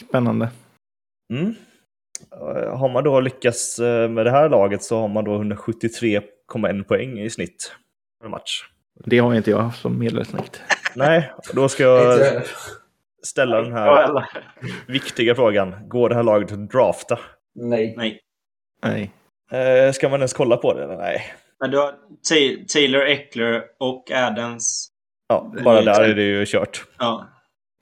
spännande. 0.10 0.50
Mm. 1.34 1.56
Eh, 2.32 2.78
Har 2.78 2.90
man 2.90 3.04
då 3.04 3.20
lyckats 3.20 3.80
eh, 3.80 4.10
med 4.10 4.26
det 4.26 4.32
här 4.32 4.50
laget 4.50 4.84
så 4.84 5.00
har 5.00 5.08
man 5.08 5.24
då 5.24 5.38
173,1 5.42 6.84
poäng 6.84 7.20
i 7.20 7.30
snitt 7.30 7.76
per 8.22 8.30
match. 8.30 8.64
Det 9.06 9.18
har 9.18 9.36
inte 9.36 9.52
jag 9.52 9.76
som 9.76 10.00
medelsnitt. 10.00 10.62
Nej, 10.96 11.32
då 11.54 11.70
ska 11.70 11.84
jag 11.84 12.44
ställa 13.24 13.62
den 13.62 13.74
här 13.74 14.26
viktiga 14.88 15.36
frågan. 15.36 15.76
Går 15.90 16.10
det 16.10 16.16
här 16.16 16.24
laget 16.24 16.52
att 16.52 16.70
drafta? 16.70 17.20
Nej. 17.56 17.94
Nej. 17.98 18.20
Nej. 18.84 19.12
Eh, 19.52 19.92
ska 19.92 20.10
man 20.10 20.20
ens 20.20 20.34
kolla 20.34 20.58
på 20.58 20.74
det? 20.74 20.84
eller? 20.84 20.98
Nej. 20.98 21.24
Men 21.60 21.72
du 21.72 21.78
har 21.78 21.92
Ta- 22.30 22.66
Taylor, 22.74 23.02
Eckler 23.02 23.64
och 23.80 24.12
Adams. 24.12 24.88
Ja, 25.28 25.52
bara 25.64 25.82
där 25.82 26.04
är 26.04 26.16
det 26.16 26.24
ju 26.24 26.46
kört. 26.46 26.86
Ja. 27.00 27.26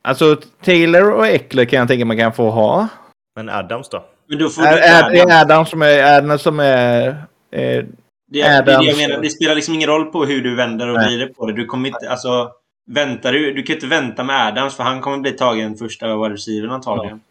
Alltså 0.04 0.36
Taylor 0.64 1.12
och 1.12 1.28
Eckler 1.28 1.66
kan 1.66 1.80
jag 1.80 1.88
tänka 1.88 2.06
man 2.06 2.18
kan 2.18 2.34
få 2.34 2.50
ha. 2.50 2.88
Men 3.36 3.50
Adams 3.50 3.90
då? 3.90 4.06
Men 4.28 4.38
då 4.40 4.50
får 4.50 4.64
Är, 4.64 4.72
du 4.72 4.78
är, 4.78 5.10
det 5.12 5.22
Adams. 5.22 5.32
är 5.34 5.42
Adam 5.42 5.66
som 5.66 5.82
är, 5.82 6.18
Adams 6.18 6.42
som 6.42 6.60
är 6.60 7.08
eh, 7.08 7.16
Det, 7.52 7.86
det, 8.32 8.42
är 8.42 8.64
det 8.66 8.72
jag 8.72 8.82
Adams. 8.82 8.98
menar. 8.98 9.22
Det 9.22 9.30
spelar 9.30 9.56
liksom 9.56 9.74
ingen 9.74 9.90
roll 9.90 10.06
på 10.12 10.26
hur 10.26 10.42
du 10.42 10.56
vänder 10.56 10.88
och 10.90 10.96
vrider 10.96 11.28
på 11.28 11.46
det. 11.46 11.54
Du 11.54 11.66
kommer 11.66 11.90
inte... 11.90 12.10
Alltså... 12.10 12.52
Väntar 12.92 13.34
du... 13.34 13.54
Du 13.54 13.64
kan 13.64 13.76
inte 13.76 13.88
vänta 13.88 14.24
med 14.24 14.48
Adams 14.48 14.76
för 14.76 14.84
han 14.84 15.02
kommer 15.02 15.18
bli 15.18 15.32
tagen 15.32 15.76
första 15.76 16.18
wide 16.18 16.34
receiver 16.34 16.68
antagligen. 16.68 17.22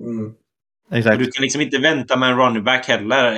Mm. 0.00 0.34
Och 0.90 0.96
exakt. 0.96 1.18
du 1.18 1.24
kan 1.30 1.42
liksom 1.42 1.60
inte 1.60 1.78
vänta 1.78 2.16
med 2.16 2.30
en 2.30 2.38
running 2.38 2.64
back 2.64 2.88
heller. 2.88 3.32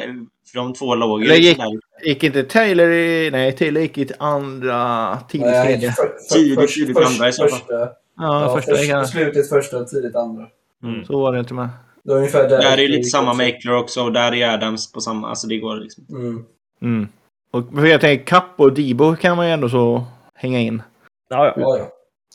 För 0.52 0.58
de 0.58 0.74
två 0.74 0.94
låg 0.94 1.22
ju 1.22 1.28
Det 1.28 1.36
gick-. 1.36 1.58
Gick 2.04 2.24
inte 2.24 2.42
Taylor 2.42 2.90
i... 2.90 3.30
Nej, 3.32 3.52
Taylor 3.52 3.82
gick 3.82 3.98
i 3.98 4.08
andra, 4.18 5.18
tidigt 5.28 5.62
tredje. 5.64 5.94
Tidigt, 6.32 6.68
tidigt 6.74 6.96
först- 6.96 7.08
andra 7.10 7.28
i 7.28 7.32
så 7.32 7.42
fall. 7.48 7.58
första, 7.58 7.74
Ja, 7.74 7.88
ja, 8.16 8.54
första 8.56 8.72
först, 8.72 8.82
veckan. 8.84 9.06
Slutet 9.06 9.48
första, 9.48 9.84
tidigt 9.84 10.16
andra. 10.16 10.46
Mm. 10.82 11.04
Så 11.04 11.20
var 11.20 11.32
det 11.32 11.38
inte 11.38 11.54
med. 11.54 11.68
Det 12.04 12.12
är 12.12 12.16
ungefär 12.16 12.48
där. 12.48 12.58
Där 12.62 12.78
är 12.80 12.88
lite 12.88 13.08
samma 13.08 13.34
med 13.34 13.48
Eckler 13.48 13.76
också 13.76 14.02
och 14.04 14.12
där 14.12 14.34
är 14.34 14.48
Adams 14.54 14.92
på 14.92 15.00
samma... 15.00 15.28
Alltså 15.28 15.46
det 15.46 15.58
går 15.58 15.76
liksom. 15.76 16.04
Mm. 16.10 16.44
Mm. 16.82 17.08
Och 17.52 17.70
för 17.74 17.86
jag 17.86 18.00
tänker 18.00 18.24
Kapp 18.26 18.46
och 18.56 18.72
Debo 18.72 19.16
kan 19.16 19.36
man 19.36 19.46
ju 19.46 19.52
ändå 19.52 19.68
så 19.68 20.04
hänga 20.34 20.58
in. 20.60 20.82
Ja, 21.30 21.46
ja. 21.46 21.52
Ja, 21.56 21.78
ja. 21.78 21.88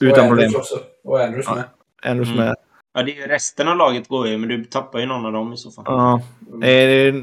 Utan 0.07 0.19
och 0.23 0.27
problem. 0.29 0.45
Andrews 0.45 0.55
också. 0.55 0.75
Och 1.03 1.19
Andrews 1.21 1.45
Ja. 1.47 1.55
med. 1.55 1.63
Ändå 2.03 2.25
som 2.25 2.33
Mm. 2.33 2.47
är. 2.47 2.55
Ja, 2.97 3.03
det 3.03 3.11
är 3.11 3.15
ju 3.15 3.27
resten 3.27 3.67
av 3.67 3.77
laget 3.77 4.07
går 4.07 4.27
ju, 4.27 4.37
men 4.37 4.49
du 4.49 4.65
tappar 4.65 4.99
ju 4.99 5.05
någon 5.05 5.25
av 5.25 5.31
dem 5.31 5.53
i 5.53 5.57
så 5.57 5.71
fall. 5.71 5.85
Ja. 5.87 6.21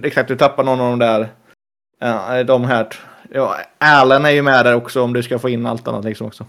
Exakt, 0.05 0.29
du 0.29 0.37
tappar 0.37 0.65
någon 0.65 0.81
av 0.81 0.91
de 0.91 0.99
där. 0.99 1.29
Ja, 2.01 2.45
de 2.45 2.65
här. 2.65 2.89
Ja, 3.31 3.57
Allen 3.79 4.25
är 4.25 4.31
ju 4.31 4.43
med 4.43 4.65
där 4.65 4.75
också 4.75 5.03
om 5.03 5.13
du 5.13 5.23
ska 5.23 5.39
få 5.39 5.49
in 5.49 5.67
allt 5.67 5.89
annat 5.89 6.05
liksom 6.05 6.27
också. 6.27 6.47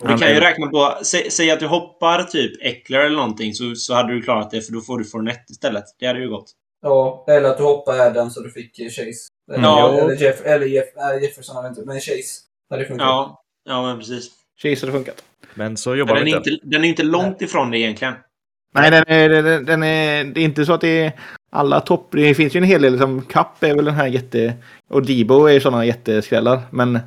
Du 0.00 0.18
kan 0.18 0.28
ju 0.28 0.40
räkna 0.40 0.66
på... 0.66 0.98
Sä, 1.02 1.30
säg 1.30 1.50
att 1.50 1.60
du 1.60 1.66
hoppar 1.66 2.22
typ 2.22 2.62
Eckler 2.62 3.00
eller 3.00 3.16
någonting 3.16 3.54
så, 3.54 3.74
så 3.74 3.94
hade 3.94 4.12
du 4.12 4.22
klarat 4.22 4.50
det 4.50 4.60
för 4.60 4.72
då 4.72 4.80
får 4.80 4.98
du 4.98 5.04
Fournette 5.04 5.52
istället. 5.52 5.84
Det 5.98 6.06
hade 6.06 6.20
ju 6.20 6.28
gått. 6.28 6.52
Ja, 6.82 7.24
eller 7.28 7.48
att 7.48 7.58
du 7.58 7.64
hoppar 7.64 7.98
Adams 7.98 8.34
så 8.34 8.40
du 8.40 8.50
fick 8.50 8.78
eh, 8.78 8.84
Chase. 8.84 9.28
Eller, 9.52 9.62
Ja. 9.64 9.98
eller, 9.98 10.22
Jeff, 10.22 10.46
eller 10.46 10.66
Jeff, 10.66 10.88
nej, 10.96 11.22
Jefferson 11.22 11.56
hade 11.56 11.68
inte, 11.68 11.82
men 11.86 12.00
Chase 12.00 12.40
hade 12.70 12.84
funkat. 12.84 13.06
Ja, 13.06 13.42
ja 13.68 13.82
men 13.82 13.98
precis. 13.98 14.30
Chase 14.62 14.86
hade 14.86 14.92
funkat. 14.92 15.24
Men 15.54 15.76
så 15.76 15.90
Men 15.90 15.98
jobbar 15.98 16.14
den, 16.14 16.24
vi 16.24 16.32
är 16.32 16.36
inte. 16.36 16.50
inte, 16.50 16.66
den 16.66 16.84
är 16.84 16.88
inte 16.88 17.02
långt 17.02 17.42
ifrån 17.42 17.70
det 17.70 17.78
egentligen. 17.78 18.14
Nej, 18.76 18.90
den 18.90 19.04
är, 19.06 19.28
den, 19.42 19.64
den 19.64 19.82
är, 19.82 20.24
det 20.24 20.40
är 20.40 20.44
inte 20.44 20.66
så 20.66 20.72
att 20.72 20.80
det 20.80 21.04
är 21.04 21.12
alla 21.50 21.80
topp... 21.80 22.08
Det 22.10 22.34
finns 22.34 22.56
ju 22.56 22.58
en 22.58 22.64
hel 22.64 22.82
del, 22.82 22.92
liksom, 22.92 23.22
Kapp 23.22 23.62
är 23.62 23.74
väl 23.74 23.84
den 23.84 23.94
här 23.94 24.06
jätte... 24.06 24.54
Och 24.88 25.06
Debo 25.06 25.46
är 25.46 25.52
ju 25.52 25.60
sådana 25.60 25.84
jätteskrällar. 25.84 26.60
Men 26.70 26.98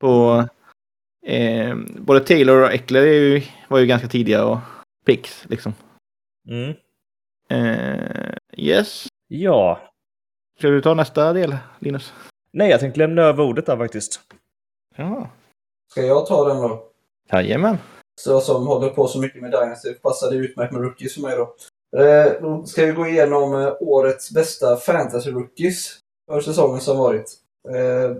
på... 0.00 0.44
Eh, 1.26 1.76
både 1.98 2.20
Taylor 2.20 2.62
och 2.62 2.72
Eckler 2.72 3.02
är 3.02 3.12
ju, 3.12 3.42
var 3.68 3.78
ju 3.78 3.86
ganska 3.86 4.08
tidiga 4.08 4.44
och 4.44 4.58
picks 5.06 5.44
liksom. 5.48 5.74
Mm. 6.48 6.74
Eh, 7.50 8.34
yes. 8.56 9.06
Ja. 9.28 9.80
Ska 10.58 10.68
du 10.68 10.80
ta 10.80 10.94
nästa 10.94 11.32
del, 11.32 11.56
Linus? 11.78 12.12
Nej, 12.52 12.70
jag 12.70 12.80
tänkte 12.80 12.98
lämna 12.98 13.22
över 13.22 13.44
ordet 13.44 13.66
där 13.66 13.76
faktiskt. 13.76 14.20
Ja. 14.96 15.30
Ska 15.90 16.02
jag 16.02 16.26
ta 16.26 16.48
den 16.48 16.56
då? 16.56 16.90
Jajamän. 17.32 17.78
Så 18.24 18.40
som 18.40 18.66
håller 18.66 18.88
på 18.88 19.08
så 19.08 19.20
mycket 19.20 19.42
med 19.42 19.50
Dynasty. 19.50 19.94
Passade 19.94 20.36
utmärkt 20.36 20.72
med 20.72 20.82
rookies 20.82 21.14
för 21.14 21.20
mig 21.20 21.36
då. 21.36 21.54
Eh, 22.00 22.32
då 22.42 22.66
ska 22.66 22.86
vi 22.86 22.92
gå 22.92 23.06
igenom 23.06 23.54
eh, 23.54 23.72
årets 23.80 24.30
bästa 24.30 24.76
fantasy 24.76 25.30
rookies 25.30 25.98
för 26.30 26.40
säsongen 26.40 26.80
som 26.80 26.98
varit. 26.98 27.32
Eh, 27.68 28.16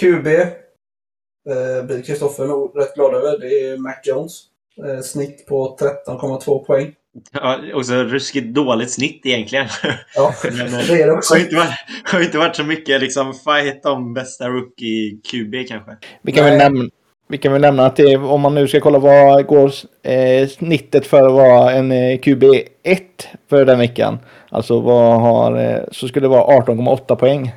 QB 0.00 0.26
eh, 0.26 1.84
blir 1.86 2.02
Kristoffer 2.02 2.46
nog 2.46 2.72
rätt 2.78 2.94
glad 2.94 3.14
över. 3.14 3.38
Det 3.38 3.46
är 3.68 3.76
Mac 3.78 3.94
Jones. 4.04 4.42
Eh, 4.86 5.00
snitt 5.00 5.46
på 5.46 5.76
13,2 6.06 6.64
poäng. 6.64 6.94
Ja, 7.32 7.58
också 7.74 7.94
ruskigt 7.94 8.54
dåligt 8.54 8.90
snitt 8.90 9.20
egentligen. 9.26 9.68
Ja, 10.14 10.34
Men, 10.44 10.60
eh, 10.60 10.86
det 10.88 10.92
är 10.92 10.98
det 10.98 11.04
Det 11.04 11.12
också. 11.12 11.34
har 11.34 11.40
inte 11.40 11.56
varit, 11.56 11.78
har 12.04 12.20
inte 12.20 12.38
varit 12.38 12.56
så 12.56 12.64
mycket 12.64 13.00
liksom 13.00 13.34
fight 13.34 13.86
om 13.86 14.14
bästa 14.14 14.48
rookie 14.48 15.20
QB 15.30 15.68
kanske. 15.68 15.96
Vi 16.22 16.32
kan, 16.32 16.44
väl 16.44 16.58
nämna, 16.58 16.88
vi 17.32 17.38
kan 17.38 17.52
väl 17.52 17.60
nämna 17.60 17.86
att 17.86 17.96
det, 17.96 18.16
om 18.16 18.40
man 18.40 18.54
nu 18.54 18.68
ska 18.68 18.80
kolla 18.80 18.98
vad 18.98 19.46
går 19.46 19.72
eh, 20.02 20.48
snittet 20.48 21.06
för 21.06 21.26
att 21.26 21.32
vara 21.32 21.72
en 21.72 21.92
eh, 21.92 22.18
QB1 22.18 23.00
för 23.48 23.64
den 23.64 23.78
veckan. 23.78 24.18
Alltså 24.48 24.80
vad 24.80 25.20
har, 25.20 25.56
eh, 25.56 25.82
så 25.92 26.08
skulle 26.08 26.24
det 26.24 26.30
vara 26.30 26.60
18,8 26.60 27.16
poäng. 27.16 27.52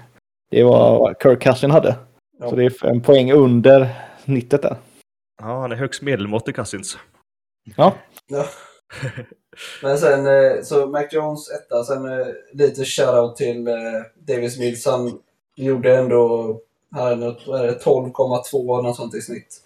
Det 0.52 0.64
var 0.64 1.00
vad 1.00 1.16
Kirk 1.24 1.42
Cousin 1.42 1.72
hade. 1.72 1.96
Ja. 2.40 2.50
Så 2.50 2.56
det 2.56 2.66
är 2.66 2.86
en 2.86 3.02
poäng 3.02 3.32
under 3.32 3.88
snittet 4.24 4.62
där. 4.62 4.76
Ja, 5.42 5.62
han 5.62 5.72
är 5.72 5.76
högst 5.76 6.02
medelmåttig 6.02 6.56
Cousins. 6.56 6.98
Ja, 7.78 7.94
Ja. 8.28 8.46
Men 9.82 9.98
sen, 9.98 10.28
eh, 10.28 10.62
så 10.64 10.88
Mac 10.88 11.08
Jones 11.12 11.52
etta, 11.52 11.84
sen 11.84 12.06
eh, 12.06 12.28
lite 12.54 12.86
shoutout 12.86 13.36
till 13.36 13.68
eh, 13.68 13.74
Davis 14.16 14.60
Mills. 14.60 14.86
Han 14.86 15.20
gjorde 15.56 15.98
ändå 15.98 16.56
här, 16.92 17.16
något, 17.16 17.48
vad 17.48 17.62
är 17.62 17.68
det, 17.68 17.80
12,2 17.84 18.84
något 18.84 18.96
sånt 18.96 19.16
i 19.16 19.22
snitt. 19.22 19.65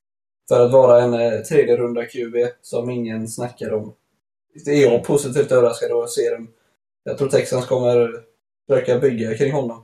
För 0.50 0.66
att 0.66 0.72
vara 0.72 1.02
en 1.02 1.14
eh, 1.14 1.40
tredje 1.40 1.78
runda 1.78 2.06
QB 2.06 2.36
som 2.62 2.90
ingen 2.90 3.28
snackar 3.28 3.74
om. 3.74 3.94
Det 4.66 4.72
är 4.72 4.92
jag 4.92 5.04
positivt 5.04 5.52
överraskad 5.52 5.92
av 5.92 6.02
att 6.02 6.10
se 6.10 6.30
den. 6.30 6.48
Jag 7.04 7.18
tror 7.18 7.30
Texans 7.30 7.66
kommer 7.66 8.24
försöka 8.68 9.00
bygga 9.00 9.38
kring 9.38 9.54
honom. 9.54 9.84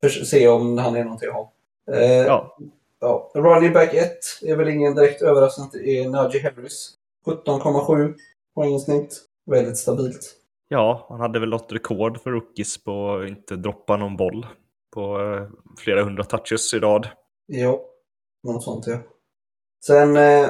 För 0.00 0.08
se 0.08 0.48
om 0.48 0.78
han 0.78 0.96
är 0.96 1.04
någonting 1.04 1.28
att 1.28 1.34
ha. 1.34 1.52
Eh, 1.92 2.26
Ja. 2.26 2.56
Ja, 3.00 3.30
running 3.34 3.72
back 3.72 3.94
1 3.94 4.10
är 4.42 4.56
väl 4.56 4.68
ingen 4.68 4.94
direkt 4.94 5.22
överraskning. 5.22 5.68
Det 5.72 5.98
är 5.98 6.08
Najee 6.08 6.42
Harris. 6.42 6.94
17,7 7.26 8.14
poäng 8.54 8.74
i 8.74 8.80
snitt. 8.80 9.22
Väldigt 9.46 9.78
stabilt. 9.78 10.34
Ja, 10.68 11.06
han 11.08 11.20
hade 11.20 11.40
väl 11.40 11.48
något 11.48 11.72
rekord 11.72 12.20
för 12.20 12.30
rookies 12.30 12.84
på 12.84 13.14
att 13.14 13.28
inte 13.28 13.56
droppa 13.56 13.96
någon 13.96 14.16
boll 14.16 14.46
på 14.94 15.20
eh, 15.20 15.48
flera 15.78 16.04
hundra 16.04 16.24
touches 16.24 16.74
i 16.74 16.78
rad. 16.78 17.08
Ja, 17.46 17.80
något 18.42 18.62
sånt 18.62 18.86
ja. 18.86 18.98
Sen 19.86 20.16
eh, 20.16 20.48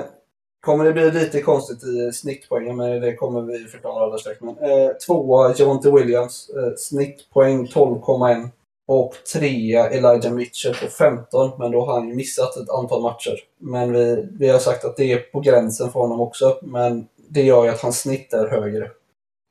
kommer 0.61 0.85
det 0.85 0.93
bli 0.93 1.11
lite 1.11 1.43
konstigt 1.43 1.85
i 1.85 2.13
snittpoängen, 2.13 2.77
men 2.77 3.01
det 3.01 3.15
kommer 3.15 3.43
vi 3.43 3.65
förklara 3.65 4.03
alldeles 4.03 4.21
strax. 4.21 4.41
Men, 4.41 4.59
eh, 4.59 4.91
tvåa 5.07 5.55
Jonte 5.55 5.91
Williams, 5.91 6.51
eh, 6.51 6.73
snittpoäng 6.77 7.67
12,1. 7.67 8.51
Och 8.89 9.15
trea 9.35 9.91
Elijah 9.91 10.33
Mitchell 10.33 10.75
på 10.75 10.87
15, 10.87 11.53
men 11.59 11.73
då 11.73 11.85
har 11.85 11.95
han 11.95 12.09
ju 12.09 12.15
missat 12.15 12.57
ett 12.57 12.71
antal 12.71 13.03
matcher. 13.03 13.35
Men 13.59 13.93
vi, 13.93 14.29
vi 14.39 14.49
har 14.49 14.59
sagt 14.59 14.85
att 14.85 14.97
det 14.97 15.13
är 15.13 15.19
på 15.19 15.41
gränsen 15.41 15.91
för 15.91 16.01
honom 16.01 16.21
också, 16.21 16.59
men 16.63 17.09
det 17.29 17.43
gör 17.43 17.65
ju 17.65 17.71
att 17.71 17.81
hans 17.81 18.01
snitt 18.01 18.33
är 18.33 18.49
högre. 18.49 18.91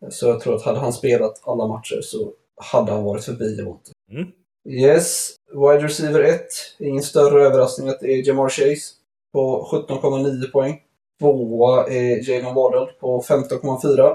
Så 0.09 0.27
jag 0.27 0.39
tror 0.39 0.55
att 0.55 0.61
hade 0.61 0.79
han 0.79 0.93
spelat 0.93 1.41
alla 1.43 1.67
matcher 1.67 1.99
så 2.01 2.31
hade 2.55 2.91
han 2.91 3.03
varit 3.03 3.23
förbi 3.23 3.59
Jonte. 3.59 3.91
Mm. 4.11 4.27
Yes, 4.69 5.35
wide 5.51 5.83
receiver 5.83 6.21
1. 6.21 6.41
Ingen 6.79 7.03
större 7.03 7.45
överraskning 7.45 7.89
att 7.89 7.99
det 7.99 8.07
är 8.07 8.27
Jamar 8.27 8.49
Chase 8.49 8.93
på 9.35 9.67
17,9 9.89 10.51
poäng. 10.51 10.79
Tvåa 11.19 11.87
är 11.87 12.29
Jalen 12.29 12.55
Waddell 12.55 12.87
på 12.99 13.21
15,4. 13.21 14.13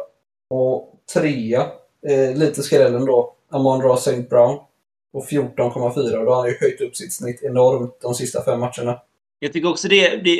Och 0.51 1.01
trea, 1.15 1.61
eh, 2.09 2.37
lite 2.37 2.63
skrällen 2.63 3.05
då, 3.05 3.35
Amon 3.51 3.83
Ra 3.83 3.95
St. 3.95 4.23
Brown 4.31 4.59
på 5.13 5.23
14,4. 5.31 6.19
Och 6.19 6.25
då 6.25 6.31
har 6.33 6.41
han 6.41 6.49
ju 6.49 6.57
höjt 6.61 6.81
upp 6.81 6.97
sitt 6.97 7.13
snitt 7.13 7.43
enormt 7.43 7.99
de 8.03 8.15
sista 8.15 8.45
fem 8.45 8.61
matcherna. 8.61 8.99
Jag 9.39 9.53
tycker 9.53 9.71
också 9.71 9.89
det, 9.89 10.17
det... 10.17 10.31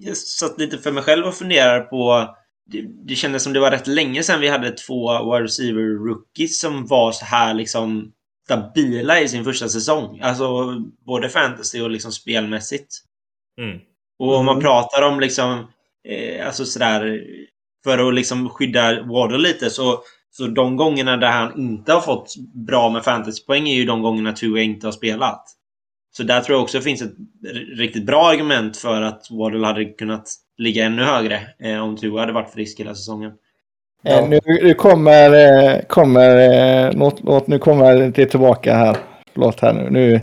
Jag 0.00 0.16
satt 0.16 0.58
lite 0.58 0.78
för 0.78 0.92
mig 0.92 1.02
själv 1.02 1.26
och 1.26 1.34
funderar 1.34 1.80
på... 1.80 2.28
Det, 2.66 2.82
det 2.82 3.14
kändes 3.14 3.42
som 3.42 3.52
det 3.52 3.60
var 3.60 3.70
rätt 3.70 3.86
länge 3.86 4.22
sedan 4.22 4.40
vi 4.40 4.48
hade 4.48 4.70
två 4.70 5.24
wide 5.24 5.44
receiver 5.44 6.06
rookies 6.08 6.60
som 6.60 6.86
var 6.86 7.12
så 7.12 7.24
här 7.24 7.54
liksom 7.54 8.12
stabila 8.44 9.20
i 9.20 9.28
sin 9.28 9.44
första 9.44 9.68
säsong. 9.68 10.20
Alltså 10.22 10.46
både 11.06 11.28
fantasy 11.28 11.80
och 11.80 11.90
liksom 11.90 12.12
spelmässigt. 12.12 12.94
Mm. 13.60 13.78
Och 14.22 14.36
om 14.36 14.44
man 14.44 14.54
Mm. 14.54 14.62
pratar 14.62 15.02
om 15.02 15.20
liksom, 15.20 15.66
eh, 16.08 16.46
alltså 16.46 16.64
sådär, 16.64 17.20
för 17.84 18.08
att 18.08 18.14
liksom 18.14 18.48
skydda 18.48 19.02
Waddle 19.02 19.38
lite 19.38 19.70
så, 19.70 19.98
så 20.30 20.46
de 20.46 20.76
gångerna 20.76 21.16
där 21.16 21.30
han 21.30 21.58
inte 21.58 21.92
har 21.92 22.00
fått 22.00 22.34
bra 22.54 22.90
med 22.90 23.04
fantasypoäng 23.04 23.68
är 23.68 23.74
ju 23.74 23.84
de 23.84 24.02
gångerna 24.02 24.32
Tua 24.32 24.60
inte 24.60 24.86
har 24.86 24.92
spelat. 24.92 25.44
Så 26.16 26.22
där 26.22 26.40
tror 26.40 26.56
jag 26.56 26.62
också 26.62 26.78
det 26.78 26.84
finns 26.84 27.02
ett 27.02 27.14
riktigt 27.76 28.06
bra 28.06 28.30
argument 28.30 28.76
för 28.76 29.02
att 29.02 29.26
Waddle 29.30 29.66
hade 29.66 29.84
kunnat 29.84 30.28
ligga 30.58 30.84
ännu 30.84 31.02
högre 31.02 31.40
eh, 31.64 31.84
om 31.84 31.96
Tua 31.96 32.20
hade 32.20 32.32
varit 32.32 32.52
frisk 32.52 32.80
hela 32.80 32.94
säsongen. 32.94 33.32
Eh, 34.04 34.28
nu, 34.28 34.40
nu 34.46 34.74
kommer, 34.74 35.32
eh, 35.34 35.80
kommer 35.80 36.36
eh, 36.36 36.92
något, 36.92 37.22
något, 37.22 37.46
nu 37.46 37.58
kommer 37.58 37.94
det 37.94 38.26
tillbaka 38.26 38.74
här. 38.74 38.96
Förlåt 39.32 39.60
här 39.60 39.72
nu. 39.72 39.90
Nu, 39.90 40.20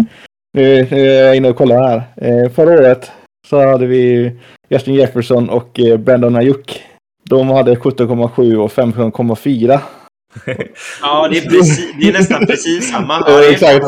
nu, 0.54 0.88
nu 0.91 1.10
är 1.10 1.26
jag 1.26 1.36
inne 1.36 1.50
och 1.50 1.56
kollar 1.56 1.82
här. 1.88 2.50
Förra 2.50 2.74
året 2.74 3.12
så 3.48 3.68
hade 3.68 3.86
vi 3.86 4.32
Justin 4.70 4.94
Jefferson 4.94 5.50
och 5.50 5.80
eh, 5.80 5.98
Brandon 5.98 6.36
Ayuk. 6.36 6.84
De 7.30 7.50
hade 7.50 7.76
17,7 7.76 8.56
och 8.56 8.72
15,4. 8.72 9.80
Ja, 11.02 11.28
det 11.28 11.38
är, 11.38 11.50
precis, 11.50 11.94
det 12.02 12.08
är 12.08 12.14
nästan 12.14 12.46
precis 12.46 12.92
samma. 12.92 13.24
Ja, 13.28 13.52
exakt. 13.52 13.86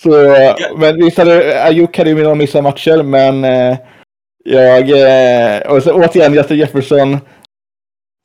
Så, 0.00 0.36
men 0.76 0.96
visst 0.96 1.18
hade 1.18 1.64
Ayuk 1.64 1.98
hade 1.98 2.10
ju 2.10 2.22
några 2.22 2.34
missade 2.34 2.62
matcher, 2.62 3.02
men 3.02 3.44
eh, 3.44 3.78
jag... 4.44 4.90
Eh, 4.90 5.72
och 5.72 5.82
så 5.82 5.92
återigen 5.92 6.34
Justin 6.34 6.58
Jefferson. 6.58 7.18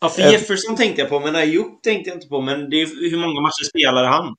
Ja, 0.01 0.09
för 0.09 0.21
Eh. 0.21 0.31
Jefferson 0.31 0.75
tänkte 0.75 1.01
jag 1.01 1.09
på, 1.09 1.19
men 1.19 1.35
Ayuk 1.35 1.81
tänkte 1.83 2.09
jag 2.09 2.17
inte 2.17 2.27
på. 2.27 2.41
Men 2.41 2.69
det 2.69 2.81
är, 2.81 3.11
hur 3.11 3.17
många 3.17 3.41
matcher 3.41 3.63
spelade 3.69 4.07
han? 4.07 4.35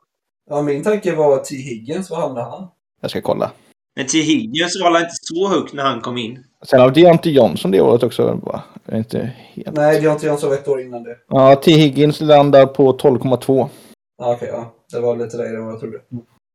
Ja, 0.50 0.62
min 0.62 0.84
tanke 0.84 1.14
var 1.14 1.38
T. 1.38 1.56
Higgins, 1.56 2.10
var 2.10 2.20
hamnade 2.20 2.50
han? 2.50 2.68
Jag 3.00 3.10
ska 3.10 3.20
kolla. 3.20 3.50
Men 3.98 4.06
till 4.06 4.22
Higgins 4.24 4.80
var 4.82 4.90
han 4.90 5.02
inte 5.02 5.14
så 5.20 5.48
högt 5.48 5.72
när 5.72 5.82
han 5.82 6.00
kom 6.00 6.18
in. 6.18 6.44
Sen 6.66 6.80
har 6.80 6.90
Deontay 6.90 7.32
Johnson 7.32 7.70
det 7.70 7.80
året 7.80 8.02
också. 8.02 8.40
Va? 8.42 8.62
Inte 8.92 9.32
helt... 9.54 9.76
Nej, 9.76 10.00
Deontay 10.00 10.28
Johnson 10.28 10.48
var 10.50 10.56
ett 10.56 10.68
år 10.68 10.80
innan 10.80 11.02
det. 11.02 11.16
Ja, 11.28 11.56
T. 11.56 11.70
Higgins 11.72 12.20
landar 12.20 12.66
på 12.66 12.98
12,2. 12.98 13.68
Ja, 14.18 14.32
Okej, 14.32 14.48
ja. 14.52 14.74
Det 14.92 15.00
var 15.00 15.16
lite 15.16 15.36
lägre 15.36 15.56
än 15.56 15.64
vad 15.64 15.72
jag 15.74 15.80
trodde. 15.80 15.98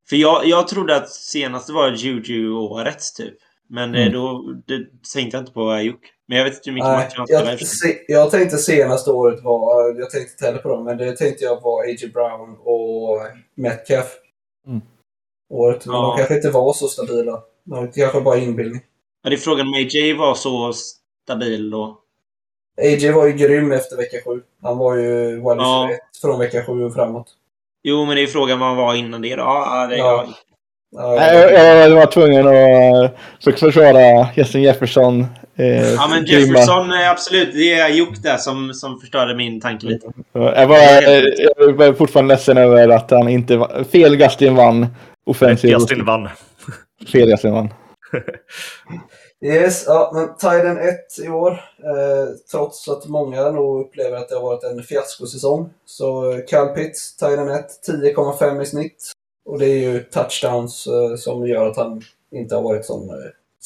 För 0.10 0.16
jag, 0.16 0.46
jag 0.46 0.68
trodde 0.68 0.96
att 0.96 1.10
senaste 1.10 1.74
var 1.74 1.92
Juju-året, 1.92 3.00
typ. 3.18 3.34
Men 3.70 3.96
eh, 3.96 4.02
Mm. 4.02 4.14
då 4.14 4.42
det 4.68 4.78
tänkte 5.14 5.38
jag 5.38 5.42
inte 5.42 5.52
på 5.54 5.70
Ayuk. 5.72 6.00
Men 6.28 6.38
jag 6.38 6.46
vet 6.46 6.54
inte 6.54 6.70
hur 6.70 6.74
mycket 6.74 6.88
Nej, 6.88 6.98
matcher 6.98 7.18
han 7.18 7.28
spelade. 7.28 7.58
jag 8.08 8.32
tänkte 8.32 8.58
senaste 8.58 9.12
året 9.12 9.44
var, 9.44 10.00
jag 10.00 10.10
tänkte 10.10 10.32
inte 10.34 10.46
heller 10.46 10.60
på 10.60 10.70
dem, 10.70 10.84
men 10.86 10.98
det 10.98 11.18
tänkte 11.18 11.44
jag 11.44 11.62
var 11.62 11.84
A.J. 11.84 12.08
Brown 12.14 12.58
och 12.64 13.20
Metcalf. 13.58 14.08
Mm. 14.68 14.82
Året, 15.54 15.86
men 15.86 15.96
Ja. 15.96 16.02
de 16.02 16.18
kanske 16.18 16.36
inte 16.36 16.50
var 16.50 16.74
så 16.74 16.88
stabila. 16.88 17.40
De 17.64 17.92
kanske 17.92 18.22
bara 18.22 18.38
inbildning. 18.38 18.82
Ja, 19.24 19.30
det 19.30 19.36
är 19.36 19.38
frågan 19.38 19.68
om 19.68 19.74
AJ 19.74 20.14
var 20.14 20.36
så 20.36 20.74
stabil 21.24 21.70
då. 21.70 21.98
A.J. 22.82 23.12
var 23.12 23.26
ju 23.26 23.34
grym 23.34 23.72
efter 23.72 23.98
vecka 23.98 24.18
sju. 24.26 24.42
Han 24.64 24.78
var 24.78 24.96
ju 24.96 25.26
wide 25.36 25.42
Ja. 25.58 25.90
från 26.22 26.40
vecka 26.40 26.66
sju 26.66 26.84
och 26.84 26.94
framåt. 26.94 27.28
Jo, 27.84 28.06
men 28.06 28.16
det 28.16 28.22
är 28.24 28.28
frågan 28.28 28.60
vad 28.60 28.68
han 28.70 28.78
var 28.78 28.96
innan 28.96 29.22
det 29.22 29.36
då. 29.36 29.42
Ja, 29.42 29.88
det, 29.90 29.98
Ja. 29.98 30.26
Nej, 30.96 31.54
Jag, 31.54 31.90
jag 31.90 31.96
var 31.96 32.06
tvungen 32.06 32.48
att 32.48 33.12
eh, 33.44 33.60
försvara 33.60 34.28
Justin 34.36 34.62
Jefferson. 34.62 35.26
Eh, 35.56 35.66
ja 35.94 36.08
men. 36.10 36.26
Jefferson, 36.26 36.92
eh, 36.92 37.10
absolut. 37.12 37.54
Det 37.54 37.74
är 37.74 37.86
Ayuk 37.86 38.24
där 38.24 38.38
som, 38.38 38.74
som 38.74 39.00
förstörde 39.00 39.36
min 39.36 39.62
tanke 39.62 39.86
lite. 39.88 40.08
Jag 40.34 40.68
var, 40.68 40.78
eh, 40.78 41.24
jag 41.58 41.74
var 41.74 41.94
fortfarande 41.94 42.34
ledsen 42.34 42.58
över 42.58 42.90
att 42.90 43.12
han 43.12 43.30
inte 43.30 43.58
var... 43.58 43.84
Fel 43.84 44.22
Justin 44.22 44.56
vann. 44.56 44.88
Offensiv. 45.26 45.70
Justin 45.80 46.06
vann. 46.06 46.30
Fel 47.12 47.30
Justin 47.30 47.52
vann. 47.52 47.70
Yes, 49.42 49.84
ja, 49.88 50.12
men 50.14 50.38
Tiden 50.38 50.78
1 50.78 50.96
i 51.24 51.30
år. 51.30 51.52
Eh, 51.80 52.36
trots 52.52 52.88
att 52.90 53.08
många 53.08 53.52
nog 53.52 53.86
upplever 53.86 54.18
att 54.18 54.30
det 54.30 54.36
har 54.36 54.42
varit 54.42 54.64
en 54.64 54.84
fiaskosäsong. 54.84 55.70
Så 55.86 56.32
eh, 56.32 56.46
Kyle 56.46 56.74
Pitts, 56.76 57.18
Tiden 57.18 57.50
1, 57.50 57.66
10,5 57.88 58.62
i 58.62 58.66
snitt. 58.66 59.12
Och 59.46 59.60
det 59.60 59.66
är 59.66 59.80
ju 59.80 60.00
touchdowns 60.04 60.88
eh, 60.88 61.16
som 61.16 61.48
gör 61.48 61.68
att 61.68 61.78
han 61.78 62.02
inte 62.32 62.56
har 62.56 62.62
varit 62.62 62.86
sån 62.86 63.10
eh, 63.10 63.16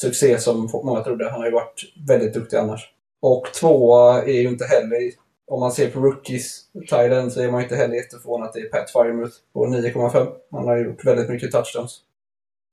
succé 0.00 0.38
som 0.38 0.70
många 0.72 1.00
trodde. 1.04 1.30
Han 1.30 1.40
har 1.40 1.46
ju 1.46 1.52
varit 1.52 1.82
väldigt 2.08 2.34
duktig 2.34 2.56
annars. 2.56 2.90
Och 3.20 3.44
tvåa 3.60 4.22
är 4.22 4.40
ju 4.40 4.48
inte 4.48 4.64
heller, 4.64 5.12
om 5.48 5.60
man 5.60 5.72
ser 5.72 5.90
på 5.90 6.00
rookies, 6.00 6.64
Tiden, 6.90 7.30
så 7.30 7.40
är 7.40 7.50
man 7.50 7.62
inte 7.62 7.76
heller 7.76 7.94
jätteförvånad 7.94 8.48
att 8.48 8.54
det 8.54 8.60
är 8.60 8.68
Pat 8.68 8.90
Firemouth 8.90 9.34
på 9.52 9.66
9,5. 9.66 10.32
Han 10.50 10.66
har 10.66 10.78
gjort 10.78 11.04
väldigt 11.04 11.28
mycket 11.30 11.52
touchdowns. 11.52 12.00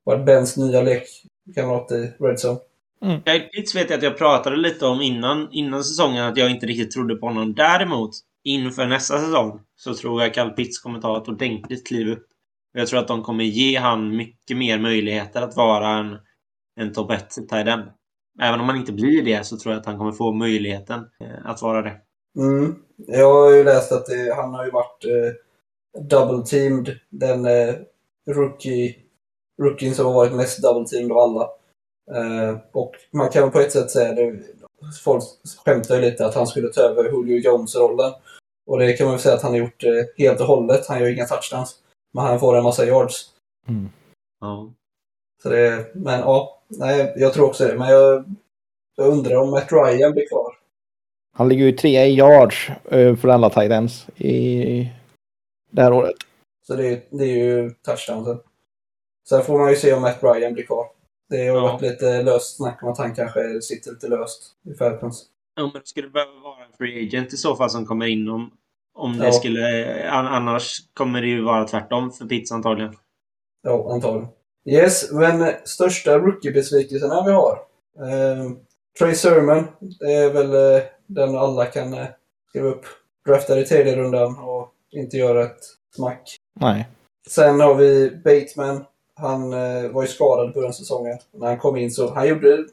Varit 0.04 0.26
Bens 0.26 0.58
nya 0.58 0.82
lekkamrat 0.82 1.92
i 1.92 2.12
Red 2.20 2.38
Zone. 2.46 2.60
Kyle 3.26 3.50
Pitts 3.54 3.76
vet 3.76 3.90
jag 3.90 3.98
att 3.98 4.04
jag 4.04 4.18
pratade 4.18 4.56
lite 4.56 4.86
om 4.86 5.02
innan, 5.02 5.48
innan 5.52 5.84
säsongen 5.84 6.26
att 6.26 6.38
jag 6.38 6.52
inte 6.52 6.66
riktigt 6.66 6.92
trodde 6.92 7.16
på 7.16 7.26
honom. 7.26 7.54
Däremot, 7.54 8.12
inför 8.44 8.86
nästa 8.86 9.20
säsong 9.20 9.60
så 9.76 9.94
tror 9.94 10.22
jag 10.22 10.36
Kyle 10.36 10.50
Pitts 10.50 10.80
kommer 10.80 11.02
ta 11.02 11.22
ett 11.22 11.28
ordentligt 11.28 11.88
kliv 11.88 12.10
upp. 12.10 12.28
Och 12.74 12.80
Jag 12.80 12.88
tror 12.88 13.00
att 13.00 13.08
de 13.08 13.24
kommer 13.24 13.44
ge 13.44 13.78
han 13.78 14.16
mycket 14.16 14.58
mer 14.58 14.80
möjligheter 14.80 15.42
att 15.42 15.56
vara 15.56 15.90
en, 15.90 16.18
en 16.76 16.94
topp 16.94 17.12
1 17.12 17.30
tight. 17.30 17.68
Även 18.42 18.60
om 18.60 18.70
han 18.70 18.78
inte 18.78 18.94
blir 18.94 19.26
det 19.26 19.46
så 19.46 19.58
tror 19.58 19.74
jag 19.74 19.80
att 19.80 19.86
han 19.86 19.98
kommer 19.98 20.12
få 20.12 20.32
möjligheten 20.32 21.00
eh, 21.20 21.46
att 21.46 21.62
vara 21.62 21.82
det. 21.82 22.02
Mm. 22.36 22.76
Jag 22.96 23.34
har 23.34 23.52
ju 23.52 23.64
läst 23.64 23.92
att 23.92 24.06
det, 24.06 24.34
han 24.36 24.54
har 24.54 24.66
ju 24.66 24.72
varit 24.72 25.06
eh, 25.06 25.34
double-teamed. 26.02 27.00
Den 27.10 27.46
eh, 27.46 27.76
rookie, 28.28 28.96
rookien 29.62 29.96
som 29.96 30.06
har 30.06 30.14
varit 30.14 30.34
mest 30.34 30.64
double-teamed 30.64 31.12
av 31.12 31.18
alla. 31.18 31.50
Eh, 32.12 32.58
och 32.72 32.92
man 33.12 33.30
kan 33.30 33.52
på 33.52 33.60
ett 33.60 33.72
sätt 33.72 33.92
säga 33.92 34.14
det. 34.14 34.40
Folk 35.04 35.24
skämtar 35.66 35.96
ju 35.96 36.02
lite 36.02 36.26
att 36.26 36.36
han 36.36 36.48
skulle 36.48 36.70
ta 36.70 36.82
över 36.82 37.04
Julio 37.04 37.40
Jones-rollen. 37.40 38.14
Och 38.68 38.80
det 38.80 38.94
kan 38.94 39.06
man 39.06 39.14
väl 39.14 39.22
säga 39.22 39.36
att 39.36 39.42
han 39.42 39.52
har 39.52 39.60
gjort 39.60 39.84
eh, 39.84 40.04
helt 40.18 40.40
och 40.40 40.48
hållet. 40.48 40.88
Han 40.88 41.00
gör 41.00 41.14
inga 41.14 41.26
touchdowns. 41.26 41.76
Men 42.14 42.26
han 42.26 42.40
får 42.40 42.58
en 42.58 42.64
massa 42.64 42.86
yards. 42.86 43.32
Ja. 44.42 44.72
Så 45.44 45.50
det, 45.50 45.96
men 45.96 46.20
ja, 46.20 46.62
nej, 46.68 47.14
jag 47.18 47.34
tror 47.34 47.46
också 47.46 47.68
det. 47.68 47.78
Men 47.78 47.90
jag, 47.90 48.24
jag 48.96 49.08
undrar 49.08 49.36
om 49.36 49.50
Matt 49.52 49.72
Ryan 49.72 50.12
blir 50.12 50.28
kvar. 50.28 50.58
Han 51.38 51.50
ligger 51.50 51.66
ju 51.66 51.72
trea 51.72 52.06
i 52.06 52.16
yards 52.16 52.70
eh, 52.92 53.16
för 53.16 53.28
alla 53.28 53.50
tight 53.50 53.72
ends 53.72 54.08
i 54.18 54.90
det 55.72 55.82
här 55.82 55.94
året. 55.94 56.16
Så 56.68 56.76
det, 56.76 57.08
det 57.10 57.24
är 57.24 57.38
ju 57.38 57.70
touchdownsen. 57.70 58.40
Sen 59.30 59.42
får 59.44 59.60
man 59.60 59.70
ju 59.70 59.76
se 59.76 59.94
om 59.94 60.02
Matt 60.02 60.24
Ryan 60.24 60.54
blir 60.54 60.66
kvar. 60.66 60.86
Det 61.30 61.48
har 61.48 61.56
Ja. 61.58 61.62
varit 61.62 61.82
lite 61.82 62.22
löst 62.24 62.56
snack 62.58 62.84
om 62.84 62.90
att 62.90 62.98
han 62.98 63.16
kanske 63.16 63.62
sitter 63.62 63.92
lite 63.92 64.08
löst 64.08 64.42
i 64.72 64.74
Falcons. 64.74 65.26
Ja, 65.56 65.64
men 65.64 65.82
det 65.82 65.88
skulle 65.88 66.10
behöva 66.10 66.32
vara 66.44 66.66
en 66.66 66.72
free 66.78 67.08
agent 67.08 67.34
i 67.34 67.38
så 67.38 67.56
fall 67.56 67.70
som 67.70 67.86
kommer 67.86 68.06
in 68.06 68.30
om, 68.30 68.52
om 68.94 69.18
det 69.18 69.26
Ja. 69.26 69.32
skulle... 69.32 70.10
an- 70.12 70.28
Annars 70.28 70.78
kommer 70.94 71.22
det 71.22 71.28
ju 71.28 71.42
vara 71.44 71.64
tvärtom 71.68 72.12
för 72.12 72.26
Pitts 72.26 72.52
antagligen. 72.52 72.96
Ja, 73.64 73.94
antagligen. 73.94 74.28
Yes, 74.70 75.12
men 75.12 75.54
största 75.64 76.18
rookie-besvikelserna 76.20 77.24
vi 77.26 77.32
har. 77.32 77.60
Eh, 78.00 78.52
Trey 79.00 79.16
Sermon, 79.16 79.68
det 80.00 80.14
är 80.14 80.34
väl 80.34 80.54
eh, 80.76 80.84
den 81.08 81.38
alla 81.38 81.66
kan 81.66 81.93
eh, 81.93 82.08
skriva 82.49 82.68
upp. 82.68 82.86
draftad 83.26 83.60
i 83.60 83.66
tredje 83.66 83.95
rundan 83.95 84.39
och 84.39 84.72
inte 84.91 85.18
gör 85.18 85.36
ett 85.36 85.60
smack. 85.95 86.36
Nej. 86.60 86.88
Sen 87.28 87.60
har 87.60 87.76
vi 87.76 88.12
Bateman. 88.24 88.86
Han 89.16 89.53
eh, 89.53 89.91
var 89.91 90.01
ju 90.01 90.08
skadad 90.08 90.53
på 90.53 90.62
den 90.62 90.74
säsongen. 90.74 91.18
När 91.32 91.47
han 91.47 91.58
kom 91.58 91.78
in 91.78 91.91
så 91.91 92.14
han 92.14 92.28
gjorde 92.28 92.58
det 92.58 92.64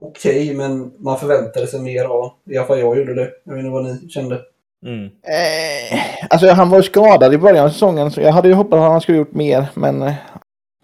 okej, 0.00 0.54
men 0.54 0.92
man 0.98 1.18
förväntade 1.18 1.66
sig 1.66 1.80
mer 1.80 2.04
av. 2.04 2.32
I 2.44 2.56
alla 2.56 2.66
fall 2.66 2.78
jag 2.78 2.98
gjorde 2.98 3.14
det. 3.14 3.30
Jag 3.44 3.54
vet 3.54 3.64
inte 3.64 3.72
vad 3.72 3.84
ni 3.84 4.08
kände. 4.08 4.40
Mm. 4.86 5.04
Eh, 5.06 6.26
alltså 6.30 6.48
han 6.48 6.70
var 6.70 6.78
ju 6.78 6.82
skadad 6.82 7.34
i 7.34 7.38
början 7.38 7.64
av 7.64 7.70
säsongen 7.70 8.10
så 8.10 8.20
jag 8.20 8.32
hade 8.32 8.48
ju 8.48 8.54
hoppats 8.54 8.80
att 8.80 8.90
han 8.90 9.00
skulle 9.00 9.18
gjort 9.18 9.34
mer 9.34 9.66
men 9.74 10.02
eh, 10.02 10.14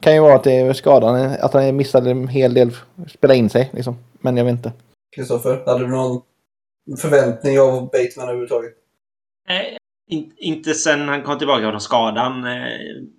kan 0.01 0.15
ju 0.15 0.21
vara 0.21 0.35
att 0.35 0.45
det 0.45 0.53
är 0.53 0.73
skadan, 0.73 1.35
att 1.41 1.53
han 1.53 1.77
missade 1.77 2.11
en 2.11 2.29
hel 2.29 2.55
del 2.55 2.71
spela 3.09 3.35
in 3.35 3.51
sig 3.51 3.71
liksom. 3.73 3.97
Men 4.13 4.37
jag 4.37 4.45
vet 4.45 4.53
inte. 4.53 4.73
Kristoffer, 5.17 5.63
hade 5.67 5.81
du 5.81 5.89
någon 5.89 6.21
förväntning 6.97 7.61
av 7.61 7.83
Bateman 7.85 8.29
överhuvudtaget? 8.29 8.73
Nej, 9.49 9.77
in, 10.11 10.33
inte 10.37 10.75
sen 10.75 11.09
han 11.09 11.23
kom 11.23 11.39
tillbaka 11.39 11.71
från 11.71 11.81
skadan. 11.81 12.45
Eh, 12.45 12.63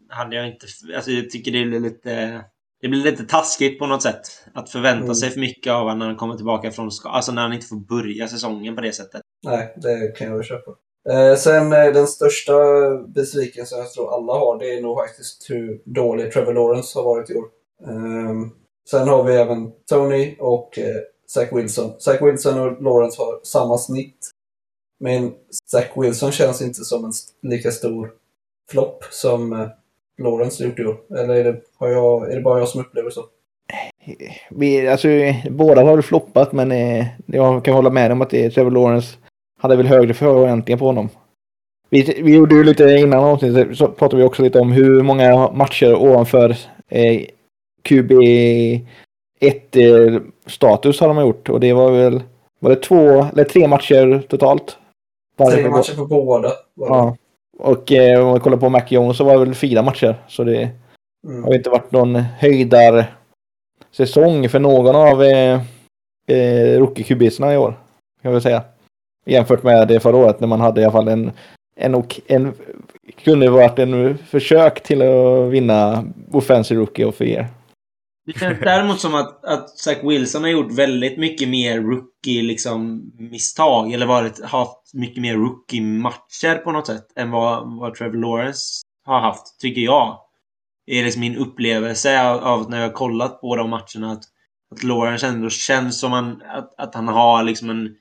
hade 0.10 0.36
jag 0.36 0.48
inte... 0.48 0.66
Alltså 0.96 1.12
jag 1.12 1.30
tycker 1.30 1.52
det 1.52 1.66
blir 1.66 1.80
lite... 1.80 2.42
Det 2.82 2.88
blir 2.88 3.04
lite 3.04 3.24
taskigt 3.24 3.80
på 3.80 3.88
något 3.88 4.04
sätt. 4.04 4.22
Att 4.54 4.70
förvänta 4.70 5.04
Mm. 5.04 5.16
sig 5.16 5.30
för 5.30 5.40
mycket 5.40 5.74
av 5.74 5.80
honom 5.84 6.00
när 6.00 6.06
han 6.06 6.16
kommer 6.16 6.36
tillbaka 6.36 6.72
från 6.72 6.92
skadan. 6.92 7.16
Alltså 7.16 7.32
när 7.32 7.42
han 7.42 7.54
inte 7.54 7.68
får 7.68 7.76
börja 7.88 8.28
säsongen 8.28 8.76
på 8.76 8.82
det 8.82 8.92
sättet. 8.92 9.22
Nej, 9.46 9.74
det 9.78 10.16
kan 10.18 10.28
jag 10.28 10.36
väl 10.36 10.44
köpa. 10.46 10.72
Eh, 11.10 11.36
sen 11.36 11.74
eh, 11.74 11.94
den 11.94 12.08
största 12.08 12.54
besvikelsen 13.08 13.80
jag 13.80 13.92
tror 13.94 14.14
alla 14.14 14.34
har, 14.34 14.60
det 14.60 14.74
är 14.78 14.82
nog 14.82 14.98
faktiskt 14.98 15.50
hur 15.50 15.82
dålig 15.86 16.32
Trevor 16.32 16.54
Lawrence 16.54 17.00
har 17.00 17.04
varit 17.06 17.30
i 17.30 17.36
år. 17.36 17.46
Ehm, 17.88 18.50
sen 18.90 19.08
har 19.08 19.24
vi 19.24 19.36
även 19.36 19.72
Tony 19.90 20.36
och 20.40 20.80
eh, 20.80 20.96
Zach 21.32 21.54
Wilson. 21.54 21.92
Zach 22.00 22.22
Wilson 22.22 22.60
och 22.60 22.84
Lawrence 22.84 23.22
har 23.22 23.40
samma 23.44 23.78
snitt. 23.78 24.32
Men 25.00 25.34
Zach 25.72 25.92
Wilson 25.96 26.32
känns 26.32 26.62
inte 26.62 26.84
som 26.84 27.06
en 27.06 27.12
lika 27.42 27.72
stor 27.72 28.12
flopp 28.72 29.04
som 29.12 29.54
eh, 29.54 29.68
Lawrence 30.18 30.64
gjort 30.64 30.80
i 30.80 30.86
år. 30.86 30.98
Eller 31.18 31.36
är 31.36 31.44
det, 31.44 31.62
har 31.78 31.88
jag, 31.88 32.32
är 32.32 32.36
det 32.36 32.42
bara 32.42 32.60
jag 32.60 32.70
som 32.70 32.82
upplever 32.82 33.10
så? 33.10 33.26
Vi, 34.50 34.88
alltså, 34.88 35.08
båda 35.50 35.84
har 35.84 35.96
väl 35.96 36.04
floppat 36.04 36.52
men 36.52 36.72
eh, 36.72 37.06
jag 37.26 37.66
kan 37.66 37.74
hålla 37.74 37.90
med 37.90 38.12
om 38.12 38.22
att 38.22 38.30
det 38.30 38.50
Trevor 38.50 38.72
Lawrence 38.72 39.18
hade 39.60 39.76
väl 39.76 39.88
högre 39.88 40.14
förväntningar 40.14 40.78
på 40.78 40.86
honom. 40.86 41.10
Vi, 41.90 42.22
vi 42.24 42.36
gjorde 42.36 42.56
ju 42.56 42.64
lite 42.64 42.84
innan 42.84 43.24
avsnittet 43.24 43.78
så 43.78 43.88
pratade 43.88 44.22
vi 44.22 44.28
också 44.28 44.44
lite 44.44 44.60
om 44.60 44.72
hur 44.72 45.04
många 45.04 45.52
matcher 45.52 45.96
ovanför 45.96 46.58
eh, 46.90 47.22
QB1 49.40 50.16
eh, 50.16 50.22
status 50.46 51.00
har 51.00 51.08
de 51.08 51.18
gjort 51.20 51.50
och 51.50 51.60
det 51.60 51.74
var 51.74 51.92
väl 51.92 52.24
var 52.60 52.70
det 52.70 52.76
två 52.76 52.96
eller 53.34 53.44
tre 53.44 53.68
matcher 53.68 54.24
totalt? 54.30 54.78
Tre 55.38 55.64
för- 55.64 55.70
matcher 55.70 55.96
på 55.96 56.06
båda. 56.06 56.52
Ja. 56.76 57.16
Och 57.60 57.92
eh, 57.92 58.20
om 58.22 58.28
man 58.28 58.40
kollar 58.40 58.58
på 58.58 58.70
Mac 58.70 58.84
Jones 58.88 59.18
så 59.18 59.24
var 59.24 59.34
det 59.34 59.40
väl 59.46 59.56
fyra 59.56 59.82
matcher 59.82 60.16
så 60.28 60.44
det 60.44 60.70
Mm. 61.28 61.44
har 61.44 61.54
inte 61.56 61.70
varit 61.70 61.92
någon 61.92 62.16
höjdar 62.16 63.16
säsong 63.92 64.50
för 64.50 64.60
någon 64.60 64.96
av 64.96 65.24
eh, 65.24 65.62
eh, 66.28 66.80
rookie-kubisarna 66.80 67.54
i 67.54 67.58
år. 67.58 67.74
Kan 68.22 68.34
vi 68.34 68.42
säga. 68.42 68.64
Jämfört 69.26 69.64
med 69.64 69.88
det 69.88 70.00
förra 70.00 70.16
året 70.18 70.40
när 70.40 70.48
man 70.48 70.62
hade 70.62 70.82
i 70.82 70.84
alla 70.84 70.92
fall 70.92 71.08
en, 71.08 71.32
en, 71.76 71.96
ok- 71.96 72.20
en 72.28 72.54
kunde 73.24 73.50
varit 73.50 73.80
en 73.80 74.18
försök 74.18 74.84
till 74.84 75.02
att 75.02 75.50
vinna 75.52 76.04
Offensive 76.32 76.82
Rookie 76.82 77.06
of 77.06 77.18
the 77.18 77.26
Year. 77.26 77.48
Det 78.28 78.40
känns 78.40 78.60
däremot 78.60 79.00
som 79.00 79.16
att, 79.16 79.46
att 79.46 79.70
Zach 79.70 79.98
Wilson 80.04 80.44
har 80.44 80.50
gjort 80.50 80.72
väldigt 80.72 81.18
mycket 81.18 81.50
mer 81.50 81.82
rookie 81.82 82.42
liksom, 82.42 83.12
misstag. 83.18 83.94
Eller 83.94 84.06
varit, 84.06 84.44
haft 84.44 84.94
mycket 84.94 85.22
mer 85.22 85.36
rookie-matcher 85.36 86.56
på 86.56 86.72
något 86.72 86.88
sätt. 86.88 87.08
Än 87.16 87.32
vad, 87.32 87.80
vad 87.80 87.96
Trevor 87.96 88.18
Lawrence 88.18 88.82
har 89.06 89.20
haft, 89.20 89.60
tycker 89.60 89.82
jag. 89.82 90.20
Det 90.86 91.00
är 91.00 91.04
liksom 91.04 91.20
min 91.20 91.36
upplevelse 91.36 92.30
av, 92.30 92.44
av 92.44 92.70
när 92.70 92.78
jag 92.78 92.88
har 92.88 92.94
kollat 92.94 93.42
på 93.42 93.56
de 93.56 93.70
matcherna. 93.70 94.12
Att, 94.12 94.24
att 94.72 94.84
Lawrence 94.84 95.28
ändå 95.28 95.50
känns 95.50 96.00
som 96.00 96.12
han, 96.12 96.42
att, 96.42 96.74
att 96.80 96.96
han 96.96 97.08
har 97.08 97.44
liksom 97.44 97.70
en... 97.70 97.96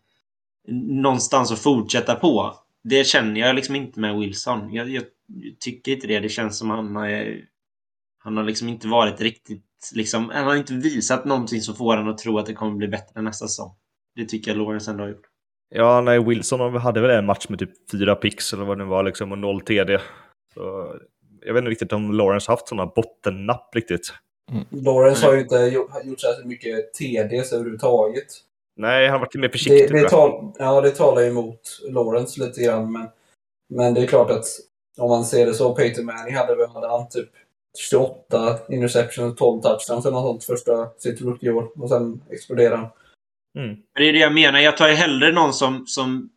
Någonstans 1.03 1.53
att 1.53 1.59
fortsätta 1.59 2.15
på. 2.15 2.55
Det 2.85 3.07
känner 3.07 3.41
jag 3.41 3.55
liksom 3.55 3.77
inte 3.77 4.01
med 4.01 4.17
Wilson. 4.17 4.73
Jag, 4.73 4.89
jag, 4.89 5.05
jag 5.27 5.59
tycker 5.61 5.93
inte 5.93 6.07
det. 6.07 6.21
Det 6.21 6.29
känns 6.29 6.59
som 6.59 6.71
han 6.71 6.97
har... 6.97 7.41
Han 8.19 8.37
har 8.37 8.45
liksom 8.45 8.69
inte 8.69 8.89
varit 8.89 9.21
riktigt 9.21 9.66
liksom, 9.95 10.31
han 10.31 10.45
har 10.45 10.57
inte 10.57 10.75
visat 10.75 11.25
någonting 11.25 11.61
som 11.61 11.75
får 11.75 11.97
en 11.97 12.09
att 12.09 12.19
tro 12.19 12.39
att 12.39 12.47
det 12.47 12.55
kommer 12.55 12.77
bli 12.77 12.89
bättre 12.89 13.23
nästa 13.23 13.49
säsong. 13.49 13.71
Det 14.17 14.25
tycker 14.25 14.51
jag 14.51 14.59
Lawrence 14.59 14.91
ändå 14.91 15.05
har 15.05 15.09
gjort. 15.09 15.27
Ja, 15.69 16.01
nej, 16.01 16.25
Wilson 16.25 16.77
hade 16.77 17.01
väl 17.01 17.11
en 17.11 17.27
match 17.27 17.47
med 17.49 17.59
typ 17.59 17.91
fyra 17.91 18.15
pix 18.15 18.53
eller 18.53 18.65
vad 18.65 18.79
det 18.79 18.85
nu 18.85 18.91
var, 18.91 19.03
liksom, 19.03 19.33
och 19.33 19.39
noll 19.39 19.61
TD. 19.61 19.99
Så, 20.55 20.95
jag 21.41 21.55
vet 21.55 21.61
inte 21.61 21.71
riktigt 21.71 21.93
om 21.93 22.13
Lawrence 22.13 22.51
haft 22.51 22.69
sådana 22.69 22.93
bottennapp 22.97 23.75
riktigt. 23.75 24.13
Lawrence 24.71 25.27
har 25.27 25.35
ju 25.35 25.41
inte 25.41 25.57
gjort, 25.57 25.91
gjort 26.05 26.21
särskilt 26.21 26.47
mycket 26.47 26.95
TDs 26.95 27.53
överhuvudtaget. 27.53 28.27
Nej, 28.77 29.07
han 29.07 29.13
har 29.13 29.21
varit 29.21 29.35
mer 29.35 29.49
försiktig. 29.49 29.91
Det, 29.93 30.03
det, 30.03 30.09
tal, 30.09 30.53
ja, 30.59 30.81
det 30.81 30.91
talar 30.91 31.23
ju 31.23 31.29
emot 31.29 31.61
Lawrence 31.89 32.45
lite 32.45 32.63
grann, 32.63 32.93
men, 32.93 33.09
men 33.69 33.95
det 33.95 34.03
är 34.03 34.07
klart 34.07 34.31
att 34.31 34.45
om 34.99 35.11
man 35.11 35.25
ser 35.25 35.47
det 35.47 35.55
så, 35.55 35.75
Peyton 35.75 36.05
Manning 36.05 36.35
hade 36.35 36.57
väl 36.57 36.69
hade 36.69 36.89
han 36.89 37.09
typ 37.09 37.29
28 37.79 38.59
interceptions, 38.69 39.37
12 39.37 39.63
touchdowns 39.63 40.07
eller 40.07 40.17
något 40.17 40.25
sånt 40.25 40.45
första 40.45 40.89
sitt 40.99 41.21
rookie-år 41.21 41.83
och 41.83 41.89
sen 41.89 42.23
exploderade 42.31 42.77
han. 42.77 42.91
Mm. 43.59 43.69
Men 43.69 44.03
det 44.03 44.09
är 44.09 44.13
det 44.13 44.19
jag 44.19 44.35
menar. 44.35 44.59
Jag 44.59 44.77
tar 44.77 44.89
ju 44.89 44.95
hellre 44.95 45.33
någon 45.33 45.53
som, 45.53 45.87
som 45.87 46.31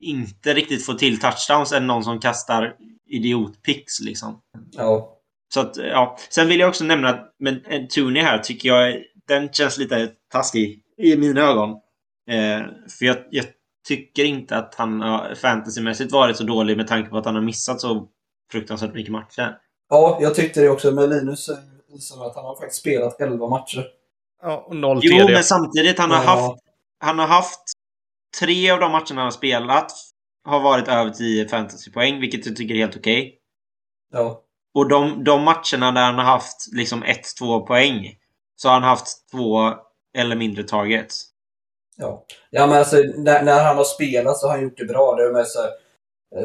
inte 0.00 0.54
riktigt 0.54 0.86
får 0.86 0.94
till 0.94 1.20
touchdowns 1.20 1.72
än 1.72 1.86
någon 1.86 2.04
som 2.04 2.20
kastar 2.20 2.76
idiotpicks 3.06 4.00
liksom. 4.00 4.40
Ja, 4.72 5.18
Så 5.54 5.60
att, 5.60 5.76
ja. 5.76 6.18
Sen 6.30 6.48
vill 6.48 6.60
jag 6.60 6.68
också 6.68 6.84
nämna 6.84 7.08
att 7.08 7.34
men 7.38 7.64
en 7.64 7.88
Tooney 7.88 8.22
här 8.22 8.38
tycker 8.38 8.68
jag, 8.68 9.02
den 9.28 9.52
känns 9.52 9.78
lite 9.78 10.10
taskig 10.32 10.82
i 10.96 11.16
mina 11.16 11.40
ögon. 11.40 11.70
Eh, 12.30 12.66
för 12.98 13.04
jag, 13.04 13.16
jag 13.30 13.44
tycker 13.88 14.24
inte 14.24 14.56
att 14.56 14.74
han 14.74 15.00
har 15.00 15.34
fantasymässigt 15.34 16.12
varit 16.12 16.36
så 16.36 16.44
dålig 16.44 16.76
med 16.76 16.86
tanke 16.86 17.10
på 17.10 17.18
att 17.18 17.24
han 17.24 17.34
har 17.34 17.42
missat 17.42 17.80
så 17.80 18.08
fruktansvärt 18.52 18.94
mycket 18.94 19.12
matcher. 19.12 19.58
Ja 19.88 20.18
jag 20.20 20.34
tyckte 20.34 20.60
det 20.60 20.68
också, 20.68 20.90
men 20.90 21.10
Linus 21.10 21.50
visar 21.92 22.26
att 22.26 22.36
han 22.36 22.44
har 22.44 22.56
faktiskt 22.56 22.80
spelat 22.80 23.20
11 23.20 23.48
matcher. 23.48 23.86
Ja, 24.42 24.64
och 24.68 24.76
noll 24.76 25.00
Jo, 25.02 25.18
TD. 25.22 25.32
men 25.32 25.44
samtidigt, 25.44 25.98
han 25.98 26.10
har, 26.10 26.24
Ja. 26.24 26.30
haft, 26.30 26.62
han 26.98 27.18
har 27.18 27.26
haft 27.26 27.60
tre 28.40 28.70
av 28.70 28.80
de 28.80 28.92
matcherna 28.92 29.06
han 29.14 29.18
har 29.24 29.30
spelat 29.30 29.92
har 30.44 30.60
varit 30.60 30.88
över 30.88 31.10
10 31.10 31.48
fantasypoäng, 31.48 32.20
vilket 32.20 32.46
jag 32.46 32.56
tycker 32.56 32.74
är 32.74 32.78
helt 32.78 32.96
okej. 32.96 33.38
Ja, 34.12 34.42
Och 34.74 34.88
de, 34.88 35.24
de 35.24 35.42
matcherna 35.42 35.92
där 35.92 36.02
han 36.04 36.14
har 36.14 36.24
haft 36.24 36.56
liksom 36.72 37.04
1-2 37.04 37.66
poäng 37.66 38.18
så 38.56 38.68
har 38.68 38.74
han 38.74 38.82
haft 38.82 39.30
två 39.30 39.72
eller 40.18 40.36
mindre 40.36 40.62
targets. 40.62 41.24
ja. 41.96 42.24
ja 42.50 42.66
men 42.66 42.78
alltså 42.78 42.96
när, 42.96 43.42
när 43.42 43.64
han 43.64 43.76
har 43.76 43.84
spelat 43.84 44.38
så 44.38 44.46
har 44.46 44.54
han 44.54 44.62
gjort 44.62 44.76
det 44.78 44.84
bra. 44.84 45.14
Det 45.14 45.22
är 45.24 45.32
med 45.32 45.46
så 45.46 45.62
här, 45.62 45.70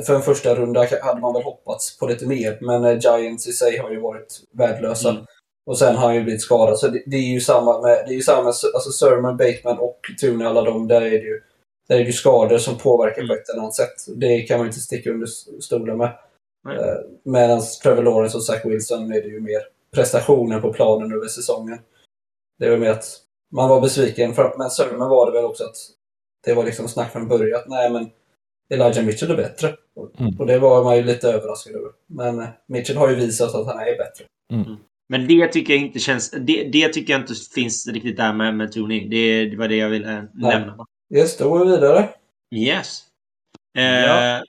för 0.05 0.15
en 0.15 0.21
första 0.21 0.55
runda 0.55 0.87
hade 1.01 1.21
man 1.21 1.33
väl 1.33 1.43
hoppats 1.43 1.97
på 1.97 2.07
lite 2.07 2.27
mer, 2.27 2.57
men 2.61 2.83
eh, 2.83 2.99
Giants 2.99 3.47
i 3.47 3.51
sig 3.51 3.77
har 3.77 3.91
ju 3.91 3.99
varit 3.99 4.41
värdelösa. 4.51 5.09
Mm. 5.09 5.25
Och 5.65 5.77
sen 5.77 5.95
har 5.95 6.07
han 6.07 6.15
ju 6.15 6.23
blivit 6.23 6.41
skadad. 6.41 6.79
Så 6.79 6.87
det, 6.87 7.03
det 7.05 7.17
är 7.17 7.33
ju 7.33 7.41
samma 7.41 7.81
med, 7.81 8.03
det 8.07 8.13
är 8.13 8.15
ju 8.15 8.21
samma 8.21 8.43
med 8.43 8.47
alltså 8.47 8.91
Sermon, 8.91 9.37
Bateman 9.37 9.79
och 9.79 9.99
Tooney, 10.21 10.47
alla 10.47 10.61
de. 10.61 10.87
Där 10.87 11.01
är 11.01 11.09
det 11.09 11.25
ju, 11.25 11.41
där 11.87 11.95
är 11.95 11.99
det 11.99 12.05
ju 12.05 12.13
skador 12.13 12.57
som 12.57 12.77
påverkar 12.77 13.27
på 13.27 13.33
ett 13.33 13.49
eller 13.49 13.61
annat 13.61 13.75
sätt. 13.75 13.95
Det 14.15 14.41
kan 14.41 14.57
man 14.57 14.65
ju 14.65 14.69
inte 14.69 14.79
sticka 14.79 15.09
under 15.09 15.27
stolen 15.61 15.97
med. 15.97 16.17
Nej. 16.63 16.77
Eh, 16.77 16.95
Medan 17.23 17.61
Trevor 17.83 18.03
Lawrence 18.03 18.37
och 18.37 18.43
Zach 18.43 18.65
Wilson 18.65 19.11
är 19.11 19.21
det 19.21 19.27
ju 19.27 19.39
mer 19.39 19.61
prestationer 19.95 20.59
på 20.59 20.73
planen 20.73 21.13
över 21.13 21.27
säsongen. 21.27 21.79
Det 22.59 22.65
är 22.65 22.69
väl 22.69 22.79
mer 22.79 22.91
att 22.91 23.05
man 23.51 23.69
var 23.69 23.81
besviken. 23.81 24.33
För, 24.33 24.55
men 24.57 24.69
Sermon 24.69 25.09
var 25.09 25.25
det 25.25 25.37
väl 25.37 25.45
också 25.45 25.63
att 25.63 25.75
det 26.45 26.53
var 26.53 26.63
liksom 26.63 26.87
snack 26.87 27.11
från 27.11 27.27
början 27.27 27.59
att 27.59 27.67
nej 27.67 27.89
men 27.89 28.09
Elijah 28.73 29.05
Mitchell 29.05 29.31
är 29.31 29.35
bättre. 29.35 29.73
Och, 29.95 30.19
Mm. 30.19 30.39
och 30.39 30.45
det 30.47 30.59
var 30.59 30.83
man 30.83 30.97
ju 30.97 31.03
lite 31.03 31.27
överraskad 31.27 31.75
över. 31.75 31.89
Men 32.07 32.47
Mitchell 32.67 32.97
har 32.97 33.09
ju 33.09 33.15
visat 33.15 33.55
att 33.55 33.67
han 33.67 33.79
är 33.79 33.97
bättre. 33.97 34.25
Men 35.09 35.27
det 35.27 35.47
tycker 35.47 35.73
jag 35.73 35.81
inte 35.81 35.99
känns... 35.99 36.31
Det, 36.31 36.69
det 36.73 36.87
tycker 36.87 37.13
jag 37.13 37.21
inte 37.21 37.33
finns 37.55 37.87
riktigt 37.87 38.17
där 38.17 38.33
med, 38.33 38.55
med 38.55 38.71
Tony. 38.71 39.07
Det, 39.09 39.45
det 39.45 39.57
var 39.57 39.67
det 39.67 39.75
jag 39.75 39.89
ville 39.89 40.27
nämna. 40.33 40.85
Yes, 41.15 41.37
då 41.37 41.49
går 41.49 41.65
vi 41.65 41.71
vidare. 41.71 42.09
Yes. 42.55 43.03
Eh, 43.77 43.83
Ja. 43.83 44.43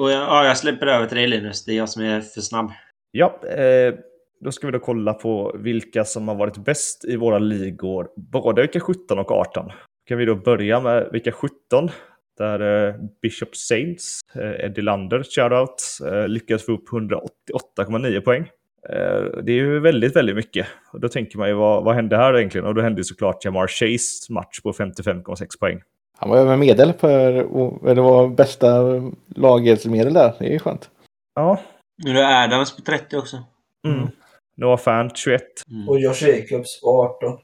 Och 0.00 0.10
jag, 0.10 0.22
ja, 0.22 0.46
jag 0.46 0.56
släpper 0.58 0.86
över 0.86 1.06
till 1.06 1.16
dig 1.16 1.26
Linus. 1.26 1.64
Det 1.64 1.72
är 1.72 1.76
jag 1.76 1.88
som 1.88 2.02
är 2.02 2.20
för 2.20 2.40
snabb. 2.40 2.70
Ja, 3.10 3.40
eh, 3.48 3.94
då 4.40 4.52
ska 4.52 4.66
vi 4.66 4.72
då 4.72 4.78
kolla 4.78 5.14
på 5.14 5.56
vilka 5.58 6.04
som 6.04 6.28
har 6.28 6.34
varit 6.34 6.56
bäst 6.56 7.04
i 7.04 7.16
våra 7.16 7.38
ligor, 7.38 8.08
både 8.16 8.62
vecka 8.62 8.80
17 8.80 9.18
och 9.18 9.30
18. 9.32 9.70
Kan 10.08 10.18
vi 10.18 10.24
då 10.24 10.34
börja 10.34 10.80
med 10.80 11.08
vecka 11.12 11.32
17, 11.32 11.90
där 12.36 12.88
eh, 12.88 12.94
Bishop 13.22 13.56
Saints, 13.56 14.20
eh, 14.34 14.64
Eddie 14.64 14.82
Lander, 14.82 15.22
shoutout, 15.22 15.98
eh, 16.12 16.28
lyckades 16.28 16.66
få 16.66 16.72
upp 16.72 16.88
188,9 16.88 18.20
poäng. 18.20 18.50
Det 19.42 19.52
är 19.52 19.56
ju 19.56 19.80
väldigt, 19.80 20.16
väldigt 20.16 20.36
mycket. 20.36 20.66
Och 20.92 21.00
då 21.00 21.08
tänker 21.08 21.38
man 21.38 21.48
ju, 21.48 21.54
vad, 21.54 21.84
vad 21.84 21.94
hände 21.94 22.16
här 22.16 22.38
egentligen? 22.38 22.66
Och 22.66 22.74
då 22.74 22.82
hände 22.82 23.04
såklart 23.04 23.44
Jamar 23.44 23.66
Chase 23.66 24.32
match 24.32 24.60
på 24.60 24.72
55,6 24.72 25.58
poäng. 25.60 25.80
Han 26.18 26.30
var 26.30 26.38
över 26.38 26.56
medel 26.56 26.92
för, 26.92 27.42
och 27.42 27.94
det 27.94 28.00
var 28.00 28.28
bästa 28.28 28.82
lagelsmedel 29.26 30.14
där. 30.14 30.34
Det 30.38 30.46
är 30.46 30.50
ju 30.50 30.58
skönt. 30.58 30.90
Ja. 31.34 31.60
Nu 32.04 32.10
är 32.10 32.14
det 32.14 32.44
Adams 32.44 32.76
på 32.76 32.82
30 32.82 33.16
också. 33.16 33.36
Mm. 33.88 34.08
Noah 34.56 34.78
Fant 34.78 35.16
21. 35.16 35.42
Mm. 35.70 35.88
Och 35.88 36.00
Josh 36.00 36.28
Jacobs 36.28 36.80
på 36.80 37.02
18. 37.22 37.38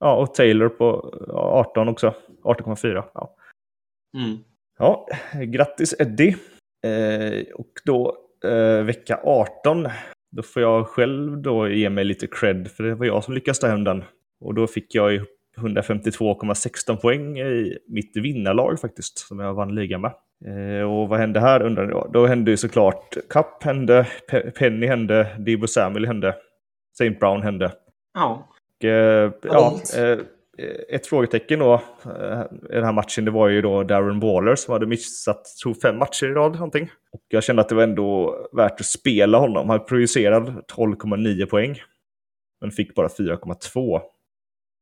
Ja, 0.00 0.16
och 0.16 0.34
Taylor 0.34 0.68
på 0.68 1.14
ja, 1.28 1.64
18 1.70 1.88
också. 1.88 2.14
18,4. 2.44 3.04
Ja. 3.14 3.34
Mm. 4.14 4.38
ja, 4.78 5.06
grattis 5.46 5.94
Eddie. 5.98 6.36
Eh, 6.86 7.44
och 7.54 7.72
då 7.84 8.16
eh, 8.44 8.82
vecka 8.84 9.20
18. 9.24 9.88
Då 10.36 10.42
får 10.42 10.62
jag 10.62 10.86
själv 10.86 11.38
då 11.42 11.68
ge 11.68 11.90
mig 11.90 12.04
lite 12.04 12.26
cred 12.26 12.70
för 12.70 12.84
det 12.84 12.94
var 12.94 13.06
jag 13.06 13.24
som 13.24 13.34
lyckades 13.34 13.58
ta 13.58 13.66
hem 13.66 13.84
den. 13.84 14.04
Och 14.40 14.54
då 14.54 14.66
fick 14.66 14.94
jag 14.94 15.12
ju 15.12 15.24
152,16 15.58 16.96
poäng 16.96 17.38
i 17.38 17.78
mitt 17.88 18.16
vinnarlag 18.16 18.80
faktiskt, 18.80 19.18
som 19.18 19.38
jag 19.38 19.54
vann 19.54 19.74
ligan 19.74 20.00
med. 20.00 20.12
Eh, 20.46 20.82
och 20.92 21.08
vad 21.08 21.18
hände 21.18 21.40
här 21.40 21.62
undrar 21.62 21.90
jag? 21.90 22.10
Då 22.12 22.26
hände 22.26 22.50
ju 22.50 22.56
såklart 22.56 23.16
Cup 23.28 23.62
hände, 23.62 24.06
Pe- 24.30 24.50
Penny 24.50 24.86
hände, 24.86 25.26
Debo 25.38 25.66
Samuel 25.66 26.06
hände, 26.06 26.36
St. 26.92 27.10
Brown 27.10 27.42
hände. 27.42 27.72
Ja. 28.14 28.48
Och, 28.78 28.84
eh, 28.84 29.32
ja, 29.42 29.80
eh, 29.98 30.18
Eh, 30.60 30.94
ett 30.94 31.06
frågetecken 31.06 31.58
då 31.58 31.74
eh, 32.04 32.42
i 32.70 32.74
den 32.74 32.84
här 32.84 32.92
matchen, 32.92 33.24
det 33.24 33.30
var 33.30 33.48
ju 33.48 33.62
då 33.62 33.82
Darren 33.82 34.20
Waller 34.20 34.56
som 34.56 34.72
hade 34.72 34.86
missat, 34.86 35.44
tror 35.62 35.74
fem 35.74 35.98
matcher 35.98 36.26
i 36.26 36.32
rad 36.32 36.52
någonting. 36.52 36.90
Och 37.12 37.22
jag 37.28 37.44
kände 37.44 37.62
att 37.62 37.68
det 37.68 37.74
var 37.74 37.82
ändå 37.82 38.36
värt 38.52 38.80
att 38.80 38.86
spela 38.86 39.38
honom. 39.38 39.70
Han 39.70 39.84
projicerad 39.84 40.64
12,9 40.76 41.46
poäng. 41.46 41.76
Men 42.60 42.70
fick 42.70 42.94
bara 42.94 43.08
4,2. 43.08 44.00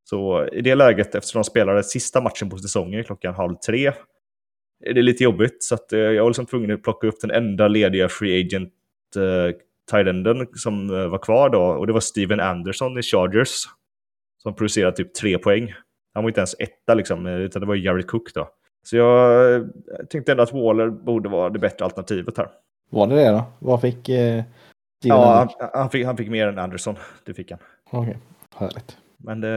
Så 0.05 0.47
i 0.47 0.61
det 0.61 0.75
läget, 0.75 1.15
eftersom 1.15 1.39
de 1.39 1.45
spelade 1.45 1.83
sista 1.83 2.21
matchen 2.21 2.51
på 2.51 2.59
säsongen 2.59 3.05
klockan 3.05 3.35
halv 3.35 3.55
tre, 3.55 3.93
är 4.85 4.95
det 4.95 5.03
lite 5.03 5.25
jobbigt. 5.25 5.63
Så 5.63 5.75
att, 5.75 5.93
eh, 5.93 6.01
jag 6.01 6.23
var 6.23 6.31
liksom 6.31 6.47
tvungen 6.47 6.71
att 6.71 6.83
plocka 6.83 7.07
upp 7.07 7.21
den 7.21 7.31
enda 7.31 7.69
lediga 7.69 8.09
free 8.09 8.47
agent 8.47 8.73
eh, 9.17 9.57
som 10.55 10.89
var 10.89 11.19
kvar 11.19 11.51
då. 11.51 11.63
Och 11.63 11.87
det 11.87 11.93
var 11.93 12.01
Steven 12.01 12.41
Anderson 12.41 12.99
i 12.99 13.03
Chargers. 13.03 13.65
Som 14.43 14.55
producerade 14.55 14.97
typ 14.97 15.15
tre 15.15 15.39
poäng. 15.39 15.75
Han 16.15 16.25
var 16.25 16.31
inte 16.31 16.41
ens 16.41 16.55
etta 16.59 16.95
liksom, 16.95 17.27
utan 17.27 17.61
det 17.61 17.67
var 17.67 17.75
Jared 17.75 18.07
Cook 18.07 18.35
då. 18.35 18.49
Så 18.83 18.97
jag 18.97 19.69
tänkte 20.11 20.33
ändå 20.33 20.43
att 20.43 20.53
Waller 20.53 20.91
borde 20.91 21.29
vara 21.29 21.51
det 21.51 21.59
bättre 21.59 21.85
alternativet 21.85 22.39
här. 22.39 22.49
Var 22.91 23.07
det 23.07 23.15
det 23.15 23.31
då? 23.31 23.45
Vad 23.59 23.81
fick 23.81 24.09
eh, 24.09 24.45
Ja, 25.05 25.49
han, 25.59 25.71
han, 25.75 25.91
fick, 25.91 26.07
han 26.07 26.17
fick 26.17 26.29
mer 26.29 26.47
än 26.49 26.59
Anderson. 26.59 26.97
Det 27.25 27.35
fick 27.35 27.51
han. 27.51 27.61
Okej, 27.91 28.19
härligt. 28.57 28.97
Men 29.17 29.45
eh, 29.45 29.51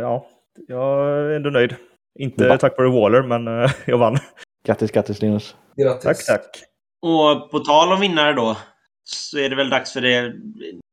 ja, 0.00 0.26
jag 0.68 1.08
är 1.08 1.30
ändå 1.30 1.50
nöjd. 1.50 1.74
Inte 2.18 2.48
Va? 2.48 2.58
tack 2.58 2.78
vare 2.78 2.88
Waller, 2.88 3.22
men 3.22 3.62
eh, 3.62 3.70
jag 3.86 3.98
vann. 3.98 4.18
Grattis, 4.66 4.90
grattis 4.90 5.22
Linus. 5.22 5.56
Grattis. 5.76 6.04
Tack, 6.04 6.26
tack. 6.26 6.62
Och 7.02 7.50
på 7.50 7.58
tal 7.58 7.92
om 7.92 8.00
vinnare 8.00 8.32
då, 8.32 8.56
så 9.08 9.38
är 9.38 9.50
det 9.50 9.56
väl 9.56 9.70
dags 9.70 9.92
för 9.92 10.00
det 10.00 10.34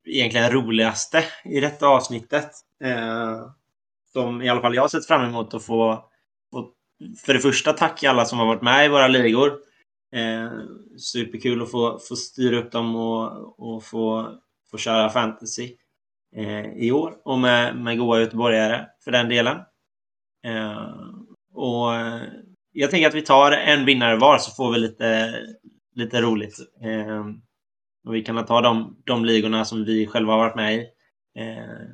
egentligen 0.06 0.50
roligaste 0.50 1.24
i 1.44 1.60
detta 1.60 1.86
avsnittet. 1.86 2.50
Eh, 2.84 3.40
som 4.12 4.42
i 4.42 4.48
alla 4.48 4.60
fall 4.60 4.74
jag 4.74 4.82
har 4.82 4.88
sett 4.88 5.06
fram 5.06 5.28
emot 5.28 5.54
att 5.54 5.64
få, 5.64 6.08
få 6.50 6.70
för 7.24 7.34
det 7.34 7.40
första 7.40 7.72
tack 7.72 8.04
alla 8.04 8.24
som 8.24 8.38
har 8.38 8.46
varit 8.46 8.62
med 8.62 8.86
i 8.86 8.88
våra 8.88 9.08
ligor. 9.08 9.52
Eh, 10.14 10.52
superkul 10.98 11.62
att 11.62 11.70
få, 11.70 11.98
få 11.98 12.16
styra 12.16 12.58
upp 12.58 12.72
dem 12.72 12.96
och, 12.96 13.58
och 13.58 13.84
få, 13.84 14.38
få 14.70 14.78
köra 14.78 15.10
fantasy 15.10 15.76
eh, 16.36 16.66
i 16.66 16.92
år. 16.92 17.16
Och 17.24 17.38
med, 17.38 17.76
med 17.76 17.98
goa 17.98 18.20
göteborgare 18.20 18.86
för 19.04 19.10
den 19.10 19.28
delen. 19.28 19.56
Eh, 20.46 20.90
och 21.54 21.94
eh, 21.94 22.22
jag 22.72 22.90
tänker 22.90 23.08
att 23.08 23.14
vi 23.14 23.22
tar 23.22 23.52
en 23.52 23.84
vinnare 23.84 24.16
var 24.16 24.38
så 24.38 24.50
får 24.50 24.72
vi 24.72 24.78
lite, 24.78 25.40
lite 25.94 26.20
roligt. 26.20 26.58
Eh, 26.82 27.24
och 28.04 28.14
vi 28.14 28.22
kan 28.22 28.46
ta 28.46 28.60
de, 28.60 28.96
de 29.04 29.24
ligorna 29.24 29.64
som 29.64 29.84
vi 29.84 30.06
själva 30.06 30.32
har 30.32 30.38
varit 30.38 30.56
med 30.56 30.74
i. 30.74 30.78
Eh, 31.38 31.84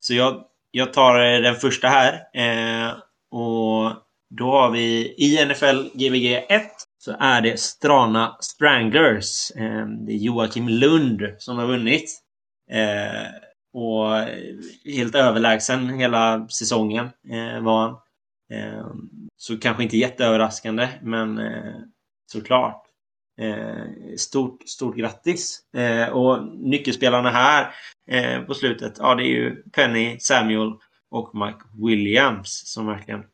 så 0.00 0.14
jag, 0.14 0.44
jag 0.70 0.92
tar 0.92 1.20
eh, 1.20 1.40
den 1.40 1.54
första 1.54 1.88
här. 1.88 2.12
Eh, 2.34 2.92
och 3.30 3.92
då 4.30 4.50
har 4.50 4.70
vi 4.70 5.14
i 5.18 5.46
NFL 5.46 5.88
Gbg 5.94 6.26
1 6.48 6.62
så 6.98 7.16
är 7.18 7.40
det 7.40 7.60
Strana 7.60 8.36
Stranglers. 8.40 9.50
Eh, 9.50 9.86
det 9.86 10.12
är 10.12 10.16
Joakim 10.16 10.68
Lund 10.68 11.22
som 11.38 11.58
har 11.58 11.66
vunnit. 11.66 12.20
Eh, 12.70 13.26
och 13.72 14.14
helt 14.84 15.14
överlägsen 15.14 15.88
hela 15.88 16.48
säsongen 16.48 17.04
eh, 17.30 17.60
var 17.60 17.80
han. 17.80 17.96
Eh, 18.52 18.86
så 19.36 19.58
kanske 19.58 19.82
inte 19.82 19.96
jätteöverraskande, 19.96 20.88
men 21.02 21.38
eh, 21.38 21.74
såklart. 22.32 22.89
Eh, 23.40 24.16
stort, 24.16 24.68
stort 24.68 24.96
grattis! 24.96 25.60
Eh, 25.74 26.08
och 26.08 26.46
nyckelspelarna 26.58 27.30
här 27.30 27.74
eh, 28.10 28.42
på 28.42 28.54
slutet, 28.54 28.96
ja 28.98 29.14
det 29.14 29.22
är 29.22 29.30
ju 29.30 29.62
Penny, 29.72 30.18
Samuel 30.18 30.72
och 31.10 31.34
Mike 31.34 31.60
Williams 31.86 32.62
som 32.66 32.86
verkligen 32.86 33.24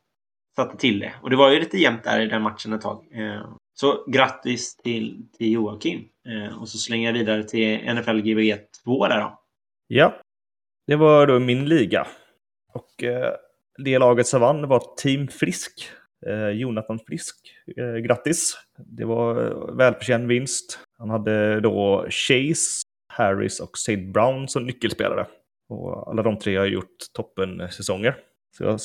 satte 0.57 0.77
till 0.77 0.99
det. 0.99 1.13
Och 1.23 1.31
det 1.31 1.37
var 1.37 1.51
ju 1.51 1.61
lite 1.61 1.79
jämnt 1.79 2.05
där 2.05 2.21
i 2.21 2.27
den 2.27 2.43
matchen 2.43 2.73
ett 2.73 2.81
tag. 2.81 3.07
Eh, 3.13 3.49
så 3.75 4.05
grattis 4.07 4.77
till, 4.77 5.29
till 5.39 5.53
Joakim! 5.53 6.05
Eh, 6.29 6.61
och 6.61 6.69
så 6.69 6.79
slänger 6.79 7.07
jag 7.07 7.13
vidare 7.13 7.45
till 7.45 7.95
NFL 7.95 8.21
Gbg 8.21 8.59
2 8.85 9.09
där 9.09 9.21
då. 9.21 9.41
Ja, 9.87 10.21
det 10.87 10.97
var 10.97 11.27
då 11.27 11.39
min 11.39 11.69
liga. 11.69 12.07
Och 12.73 13.05
eh, 13.05 13.33
det 13.85 13.99
laget 13.99 14.27
som 14.27 14.41
vann 14.41 14.69
var 14.69 14.83
Team 14.97 15.29
Frisk. 15.29 15.91
Eh, 16.27 16.49
Jonathan 16.49 16.99
Frisk. 16.99 17.37
Eh, 17.77 17.97
grattis! 17.97 18.57
Det 18.79 19.05
var 19.05 19.47
eh, 19.47 19.77
välförtjänt 19.77 20.29
vinst. 20.29 20.79
Han 20.99 21.11
hade 21.11 21.61
då 21.61 22.07
Chase, 22.11 22.83
Harris 23.13 23.61
och 23.61 23.79
Sid 23.79 24.13
Brown 24.13 24.49
som 24.49 24.67
nyckelspelare. 24.67 25.27
Och 25.69 26.11
alla 26.11 26.23
de 26.23 26.39
tre 26.39 26.57
har 26.57 26.67
gjort 26.67 26.97
toppen-säsonger. 27.13 28.17
Så 28.57 28.65
jag, 28.65 28.81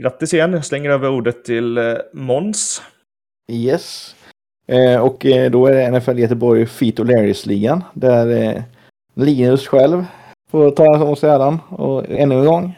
grattis 0.00 0.34
igen. 0.34 0.52
Jag 0.52 0.64
slänger 0.64 0.90
över 0.90 1.08
ordet 1.08 1.44
till 1.44 1.78
eh, 1.78 1.94
Måns. 2.12 2.82
Yes. 3.52 4.16
Eh, 4.68 5.00
och 5.00 5.26
eh, 5.26 5.50
då 5.50 5.66
är 5.66 5.72
det 5.72 5.98
NFL 5.98 6.18
Göteborg 6.18 6.66
Feet 6.66 6.98
och 6.98 7.06
Larrys-ligan 7.06 7.84
Där 7.94 8.56
eh, 8.56 8.62
Linus 9.14 9.66
själv 9.66 10.04
får 10.50 10.70
ta 10.70 11.04
åt 11.04 11.18
sig 11.18 11.30
äran. 11.30 11.58
Och 11.68 12.04
ännu 12.08 12.34
en 12.34 12.44
gång. 12.44 12.74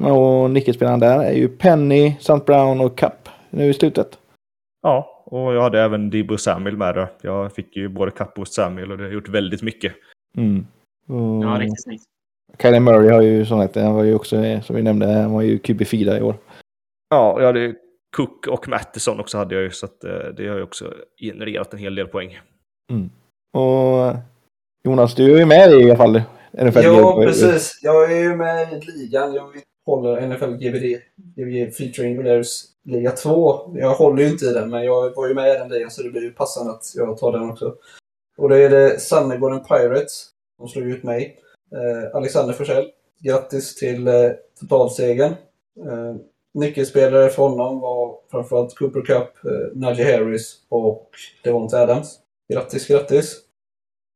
Och 0.00 0.50
nyckelspelaren 0.50 1.00
där 1.00 1.24
är 1.24 1.32
ju 1.32 1.48
Penny, 1.48 2.06
St. 2.20 2.40
Brown 2.46 2.80
och 2.80 2.98
Cup 2.98 3.28
nu 3.50 3.64
i 3.68 3.74
slutet. 3.74 4.18
Ja, 4.82 5.22
och 5.24 5.54
jag 5.54 5.62
hade 5.62 5.80
även 5.80 6.10
Debo 6.10 6.38
Samuel 6.38 6.76
med 6.76 6.94
där. 6.94 7.08
Jag 7.22 7.52
fick 7.52 7.76
ju 7.76 7.88
både 7.88 8.10
Kapp 8.10 8.38
och 8.38 8.48
Samuel 8.48 8.92
och 8.92 8.98
det 8.98 9.04
har 9.04 9.10
gjort 9.10 9.28
väldigt 9.28 9.62
mycket. 9.62 9.92
Mm. 10.36 10.66
Och 11.08 11.44
Ja, 11.44 11.56
riktigt 11.60 11.82
snyggt. 11.82 12.02
Kylie 12.62 12.80
Murray 12.80 13.10
har 13.10 13.22
ju 13.22 13.46
sånt 13.46 13.74
han 13.76 13.94
var 13.94 14.04
ju 14.04 14.14
också, 14.14 14.60
som 14.62 14.76
vi 14.76 14.82
nämnde, 14.82 15.06
han 15.06 15.32
var 15.32 15.42
ju 15.42 15.58
QB4 15.58 16.18
i 16.18 16.22
år. 16.22 16.34
Ja, 17.10 17.36
jag 17.38 17.46
hade 17.46 17.74
Cook 18.16 18.46
och 18.46 18.68
Mattison 18.68 19.20
också 19.20 19.38
hade 19.38 19.54
jag 19.54 19.64
ju, 19.64 19.70
så 19.70 19.86
att, 19.86 20.04
eh, 20.04 20.10
det 20.36 20.48
har 20.48 20.56
ju 20.56 20.62
också 20.62 20.94
genererat 21.20 21.72
en 21.72 21.78
hel 21.78 21.94
del 21.94 22.06
poäng. 22.06 22.40
Och 23.54 24.14
Jonas, 24.84 25.14
du 25.14 25.34
är 25.34 25.38
ju 25.38 25.46
med 25.46 25.70
i 25.72 25.84
alla 25.84 25.96
fall. 25.96 26.22
NFL 26.52 26.78
Ja, 26.78 26.82
Göteborg. 26.82 27.26
precis. 27.26 27.80
Jag 27.82 28.12
är 28.12 28.16
ju 28.22 28.36
med 28.36 28.72
i 28.72 28.90
ligan. 28.90 29.34
Jag 29.34 29.44
håller 29.86 30.26
NFL 30.26 30.56
GBD, 30.56 31.00
GBD 31.36 31.74
Featuring 31.74 32.18
Winners 32.18 32.64
Liga 32.84 33.10
2. 33.10 33.72
Jag 33.74 33.94
håller 33.94 34.22
ju 34.22 34.28
inte 34.28 34.44
i 34.44 34.52
den, 34.52 34.70
men 34.70 34.84
jag 34.84 35.14
var 35.14 35.28
ju 35.28 35.34
med 35.34 35.54
i 35.54 35.58
den 35.58 35.68
ligan 35.68 35.90
så 35.90 36.02
det 36.02 36.10
blir 36.10 36.22
ju 36.22 36.32
passande 36.32 36.72
att 36.72 36.84
jag 36.94 37.18
tar 37.18 37.32
den 37.32 37.50
också. 37.50 37.74
Och 38.36 38.48
då 38.48 38.54
är 38.54 38.70
det 38.70 39.00
Sannegården 39.00 39.64
Pirates 39.64 40.28
som 40.56 40.68
slog 40.68 40.86
ut 40.86 41.02
mig. 41.02 41.38
Eh, 41.72 42.16
Alexander 42.16 42.54
Forsell. 42.54 42.90
Grattis 43.20 43.74
till 43.74 44.08
eh, 44.08 44.30
totalsegern. 44.60 45.34
Eh, 45.86 46.16
nyckelspelare 46.54 47.28
för 47.28 47.42
honom 47.42 47.80
var 47.80 48.18
framförallt 48.30 48.78
Cooper 48.78 49.00
Cup, 49.00 49.44
eh, 49.44 49.74
Najee 49.74 50.16
Harris 50.16 50.56
och 50.68 51.10
Devonta 51.44 51.82
Adams. 51.82 52.18
Grattis, 52.52 52.86
grattis! 52.86 53.40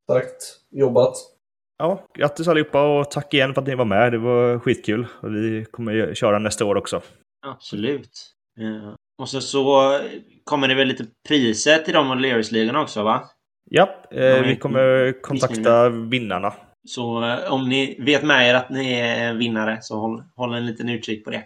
Starkt 0.03 0.59
jobbat. 0.69 1.36
Ja, 1.77 2.05
grattis 2.17 2.47
allihopa 2.47 2.99
och 2.99 3.11
tack 3.11 3.33
igen 3.33 3.53
för 3.53 3.61
att 3.61 3.67
ni 3.67 3.75
var 3.75 3.85
med. 3.85 4.11
Det 4.11 4.17
var 4.17 4.59
skitkul. 4.59 5.07
Och 5.21 5.35
vi 5.35 5.65
kommer 5.71 6.13
köra 6.13 6.39
nästa 6.39 6.65
år 6.65 6.75
också. 6.75 7.01
Absolut. 7.47 8.33
Eh, 8.59 8.93
och 9.21 9.29
så, 9.29 9.41
så 9.41 9.97
kommer 10.43 10.67
det 10.67 10.75
väl 10.75 10.87
lite 10.87 11.05
priser 11.27 11.77
till 11.77 11.93
de 11.93 12.11
O'Learys-ligorna 12.11 12.81
också, 12.81 13.03
va? 13.03 13.23
Ja, 13.69 13.89
eh, 14.11 14.41
vi 14.41 14.55
kommer 14.55 15.21
kontakta 15.21 15.89
vinnarna. 15.89 16.53
Så 16.87 17.23
eh, 17.23 17.53
om 17.53 17.69
ni 17.69 17.97
vet 17.99 18.23
med 18.23 18.49
er 18.49 18.53
att 18.53 18.69
ni 18.69 18.93
är 18.93 19.33
vinnare 19.33 19.77
så 19.81 19.99
håll, 19.99 20.23
håll 20.35 20.53
en 20.53 20.65
liten 20.65 20.89
utkik 20.89 21.25
på 21.25 21.29
det. 21.29 21.43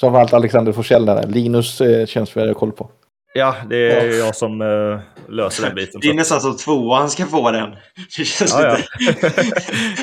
Som 0.00 0.14
allt 0.14 0.32
Alexander 0.32 0.72
Forsell 0.72 1.06
där. 1.06 1.26
Linus 1.26 1.80
eh, 1.80 2.06
känns 2.06 2.36
väl 2.36 2.54
koll 2.54 2.72
på. 2.72 2.90
Ja, 3.36 3.56
det 3.70 3.76
är 3.92 4.18
jag 4.18 4.34
som 4.36 4.60
eh, 4.60 5.00
löser 5.28 5.62
den 5.66 5.74
biten. 5.74 6.00
Det 6.00 6.06
är 6.08 6.10
så- 6.10 6.16
nästan 6.16 6.40
så 6.40 6.52
tvåan 6.54 7.10
ska 7.10 7.26
få 7.26 7.50
den. 7.50 7.70
Det 8.18 8.24
känns 8.24 8.52
Ja, 8.52 8.62
ja. 8.62 8.76
lite... 9.00 9.28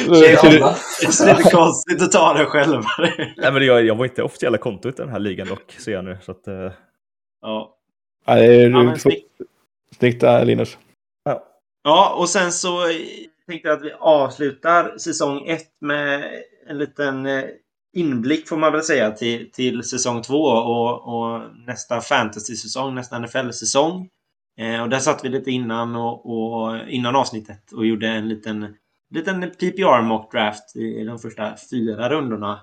Det 0.10 0.31
är 0.31 0.38
känns, 0.41 0.43
alla. 0.61 0.76
det 0.99 1.03
känns 1.05 1.26
lite 1.38 1.49
konstigt 1.51 2.01
att 2.01 2.11
ta 2.11 2.34
den 2.34 2.45
själv. 2.45 2.84
Nej, 3.38 3.51
men 3.53 3.65
jag, 3.65 3.85
jag 3.85 3.95
var 3.95 4.05
inte 4.05 4.23
officiella 4.23 4.57
kontot 4.57 4.99
i 4.99 5.01
den 5.01 5.10
här 5.11 5.19
ligan 5.19 5.47
dock, 5.47 5.72
ser 5.77 5.91
jag 5.91 6.05
nu. 6.05 6.18
Så 6.22 6.31
att, 6.31 6.47
eh, 6.47 6.72
Ja. 7.41 7.76
Ja, 8.26 8.35
det 8.35 8.45
är, 8.45 8.69
Ja, 8.69 8.84
men 8.84 8.99
snyggt. 8.99 9.27
snyggt 9.99 10.22
där, 10.22 10.45
Linus. 10.45 10.77
Ja, 11.84 12.15
och 12.18 12.30
sen 12.30 12.51
så 12.51 12.81
tänkte 13.47 13.68
jag 13.68 13.77
att 13.77 13.84
vi 13.84 13.91
avslutar 13.99 14.97
säsong 14.97 15.47
1 15.47 15.61
med 15.81 16.23
en 16.69 16.77
liten 16.77 17.26
eh, 17.26 17.43
inblick 17.94 18.48
får 18.48 18.57
man 18.57 18.72
väl 18.72 18.84
säga 18.84 19.11
till, 19.11 19.52
till 19.52 19.84
säsong 19.84 20.22
två 20.22 20.44
och, 20.44 21.15
och 21.15 21.41
nästa 21.68 22.02
fantasy-säsong, 22.02 22.95
nästa 22.95 23.20
NFL-säsong. 23.20 24.10
Eh, 24.57 24.82
och 24.82 24.90
där 24.90 24.99
satt 24.99 25.26
vi 25.26 25.30
lite 25.30 25.52
innan, 25.52 25.95
och, 25.95 26.26
och, 26.26 26.88
innan 26.88 27.15
avsnittet 27.15 27.72
och 27.72 27.86
gjorde 27.86 28.07
en 28.07 28.30
liten, 28.30 28.76
liten 29.10 29.41
PPR 29.41 30.02
mock 30.02 30.32
draft 30.32 30.76
i 30.76 31.03
de 31.03 31.20
första 31.20 31.53
fyra 31.72 32.10
rundorna. 32.10 32.60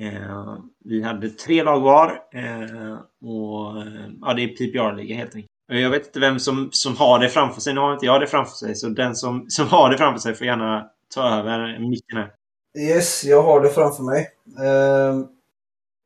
Eh, 0.00 0.58
vi 0.84 1.02
hade 1.02 1.28
tre 1.28 1.62
lag 1.62 1.80
var 1.80 2.20
eh, 2.34 2.98
och 3.20 3.82
eh, 3.82 4.08
ja, 4.20 4.34
det 4.34 4.42
är 4.42 4.48
PPR-liga 4.48 5.16
helt 5.16 5.34
enkelt. 5.34 5.50
Eh, 5.72 5.80
jag 5.80 5.90
vet 5.90 6.06
inte 6.06 6.20
vem 6.20 6.38
som, 6.38 6.68
som 6.72 6.96
har 6.96 7.18
det 7.18 7.28
framför 7.28 7.60
sig. 7.60 7.74
Nu 7.74 7.80
har 7.80 7.92
inte 7.92 8.06
jag 8.06 8.20
det 8.20 8.26
framför 8.26 8.54
sig. 8.54 8.74
Så 8.74 8.88
den 8.88 9.14
som, 9.14 9.46
som 9.48 9.68
har 9.68 9.90
det 9.90 9.98
framför 9.98 10.20
sig 10.20 10.34
får 10.34 10.46
gärna 10.46 10.86
ta 11.14 11.28
över 11.28 11.78
micken 11.78 12.16
här. 12.16 12.37
Yes, 12.78 13.24
jag 13.24 13.42
har 13.42 13.60
det 13.60 13.68
framför 13.68 14.02
mig. 14.02 14.30
Eh, 14.58 15.20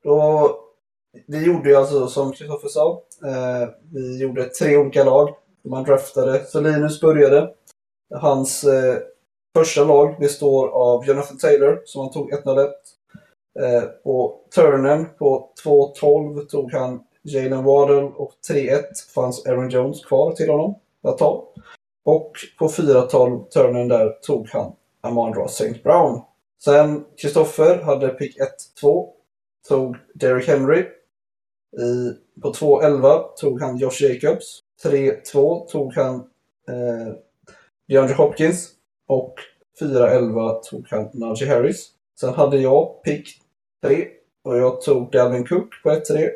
då, 0.05 0.51
vi 1.27 1.45
gjorde 1.47 1.69
ju 1.69 1.77
alltså, 1.77 2.07
som 2.07 2.33
Kristoffer 2.33 2.69
sa, 2.69 3.03
eh, 3.25 3.69
vi 3.93 4.19
gjorde 4.19 4.45
tre 4.45 4.77
olika 4.77 5.05
lag. 5.05 5.35
Man 5.65 5.85
draftade. 5.85 6.45
Så 6.47 6.61
Linus 6.61 7.01
började. 7.01 7.55
Hans 8.15 8.65
eh, 8.65 8.99
första 9.57 9.85
lag 9.85 10.17
består 10.19 10.69
av 10.69 11.05
Jonathan 11.07 11.39
Taylor, 11.39 11.83
som 11.85 12.01
han 12.01 12.11
tog 12.11 12.33
101. 12.33 12.71
Eh, 13.61 13.83
på 14.05 14.41
turnen 14.55 15.07
på 15.19 15.51
2.12 15.65 16.47
tog 16.47 16.73
han 16.73 17.05
Jalen 17.23 17.65
Waddle 17.65 18.03
och 18.03 18.33
3-1 18.51 18.83
fanns 19.15 19.47
Aaron 19.47 19.71
Jones 19.71 20.05
kvar 20.05 20.33
till 20.33 20.51
honom 20.51 20.75
att 21.03 21.19
ta. 21.19 21.49
Och 22.05 22.33
på 22.59 22.69
4-12 22.69 23.49
turnen 23.49 23.89
där 23.89 24.09
tog 24.09 24.49
han 24.49 24.73
Amandra 25.01 25.45
St. 25.45 25.75
Brown. 25.85 26.21
Sen 26.65 27.05
Kristoffer 27.17 27.83
hade 27.83 28.09
pick 28.09 28.37
1-2. 28.83 29.09
Tog 29.69 29.97
Derrick 30.15 30.49
Henry. 30.49 30.81
I, 31.79 32.13
på 32.43 32.53
2-11 32.53 33.25
tog 33.37 33.61
han 33.61 33.77
Josh 33.77 34.03
Jacobs. 34.03 34.61
3-2 34.85 35.69
tog 35.69 35.95
han 35.95 36.15
eh, 36.69 37.15
DeAndre 37.89 38.15
Hopkins. 38.15 38.71
Och 39.07 39.35
4-11 39.81 40.61
tog 40.63 40.87
han 40.91 41.11
Najee 41.13 41.49
Harris. 41.49 41.89
Sen 42.21 42.35
hade 42.35 42.59
jag 42.59 43.03
pick 43.03 43.29
3. 43.83 44.09
Och 44.43 44.59
jag 44.59 44.81
tog 44.81 45.13
Dalvin 45.13 45.47
Cook 45.47 45.83
på 45.83 45.91
1-3. 45.91 46.31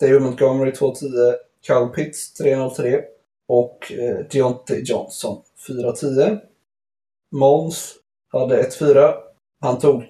David 0.00 0.22
Montgomery 0.22 0.70
2-10. 0.70 1.34
Kyle 1.66 1.88
Pitts 1.94 2.40
3-0-3. 2.40 3.02
Och 3.46 3.92
eh, 3.92 4.26
Deontay 4.30 4.82
Johnson 4.84 5.42
4-10. 5.68 6.38
Måns 7.32 7.96
hade 8.32 8.62
1-4. 8.62 9.29
Han 9.60 9.78
tog 9.78 10.04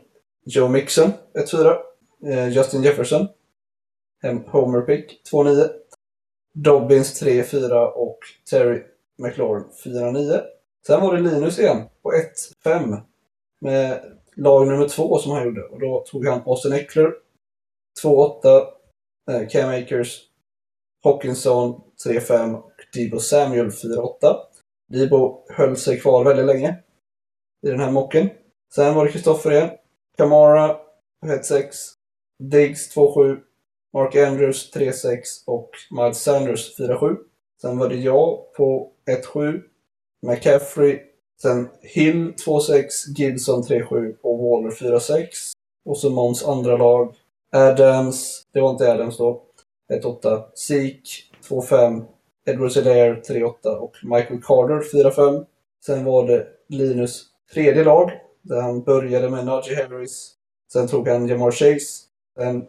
Joe 0.45 0.69
Mixon 0.69 1.13
1-4. 1.35 1.77
Eh, 2.27 2.49
Justin 2.49 2.83
Jefferson. 2.83 3.27
Homer 4.47 4.81
pick 4.81 5.23
2-9. 5.33 5.69
Dobbins 6.55 7.23
3-4 7.23 7.87
och 7.87 8.19
Terry 8.51 8.83
McLaurin 9.19 9.65
4-9. 9.85 10.41
Sen 10.87 11.01
var 11.01 11.17
det 11.17 11.21
Linus 11.21 11.59
igen 11.59 11.83
på 12.03 12.13
1-5 12.65 13.01
med 13.61 14.01
lag 14.37 14.67
nummer 14.67 14.89
2 14.89 15.19
som 15.19 15.33
han 15.33 15.45
gjorde. 15.45 15.63
Och 15.63 15.81
då 15.81 16.05
tog 16.07 16.27
han 16.27 16.43
Austin 16.47 16.73
Eckler 16.73 17.13
2-8. 18.05 18.67
Eh, 19.31 19.49
Cam 19.49 19.69
Akers 19.69 20.21
Hawkinson 21.05 21.81
3-5 22.07 22.55
och 22.55 22.73
Debo 22.95 23.19
Samuel 23.19 23.71
4-8. 23.71 24.37
Debo 24.89 25.45
höll 25.49 25.77
sig 25.77 26.01
kvar 26.01 26.25
väldigt 26.25 26.47
länge 26.47 26.77
i 27.67 27.71
den 27.71 27.81
här 27.81 27.91
mocken. 27.91 28.29
Sen 28.75 28.95
var 28.95 29.05
det 29.05 29.13
Kristoffer 29.13 29.51
igen. 29.51 29.71
Kamara 30.17 30.77
1-6. 31.27 31.63
Diggs 32.39 32.97
2-7. 32.97 33.39
Mark 33.93 34.17
Andrews 34.17 34.75
3-6 34.75 35.19
och 35.47 35.71
Miles 35.91 36.23
Sanders 36.23 36.79
4-7. 36.79 37.17
Sen 37.63 37.79
var 37.79 37.89
det 37.89 37.97
jag 37.97 38.53
på 38.53 38.91
1-7. 39.35 39.61
McCaffrey. 40.23 41.01
Sen 41.43 41.69
Hill 41.83 42.33
2-6. 42.47 42.89
Gibson 43.17 43.63
3-7 43.63 44.15
och 44.23 44.39
Waller 44.39 44.71
4-6. 44.71 45.27
Och 45.85 45.99
så 45.99 46.11
Måns 46.11 46.45
andra 46.45 46.77
lag. 46.77 47.15
Adams. 47.53 48.47
Det 48.53 48.61
var 48.61 48.71
inte 48.71 48.93
Adams 48.93 49.19
då. 49.19 49.43
1-8. 49.93 50.43
Seek 50.55 51.31
2-5. 51.49 52.03
Edward 52.47 52.73
Sedair 52.73 53.23
3-8 53.29 53.77
och 53.77 53.97
Michael 54.03 54.43
Carter 54.43 54.99
4-5. 54.99 55.47
Sen 55.87 56.05
var 56.05 56.27
det 56.27 56.47
Linus 56.69 57.27
tredje 57.55 57.85
lag 57.85 58.11
där 58.43 58.61
han 58.61 58.83
började 58.83 59.31
med 59.31 59.45
Najee 59.45 59.77
Harris. 59.77 60.33
Sen 60.73 60.89
tog 60.89 61.09
han 61.09 61.29
Jamar 61.29 61.51
Chase. 61.51 62.05
Sen 62.39 62.67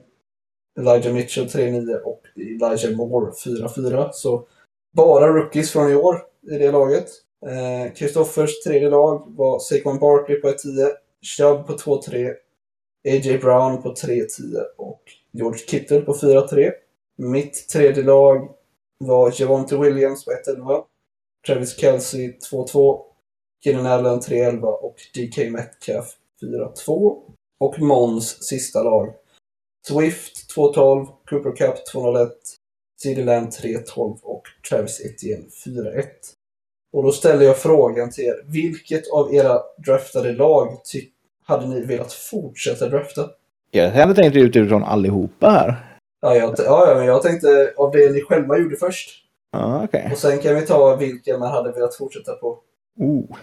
Elijah 0.80 1.14
Mitchell 1.14 1.48
3-9 1.48 1.96
och 1.96 2.22
Elijah 2.36 2.98
Moore 2.98 3.32
4-4. 3.32 4.10
Så 4.14 4.48
bara 4.92 5.28
rookies 5.28 5.72
från 5.72 5.92
i 5.92 5.96
år 5.96 6.24
i 6.52 6.58
det 6.58 6.72
laget. 6.72 7.08
Kristoffers 7.96 8.50
eh, 8.58 8.70
tredje 8.70 8.90
lag 8.90 9.24
var 9.28 9.60
Saquon 9.60 10.00
Barkley 10.00 10.42
på 10.42 10.48
1-10. 10.48 10.90
Chubb 11.22 11.68
på 11.68 11.74
2-3. 11.74 12.30
A.J. 13.08 13.38
Brown 13.38 13.82
på 13.82 13.94
3-10 13.94 14.28
och 14.78 15.02
George 15.32 15.60
Kittle 15.60 16.02
på 16.02 16.14
4-3. 16.14 16.72
Mitt 17.18 17.70
tredje 17.70 18.04
lag 18.04 18.50
var 18.98 19.42
Javonte 19.42 19.78
Williams 19.78 20.26
på 20.26 20.32
1-11. 20.32 20.84
Travis 21.48 21.78
Kelce 21.78 22.18
2-2. 22.18 23.11
Keenan 23.64 23.86
Allen 23.86 24.20
3-11 24.20 24.62
och 24.62 24.96
DK 25.16 25.52
Metcalf 25.52 26.06
4-2. 26.42 27.18
Och 27.60 27.80
Mons 27.80 28.44
sista 28.44 28.84
lag. 28.84 29.14
Swift 29.88 30.56
2-12, 30.56 31.08
Cooper 31.30 31.56
Cup 31.56 31.76
2-01, 31.94 32.30
CD 33.02 33.24
Lamb 33.24 33.50
3-12 33.50 34.20
och 34.22 34.44
Travis 34.70 35.02
Etienne 35.06 35.46
4-1. 35.66 36.04
Och 36.94 37.04
då 37.04 37.12
ställer 37.12 37.46
jag 37.46 37.58
frågan 37.58 38.12
till 38.12 38.24
er. 38.24 38.44
Vilket 38.46 39.12
av 39.12 39.34
era 39.34 39.62
draftade 39.86 40.32
lag 40.32 40.78
hade 41.44 41.68
ni 41.68 41.82
velat 41.82 42.14
fortsätta 42.14 42.90
drafta? 42.90 43.30
Jag 43.72 43.92
hade 43.92 44.16
tänkt 44.16 44.36
ut 44.36 44.56
utifrån 44.56 44.84
allihopa 44.84 45.50
här. 45.50 45.98
Ja, 46.22 46.36
jag, 46.36 46.56
ja, 46.58 46.94
men 46.98 47.06
jag 47.06 47.22
tänkte 47.22 47.74
av 47.78 47.92
det 47.92 48.12
ni 48.12 48.22
själva 48.22 48.58
gjorde 48.58 48.76
först. 48.76 49.10
Ja, 49.52 49.84
okej. 49.84 50.10
Och 50.12 50.18
sen 50.18 50.40
kan 50.40 50.56
vi 50.56 50.62
ta 50.62 50.96
vilka 50.96 51.38
man 51.38 51.52
hade 51.52 51.72
velat 51.72 51.96
fortsätta 51.96 52.36
på 52.36 52.60
Oh. 53.00 53.38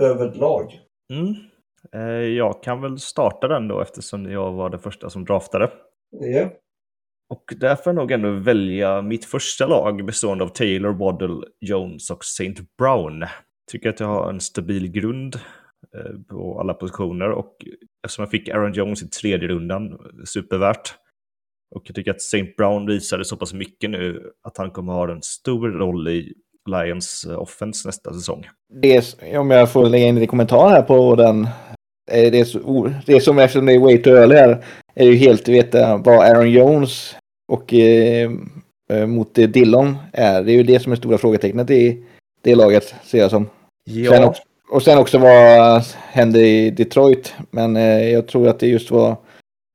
överlag. 0.00 0.80
Mm. 1.12 1.34
Eh, 1.92 2.26
Jag 2.28 2.62
kan 2.62 2.80
väl 2.80 2.98
starta 2.98 3.48
den 3.48 3.68
då 3.68 3.80
eftersom 3.80 4.30
jag 4.30 4.52
var 4.52 4.70
det 4.70 4.78
första 4.78 5.10
som 5.10 5.24
draftade. 5.24 5.70
Ja. 6.10 6.50
Och 7.34 7.54
där 7.60 7.76
får 7.76 7.90
jag 7.90 7.94
nog 7.94 8.12
ändå 8.12 8.30
välja 8.30 9.02
mitt 9.02 9.24
första 9.24 9.66
lag 9.66 10.06
bestående 10.06 10.44
av 10.44 10.48
Taylor, 10.48 10.92
Waddle, 10.92 11.46
Jones 11.60 12.10
och 12.10 12.24
St. 12.24 12.54
Brown. 12.78 13.24
Tycker 13.70 13.88
att 13.88 14.00
jag 14.00 14.06
har 14.06 14.30
en 14.30 14.40
stabil 14.40 14.90
grund 14.90 15.36
eh, 15.94 16.20
på 16.28 16.60
alla 16.60 16.74
positioner 16.74 17.30
och 17.30 17.56
eftersom 18.04 18.22
jag 18.22 18.30
fick 18.30 18.48
Aaron 18.48 18.72
Jones 18.72 19.02
i 19.02 19.08
tredje 19.08 19.48
rundan, 19.48 19.98
supervärt. 20.24 20.94
Och 21.74 21.82
jag 21.86 21.94
tycker 21.96 22.10
att 22.10 22.16
St. 22.20 22.54
Brown 22.56 22.86
visade 22.86 23.24
så 23.24 23.36
pass 23.36 23.54
mycket 23.54 23.90
nu 23.90 24.32
att 24.42 24.58
han 24.58 24.70
kommer 24.70 24.92
ha 24.92 25.10
en 25.12 25.22
stor 25.22 25.68
roll 25.68 26.08
i 26.08 26.34
Lions 26.68 27.24
eh, 27.24 27.38
offense 27.38 27.88
nästa 27.88 28.12
säsong. 28.12 28.48
Det, 28.82 29.16
om 29.36 29.50
jag 29.50 29.72
får 29.72 29.86
lägga 29.86 30.06
in 30.06 30.14
lite 30.14 30.26
kommentar 30.26 30.68
här 30.68 30.82
på 30.82 31.14
den. 31.14 31.44
eh, 32.10 32.30
Det, 32.30 32.40
är 32.40 32.44
så, 32.44 32.92
det 33.06 33.12
är 33.12 33.20
som 33.20 33.38
eftersom 33.38 33.66
det 33.66 33.72
är 33.72 33.78
way 33.78 34.02
too 34.02 34.16
early 34.16 34.36
här. 34.36 34.64
Är 34.94 35.04
ju 35.06 35.16
helt 35.16 35.48
veta 35.48 35.96
vad 35.96 36.14
Aaron 36.14 36.50
Jones 36.50 37.16
och 37.52 37.74
eh, 37.74 38.30
eh, 38.92 39.06
mot 39.06 39.34
Dillon 39.34 39.96
är. 40.12 40.42
Det 40.42 40.52
är 40.52 40.56
ju 40.56 40.62
det 40.62 40.80
som 40.80 40.92
är 40.92 40.96
stora 40.96 41.18
frågetecknet 41.18 41.70
i 41.70 42.04
det 42.42 42.54
laget 42.54 42.94
ser 43.04 43.18
jag 43.18 43.30
som. 43.30 43.50
Sen 44.08 44.24
också, 44.24 44.42
och 44.70 44.82
sen 44.82 44.98
också 44.98 45.18
vad 45.18 45.82
hände 46.12 46.40
i 46.40 46.70
Detroit. 46.70 47.34
Men 47.50 47.76
eh, 47.76 48.10
jag 48.10 48.28
tror 48.28 48.48
att 48.48 48.60
det 48.60 48.66
just 48.66 48.90
var... 48.90 49.16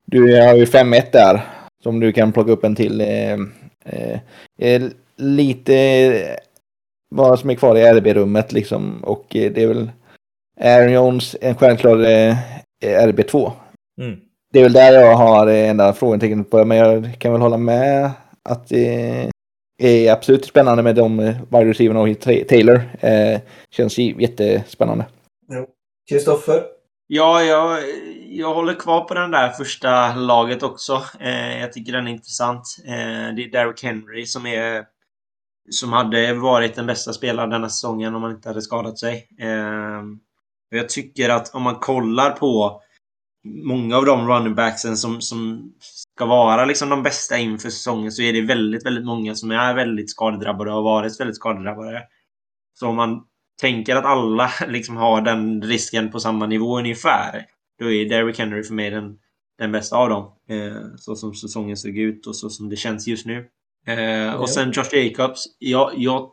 Du 0.06 0.40
har 0.42 0.54
ju 0.54 0.64
5-1 0.64 1.02
där. 1.12 1.40
Som 1.82 2.00
du 2.00 2.12
kan 2.12 2.32
plocka 2.32 2.52
upp 2.52 2.64
en 2.64 2.76
till. 2.76 3.00
Eh, 3.00 3.38
eh, 4.58 4.82
lite 5.16 6.38
vad 7.08 7.38
som 7.40 7.50
är 7.50 7.54
kvar 7.54 7.76
i 7.76 7.82
RB-rummet 7.82 8.52
liksom. 8.52 9.04
Och 9.04 9.36
eh, 9.36 9.52
det 9.52 9.62
är 9.62 9.68
väl 9.68 9.90
Aaron 10.60 10.92
Jones 10.92 11.36
en 11.40 11.54
självklar 11.56 12.00
eh, 12.04 12.36
RB2. 12.82 13.52
Mm. 14.00 14.20
Det 14.52 14.58
är 14.58 14.62
väl 14.62 14.72
där 14.72 14.92
jag 14.92 15.16
har 15.16 15.46
eh, 15.46 15.70
enda 15.70 15.92
frågetecknet 15.92 16.50
på. 16.50 16.64
Men 16.64 16.78
jag 16.78 17.18
kan 17.18 17.32
väl 17.32 17.40
hålla 17.40 17.56
med 17.58 18.10
att 18.48 18.68
det 18.68 19.30
är 19.82 20.12
absolut 20.12 20.44
spännande 20.44 20.82
med 20.82 20.94
de 20.94 21.20
eh, 21.20 21.36
wide 21.50 21.70
receiverna 21.70 22.00
och 22.00 22.20
Ta- 22.20 22.44
Taylor. 22.48 22.80
Eh, 23.00 23.40
känns 23.70 23.98
ju 23.98 24.14
jättespännande. 24.22 25.04
Kristoffer? 26.08 26.62
Ja, 27.06 27.42
jag, 27.42 27.78
jag 28.28 28.54
håller 28.54 28.74
kvar 28.74 29.00
på 29.04 29.14
den 29.14 29.30
där 29.30 29.48
första 29.48 30.14
laget 30.14 30.62
också. 30.62 31.02
Eh, 31.20 31.60
jag 31.60 31.72
tycker 31.72 31.92
den 31.92 32.06
är 32.08 32.12
intressant. 32.12 32.62
Eh, 32.86 33.34
det 33.36 33.42
är 33.44 33.52
Derrick 33.52 33.82
Henry 33.82 34.26
som 34.26 34.46
är 34.46 34.84
som 35.70 35.92
hade 35.92 36.34
varit 36.34 36.74
den 36.74 36.86
bästa 36.86 37.12
spelaren 37.12 37.50
denna 37.50 37.68
säsongen 37.68 38.14
om 38.14 38.22
han 38.22 38.32
inte 38.32 38.48
hade 38.48 38.62
skadat 38.62 38.98
sig. 38.98 39.28
Eh, 39.40 40.02
jag 40.70 40.88
tycker 40.88 41.30
att 41.30 41.54
om 41.54 41.62
man 41.62 41.74
kollar 41.74 42.30
på 42.30 42.80
många 43.44 43.96
av 43.96 44.04
de 44.04 44.28
running 44.28 44.54
backsen 44.54 44.96
som, 44.96 45.20
som 45.20 45.72
ska 45.80 46.26
vara 46.26 46.64
liksom 46.64 46.88
de 46.88 47.02
bästa 47.02 47.38
inför 47.38 47.70
säsongen 47.70 48.12
så 48.12 48.22
är 48.22 48.32
det 48.32 48.40
väldigt, 48.40 48.86
väldigt 48.86 49.04
många 49.04 49.34
som 49.34 49.50
är 49.50 49.74
väldigt 49.74 50.10
skadedrabbade 50.10 50.70
och 50.70 50.76
har 50.76 50.82
varit 50.82 51.20
väldigt 51.20 51.36
skadedrabbade. 51.36 52.02
Så 52.78 52.88
om 52.88 52.96
man 52.96 53.22
tänker 53.60 53.96
att 53.96 54.04
alla 54.04 54.50
liksom 54.68 54.96
har 54.96 55.20
den 55.20 55.62
risken 55.62 56.10
på 56.10 56.20
samma 56.20 56.46
nivå 56.46 56.78
ungefär, 56.78 57.46
då 57.78 57.90
är 57.90 58.08
Derrick 58.08 58.38
Henry 58.38 58.62
för 58.62 58.74
mig 58.74 58.90
den, 58.90 59.18
den 59.58 59.72
bästa 59.72 59.96
av 59.96 60.08
dem. 60.08 60.32
Eh, 60.48 60.82
så 60.96 61.16
som 61.16 61.34
säsongen 61.34 61.76
såg 61.76 61.98
ut 61.98 62.26
och 62.26 62.36
så 62.36 62.50
som 62.50 62.68
det 62.68 62.76
känns 62.76 63.06
just 63.06 63.26
nu. 63.26 63.48
Eh, 63.86 64.34
och 64.34 64.50
sen 64.50 64.72
Josh 64.72 64.94
Jacobs. 64.96 65.44
Jag, 65.58 65.92
jag 65.96 66.30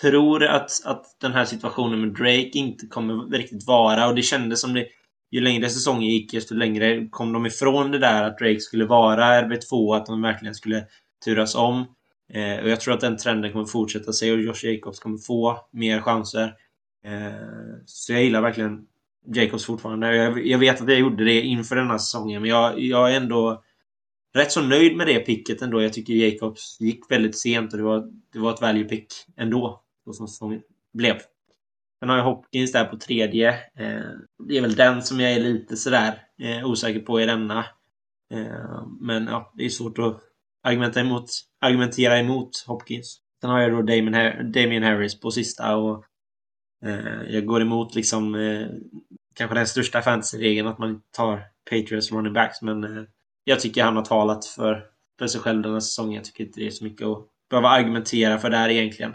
tror 0.00 0.44
att, 0.44 0.70
att 0.84 1.16
den 1.20 1.32
här 1.32 1.44
situationen 1.44 2.00
med 2.00 2.10
Drake 2.10 2.50
inte 2.52 2.86
kommer 2.86 3.36
riktigt 3.36 3.66
vara 3.66 4.08
och 4.08 4.14
det 4.14 4.22
kändes 4.22 4.60
som 4.60 4.74
det 4.74 4.86
ju 5.30 5.40
längre 5.40 5.70
säsongen 5.70 6.08
gick, 6.08 6.32
desto 6.32 6.54
längre 6.54 7.08
kom 7.10 7.32
de 7.32 7.46
ifrån 7.46 7.90
det 7.90 7.98
där 7.98 8.22
att 8.22 8.38
Drake 8.38 8.60
skulle 8.60 8.84
vara 8.84 9.42
RB2, 9.42 9.96
att 9.96 10.06
de 10.06 10.22
verkligen 10.22 10.54
skulle 10.54 10.84
turas 11.24 11.54
om. 11.54 11.86
Eh, 12.32 12.62
och 12.62 12.68
jag 12.68 12.80
tror 12.80 12.94
att 12.94 13.00
den 13.00 13.16
trenden 13.16 13.52
kommer 13.52 13.64
fortsätta 13.64 14.12
sig 14.12 14.32
och 14.32 14.40
Josh 14.40 14.64
Jacobs 14.64 14.98
kommer 14.98 15.18
få 15.18 15.58
mer 15.72 16.00
chanser. 16.00 16.54
Eh, 17.04 17.82
så 17.86 18.12
jag 18.12 18.24
gillar 18.24 18.40
verkligen 18.40 18.86
Jacobs 19.34 19.64
fortfarande. 19.64 20.16
Jag, 20.16 20.46
jag, 20.46 20.58
vet 20.58 20.80
att 20.80 20.88
jag 20.88 20.98
gjorde 20.98 21.24
det 21.24 21.40
inför 21.40 21.76
denna 21.76 21.98
säsongen, 21.98 22.42
men 22.42 22.50
jag, 22.50 22.80
jag 22.80 23.12
är 23.12 23.16
ändå 23.16 23.62
rätt 24.34 24.52
så 24.52 24.62
nöjd 24.62 24.96
med 24.96 25.06
det 25.06 25.20
picket 25.20 25.62
ändå. 25.62 25.82
Jag 25.82 25.92
tycker 25.92 26.12
Jacobs 26.12 26.80
gick 26.80 27.10
väldigt 27.10 27.38
sent 27.38 27.72
och 27.72 27.78
det 27.78 27.84
var, 27.84 28.10
det 28.32 28.38
var 28.38 28.54
ett 28.54 28.60
value 28.60 28.84
pick 28.84 29.06
ändå, 29.36 29.82
så 30.04 30.12
som 30.12 30.28
säsongen 30.28 30.62
blev. 30.92 31.18
Sen 32.00 32.08
har 32.08 32.16
jag 32.16 32.24
Hopkins 32.24 32.72
där 32.72 32.84
på 32.84 32.96
tredje. 32.96 33.48
Eh, 33.48 34.10
det 34.48 34.56
är 34.56 34.60
väl 34.60 34.74
den 34.74 35.02
som 35.02 35.20
jag 35.20 35.32
är 35.32 35.40
lite 35.40 35.76
sådär 35.76 36.22
eh, 36.42 36.70
osäker 36.70 37.00
på 37.00 37.20
i 37.20 37.26
denna. 37.26 37.58
Eh, 38.32 38.86
men 39.00 39.26
ja, 39.26 39.52
det 39.56 39.64
är 39.64 39.68
svårt 39.68 39.98
att 39.98 40.20
argumentera 40.62 41.04
emot, 41.04 41.30
argumentera 41.60 42.18
emot 42.18 42.64
Hopkins. 42.66 43.20
Sen 43.40 43.50
har 43.50 43.60
jag 43.60 43.72
då 43.72 43.82
Damien, 43.82 44.52
Damien 44.52 44.82
Harris 44.82 45.20
på 45.20 45.30
sista 45.30 45.76
och 45.76 46.04
eh, 46.84 47.22
jag 47.28 47.46
går 47.46 47.62
emot 47.62 47.94
liksom 47.94 48.34
eh, 48.34 48.66
kanske 49.34 49.56
den 49.56 49.66
största 49.66 50.02
fantasy-regeln 50.02 50.68
att 50.68 50.78
man 50.78 51.02
tar 51.10 51.42
Patriots 51.70 52.12
running 52.12 52.32
backs 52.32 52.62
men 52.62 52.84
eh, 52.84 53.04
jag 53.50 53.60
tycker 53.60 53.84
han 53.84 53.96
har 53.96 54.04
talat 54.04 54.44
för, 54.44 54.86
för 55.18 55.26
sig 55.26 55.40
själv 55.40 55.62
den 55.62 55.72
här 55.72 55.80
säsongen. 55.80 56.14
Jag 56.14 56.24
tycker 56.24 56.44
inte 56.44 56.60
det 56.60 56.66
är 56.66 56.70
så 56.70 56.84
mycket 56.84 57.06
att 57.06 57.26
behöva 57.50 57.68
argumentera 57.68 58.38
för 58.38 58.50
där 58.50 58.68
egentligen. 58.68 59.14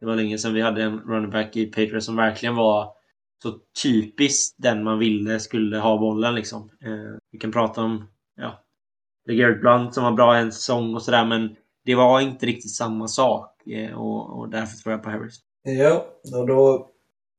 Det 0.00 0.06
var 0.06 0.16
länge 0.16 0.38
sedan 0.38 0.54
vi 0.54 0.60
hade 0.60 0.82
en 0.82 0.98
running 0.98 1.30
back 1.30 1.56
i 1.56 1.66
Patriots 1.66 2.06
som 2.06 2.16
verkligen 2.16 2.56
var 2.56 2.92
så 3.42 3.54
typiskt 3.82 4.56
den 4.58 4.84
man 4.84 4.98
ville 4.98 5.40
skulle 5.40 5.78
ha 5.78 5.98
bollen 5.98 6.34
liksom. 6.34 6.70
Eh, 6.84 7.18
vi 7.32 7.38
kan 7.38 7.52
prata 7.52 7.82
om, 7.82 8.08
ja, 8.36 8.64
Garrett 9.28 9.60
Blunt 9.60 9.94
som 9.94 10.04
var 10.04 10.12
bra 10.12 10.36
en 10.36 10.52
säsong 10.52 10.94
och 10.94 11.02
sådär 11.02 11.24
men 11.24 11.56
det 11.84 11.94
var 11.94 12.20
inte 12.20 12.46
riktigt 12.46 12.74
samma 12.74 13.08
sak 13.08 13.66
eh, 13.66 13.98
och, 13.98 14.38
och 14.38 14.48
därför 14.48 14.76
tror 14.76 14.92
jag 14.92 15.02
på 15.02 15.10
Harris. 15.10 15.38
Ja, 15.62 16.06
och 16.34 16.46
då... 16.46 16.90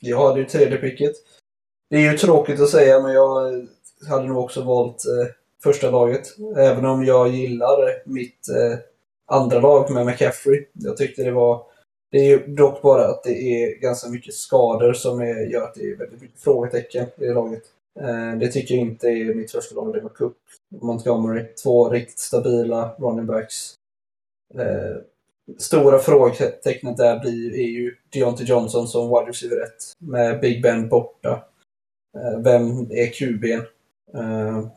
Jag 0.02 0.28
hade 0.28 0.40
ju 0.40 0.46
tredje 0.46 0.78
picket. 0.78 1.12
Det 1.90 1.96
är 1.96 2.12
ju 2.12 2.18
tråkigt 2.18 2.60
att 2.60 2.70
säga 2.70 3.02
men 3.02 3.14
jag 3.14 3.68
hade 4.10 4.28
nog 4.28 4.38
också 4.38 4.64
valt 4.64 5.06
eh, 5.06 5.39
första 5.64 5.92
laget. 5.92 6.28
Även 6.58 6.86
om 6.86 7.06
jag 7.06 7.30
gillar 7.30 8.10
mitt 8.10 8.50
eh, 8.50 8.80
andra 9.26 9.60
lag 9.60 9.92
med 9.92 10.06
McCaffrey. 10.06 10.66
Jag 10.74 10.98
tyckte 10.98 11.24
det 11.24 11.32
var 11.32 11.64
det 12.12 12.18
är 12.18 12.26
ju 12.26 12.48
dock 12.48 12.82
bara 12.82 13.08
att 13.08 13.24
det 13.24 13.64
är 13.64 13.80
ganska 13.80 14.10
mycket 14.10 14.34
skador 14.34 14.94
som 14.94 15.22
är, 15.22 15.52
gör 15.52 15.64
att 15.64 15.74
det 15.74 15.92
är 15.92 15.96
väldigt 15.96 16.22
mycket 16.22 16.40
frågetecken 16.40 17.06
i 17.18 17.26
det 17.26 17.34
laget. 17.34 17.64
Eh, 18.00 18.40
det 18.40 18.48
tycker 18.48 18.76
jag 18.76 18.82
inte 18.82 19.08
är 19.08 19.34
mitt 19.34 19.52
första 19.52 19.76
lag. 19.76 19.94
Det 19.94 20.02
var 20.02 20.10
Cook 20.10 20.38
och 20.76 20.84
Montgomery. 20.84 21.46
Två 21.64 21.90
riktigt 21.90 22.20
stabila 22.20 22.96
running 22.98 23.26
backs. 23.26 23.76
Eh, 24.56 25.02
stora 25.58 26.00
frågetecknet 26.00 26.98
där 26.98 27.20
blir, 27.20 27.54
är 27.54 27.68
ju 27.68 27.96
Deontay 28.14 28.46
Johnson 28.46 28.88
som 28.88 29.10
wide 29.10 29.30
receiver 29.30 29.64
1 29.64 29.70
med 29.98 30.40
Big 30.40 30.62
Ben 30.62 30.90
borta. 30.90 31.44
Eh, 32.18 32.40
vem 32.40 32.92
är 32.92 33.08
QB'n? 33.08 33.64
Eh, 34.14 34.68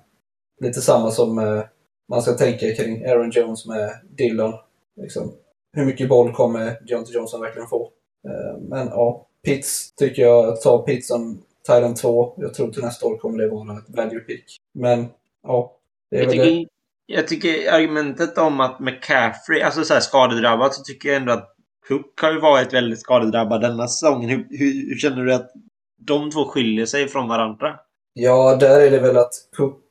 Lite 0.62 0.80
samma 0.80 1.10
som 1.10 1.62
man 2.09 2.22
ska 2.22 2.32
tänka 2.32 2.74
kring 2.74 3.05
Aaron 3.05 3.30
Jones 3.30 3.66
med 3.66 3.90
Dillon. 4.16 4.52
Liksom 4.97 5.32
hur 5.76 5.84
mycket 5.84 6.09
boll 6.09 6.32
kommer 6.32 6.78
Jonte 6.86 7.12
Johnson 7.12 7.40
verkligen 7.40 7.68
få? 7.68 7.90
Eh, 8.28 8.60
men 8.60 8.86
ja, 8.86 9.26
Pitts 9.44 9.94
tycker 9.94 10.22
jag, 10.22 10.60
ta 10.60 10.78
Pitts 10.78 11.09
som 11.09 11.43
Thailand 11.66 11.97
2. 11.97 12.34
Jag 12.36 12.55
tror 12.55 12.72
till 12.72 12.82
nästa 12.82 13.06
år 13.06 13.16
kommer 13.16 13.39
det 13.39 13.48
vara 13.48 13.78
ett 13.78 13.97
value 13.97 14.20
pick. 14.20 14.44
Men 14.74 15.06
ja, 15.43 15.76
det 16.10 16.16
är 16.16 16.20
jag 16.20 16.26
väl 16.28 16.39
tycker, 16.39 16.51
det. 16.51 16.66
Jag 17.06 17.28
tycker 17.28 17.72
argumentet 17.72 18.39
om 18.39 18.60
att 18.60 18.80
McCaffrey, 18.80 19.62
alltså 19.62 19.84
så 19.84 19.94
här 19.94 20.01
skadedrabbad, 20.01 20.74
så 20.74 20.82
tycker 20.82 21.09
jag 21.09 21.16
ändå 21.16 21.32
att 21.32 21.48
Cook 21.89 22.20
har 22.20 22.32
ju 22.32 22.40
varit 22.40 22.72
väldigt 22.72 23.01
skadedrabbad 23.01 23.60
denna 23.60 23.89
säsongen. 23.89 24.30
Hur, 24.30 24.47
hur, 24.51 24.89
hur 24.89 24.97
känner 24.97 25.24
du 25.24 25.34
att 25.34 25.52
de 25.98 26.30
två 26.30 26.44
skiljer 26.44 26.86
sig 26.86 27.09
från 27.09 27.28
varandra? 27.28 27.78
Ja, 28.14 28.56
där 28.56 28.80
är 28.80 28.90
det 28.90 29.01
väl 29.01 29.16
att 29.16 29.32
Cook 29.56 29.81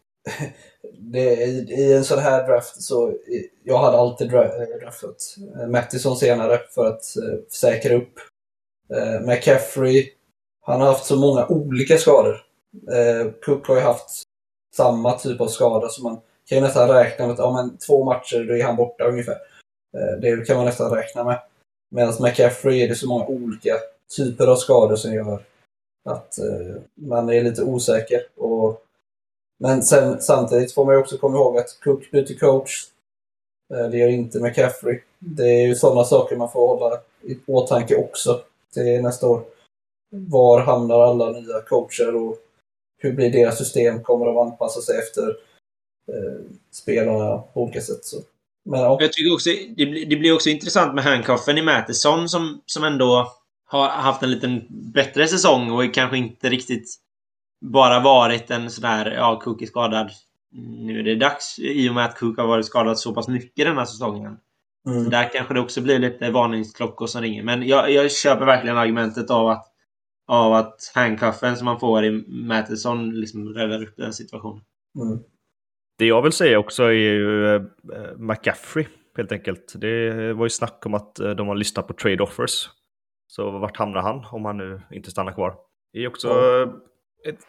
det, 1.00 1.36
i, 1.36 1.74
i, 1.74 1.94
en 1.94 2.04
sån 2.04 2.20
här 2.20 2.48
draft 2.48 2.82
så 2.82 3.14
jag 3.64 3.78
hade 3.78 3.98
alltid 3.98 4.34
eh, 4.34 4.42
draftat 4.82 5.16
Mattisson 5.38 5.72
Mattison 5.72 6.16
senare 6.16 6.62
för 6.76 6.86
att 6.86 7.18
eh, 7.18 7.40
säkra 7.50 7.96
upp. 7.96 8.14
Uh, 8.94 9.28
McCaffrey, 9.28 10.10
han 10.62 10.82
har 10.82 10.88
haft 10.88 11.06
så 11.06 11.16
många 11.16 11.48
olika 11.48 11.98
skador. 11.98 12.44
Uh, 12.92 13.32
Cook 13.32 13.68
har 13.68 13.76
ju 13.76 13.82
haft 13.82 14.24
samma 14.76 15.18
typ 15.18 15.42
av 15.42 15.48
skada 15.48 15.90
så 15.90 16.04
man 16.04 16.20
kan 16.46 16.58
ju 16.58 16.64
nästan 16.64 16.90
räkna 16.90 17.26
med 17.26 17.34
att 17.34 17.40
ja, 17.40 17.54
men 17.54 17.78
två 17.78 18.04
matcher 18.06 18.44
då 18.48 18.54
är 18.54 18.64
han 18.64 18.76
borta 18.76 19.04
ungefär. 19.04 19.38
Uh, 19.98 20.20
det 20.22 20.48
kan 20.48 20.58
man 20.58 20.66
nästan 20.66 20.92
räkna 20.92 21.24
med. 21.24 21.40
Medan 21.90 22.14
McCaffrey 22.20 22.84
är 22.84 22.88
det 22.88 22.96
så 22.96 23.08
många 23.08 23.26
olika 23.26 23.78
typer 24.18 24.48
av 24.48 24.56
skador 24.56 24.96
som 24.96 25.14
gör 25.14 25.44
att 26.06 26.36
man 26.96 27.30
är 27.30 27.44
lite 27.44 27.64
osäker. 27.64 28.22
Och 28.38 28.86
men 29.62 29.84
sen, 29.84 30.22
samtidigt 30.22 30.74
får 30.74 30.86
man 30.86 30.96
ju 30.96 31.00
också 31.00 31.18
komma 31.18 31.38
ihåg 31.38 31.58
att 31.58 31.80
Cook 31.84 32.12
byter 32.12 32.40
coach. 32.40 32.88
Eh, 33.74 33.90
det 33.90 33.98
gör 33.98 34.08
inte 34.08 34.40
McCaffrey. 34.40 35.00
Det 35.20 35.44
är 35.44 35.68
ju 35.68 35.76
sådana 35.76 36.04
saker 36.04 36.36
man 36.36 36.52
får 36.52 36.68
hålla 36.68 36.98
i 37.22 37.38
åtanke 37.48 37.96
också 37.96 38.42
till 38.74 39.02
nästa 39.02 39.28
år. 39.28 39.44
Var 40.10 40.60
hamnar 40.60 41.02
alla 41.02 41.32
nya 41.32 41.62
coacher 41.62 42.16
och 42.16 42.38
hur 42.98 43.14
blir 43.14 43.32
deras 43.32 43.58
system? 43.58 44.04
Kommer 44.04 44.26
de 44.26 44.38
anpassa 44.38 44.82
sig 44.82 44.98
efter 45.00 45.28
eh, 46.08 46.42
spelarna 46.72 47.38
på 47.38 47.62
olika 47.64 47.82
sätt? 47.82 48.06
Så. 48.06 48.18
Men, 48.66 48.80
ja. 48.80 48.98
Jag 49.00 49.14
tycker 49.14 49.34
också 49.34 49.50
det 49.76 49.86
blir, 49.86 50.06
det 50.06 50.16
blir 50.16 50.34
också 50.34 50.50
intressant 50.50 50.96
med 50.96 51.04
handcuffen 51.04 51.58
i 51.58 51.62
Mattisson 51.62 52.30
som, 52.30 52.62
som 52.66 52.84
ändå 52.84 53.32
har 53.66 53.88
haft 53.88 54.24
en 54.24 54.32
liten 54.32 54.66
bättre 54.70 55.28
säsong 55.28 55.72
och 55.72 55.84
är 55.84 55.94
kanske 55.94 56.18
inte 56.18 56.50
riktigt 56.50 56.96
bara 57.62 58.00
varit 58.00 58.52
en 58.52 58.70
sån 58.70 58.84
här, 58.84 59.12
ja, 59.12 59.40
Cook 59.44 59.62
är 59.62 59.66
skadad. 59.66 60.10
Nu 60.80 61.00
är 61.00 61.04
det 61.04 61.16
dags 61.16 61.60
i 61.60 61.90
och 61.90 61.94
med 61.94 62.06
att 62.06 62.20
Cook 62.20 62.38
har 62.38 62.48
varit 62.48 62.66
skadad 62.66 63.00
så 63.00 63.14
pass 63.14 63.28
mycket 63.28 63.66
den 63.66 63.78
här 63.78 63.86
säsongen. 63.86 64.38
Mm. 64.88 65.10
Där 65.10 65.30
kanske 65.34 65.54
det 65.54 65.60
också 65.60 65.82
blir 65.82 66.00
lite 66.00 66.32
varningsklockor 66.32 67.08
som 67.08 67.22
ringer. 67.22 67.44
Men 67.44 67.68
jag, 67.68 67.92
jag 67.92 68.12
köper 68.12 68.46
verkligen 68.46 68.78
argumentet 68.78 69.32
av 69.32 69.48
att 69.48 69.68
av 70.28 70.54
att 70.54 70.92
handcuffen 70.96 71.58
som 71.58 71.66
man 71.66 71.80
får 71.80 72.06
i 72.06 72.12
Matheson 72.28 73.12
liksom 73.20 73.50
räddar 73.50 73.84
upp 73.84 73.98
den 73.98 74.14
situationen. 74.14 74.62
Mm. 74.96 75.20
Det 75.98 76.06
jag 76.06 76.22
vill 76.22 76.32
säga 76.32 76.60
också 76.60 76.84
är 76.84 76.92
ju 76.92 77.56
äh, 77.56 77.62
McCaffrey 78.18 78.88
helt 79.18 79.32
enkelt. 79.32 79.74
Det 79.76 80.34
var 80.34 80.46
ju 80.46 80.50
snack 80.50 80.86
om 80.86 80.94
att 80.94 81.20
eh, 81.20 81.30
de 81.30 81.48
har 81.48 81.56
lyssnat 81.56 81.88
på 81.88 81.94
trade 81.94 82.24
offers. 82.24 82.70
Så 83.28 83.52
vart 83.52 83.78
hamnar 83.78 84.02
han 84.02 84.26
om 84.32 84.46
han 84.46 84.58
nu 84.58 84.82
inte 84.92 85.12
stannar 85.12 85.32
kvar? 85.32 85.56
Det 85.94 86.00
är 86.00 86.08
också 86.08 86.30
mm 86.30 86.82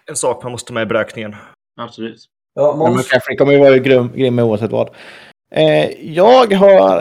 en 0.07 0.17
sak 0.17 0.43
man 0.43 0.53
måste 0.53 0.69
ta 0.69 0.75
med 0.75 0.83
i 0.83 0.87
beräkningen. 0.87 1.37
Absolut. 1.81 2.25
Ja, 2.55 2.77
Måns... 2.77 2.97
McCaffrey 2.97 3.37
kommer 3.37 3.53
ju 3.53 3.59
vara 3.59 3.79
grym, 3.79 4.11
grym 4.15 4.39
oavsett 4.39 4.71
vad. 4.71 4.91
Eh, 5.55 5.91
jag 6.15 6.53
har... 6.53 6.97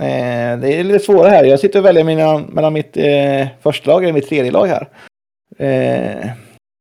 Eh, 0.00 0.58
det 0.60 0.74
är 0.74 0.84
lite 0.84 1.04
svårare 1.04 1.30
här. 1.30 1.44
Jag 1.44 1.60
sitter 1.60 1.78
och 1.78 1.84
väljer 1.84 2.04
mina, 2.04 2.38
mellan 2.38 2.72
mitt 2.72 2.96
eh, 2.96 3.46
första 3.62 3.90
lag 3.90 4.04
och 4.04 4.14
mitt 4.14 4.28
tredje 4.28 4.50
lag 4.50 4.66
här. 4.66 4.88
Eh, 5.58 6.30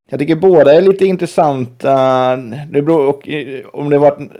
jag 0.09 0.19
tycker 0.19 0.35
båda 0.35 0.73
är 0.73 0.81
lite 0.81 1.05
intressanta. 1.05 2.35
Det 2.71 2.81
beror, 2.81 3.07
och, 3.07 3.29
eh, 3.29 3.65
om 3.73 3.89
det 3.89 3.97
varit 3.97 4.31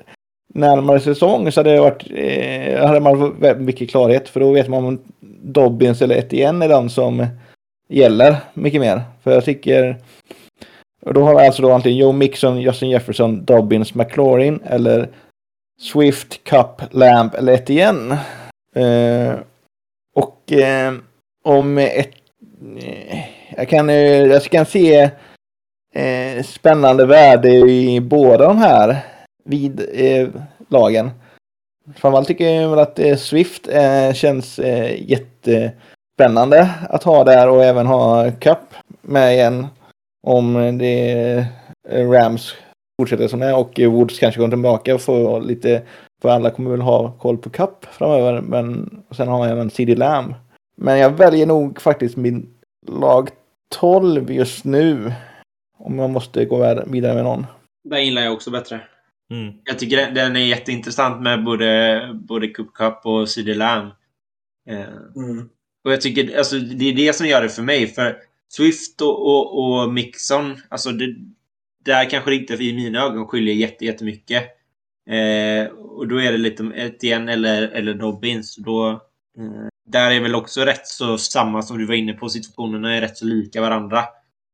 närmare 0.54 1.00
säsong 1.00 1.52
så 1.52 1.60
hade 1.60 1.74
det 1.74 1.80
varit, 1.80 2.04
eh, 2.16 2.88
hade 2.88 3.00
man 3.00 3.40
väldigt 3.40 3.66
mycket 3.66 3.90
klarhet. 3.90 4.30
För 4.30 4.40
då 4.40 4.52
vet 4.52 4.68
man 4.68 4.86
om 4.86 5.00
Dobbins 5.42 6.02
eller 6.02 6.16
Etienne 6.16 6.66
är 6.66 6.70
den 6.70 6.90
som 6.90 7.28
gäller 7.88 8.38
mycket 8.54 8.82
mer. 8.82 9.02
För 9.24 9.32
jag 9.32 9.46
tycker 9.46 9.98
Och 11.02 11.14
då 11.14 11.24
har 11.24 11.36
vi 11.36 11.46
alltså 11.46 11.62
då 11.62 11.72
antingen 11.72 11.98
Joe 11.98 12.12
Mixon, 12.12 12.62
Justin 12.62 12.90
Jefferson, 12.90 13.46
Dobbins, 13.46 13.96
McLaurin 13.96 14.60
eller 14.66 15.10
Swift, 15.82 16.44
Cup, 16.44 16.82
Lamb 16.92 17.36
eller 17.36 17.54
Etienne. 17.54 18.20
Eh, 18.76 19.34
och 20.16 20.52
eh, 20.52 20.94
om 21.44 21.78
ett... 21.78 22.14
Eh, 22.78 23.20
jag, 23.58 23.70
kan, 23.70 23.90
eh, 23.90 24.26
jag 24.26 24.44
kan 24.44 24.66
se 24.66 25.10
eh, 25.94 26.44
spännande 26.44 27.06
värde 27.06 27.50
i 27.50 28.02
båda 28.02 28.48
de 28.48 28.58
här 28.58 28.98
vid 29.44 29.90
eh, 29.94 30.30
lagen. 30.70 31.12
Framförallt 31.96 32.28
tycker 32.28 32.50
jag 32.50 32.70
väl 32.70 32.80
att 32.80 33.00
eh, 33.00 33.16
Swift 33.16 33.68
eh, 33.68 34.14
känns 34.14 34.60
eh, 34.60 35.02
jättespännande 36.22 36.70
att 36.90 37.04
ha 37.04 37.24
där 37.24 37.50
och 37.50 37.64
även 37.64 37.86
ha 37.88 38.32
Cup 38.32 38.58
med 39.02 39.34
igen. 39.34 39.68
Om 40.28 40.78
det 40.78 41.46
Rams 41.90 42.56
fortsätter 43.02 43.28
som 43.28 43.40
det 43.40 43.46
är 43.46 43.58
och 43.58 43.80
Woods 43.80 44.20
kanske 44.20 44.40
går 44.42 44.48
tillbaka 44.48 44.96
och 44.96 45.02
får 45.02 45.42
lite, 45.42 45.84
för 46.22 46.30
alla 46.30 46.50
kommer 46.50 46.72
väl 46.72 46.82
ha 46.82 47.12
koll 47.12 47.38
på 47.38 47.50
Cup 47.50 47.86
framöver, 47.92 48.42
men 48.42 48.90
sen 49.12 49.28
har 49.28 49.46
jag 49.48 49.52
även 49.52 49.70
CD 49.70 49.96
Lamb. 49.96 50.34
Men 50.78 51.00
jag 51.00 51.10
väljer 51.10 51.46
nog 51.46 51.82
faktiskt 51.82 52.18
min 52.18 52.50
lag 52.88 53.30
12 53.76 54.32
just 54.32 54.66
nu. 54.66 55.14
Om 55.80 56.00
jag 56.00 56.10
måste 56.10 56.46
gå 56.46 56.84
vidare 56.88 57.14
med 57.16 57.24
någon. 57.24 57.46
Där 57.90 57.98
gillar 57.98 58.22
jag 58.22 58.34
också 58.34 58.52
bättre. 58.52 58.80
Mm. 59.32 59.54
Jag 59.64 59.80
tycker 59.80 59.98
den- 59.98 60.14
den 60.14 60.36
är 60.36 60.40
jätteintressant 60.46 61.22
med 61.22 61.44
både, 61.44 62.02
både 62.14 62.48
Cup 62.48 62.74
Cup 62.74 63.06
och 63.06 63.30
CD 63.30 63.54
Lamb. 63.54 63.92
Eh, 64.70 64.80
Mm. 65.16 65.50
Och 65.88 65.94
jag 65.94 66.02
tycker, 66.02 66.38
alltså 66.38 66.60
det 66.60 66.86
är 66.86 66.94
det 66.94 67.14
som 67.14 67.28
gör 67.28 67.42
det 67.42 67.50
för 67.50 67.64
mig. 67.64 67.88
För 67.88 68.18
Swift 68.50 69.02
och, 69.02 69.28
och, 69.28 69.82
och 69.82 69.94
Mixon, 69.94 70.56
alltså 70.70 70.92
det, 70.92 71.16
där 71.86 72.10
kanske 72.10 72.32
det 72.32 72.36
inte 72.36 72.54
i 72.54 72.74
mina 72.74 73.04
ögon 73.04 73.28
skiljer 73.28 73.56
jätte, 73.56 73.86
jättemycket. 73.86 74.44
Eh, 75.10 75.68
och 75.74 76.08
då 76.08 76.22
är 76.22 76.32
det 76.32 76.38
lite 76.38 76.72
Etienne 76.76 77.34
eller, 77.34 77.68
eller 77.68 77.94
Dobbins. 77.94 78.56
Då, 78.56 78.90
eh, 79.38 79.68
där 79.86 80.12
är 80.12 80.20
väl 80.20 80.36
också 80.36 80.62
rätt 80.62 80.88
så 80.88 81.18
samma 81.18 81.62
som 81.62 81.78
du 81.78 81.86
var 81.86 81.96
inne 81.96 82.14
på. 82.14 82.30
Situationerna 82.30 82.96
är 82.96 83.02
rätt 83.02 83.18
så 83.18 83.26
lika 83.26 83.62
varandra. 83.62 84.04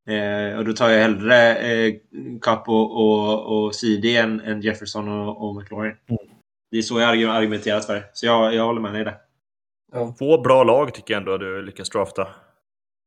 Eh, 0.09 0.57
och 0.57 0.65
då 0.65 0.73
tar 0.73 0.89
jag 0.89 1.01
hellre 1.01 1.55
eh, 1.55 1.93
Cup 2.41 2.69
och, 2.69 2.91
och, 2.91 3.65
och 3.65 3.75
CD 3.75 4.17
än, 4.17 4.39
än 4.39 4.61
Jefferson 4.61 5.07
och, 5.07 5.47
och 5.47 5.55
McLaurin. 5.55 5.95
Det 6.71 6.77
är 6.77 6.81
så 6.81 6.99
jag 6.99 7.23
argumenterat 7.23 7.85
för 7.85 7.95
det. 7.95 8.03
Så 8.13 8.25
jag, 8.25 8.55
jag 8.55 8.65
håller 8.65 8.81
med 8.81 8.93
dig 8.93 9.03
där. 9.03 9.22
Ja. 9.93 10.13
Två 10.19 10.37
bra 10.37 10.63
lag 10.63 10.93
tycker 10.93 11.13
jag 11.13 11.19
ändå 11.21 11.33
att 11.33 11.39
du 11.39 11.61
lyckas 11.65 11.89
drafta. 11.89 12.27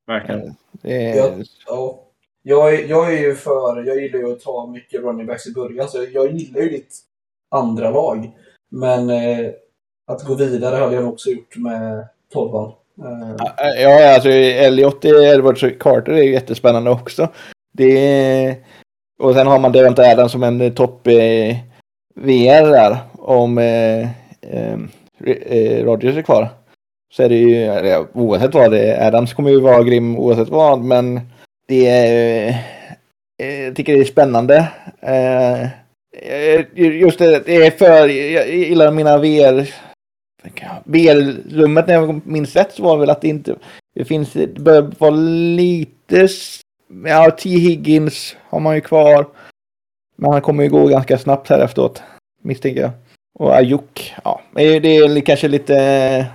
Verkligen. 0.06 0.54
Är, 0.82 1.16
Ja. 1.16 1.30
Ja. 1.66 2.02
Jag, 2.42 2.86
jag 2.86 3.14
är 3.14 3.18
ju 3.20 3.34
för, 3.34 3.84
jag 3.86 4.02
gillar 4.02 4.18
ju 4.18 4.32
att 4.32 4.40
ta 4.40 4.66
mycket 4.66 5.00
running 5.02 5.26
backs 5.26 5.46
i 5.46 5.52
början, 5.52 5.88
så 5.88 6.06
jag 6.12 6.32
gillar 6.32 6.60
ju 6.60 6.68
ditt 6.68 6.94
andra 7.50 7.90
lag. 7.90 8.30
Men 8.70 9.10
eh, 9.10 9.50
att 10.06 10.24
gå 10.24 10.34
vidare 10.34 10.76
hade 10.76 10.94
jag 10.94 11.04
nog 11.04 11.12
också 11.12 11.30
gjort 11.30 11.56
med 11.56 12.08
tolvan. 12.32 12.72
Eh, 12.98 13.82
Ja, 13.82 14.14
alltså 14.14 14.28
Elliot, 14.30 15.04
Edwards 15.04 15.62
och 15.62 15.78
Carter 15.80 16.12
är 16.12 16.22
ju 16.22 16.32
jättespännande 16.32 16.90
också. 16.90 17.28
Det 17.72 17.98
är... 17.98 18.56
Och 19.18 19.34
sen 19.34 19.46
har 19.46 19.58
man 19.58 19.72
Devonta 19.72 20.02
Adams 20.02 20.32
som 20.32 20.42
en 20.42 20.74
topp 20.74 21.06
eh, 21.06 21.56
VR 22.14 22.70
där. 22.70 22.96
Om 23.18 23.58
eh, 23.58 24.00
eh, 24.40 24.78
eh, 25.24 25.84
Rodgers 25.84 26.16
är 26.16 26.22
kvar. 26.22 26.48
Så 27.16 27.22
är 27.22 27.28
det 27.28 27.36
ju, 27.36 27.64
eller, 27.64 28.06
oavsett 28.12 28.54
vad 28.54 28.70
det 28.70 28.92
är, 28.92 29.06
Adams 29.06 29.34
kommer 29.34 29.50
ju 29.50 29.60
vara 29.60 29.82
grym 29.82 30.18
oavsett 30.18 30.48
vad, 30.48 30.80
men 30.80 31.20
det 31.68 31.88
är... 31.88 32.48
Eh, 33.42 33.60
jag 33.60 33.76
tycker 33.76 33.94
det 33.94 34.00
är 34.00 34.04
spännande. 34.04 34.68
Eh, 35.00 35.62
eh, 36.12 36.64
just 36.76 37.18
det, 37.18 37.46
det 37.46 37.66
är 37.66 37.70
för, 37.70 38.08
jag 38.08 38.48
gillar 38.48 38.90
mina 38.90 39.18
VR 39.18 39.70
VR-rummet 40.84 41.86
när 41.86 41.94
jag 41.94 42.26
minns 42.26 42.56
rätt 42.56 42.72
så 42.72 42.82
var 42.82 42.94
det 42.96 43.00
väl 43.00 43.10
att 43.10 43.20
det 43.20 43.28
inte 43.28 43.56
det 43.94 44.04
finns, 44.04 44.32
det 44.32 44.46
bör 44.46 44.92
vara 44.98 45.10
lite 45.10 46.28
ja, 47.04 47.30
T. 47.30 47.48
Higgins 47.50 48.36
har 48.42 48.60
man 48.60 48.74
ju 48.74 48.80
kvar. 48.80 49.26
Men 50.16 50.32
han 50.32 50.42
kommer 50.42 50.62
ju 50.62 50.70
gå 50.70 50.86
ganska 50.86 51.18
snabbt 51.18 51.48
här 51.48 51.60
efteråt, 51.60 52.02
misstänker 52.42 52.80
jag. 52.80 52.90
Och 53.38 53.56
Ayuk, 53.56 54.14
ja, 54.24 54.40
det 54.54 54.62
är- 54.62 55.20
kanske 55.20 55.48
lite 55.48 56.26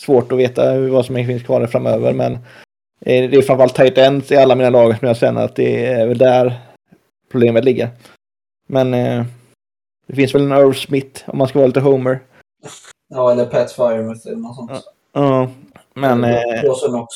svårt 0.00 0.32
att 0.32 0.38
veta 0.38 0.70
hur- 0.72 0.88
vad 0.90 1.06
som 1.06 1.14
finns 1.16 1.42
kvar 1.42 1.66
framöver, 1.66 2.12
men 2.12 2.32
eh, 2.32 3.30
det 3.30 3.36
är 3.36 3.42
framförallt 3.42 3.74
tight 3.76 3.98
ends 3.98 4.32
i 4.32 4.36
alla 4.36 4.54
mina 4.54 4.70
lag 4.70 4.98
som 4.98 5.08
jag 5.08 5.16
känner 5.16 5.44
att 5.44 5.56
det 5.56 5.86
är 5.86 6.06
väl 6.06 6.18
där 6.18 6.60
problemet 7.32 7.64
ligger. 7.64 7.88
Men 8.68 8.94
eh, 8.94 9.24
det 10.06 10.14
finns 10.16 10.34
väl 10.34 10.42
en 10.52 10.52
Irv 10.58 10.72
Smith 10.72 11.22
om 11.30 11.38
man 11.38 11.48
ska 11.48 11.58
vara 11.58 11.66
lite 11.66 11.80
homer. 11.80 12.18
ja, 13.08 13.32
eller 13.32 13.46
Pat 13.46 13.72
Firemouth 13.72 14.26
eller 14.26 14.36
något 14.36 14.56
sånt. 14.56 14.70
Ja, 15.12 15.50
men... 15.94 16.24
Eh, 16.24 16.62
Dawson 16.64 16.90
Knox. 16.90 17.12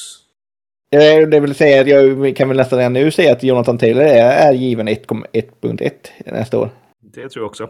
Eh, 0.90 1.28
Det 1.28 1.40
vill 1.40 1.55
säga 1.55 1.81
att 1.81 1.86
jag 1.89 2.36
kan 2.36 2.48
väl 2.48 2.56
nästan 2.56 2.78
redan 2.78 2.93
nu 2.93 3.11
säga 3.11 3.32
att 3.32 3.43
Jonathan 3.43 3.78
Taylor 3.78 4.02
är, 4.02 4.48
är 4.48 4.52
given 4.52 4.89
1,1.1 4.89 5.93
nästa 6.27 6.59
år. 6.59 6.70
Det 7.15 7.28
tror 7.28 7.43
jag 7.43 7.47
också. 7.51 7.69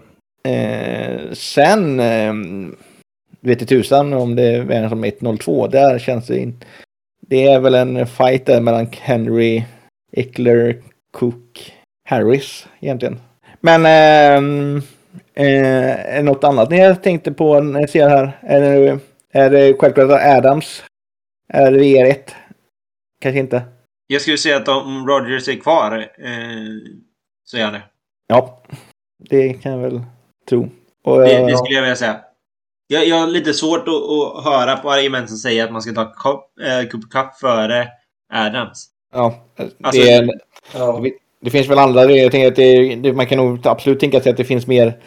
Eh, 0.48 1.32
sen 1.32 2.00
eh, 2.00 2.32
vet 3.44 3.68
tusan 3.68 4.12
om 4.12 4.36
det 4.36 4.42
är 4.42 4.62
vem 4.62 4.88
som 4.88 5.04
1,02. 5.04 5.68
Där 5.68 5.98
känns 5.98 6.26
det 6.26 6.38
inte. 6.38 6.66
Det 7.20 7.46
är 7.46 7.60
väl 7.60 7.74
en 7.74 8.06
fight 8.06 8.46
där 8.46 8.60
mellan 8.60 8.86
Henry, 9.00 9.64
Eckler, 10.12 10.82
Cook, 11.12 11.74
Harris 12.08 12.66
egentligen. 12.80 13.20
Men 13.60 13.86
eh, 13.86 14.82
eh, 15.34 16.16
det 16.16 16.22
något 16.22 16.44
annat 16.44 16.70
ni 16.70 16.96
tänkte 17.02 17.32
på 17.32 17.60
när 17.60 17.80
jag 17.80 17.90
ser 17.90 18.08
här? 18.08 18.38
Är 18.42 18.60
det, 18.60 18.98
är 19.32 19.50
det 19.50 19.76
självklart 19.78 20.20
Adams 20.22 20.84
är 21.48 21.72
VR1? 21.72 22.30
Kanske 23.20 23.38
inte. 23.38 23.62
Jag 24.06 24.22
skulle 24.22 24.38
säga 24.38 24.56
att 24.56 24.68
om 24.68 25.06
Rogers 25.06 25.48
är 25.48 25.56
kvar 25.56 25.98
eh, 25.98 26.94
så 27.44 27.56
är 27.56 27.64
han 27.64 27.72
det. 27.72 27.82
Ja, 28.26 28.62
det 29.18 29.54
kan 29.54 29.72
jag 29.72 29.78
väl 29.78 30.02
tro. 30.48 30.68
Och, 31.04 31.18
Det, 31.18 31.36
eh, 31.36 31.46
det 31.46 31.56
skulle 31.56 31.74
jag 31.74 31.82
vilja 31.82 31.96
säga. 31.96 32.20
Jag, 32.86 33.06
jag 33.08 33.16
har 33.16 33.26
lite 33.26 33.54
svårt 33.54 33.88
att, 33.88 33.94
att 33.94 34.44
höra 34.44 34.76
på 34.76 34.90
argument 34.90 35.28
som 35.28 35.38
säger 35.38 35.64
att 35.64 35.72
man 35.72 35.82
ska 35.82 35.92
ta 35.92 36.04
Cup, 36.04 36.40
eh, 36.66 36.88
Cooper 36.90 37.08
Cup 37.10 37.34
före 37.40 37.88
Adams. 38.32 38.86
ja, 39.14 39.44
Alltså- 39.82 40.02
det, 40.02 40.10
är- 40.12 40.30
Ja. 40.74 41.04
det 41.40 41.50
finns 41.50 41.68
väl 41.68 41.78
andra. 41.78 42.04
Jag 42.04 42.32
tänker 42.32 42.48
att 42.48 42.56
det, 42.56 42.94
det, 42.94 43.12
man 43.12 43.26
kan 43.26 43.38
nog 43.38 43.66
absolut 43.66 44.00
tänka 44.00 44.20
sig 44.20 44.30
att 44.30 44.36
det 44.36 44.44
finns 44.44 44.66
mer 44.66 45.02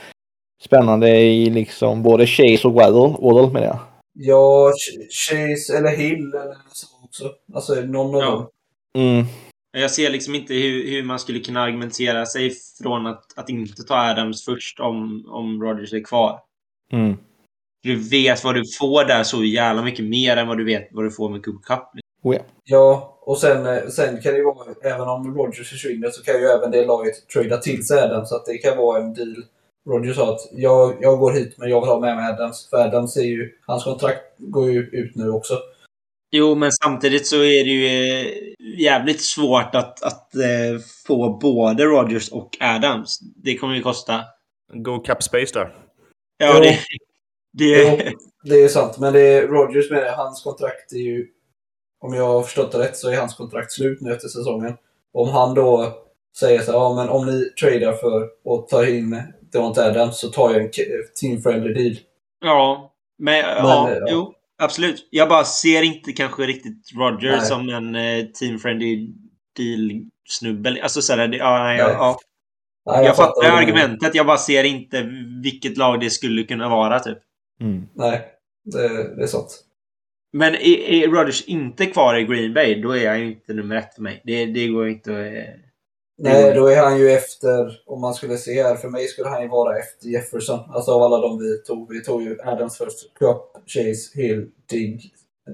spännande 0.64 1.10
i 1.18 1.50
liksom 1.50 2.04
både 2.04 2.28
Chase 2.28 2.68
och 2.68 2.74
Waddle. 2.74 3.16
Waddle 3.22 3.54
med 3.54 3.62
det. 3.62 3.80
ja, 4.14 4.72
Ch- 4.72 5.10
Chase 5.30 5.78
eller 5.78 5.98
Hill 5.98 6.34
eller 6.34 6.56
så 6.74 6.88
också. 7.04 7.32
Alltså 7.56 7.76
någon 7.76 8.16
av 8.16 8.22
Ja. 8.22 8.32
dem. 8.32 8.48
Mm. 8.98 9.26
Jag 9.72 9.92
ser 9.92 10.10
liksom 10.10 10.36
inte 10.36 10.54
hur, 10.54 10.90
hur 10.90 11.04
man 11.04 11.20
skulle 11.20 11.40
kunna 11.40 11.62
argumentera 11.62 12.26
sig 12.26 12.52
från 12.84 13.08
att, 13.08 13.24
att 13.36 13.50
inte 13.50 13.84
ta 13.84 13.96
Adams 13.96 14.46
först 14.46 14.80
om, 14.80 15.26
om 15.30 15.64
Rogers 15.64 15.94
är 15.94 16.04
kvar. 16.04 16.40
Mm. 16.92 17.18
Du 17.88 17.96
vet 17.96 18.44
vad 18.44 18.56
du 18.56 18.64
får 18.80 19.04
där 19.04 19.24
så 19.24 19.44
jävla 19.44 19.82
mycket 19.82 20.06
mer 20.06 20.38
än 20.38 20.48
vad 20.48 20.58
du 20.58 20.66
vet 20.66 20.88
vad 20.92 21.06
du 21.06 21.12
får 21.12 21.30
med 21.30 21.46
Cooper 21.46 21.76
Cup. 21.76 21.84
Oh, 22.24 22.36
ja. 22.36 22.42
Ja, 22.64 23.18
och 23.22 23.38
sen, 23.38 23.66
eh, 23.66 23.88
sen 23.88 24.22
kan 24.22 24.32
det 24.32 24.38
ju 24.38 24.44
vara, 24.44 24.68
även 24.84 25.08
om 25.08 25.38
Rogers 25.38 25.70
försvinner 25.70 26.10
så 26.10 26.24
kan 26.24 26.36
ju 26.36 26.46
även 26.48 26.72
det 26.72 26.86
laget 26.86 27.28
trada 27.34 27.58
till 27.58 27.88
sig 27.88 28.00
Adams. 28.00 28.30
Så 28.30 28.36
att 28.36 28.46
det 28.46 28.58
kan 28.58 28.78
vara 28.78 29.02
en 29.02 29.14
deal. 29.14 29.36
Rogers 29.90 30.16
sa 30.16 30.34
att 30.34 30.50
jag, 30.52 30.98
jag 31.02 31.20
går 31.20 31.32
hit 31.32 31.56
men 31.58 31.70
jag 31.70 31.82
vill 31.82 31.90
ha 31.90 32.00
med 32.00 32.16
mig 32.16 32.34
Adams. 32.34 32.70
För 32.70 32.78
Adams 32.78 33.18
är 33.18 33.22
ju, 33.22 33.52
hans 33.66 33.84
kontrakt 33.84 34.22
går 34.38 34.72
ju 34.72 34.80
ut 34.80 35.16
nu 35.16 35.30
också. 35.30 35.54
Jo, 36.32 36.56
men 36.56 36.72
samtidigt 36.72 37.28
så 37.28 37.36
är 37.36 37.64
det 37.64 37.72
ju 37.72 37.86
eh, 37.88 38.28
jävligt 38.80 39.22
svårt 39.22 39.76
att, 39.76 40.04
att 40.04 40.36
eh, 40.36 40.82
få 41.08 41.38
både 41.42 41.86
Rogers 41.86 42.30
och 42.30 42.58
Adams. 42.60 43.20
Det 43.20 43.58
kommer 43.58 43.76
ju 43.76 43.82
kosta. 43.82 44.22
Go 44.74 45.00
cap 45.00 45.24
space 45.24 45.60
där. 45.60 45.76
Ja, 46.38 46.52
Jo. 46.56 46.64
det... 46.64 46.80
det 47.58 47.84
Jo, 47.84 47.98
det 48.44 48.64
är 48.64 48.68
sant. 48.68 48.98
Men 48.98 49.14
det 49.14 49.20
är 49.22 49.48
Rogers 49.48 49.92
med. 49.92 50.14
Hans 50.14 50.44
kontrakt 50.44 50.92
är 50.94 50.98
ju, 50.98 51.28
om 52.02 52.14
jag 52.14 52.24
har 52.28 52.42
förstått 52.44 52.72
det 52.72 52.80
rätt, 52.80 52.98
så 52.98 53.10
är 53.10 53.18
hans 53.18 53.36
kontrakt 53.36 53.72
slut 53.72 54.02
nu 54.02 54.12
efter 54.14 54.28
säsongen. 54.28 54.74
Om 55.14 55.30
han 55.30 55.54
då 55.54 55.94
säger 56.40 56.60
så 56.62 56.72
här, 56.72 56.80
ja 56.80 56.96
men 56.96 57.10
om 57.10 57.26
ni 57.26 57.46
tradar 57.62 57.94
för 57.94 58.24
att 58.24 58.68
ta 58.70 58.86
in 58.88 59.22
Devonta 59.52 59.86
Adams 59.86 60.20
så 60.20 60.28
tar 60.28 60.52
jag 60.54 60.62
en 60.62 60.70
team-friendly 61.22 61.74
deal. 61.74 61.96
ja, 62.42 62.94
men, 63.20 63.36
ja, 63.38 63.90
ja. 63.92 64.06
jo, 64.10 64.34
absolut. 64.62 65.08
Jag 65.10 65.30
bara 65.30 65.44
ser 65.44 65.82
inte 65.82 66.12
kanske 66.12 66.44
riktigt 66.44 66.92
Rogers 66.96 67.22
Nej. 67.38 67.46
som 67.46 67.70
en 67.70 67.96
eh, 67.96 68.26
team-friendly 68.42 69.14
deal-snubbe. 69.60 70.80
Alltså 70.84 71.02
sådär, 71.02 71.28
det- 71.28 71.38
ja, 71.38 71.64
nej, 71.64 71.78
Nej. 71.78 71.88
ja. 71.94 72.18
Nej, 72.86 73.06
Jag, 73.06 73.16
fattar 73.16 73.42
du 73.42 73.48
menar. 73.48 73.62
argumentet. 73.62 74.16
Jag 74.16 74.26
bara 74.26 74.38
ser 74.38 74.64
inte 74.64 75.10
vilket 75.44 75.78
lag 75.78 76.00
det 76.00 76.10
skulle 76.10 76.44
kunna 76.44 76.70
vara, 76.70 77.00
typ. 77.00 77.18
Mm. 77.62 77.88
Nej, 77.94 78.22
det, 78.66 79.16
det 79.16 79.24
är 79.24 79.28
sant. 79.28 79.64
Men 80.34 80.56
är, 80.56 80.80
är 80.80 81.08
Rodgers 81.08 81.46
inte 81.46 81.86
kvar 81.86 82.16
i 82.16 82.24
Green 82.24 82.54
Bay, 82.54 82.82
då 82.82 82.98
är 82.98 83.10
han 83.10 83.20
ju 83.20 83.28
inte 83.28 83.54
nummer 83.54 83.76
ett 83.76 83.96
för 83.96 84.02
mig. 84.02 84.22
Det, 84.26 84.46
det 84.46 84.68
går 84.68 84.88
inte 84.88 85.12
att... 85.12 85.18
eh, 85.18 85.54
Nej, 86.20 86.54
då 86.54 86.68
är 86.68 86.84
han 86.84 87.00
ju 87.00 87.12
efter, 87.12 87.82
om 87.86 88.02
man 88.02 88.14
skulle 88.14 88.38
se 88.38 88.64
här, 88.64 88.76
för 88.76 88.90
mig 88.90 89.08
skulle 89.08 89.30
han 89.30 89.42
ju 89.42 89.48
vara 89.48 89.80
efter 89.80 90.08
Jefferson. 90.08 90.60
Alltså 90.70 90.92
av 90.92 91.02
alla 91.02 91.22
de 91.22 91.40
vi 91.40 91.58
tog. 91.58 91.94
Vi 91.94 92.04
tog 92.04 92.24
ju 92.24 92.42
Adams 92.42 92.78
först, 92.78 93.14
Cup, 93.14 93.42
Chase, 93.68 94.22
Hill, 94.22 94.50
Digg, 94.70 95.14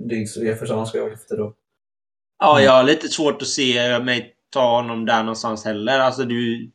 Diggs 0.10 0.38
och 0.38 0.44
Jefferson 0.46 0.78
han 0.78 0.88
ska 0.88 0.98
jag 0.98 1.14
efter 1.14 1.38
då. 1.38 1.54
Ja, 2.40 2.62
jag 2.62 2.72
har 2.72 2.84
lite 2.84 3.08
svårt 3.08 3.42
att 3.42 3.48
se 3.48 4.00
mig 4.00 4.36
ta 4.54 4.76
honom 4.82 5.06
där 5.06 5.24
någonstans 5.24 5.66
heller. 5.66 6.00
Alltså 6.00 6.24
du... 6.24 6.72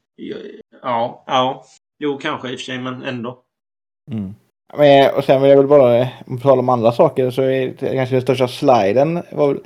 Ja, 0.82 1.24
ja. 1.26 1.64
Jo, 1.98 2.18
kanske 2.18 2.50
i 2.50 2.54
och 2.54 2.58
för 2.58 2.64
sig, 2.64 2.78
men 2.78 3.02
ändå. 3.02 3.42
Mm. 4.10 4.34
Men, 4.76 5.14
och 5.14 5.24
sen 5.24 5.42
vill 5.42 5.50
jag 5.50 5.56
väl 5.56 5.66
bara, 5.66 6.08
på 6.26 6.36
tal 6.42 6.58
om 6.58 6.68
andra 6.68 6.92
saker, 6.92 7.30
så 7.30 7.42
är 7.42 7.74
det 7.78 7.94
kanske 7.94 8.14
den 8.14 8.22
största 8.22 8.48
sliden 8.48 9.22
var 9.32 9.48
väl 9.48 9.60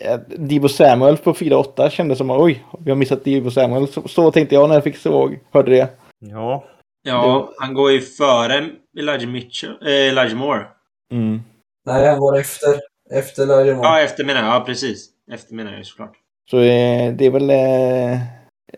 eh, 0.00 0.18
Divo 0.36 0.68
Samuel 0.68 1.16
på 1.16 1.32
4-8 1.32 1.88
kändes 1.88 2.18
som 2.18 2.30
att 2.30 2.40
oj, 2.40 2.64
vi 2.78 2.90
har 2.90 2.96
missat 2.96 3.24
Divo 3.24 3.50
Samuel. 3.50 3.88
Så, 3.88 4.08
så 4.08 4.30
tänkte 4.30 4.54
jag 4.54 4.68
när 4.68 4.76
jag 4.76 4.84
fick 4.84 4.96
såg, 4.96 5.38
hörde 5.52 5.70
det. 5.70 5.88
Ja, 6.18 6.64
Ja, 7.04 7.52
han 7.58 7.74
går 7.74 7.92
ju 7.92 8.00
före 8.00 8.70
Elijah 8.98 9.28
Mitchell, 9.28 9.76
eh, 9.82 10.08
Elijah 10.08 10.34
Moore. 10.34 10.66
Mm. 11.12 11.42
Nej, 11.86 12.08
han 12.08 12.18
går 12.18 12.38
efter. 12.38 12.68
Efter 13.14 13.42
Elijah 13.42 13.78
Ja, 13.82 14.00
efter 14.00 14.24
menar 14.24 14.40
jag. 14.40 14.54
Ja, 14.54 14.64
precis. 14.66 15.08
Efter 15.32 15.54
menar 15.54 15.70
jag 15.70 15.78
ju 15.78 15.84
såklart. 15.84 16.16
Så 16.50 16.58
eh, 16.58 17.12
det 17.12 17.26
är 17.26 17.30
väl, 17.30 17.50
eh, 17.50 18.18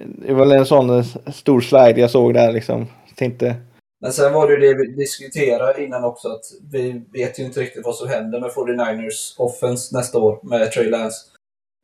det 0.01 0.29
är 0.29 0.35
väl 0.35 0.53
en 0.53 0.67
sån 0.67 1.05
stor 1.33 1.61
slide 1.61 2.01
jag 2.01 2.11
såg 2.11 2.35
där 2.35 2.53
liksom. 2.53 2.87
Tänkte, 3.17 3.57
Men 4.05 4.13
sen 4.13 4.33
var 4.33 4.47
det 4.47 4.55
ju 4.55 4.61
det 4.61 4.75
vi 4.75 4.87
diskuterade 4.87 5.85
innan 5.85 6.05
också, 6.05 6.29
att 6.29 6.45
vi 6.73 7.05
vet 7.13 7.39
ju 7.39 7.45
inte 7.45 7.61
riktigt 7.61 7.85
vad 7.85 7.97
som 7.97 8.09
händer 8.09 8.41
med 8.41 8.51
49ers 8.51 9.35
offense 9.39 9.97
nästa 9.97 10.19
år 10.19 10.41
med 10.43 10.73
Trey 10.73 10.91
Lance. 10.91 11.17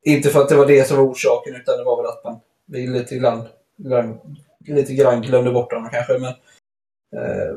Inte 0.04 0.30
för 0.30 0.40
att 0.40 0.48
det 0.48 0.56
var 0.56 0.66
det 0.66 0.88
som 0.88 0.96
var 0.96 1.04
orsaken, 1.04 1.54
utan 1.56 1.78
det 1.78 1.84
var 1.84 2.02
väl 2.02 2.06
att 2.06 2.24
man 2.24 2.40
vi 2.66 2.86
lite 2.86 3.16
grann, 3.16 3.48
grann, 3.76 4.18
lite 4.66 4.94
grann 4.94 5.22
glömde 5.22 5.52
bort 5.52 5.72
honom 5.72 5.90
kanske. 5.90 6.12
Men 6.12 6.30
eh, 7.22 7.56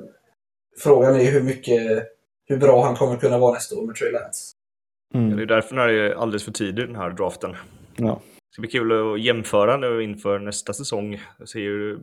frågan 0.79 1.15
är 1.15 1.19
ju 1.19 1.29
hur 1.29 1.43
mycket, 1.43 2.07
hur 2.45 2.57
bra 2.57 2.85
han 2.85 2.95
kommer 2.95 3.17
kunna 3.17 3.37
vara 3.37 3.53
nästa 3.53 3.75
år 3.75 3.85
med 3.85 3.95
Trey 3.95 4.11
Lance. 4.11 4.53
mm. 5.13 5.37
det 5.37 5.43
är 5.43 5.47
därför 5.47 5.75
den 5.75 5.89
är 5.89 6.15
alldeles 6.15 6.43
för 6.43 6.51
tidig 6.51 6.87
den 6.87 6.95
här 6.95 7.09
draften. 7.09 7.55
Ja. 7.95 8.21
Det 8.23 8.53
ska 8.53 8.61
bli 8.61 8.71
kul 8.71 9.13
att 9.13 9.21
jämföra 9.21 9.77
nu 9.77 10.03
inför 10.03 10.39
nästa 10.39 10.73
säsong. 10.73 11.21
Ser 11.45 11.59
ju 11.59 11.99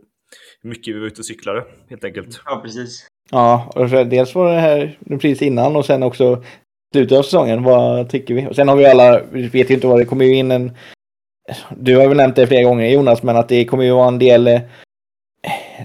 hur 0.62 0.70
mycket 0.70 0.94
vi 0.94 0.98
var 0.98 1.06
ute 1.06 1.20
och 1.20 1.26
cyklade 1.26 1.64
helt 1.90 2.04
enkelt. 2.04 2.40
Ja, 2.44 2.60
precis. 2.64 3.06
Ja, 3.30 3.72
och 3.74 3.90
så 3.90 4.04
dels 4.04 4.34
var 4.34 4.52
det 4.54 4.60
här 4.60 4.98
precis 5.08 5.42
innan 5.42 5.76
och 5.76 5.86
sen 5.86 6.02
också 6.02 6.44
slutet 6.94 7.18
av 7.18 7.22
säsongen. 7.22 7.62
Vad 7.62 8.08
tycker 8.08 8.34
vi? 8.34 8.46
Och 8.46 8.56
sen 8.56 8.68
har 8.68 8.76
vi 8.76 8.86
alla, 8.86 9.22
vi 9.32 9.48
vet 9.48 9.70
ju 9.70 9.74
inte 9.74 9.86
vad 9.86 9.98
det 9.98 10.04
kommer 10.04 10.24
ju 10.24 10.34
in 10.34 10.50
en... 10.50 10.72
Du 11.76 11.96
har 11.96 12.08
väl 12.08 12.16
nämnt 12.16 12.36
det 12.36 12.46
flera 12.46 12.62
gånger 12.62 12.88
Jonas, 12.88 13.22
men 13.22 13.36
att 13.36 13.48
det 13.48 13.64
kommer 13.64 13.84
ju 13.84 13.92
vara 13.92 14.08
en 14.08 14.18
del 14.18 14.46
eh, 14.46 14.60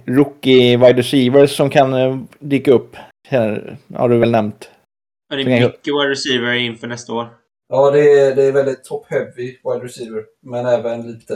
rookie 0.06 0.78
wide 0.78 1.00
receivers 1.00 1.56
som 1.56 1.70
kan 1.70 1.94
eh, 1.94 2.18
dyka 2.40 2.72
upp. 2.72 2.96
Här 3.28 3.78
har 3.96 4.10
du 4.10 4.18
väl 4.18 4.32
nämnt. 4.32 4.72
Ja, 5.30 5.36
det 5.36 5.42
är 5.42 5.46
mycket 5.46 5.88
wide 5.88 6.10
receiver 6.10 6.54
inför 6.54 6.88
nästa 6.88 7.14
år. 7.14 7.28
Ja, 7.70 7.92
det 7.92 8.00
är, 8.00 8.36
det 8.36 8.44
är 8.44 8.52
väldigt 8.52 8.90
top-heavy 8.90 9.56
wide 9.64 9.86
receiver, 9.86 10.24
men 10.42 10.66
även 10.66 11.12
lite, 11.12 11.34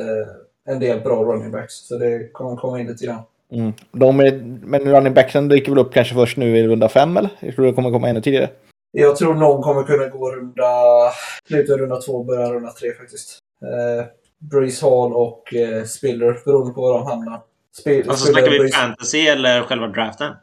en 0.70 0.80
del 0.80 1.00
bra 1.00 1.24
running 1.24 1.52
backs. 1.52 1.74
Så 1.88 1.98
det 1.98 2.30
kommer 2.34 2.56
komma 2.56 2.80
in 2.80 2.88
lite 2.88 3.06
grann. 3.06 3.22
Mm. 3.52 3.74
De 3.92 4.20
är, 4.20 4.32
men 4.66 4.82
running 4.82 5.14
backsen 5.14 5.48
dyker 5.48 5.72
väl 5.72 5.80
upp 5.80 5.94
kanske 5.94 6.14
först 6.14 6.38
nu 6.38 6.58
i 6.58 6.68
runda 6.68 6.90
fem 6.90 7.18
eller? 7.18 7.30
Jag 7.40 7.56
tror 7.56 7.66
det 7.66 7.74
kommer 7.74 7.92
komma 7.92 8.10
ännu 8.10 8.22
tidigare. 8.22 8.50
Jag 8.92 9.16
tror 9.16 9.34
någon 9.34 9.62
kommer 9.64 9.84
kunna 9.84 10.08
gå 10.08 10.32
runda, 10.32 10.64
sluta 11.48 11.74
runda 11.78 12.02
två, 12.02 12.24
börja 12.24 12.54
runda 12.54 12.70
tre 12.72 12.94
faktiskt. 12.94 13.38
Eh, 13.62 14.06
Breeze 14.40 14.86
Hall 14.86 15.14
och 15.14 15.54
eh, 15.54 15.84
Spiller, 15.84 16.38
beroende 16.46 16.74
på 16.74 16.82
var 16.82 16.94
de 17.00 17.08
hamnar. 17.08 17.42
Sp- 17.86 18.10
Alltså 18.10 18.26
snackar 18.32 18.50
vi 18.52 18.60
Breeze- 18.60 18.72
fantasy 18.72 19.20
eller 19.28 19.62
själva 19.62 19.88
draften? 19.88 20.34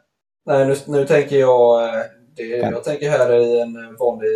Nej, 0.45 0.67
nu, 0.67 0.75
nu 0.87 1.05
tänker 1.05 1.37
jag... 1.39 1.83
eh, 1.83 2.01
Det, 2.35 2.43
jag 2.43 2.83
tänker 2.83 3.09
här 3.09 3.33
i 3.33 3.61
en 3.61 3.95
vanlig 3.99 4.29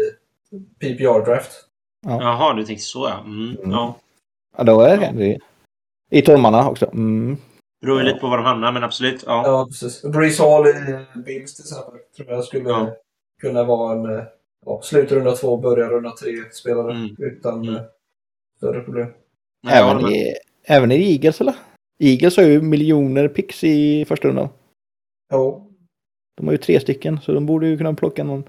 PPR-draft. 0.80 1.52
Jaha, 2.08 2.54
du 2.54 2.64
tänkte 2.66 2.84
så 2.86 3.10
ja. 3.10 3.20
Mm, 3.20 3.56
Mm. 3.58 3.72
ja. 3.72 3.96
Ja, 4.58 4.64
då 4.64 4.82
är 4.82 4.98
det 4.98 5.12
det. 5.16 5.38
I 6.12 6.22
tormarna 6.22 6.70
också. 6.70 6.86
Mm. 6.94 7.38
Beror 7.82 7.98
ju 8.00 8.06
Ja. 8.06 8.08
lite 8.08 8.20
på 8.20 8.30
var 8.30 8.38
de 8.38 8.46
hamnar, 8.46 8.72
men 8.72 8.84
absolut. 8.84 9.24
Ja. 9.26 9.44
Ja, 9.46 9.66
precis. 9.66 10.02
Breeze 10.04 10.44
Hall 10.44 10.68
i 10.68 11.06
Bills 11.26 11.56
till 11.56 11.64
exempel. 11.64 12.00
Tror 12.16 12.30
jag 12.32 12.44
skulle 12.44 12.70
Ja. 12.70 12.96
kunna 13.42 13.64
vara 13.64 13.94
en 13.94 14.20
eh, 14.20 14.24
ja, 14.66 14.82
slutrunda 14.84 15.32
två, 15.32 15.58
börja 15.58 15.88
runda 15.90 16.10
tre 16.12 16.32
spelare 16.52 16.92
Mm. 16.92 17.16
utan 17.20 17.62
Mm. 17.64 17.76
eh, 17.76 17.82
större 18.58 18.82
problem. 18.82 19.08
Även, 19.70 20.12
i, 20.12 20.34
även 20.66 20.92
i 20.92 21.12
Eagles 21.14 21.42
eller? 21.42 21.56
Eagles 22.00 22.38
har 22.38 22.44
ju 22.44 22.62
miljoner 22.62 23.28
picks 23.28 23.64
i 23.64 24.06
första 24.06 24.28
rundan. 24.28 24.50
Ja, 25.30 25.68
De 26.38 26.46
har 26.48 26.52
ju 26.52 26.58
tre 26.58 26.80
stycken, 26.80 27.20
så 27.22 27.32
de 27.32 27.46
borde 27.46 27.68
ju 27.68 27.78
kunna 27.78 27.94
plocka 27.94 28.24
någon. 28.24 28.44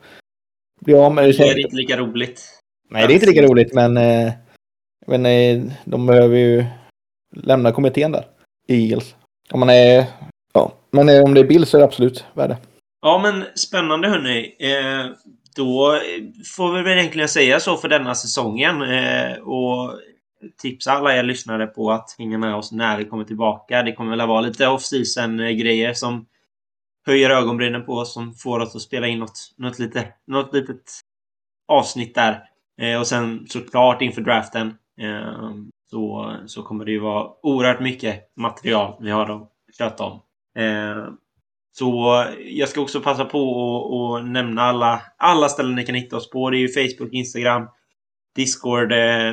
Bli 0.81 0.95
av 0.95 1.15
med 1.15 1.25
det. 1.25 1.33
Det 1.33 1.45
är 1.45 1.59
inte 1.59 1.77
lika 1.77 1.97
roligt. 1.97 2.41
Nej, 2.91 3.07
det 3.07 3.13
är 3.13 3.15
inte 3.15 3.27
lika 3.27 3.43
roligt, 3.43 3.75
men, 3.75 3.97
eh, 3.97 4.33
men 5.07 5.27
eh, 5.27 5.63
de 5.85 6.07
behöver 6.07 6.37
ju 6.37 6.65
lämna 7.33 7.73
kommittén 7.73 8.13
där. 8.13 8.25
i 8.69 8.83
Eagles. 8.83 9.15
Om 9.51 9.61
man 9.61 9.71
är... 9.71 10.05
Ja, 10.53 10.73
men 10.91 11.25
om 11.25 11.35
det 11.35 11.41
är 11.41 11.45
Bill 11.45 11.67
så 11.67 11.77
är 11.77 11.79
det 11.79 11.85
absolut 11.85 12.25
värde. 12.35 12.57
Ja, 13.03 13.19
men 13.23 13.45
spännande 13.55 14.09
hörni. 14.09 14.57
Eh, 14.59 15.13
då 15.57 15.99
får 16.57 16.73
vi 16.73 16.83
väl 16.83 16.99
egentligen 16.99 17.29
säga 17.29 17.61
så 17.61 17.77
för 17.77 17.89
denna 17.89 18.15
säsongen. 18.15 18.83
Eh, 18.83 19.39
och 19.39 20.01
tipsa 20.63 20.93
alla 20.93 21.17
er 21.17 21.23
lyssnare 21.23 21.67
på 21.67 21.91
att 21.91 22.15
hänga 22.19 22.39
med 22.39 22.55
oss 22.55 22.73
när 22.73 22.99
vi 22.99 23.05
kommer 23.05 23.25
tillbaka. 23.25 23.83
Det 23.83 23.93
kommer 23.93 24.11
väl 24.11 24.21
att 24.21 24.29
vara 24.29 24.41
lite 24.41 24.67
off-season 24.67 25.41
eh, 25.41 25.51
grejer 25.51 25.95
som 25.95 26.27
höjer 27.07 27.31
ögonbrynen 27.31 27.87
på 27.87 27.93
oss, 27.93 28.13
som 28.15 28.35
får 28.35 28.61
oss 28.61 28.77
att 28.77 28.83
spela 28.83 29.07
in 29.07 29.19
något, 29.19 29.55
något, 29.57 29.79
lite, 29.79 30.09
något 30.27 30.55
litet 30.55 31.01
avsnitt 31.69 32.15
där. 32.15 32.43
Eh, 32.81 33.01
och 33.01 33.07
sen 33.07 33.47
såklart 33.49 34.03
inför 34.03 34.23
draften 34.23 34.75
eh, 35.01 35.51
så, 35.93 36.37
så 36.47 36.63
kommer 36.63 36.85
det 36.85 36.91
ju 36.91 36.99
vara 36.99 37.31
oerhört 37.43 37.81
mycket 37.81 38.37
material 38.37 38.95
vi 39.01 39.11
har 39.11 39.31
att 39.37 39.51
köta 39.79 40.05
om. 40.05 40.21
Eh, 40.59 41.05
så 41.73 42.25
jag 42.45 42.69
ska 42.69 42.81
också 42.81 43.01
passa 43.01 43.25
på 43.25 43.41
att- 44.17 44.29
nämna 44.29 44.63
alla, 44.63 45.03
alla 45.17 45.49
ställen 45.49 45.75
ni 45.75 45.87
kan 45.87 45.95
hitta 45.95 46.17
oss 46.17 46.31
på. 46.31 46.51
Det 46.51 46.57
är 46.57 46.59
ju 46.59 46.69
Facebook, 46.69 47.13
Instagram, 47.13 47.69
Discord 48.37 48.93
eh, 48.93 49.33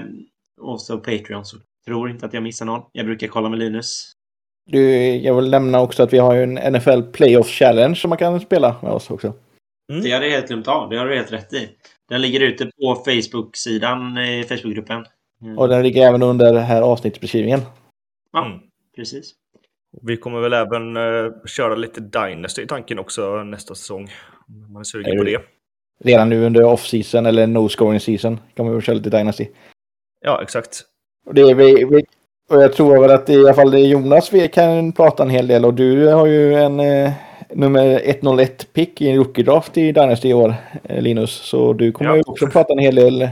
och 0.61 0.81
så 0.81 0.97
Patreon. 0.97 1.45
Så 1.45 1.57
jag 1.57 1.93
tror 1.93 2.09
inte 2.09 2.25
att 2.25 2.33
jag 2.33 2.43
missar 2.43 2.65
någon. 2.65 2.81
Jag 2.91 3.05
brukar 3.05 3.27
kolla 3.27 3.49
med 3.49 3.59
Linus. 3.59 4.11
Du, 4.65 4.91
jag 5.15 5.35
vill 5.35 5.49
nämna 5.49 5.81
också 5.81 6.03
att 6.03 6.13
vi 6.13 6.17
har 6.17 6.35
ju 6.35 6.43
en 6.43 6.73
NFL 6.73 7.01
Playoff 7.13 7.47
Challenge 7.47 7.95
som 7.95 8.09
man 8.09 8.17
kan 8.17 8.39
spela 8.39 8.75
med 8.81 8.91
oss 8.91 9.09
också. 9.11 9.33
Mm. 9.91 10.03
Det 10.03 10.11
hade 10.11 10.25
jag 10.25 10.33
helt 10.33 10.47
glömt 10.47 10.67
av. 10.67 10.89
Det 10.89 10.97
har 10.97 11.05
du 11.07 11.15
helt 11.15 11.31
rätt 11.31 11.53
i. 11.53 11.69
Den 12.09 12.21
ligger 12.21 12.39
ute 12.39 12.65
på 12.65 12.95
Facebook-sidan, 13.05 14.17
i 14.17 14.43
Facebookgruppen. 14.43 15.05
Mm. 15.43 15.57
Och 15.57 15.67
den 15.69 15.83
ligger 15.83 16.07
även 16.07 16.23
under 16.23 16.53
det 16.53 16.59
här 16.59 16.81
avsnittsbeskrivningen. 16.81 17.59
Ja, 18.33 18.45
Mm. 18.45 18.59
precis. 18.95 19.31
Vi 20.01 20.17
kommer 20.17 20.39
väl 20.39 20.53
även 20.53 20.97
eh, 20.97 21.31
köra 21.45 21.75
lite 21.75 22.01
Dynasty 22.01 22.61
i 22.61 22.67
tanken 22.67 22.99
också 22.99 23.43
nästa 23.43 23.75
säsong. 23.75 24.09
Om 24.47 24.73
man 24.73 24.79
är 24.79 24.83
sugen 24.83 25.13
Är 25.13 25.17
på 25.17 25.23
det. 25.23 25.41
Redan 26.03 26.29
nu 26.29 26.45
under 26.45 26.63
off-season 26.63 27.25
eller 27.25 27.47
no 27.47 27.69
scoring 27.69 27.99
season 27.99 28.39
kan 28.55 28.65
man 28.65 28.73
väl 28.73 28.83
köra 28.83 28.95
lite 28.95 29.09
Dynasty. 29.09 29.47
Ja, 30.25 30.41
exakt. 30.41 30.81
Och, 31.25 31.33
det 31.33 31.41
är 31.41 31.55
vi, 31.55 31.85
vi, 31.85 32.03
och 32.51 32.63
jag 32.63 32.73
tror 32.73 33.01
väl 33.01 33.11
att 33.11 33.29
i 33.29 33.35
alla 33.39 33.53
fall 33.53 33.77
Jonas 33.89 34.33
vi 34.33 34.47
kan 34.47 34.91
prata 34.91 35.23
en 35.23 35.29
hel 35.29 35.47
del 35.47 35.65
och 35.65 35.73
du 35.73 36.07
har 36.07 36.25
ju 36.27 36.53
en 36.53 36.79
eh, 36.79 37.11
nummer 37.53 38.01
101 38.03 38.73
pick 38.73 39.01
i 39.01 39.09
en 39.09 39.17
rookie 39.17 39.43
draft 39.43 39.77
i 39.77 39.91
Dynasty 39.91 40.29
i 40.29 40.33
år, 40.33 40.53
eh, 40.83 41.01
Linus. 41.01 41.31
Så 41.31 41.73
du 41.73 41.91
kommer 41.91 42.09
Ja. 42.11 42.15
ju 42.15 42.23
också 42.25 42.47
prata 42.47 42.73
en 42.73 42.79
hel 42.79 42.95
del. 42.95 43.29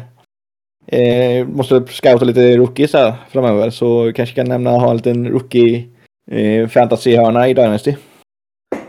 Eh, 0.92 1.48
måste 1.48 1.86
scouta 1.88 2.26
lite 2.26 2.58
rookies 2.58 2.94
här 2.94 3.16
framöver 3.30 3.70
så 3.70 4.14
kanske 4.16 4.36
kan 4.36 4.48
nämna 4.48 4.70
ha 4.70 4.90
en 4.90 4.98
liten 4.98 5.28
rookie 5.28 5.90
eh, 6.32 6.68
fantasy-hörna 6.68 7.48
i 7.48 7.54
Dynasty. 7.54 7.96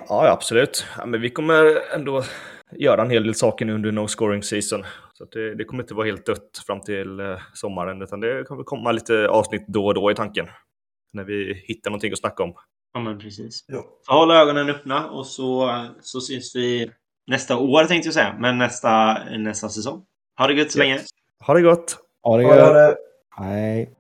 Ja, 0.09 0.31
absolut. 0.31 0.87
Ja, 0.99 1.07
men 1.07 1.21
vi 1.21 1.31
kommer 1.31 1.95
ändå 1.95 2.23
göra 2.77 3.03
en 3.03 3.11
hel 3.11 3.25
del 3.25 3.35
saker 3.35 3.65
nu 3.65 3.75
under 3.75 3.93
no 3.93 4.09
scoring 4.09 4.43
season. 4.43 4.85
Så 5.15 5.25
att 5.25 5.33
det, 5.33 5.55
det 5.55 5.65
kommer 5.65 5.83
inte 5.83 5.95
vara 5.95 6.07
helt 6.07 6.27
dött 6.27 6.51
fram 6.67 6.81
till 6.81 7.21
eh, 7.21 7.39
sommaren, 7.55 8.03
utan 8.03 8.21
det 8.21 8.45
kommer 8.45 8.63
komma 8.63 8.93
lite 8.93 9.29
avsnitt 9.29 9.65
då 9.69 9.87
och 9.87 9.95
då 9.95 10.11
i 10.11 10.15
tanken. 10.15 10.47
När 11.13 11.25
vi 11.25 11.63
hittar 11.67 11.91
någonting 11.91 12.13
att 12.13 12.19
snacka 12.19 12.43
om. 12.43 12.55
Ja, 12.93 13.01
men 13.01 13.19
precis. 13.19 13.65
Ja. 13.69 13.85
Så 14.03 14.13
håll 14.13 14.31
ögonen 14.31 14.71
öppna 14.71 15.11
och 15.11 15.27
så, 15.27 15.71
så 16.01 16.21
syns 16.21 16.57
vi 16.57 16.91
nästa 17.27 17.57
år 17.57 17.85
tänkte 17.85 18.07
jag 18.07 18.15
säga. 18.15 18.37
Men 18.39 18.59
nästa, 18.59 19.19
nästa 19.39 19.69
säsong. 19.69 20.05
Ha 20.39 20.47
det 20.47 20.55
gött 20.55 20.73
så 20.73 20.79
länge. 20.79 21.01
Ha 21.41 21.55
det 21.55 21.63
gott! 21.63 21.99
Ha 22.23 22.37
det 22.37 22.43
Ja, 22.43 22.57
gött! 22.57 22.75
det- 22.75 22.97
Hej! 23.45 23.91